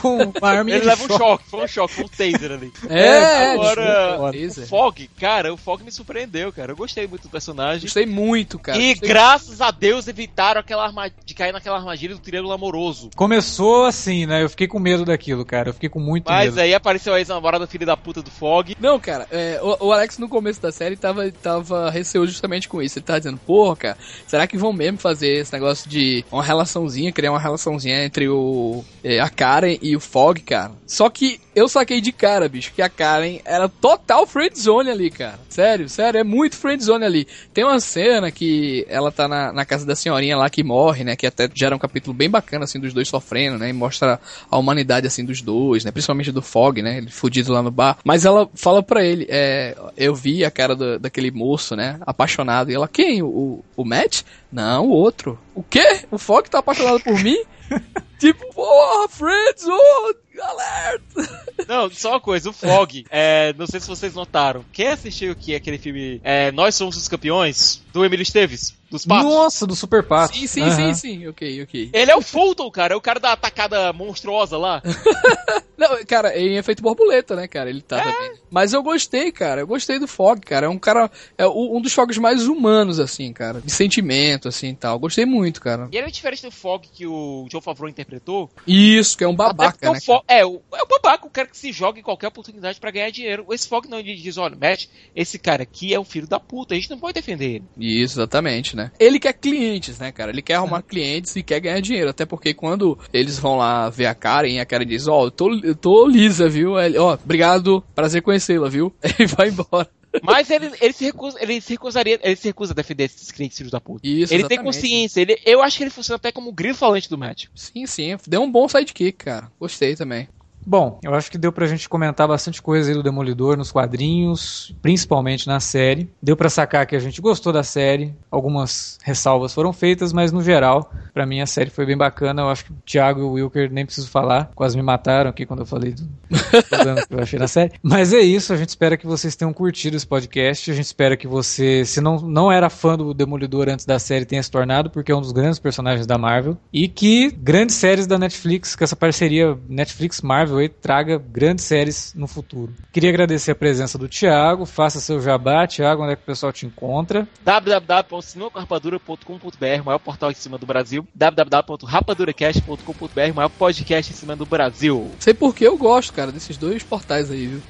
com 0.00 0.16
uma 0.16 0.48
arma 0.48 0.70
Ele 0.70 0.84
leva 0.84 1.04
um 1.04 1.16
choque, 1.16 1.44
foi 1.48 1.64
um 1.64 1.68
choque, 1.68 1.94
foi 1.94 2.04
um 2.04 2.08
taser 2.08 2.52
ali. 2.52 2.72
É, 2.88 3.52
Agora, 3.52 4.32
Taser. 4.32 4.64
o 4.64 4.66
Fog, 4.68 5.10
cara, 5.18 5.52
o 5.52 5.56
Fog 5.56 5.82
me 5.82 5.90
surpreendeu, 5.92 6.52
cara. 6.52 6.72
Eu 6.72 6.76
gostei 6.76 7.06
muito 7.06 7.22
do 7.24 7.28
personagem. 7.28 7.82
Gostei 7.82 8.06
muito, 8.06 8.25
cara. 8.58 8.78
e 8.78 8.90
Gostei- 8.90 9.08
graças 9.08 9.60
a 9.60 9.70
Deus 9.70 10.08
evitaram 10.08 10.60
aquela 10.60 10.84
arma... 10.84 11.10
de 11.24 11.34
cair 11.34 11.52
naquela 11.52 11.78
armadilha 11.78 12.14
do 12.14 12.20
triângulo 12.20 12.52
amoroso. 12.52 13.10
Começou 13.14 13.84
assim, 13.84 14.26
né? 14.26 14.42
Eu 14.42 14.48
fiquei 14.48 14.66
com 14.66 14.78
medo 14.78 15.04
daquilo, 15.04 15.44
cara. 15.44 15.70
Eu 15.70 15.74
fiquei 15.74 15.88
com 15.88 16.00
muito 16.00 16.30
Mas 16.30 16.54
medo. 16.54 16.60
aí 16.60 16.74
apareceu 16.74 17.14
a 17.14 17.18
ex-namorada 17.18 17.66
filha 17.66 17.86
da 17.86 17.96
puta 17.96 18.22
do 18.22 18.30
Fog. 18.30 18.76
Não, 18.80 18.98
cara, 18.98 19.26
é, 19.30 19.60
o, 19.62 19.86
o 19.86 19.92
Alex 19.92 20.18
no 20.18 20.28
começo 20.28 20.60
da 20.60 20.72
série 20.72 20.96
tava, 20.96 21.30
tava 21.30 21.90
receoso 21.90 22.30
justamente 22.32 22.68
com 22.68 22.80
isso. 22.82 22.98
Ele 22.98 23.04
tava 23.06 23.20
dizendo, 23.20 23.38
porra, 23.38 23.76
cara, 23.76 23.98
será 24.26 24.46
que 24.46 24.56
vão 24.56 24.72
mesmo 24.72 24.98
fazer 24.98 25.38
esse 25.40 25.52
negócio 25.52 25.88
de 25.88 26.24
uma 26.30 26.42
relaçãozinha, 26.42 27.12
criar 27.12 27.32
uma 27.32 27.40
relaçãozinha 27.40 28.04
entre 28.04 28.28
o 28.28 28.84
é, 29.04 29.20
a 29.20 29.28
Karen 29.28 29.76
e 29.82 29.96
o 29.96 30.00
Fog, 30.00 30.40
cara? 30.40 30.72
Só 30.86 31.08
que 31.10 31.40
eu 31.54 31.68
saquei 31.68 32.00
de 32.00 32.12
cara, 32.12 32.48
bicho, 32.48 32.72
que 32.72 32.82
a 32.82 32.88
Karen 32.88 33.38
era 33.44 33.68
total 33.68 34.26
friendzone 34.26 34.90
ali, 34.90 35.10
cara. 35.10 35.38
Sério, 35.48 35.88
sério, 35.88 36.18
é 36.20 36.24
muito 36.24 36.56
friendzone 36.56 37.04
ali. 37.04 37.26
Tem 37.52 37.64
uma 37.64 37.80
cena 37.80 38.05
que 38.32 38.86
ela 38.88 39.10
tá 39.12 39.26
na, 39.28 39.52
na 39.52 39.64
casa 39.64 39.84
da 39.86 39.94
senhorinha 39.96 40.36
lá 40.36 40.48
que 40.50 40.62
morre, 40.62 41.04
né? 41.04 41.16
Que 41.16 41.26
até 41.26 41.48
gera 41.54 41.74
um 41.74 41.78
capítulo 41.78 42.14
bem 42.14 42.28
bacana, 42.30 42.64
assim, 42.64 42.78
dos 42.80 42.92
dois 42.92 43.08
sofrendo, 43.08 43.58
né? 43.58 43.68
E 43.70 43.72
mostra 43.72 44.20
a 44.50 44.56
humanidade, 44.58 45.06
assim, 45.06 45.24
dos 45.24 45.42
dois, 45.42 45.84
né? 45.84 45.90
Principalmente 45.90 46.32
do 46.32 46.42
Fog, 46.42 46.80
né? 46.82 46.98
Ele 46.98 47.10
fudido 47.10 47.52
lá 47.52 47.62
no 47.62 47.70
bar. 47.70 47.98
Mas 48.04 48.24
ela 48.24 48.48
fala 48.54 48.82
pra 48.82 49.04
ele, 49.04 49.26
é, 49.28 49.76
eu 49.96 50.14
vi 50.14 50.44
a 50.44 50.50
cara 50.50 50.74
do- 50.76 50.98
daquele 50.98 51.30
moço, 51.30 51.74
né? 51.76 51.98
Apaixonado. 52.06 52.70
E 52.70 52.74
ela, 52.74 52.88
quem? 52.88 53.22
O, 53.22 53.64
o 53.76 53.84
Matt? 53.84 54.22
Não, 54.52 54.86
o 54.86 54.90
outro. 54.90 55.38
O 55.54 55.62
quê? 55.62 56.00
O 56.10 56.18
Fog 56.18 56.48
tá 56.48 56.58
apaixonado 56.58 57.00
por 57.00 57.18
mim? 57.22 57.36
Tipo, 58.18 58.46
porra, 58.54 59.08
friends, 59.10 59.66
oh! 59.68 60.14
Alerta! 60.40 61.46
Não, 61.66 61.90
só 61.90 62.10
uma 62.10 62.20
coisa, 62.20 62.50
o 62.50 62.52
Fog, 62.52 63.04
é, 63.10 63.52
não 63.58 63.66
sei 63.66 63.80
se 63.80 63.88
vocês 63.88 64.14
notaram. 64.14 64.64
Quem 64.72 64.88
assistiu 64.88 65.32
aqui 65.32 65.54
aquele 65.54 65.78
filme 65.78 66.20
é, 66.22 66.52
Nós 66.52 66.74
Somos 66.74 66.96
os 66.96 67.08
Campeões, 67.08 67.82
do 67.92 68.04
Emílio 68.04 68.22
Esteves? 68.22 68.74
Dos 68.90 69.04
patos? 69.04 69.24
Nossa, 69.24 69.66
do 69.66 69.74
Super 69.74 70.02
Pato. 70.02 70.36
Sim, 70.36 70.46
sim, 70.46 70.62
Aham. 70.62 70.94
sim, 70.94 70.94
sim. 70.94 71.28
Ok, 71.28 71.62
ok. 71.62 71.90
Ele 71.92 72.10
é 72.10 72.16
o 72.16 72.22
Fulton, 72.22 72.70
cara, 72.70 72.94
é 72.94 72.96
o 72.96 73.00
cara 73.00 73.18
da 73.18 73.32
atacada 73.32 73.92
monstruosa 73.92 74.56
lá. 74.56 74.82
Não, 75.76 76.02
cara, 76.06 76.38
em 76.38 76.56
efeito 76.56 76.82
borboleta, 76.82 77.36
né, 77.36 77.46
cara? 77.46 77.68
Ele 77.68 77.82
tá 77.82 77.98
também. 78.02 78.32
Mas 78.50 78.72
eu 78.72 78.82
gostei, 78.82 79.30
cara. 79.30 79.60
Eu 79.60 79.66
gostei 79.66 79.98
do 79.98 80.08
Fog, 80.08 80.40
cara. 80.40 80.66
É 80.66 80.68
um 80.68 80.78
cara. 80.78 81.10
É 81.36 81.46
um 81.46 81.80
dos 81.80 81.92
fogos 81.92 82.16
mais 82.16 82.46
humanos, 82.46 82.98
assim, 82.98 83.32
cara. 83.32 83.60
De 83.60 83.70
sentimento, 83.70 84.48
assim 84.48 84.70
e 84.70 84.74
tal. 84.74 84.98
Gostei 84.98 85.26
muito, 85.26 85.60
cara. 85.60 85.88
E 85.92 85.96
ele 85.96 86.06
é 86.06 86.10
diferente 86.10 86.42
do 86.42 86.50
Fog 86.50 86.88
que 86.90 87.06
o 87.06 87.46
Joe 87.50 87.60
Favreau 87.60 87.90
interpretou. 87.90 88.50
Isso, 88.66 89.18
que 89.18 89.24
é 89.24 89.28
um 89.28 89.36
babaca, 89.36 89.92
né? 89.92 90.00
Fog, 90.00 90.24
é, 90.26 90.46
o, 90.46 90.62
é 90.72 90.82
o 90.82 90.86
babaca, 90.86 91.26
o 91.26 91.30
cara 91.30 91.48
que 91.48 91.58
se 91.58 91.72
joga 91.72 92.00
em 92.00 92.02
qualquer 92.02 92.28
oportunidade 92.28 92.80
pra 92.80 92.90
ganhar 92.90 93.10
dinheiro. 93.10 93.46
Esse 93.50 93.68
Fog 93.68 93.86
não, 93.88 93.98
ele 93.98 94.14
diz, 94.14 94.38
olha, 94.38 94.56
Matt, 94.56 94.86
esse 95.14 95.38
cara 95.38 95.62
aqui 95.64 95.92
é 95.92 96.00
um 96.00 96.04
filho 96.04 96.26
da 96.26 96.40
puta, 96.40 96.74
a 96.74 96.76
gente 96.76 96.90
não 96.90 96.98
pode 96.98 97.14
defender 97.14 97.56
ele. 97.56 97.64
Isso, 97.76 98.14
exatamente, 98.14 98.75
né? 98.76 98.92
Ele 99.00 99.18
quer 99.18 99.32
clientes, 99.32 99.98
né, 99.98 100.12
cara? 100.12 100.30
Ele 100.30 100.42
quer 100.42 100.54
arrumar 100.54 100.82
clientes 100.82 101.34
e 101.34 101.42
quer 101.42 101.58
ganhar 101.60 101.80
dinheiro. 101.80 102.10
Até 102.10 102.24
porque 102.24 102.54
quando 102.54 102.98
eles 103.12 103.38
vão 103.38 103.56
lá 103.56 103.88
ver 103.90 104.06
a 104.06 104.14
Karen, 104.14 104.60
a 104.60 104.66
Karen 104.66 104.86
diz, 104.86 105.08
ó, 105.08 105.24
eu, 105.24 105.30
tô, 105.30 105.52
eu 105.62 105.74
tô 105.74 106.06
lisa, 106.06 106.48
viu? 106.48 106.74
Ó, 106.98 107.14
obrigado, 107.14 107.82
prazer 107.94 108.22
conhecê-la, 108.22 108.68
viu? 108.68 108.94
Ele 109.18 109.26
vai 109.26 109.48
embora. 109.48 109.88
Mas 110.22 110.50
ele, 110.50 110.70
ele, 110.80 110.92
se 110.92 111.04
recusa, 111.04 111.38
ele 111.42 111.60
se 111.60 111.72
recusaria, 111.72 112.18
ele 112.22 112.36
se 112.36 112.48
recusa 112.48 112.72
a 112.72 112.74
defender 112.74 113.04
esses 113.04 113.30
clientes 113.30 113.56
filhos 113.56 113.70
da 113.70 113.80
puta. 113.80 114.06
Isso, 114.06 114.32
ele 114.32 114.44
tem 114.44 114.56
exatamente. 114.56 114.64
consciência, 114.64 115.20
ele, 115.20 115.38
eu 115.44 115.62
acho 115.62 115.76
que 115.76 115.84
ele 115.84 115.90
funciona 115.90 116.16
até 116.16 116.32
como 116.32 116.50
o 116.50 116.52
grilo 116.52 116.74
falante 116.74 117.08
do 117.08 117.18
Matt. 117.18 117.46
Sim, 117.54 117.86
sim. 117.86 118.16
Deu 118.26 118.42
um 118.42 118.50
bom 118.50 118.68
sidekick, 118.68 119.12
cara. 119.12 119.50
Gostei 119.60 119.94
também. 119.94 120.28
Bom, 120.66 120.98
eu 121.04 121.14
acho 121.14 121.30
que 121.30 121.38
deu 121.38 121.52
pra 121.52 121.66
gente 121.66 121.88
comentar 121.88 122.26
bastante 122.26 122.60
coisa 122.60 122.90
aí 122.90 122.94
do 122.96 123.02
Demolidor 123.02 123.56
nos 123.56 123.70
quadrinhos, 123.70 124.74
principalmente 124.82 125.46
na 125.46 125.60
série. 125.60 126.10
Deu 126.20 126.36
pra 126.36 126.50
sacar 126.50 126.84
que 126.86 126.96
a 126.96 126.98
gente 126.98 127.20
gostou 127.20 127.52
da 127.52 127.62
série, 127.62 128.12
algumas 128.28 128.98
ressalvas 129.04 129.54
foram 129.54 129.72
feitas, 129.72 130.12
mas 130.12 130.32
no 130.32 130.42
geral, 130.42 130.90
pra 131.14 131.24
mim 131.24 131.40
a 131.40 131.46
série 131.46 131.70
foi 131.70 131.86
bem 131.86 131.96
bacana. 131.96 132.42
Eu 132.42 132.48
acho 132.48 132.64
que 132.64 132.72
o 132.72 132.76
Thiago 132.84 133.20
e 133.20 133.22
o 133.22 133.32
Wilker 133.32 133.70
nem 133.70 133.86
preciso 133.86 134.08
falar, 134.08 134.50
quase 134.56 134.76
me 134.76 134.82
mataram 134.82 135.30
aqui 135.30 135.46
quando 135.46 135.60
eu 135.60 135.66
falei 135.66 135.92
do, 135.92 136.02
do 136.02 137.06
que 137.06 137.14
eu 137.14 137.22
achei 137.22 137.38
na 137.38 137.46
série. 137.46 137.72
Mas 137.80 138.12
é 138.12 138.20
isso, 138.20 138.52
a 138.52 138.56
gente 138.56 138.70
espera 138.70 138.96
que 138.96 139.06
vocês 139.06 139.36
tenham 139.36 139.52
curtido 139.52 139.96
esse 139.96 140.06
podcast. 140.06 140.68
A 140.68 140.74
gente 140.74 140.86
espera 140.86 141.16
que 141.16 141.28
você, 141.28 141.84
se 141.84 142.00
não, 142.00 142.16
não 142.16 142.50
era 142.50 142.68
fã 142.68 142.96
do 142.96 143.14
Demolidor 143.14 143.68
antes 143.68 143.86
da 143.86 144.00
série, 144.00 144.24
tenha 144.24 144.42
se 144.42 144.50
tornado, 144.50 144.90
porque 144.90 145.12
é 145.12 145.16
um 145.16 145.20
dos 145.20 145.32
grandes 145.32 145.60
personagens 145.60 146.06
da 146.06 146.18
Marvel. 146.18 146.56
E 146.72 146.88
que 146.88 147.30
grandes 147.30 147.76
séries 147.76 148.06
da 148.06 148.18
Netflix, 148.18 148.74
que 148.74 148.82
essa 148.82 148.96
parceria 148.96 149.56
Netflix-Marvel 149.68 150.55
aí, 150.58 150.68
traga 150.68 151.18
grandes 151.18 151.64
séries 151.64 152.12
no 152.14 152.26
futuro. 152.26 152.74
Queria 152.92 153.08
agradecer 153.10 153.52
a 153.52 153.54
presença 153.54 153.96
do 153.98 154.08
Thiago. 154.08 154.66
Faça 154.66 155.00
seu 155.00 155.20
jabá, 155.20 155.66
Thiago, 155.66 156.02
onde 156.02 156.12
é 156.12 156.16
que 156.16 156.22
o 156.22 156.26
pessoal 156.26 156.52
te 156.52 156.66
encontra? 156.66 157.26
www.cinemacorrapadura.com.br, 157.44 159.84
maior 159.84 159.98
portal 159.98 160.30
em 160.30 160.34
cima 160.34 160.56
do 160.58 160.66
Brasil. 160.66 161.06
www.rapaduracast.com.br, 161.14 163.34
maior 163.34 163.50
podcast 163.50 164.12
em 164.12 164.16
cima 164.16 164.36
do 164.36 164.46
Brasil. 164.46 165.10
Sei 165.18 165.34
por 165.34 165.54
que 165.54 165.64
eu 165.64 165.76
gosto, 165.76 166.12
cara, 166.12 166.32
desses 166.32 166.56
dois 166.56 166.82
portais 166.82 167.30
aí, 167.30 167.46
viu? 167.46 167.62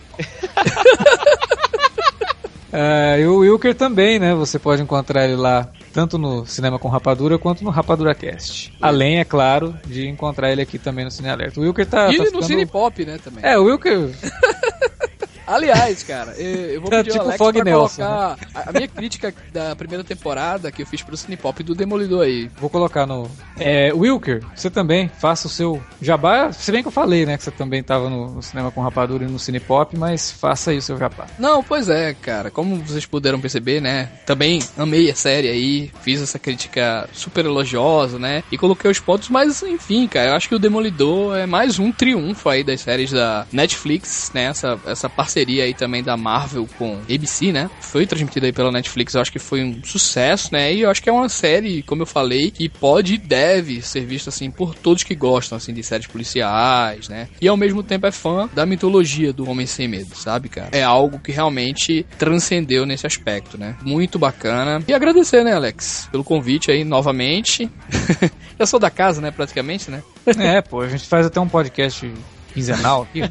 Ah, 2.73 3.19
e 3.23 3.27
o 3.27 3.39
Wilker 3.39 3.75
também, 3.75 4.19
né? 4.19 4.35
Você 4.35 4.59
pode 4.59 4.83
encontrar 4.83 5.25
ele 5.25 5.37
lá 5.37 5.69
tanto 5.97 6.19
no 6.19 6.45
Cinema 6.45 6.79
com 6.79 6.89
Rapadura 6.89 7.39
quanto 7.39 7.65
no 7.65 7.71
Rapadura 7.71 8.15
Cast. 8.15 8.71
Além, 8.83 9.19
é 9.19 9.25
claro, 9.25 9.75
de 9.87 10.07
encontrar 10.07 10.53
ele 10.53 10.61
aqui 10.61 10.79
também 10.79 11.07
no 11.07 11.11
Cine 11.11 11.31
Alerta. 11.31 11.59
O 11.59 11.63
Wilker 11.63 11.87
tá. 11.87 12.13
e 12.13 12.19
tá 12.19 12.25
no 12.25 12.27
ficando- 12.27 12.45
Cine 12.45 12.67
Pop, 12.67 13.03
né, 13.07 13.19
também. 13.25 13.43
É, 13.43 13.59
o 13.59 13.65
Wilker. 13.65 14.11
Aliás, 15.47 16.03
cara, 16.03 16.33
eu 16.33 16.77
eu 16.77 16.81
vou 16.81 16.91
pedir 16.91 17.11
tipo 17.11 17.19
ao 17.19 17.27
Alex 17.27 17.39
Fog 17.39 17.55
pra 17.55 17.65
Nelson, 17.65 18.03
colocar 18.03 18.39
a, 18.55 18.71
a 18.71 18.73
minha 18.73 18.89
crítica 18.89 19.35
da 19.53 19.77
primeira 19.77 20.05
temporada 20.05 20.71
que 20.73 20.83
eu 20.83 20.87
fiz 20.87 21.03
pro 21.03 21.17
Cine 21.17 21.37
Pop 21.37 21.63
do 21.63 21.75
Demolidor 21.75 22.25
aí. 22.25 22.51
Vou 22.59 22.69
colocar 22.69 23.07
no. 23.07 23.31
É, 23.59 23.93
Wilker, 23.93 24.43
você 24.55 24.71
também 24.71 25.09
faça 25.09 25.47
o 25.47 25.51
seu 25.51 25.83
jabá. 26.01 26.53
Se 26.53 26.71
bem 26.73 26.83
que 26.83 26.89
eu 26.89 26.93
falei, 26.93 27.25
né? 27.25 27.37
Que 27.37 27.45
você 27.45 27.51
também 27.51 27.83
tava 27.83 28.11
no, 28.11 28.35
no 28.35 28.43
cinema 28.43 28.71
com 28.71 28.83
rapadura 28.83 29.25
e 29.25 29.29
no 29.29 29.39
Cine 29.39 29.61
Pop, 29.61 29.97
mas 29.97 30.31
faça 30.31 30.71
aí 30.71 30.79
o 30.79 30.83
seu 30.83 30.99
jabá. 30.99 31.27
Não, 31.39 31.63
pois 31.63 31.89
é, 31.89 32.15
cara. 32.15 32.51
Como 32.51 32.77
vocês 32.77 33.07
puderam 33.07 33.41
perceber, 33.41 33.81
né? 33.81 34.11
Também 34.27 34.63
amei 34.77 35.11
a 35.11 35.15
série 35.15 35.49
aí, 35.49 35.91
fiz 36.03 36.21
essa 36.21 36.39
crítica 36.39 37.09
super 37.13 37.45
elogiosa, 37.45 38.19
né? 38.19 38.43
E 38.51 38.59
coloquei 38.59 38.91
os 38.91 39.01
pontos, 39.01 39.29
mas 39.29 39.63
enfim, 39.63 40.07
cara, 40.07 40.31
eu 40.31 40.35
acho 40.35 40.49
que 40.49 40.55
o 40.55 40.59
Demolidor 40.59 41.37
é 41.37 41.47
mais 41.47 41.79
um 41.79 41.93
triunfo 41.93 42.49
aí 42.49 42.63
das 42.63 42.81
séries 42.81 43.11
da 43.11 43.47
Netflix, 43.53 44.31
né? 44.35 44.45
Essa, 44.45 44.79
essa 44.87 45.09
parceria 45.09 45.36
aí 45.41 45.75
também 45.75 46.03
da 46.03 46.17
Marvel 46.17 46.69
com 46.79 46.99
ABC, 47.09 47.53
né? 47.53 47.71
Foi 47.81 48.07
transmitida 48.07 48.47
aí 48.47 48.53
pela 48.53 48.73
Netflix, 48.73 49.15
eu 49.15 49.21
acho 49.21 49.33
que 49.33 49.39
foi 49.39 49.63
um 49.63 49.83
sucesso, 49.85 50.51
né? 50.53 50.73
E 50.73 50.81
eu 50.81 50.91
acho 50.91 51.03
que 51.03 51.09
é 51.09 51.13
uma 51.13 51.29
série, 51.29 51.83
como 51.83 52.03
eu 52.03 52.07
falei, 52.07 52.51
que 52.51 52.69
pode 52.69 53.15
e 53.15 53.19
deve 53.19 53.83
ser 53.83 54.05
vista 54.05 54.31
assim 54.31 54.51
por 54.51 54.75
todos 54.75 55.03
que 55.03 55.15
gostam 55.15 55.57
assim 55.57 55.73
de 55.73 55.83
séries 55.83 56.07
policiais, 56.07 57.09
né? 57.09 57.29
E 57.41 57.49
ao 57.49 57.57
mesmo 57.57 57.83
tempo 57.83 58.07
é 58.07 58.13
fã 58.13 58.49
da 58.55 58.67
mitologia 58.67 59.33
do 59.33 59.49
Homem 59.49 59.67
Sem 59.67 59.89
Medo, 59.89 60.15
sabe, 60.15 60.49
cara? 60.49 60.71
É 60.73 60.83
algo 60.83 61.19
que 61.19 61.33
realmente 61.33 62.05
transcendeu 62.19 62.87
nesse 62.87 63.07
aspecto, 63.07 63.59
né? 63.59 63.77
Muito 63.83 64.19
bacana. 64.19 64.83
E 64.87 64.93
agradecer, 64.93 65.45
né, 65.45 65.55
Alex, 65.55 66.09
pelo 66.11 66.25
convite 66.25 66.71
aí 66.71 66.85
novamente. 66.85 67.71
eu 68.59 68.67
sou 68.67 68.81
da 68.81 68.91
casa, 68.91 69.21
né, 69.21 69.31
praticamente, 69.31 69.91
né? 69.91 70.03
É, 70.39 70.61
pô, 70.61 70.81
a 70.81 70.89
gente 70.89 71.07
faz 71.07 71.27
até 71.27 71.41
um 71.41 71.49
podcast 71.49 72.11
quinzenal 72.57 73.03
aqui. 73.03 73.23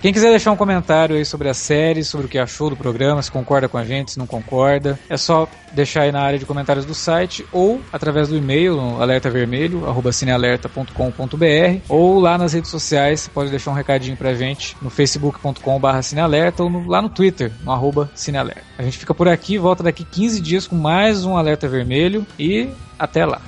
Quem 0.00 0.12
quiser 0.12 0.30
deixar 0.30 0.52
um 0.52 0.56
comentário 0.56 1.16
aí 1.16 1.24
sobre 1.24 1.48
a 1.48 1.54
série, 1.54 2.04
sobre 2.04 2.26
o 2.26 2.28
que 2.28 2.38
achou 2.38 2.70
do 2.70 2.76
programa, 2.76 3.20
se 3.20 3.30
concorda 3.30 3.68
com 3.68 3.76
a 3.76 3.84
gente, 3.84 4.12
se 4.12 4.18
não 4.18 4.26
concorda, 4.26 4.98
é 5.10 5.16
só 5.16 5.48
deixar 5.72 6.02
aí 6.02 6.12
na 6.12 6.20
área 6.22 6.38
de 6.38 6.46
comentários 6.46 6.86
do 6.86 6.94
site 6.94 7.44
ou 7.52 7.80
através 7.92 8.28
do 8.28 8.36
e-mail 8.36 8.78
alertavermelho, 9.02 9.86
arroba 9.88 10.12
cinealerta.com.br 10.12 11.80
ou 11.88 12.20
lá 12.20 12.38
nas 12.38 12.52
redes 12.52 12.70
sociais, 12.70 13.20
você 13.22 13.30
pode 13.30 13.50
deixar 13.50 13.70
um 13.72 13.74
recadinho 13.74 14.16
pra 14.16 14.34
gente 14.34 14.76
no 14.80 14.88
facebook.com 14.90 15.80
cinealerta 16.02 16.62
ou 16.62 16.70
no- 16.70 16.86
lá 16.88 17.02
no 17.02 17.08
Twitter, 17.08 17.50
no 17.64 17.72
arroba 17.72 18.10
cinealerta. 18.14 18.62
A 18.78 18.82
gente 18.82 18.98
fica 18.98 19.12
por 19.14 19.28
aqui, 19.28 19.58
volta 19.58 19.82
daqui 19.82 20.04
15 20.04 20.40
dias 20.40 20.66
com 20.66 20.76
mais 20.76 21.24
um 21.24 21.36
Alerta 21.36 21.68
Vermelho 21.68 22.24
e 22.38 22.68
até 22.98 23.26
lá. 23.26 23.40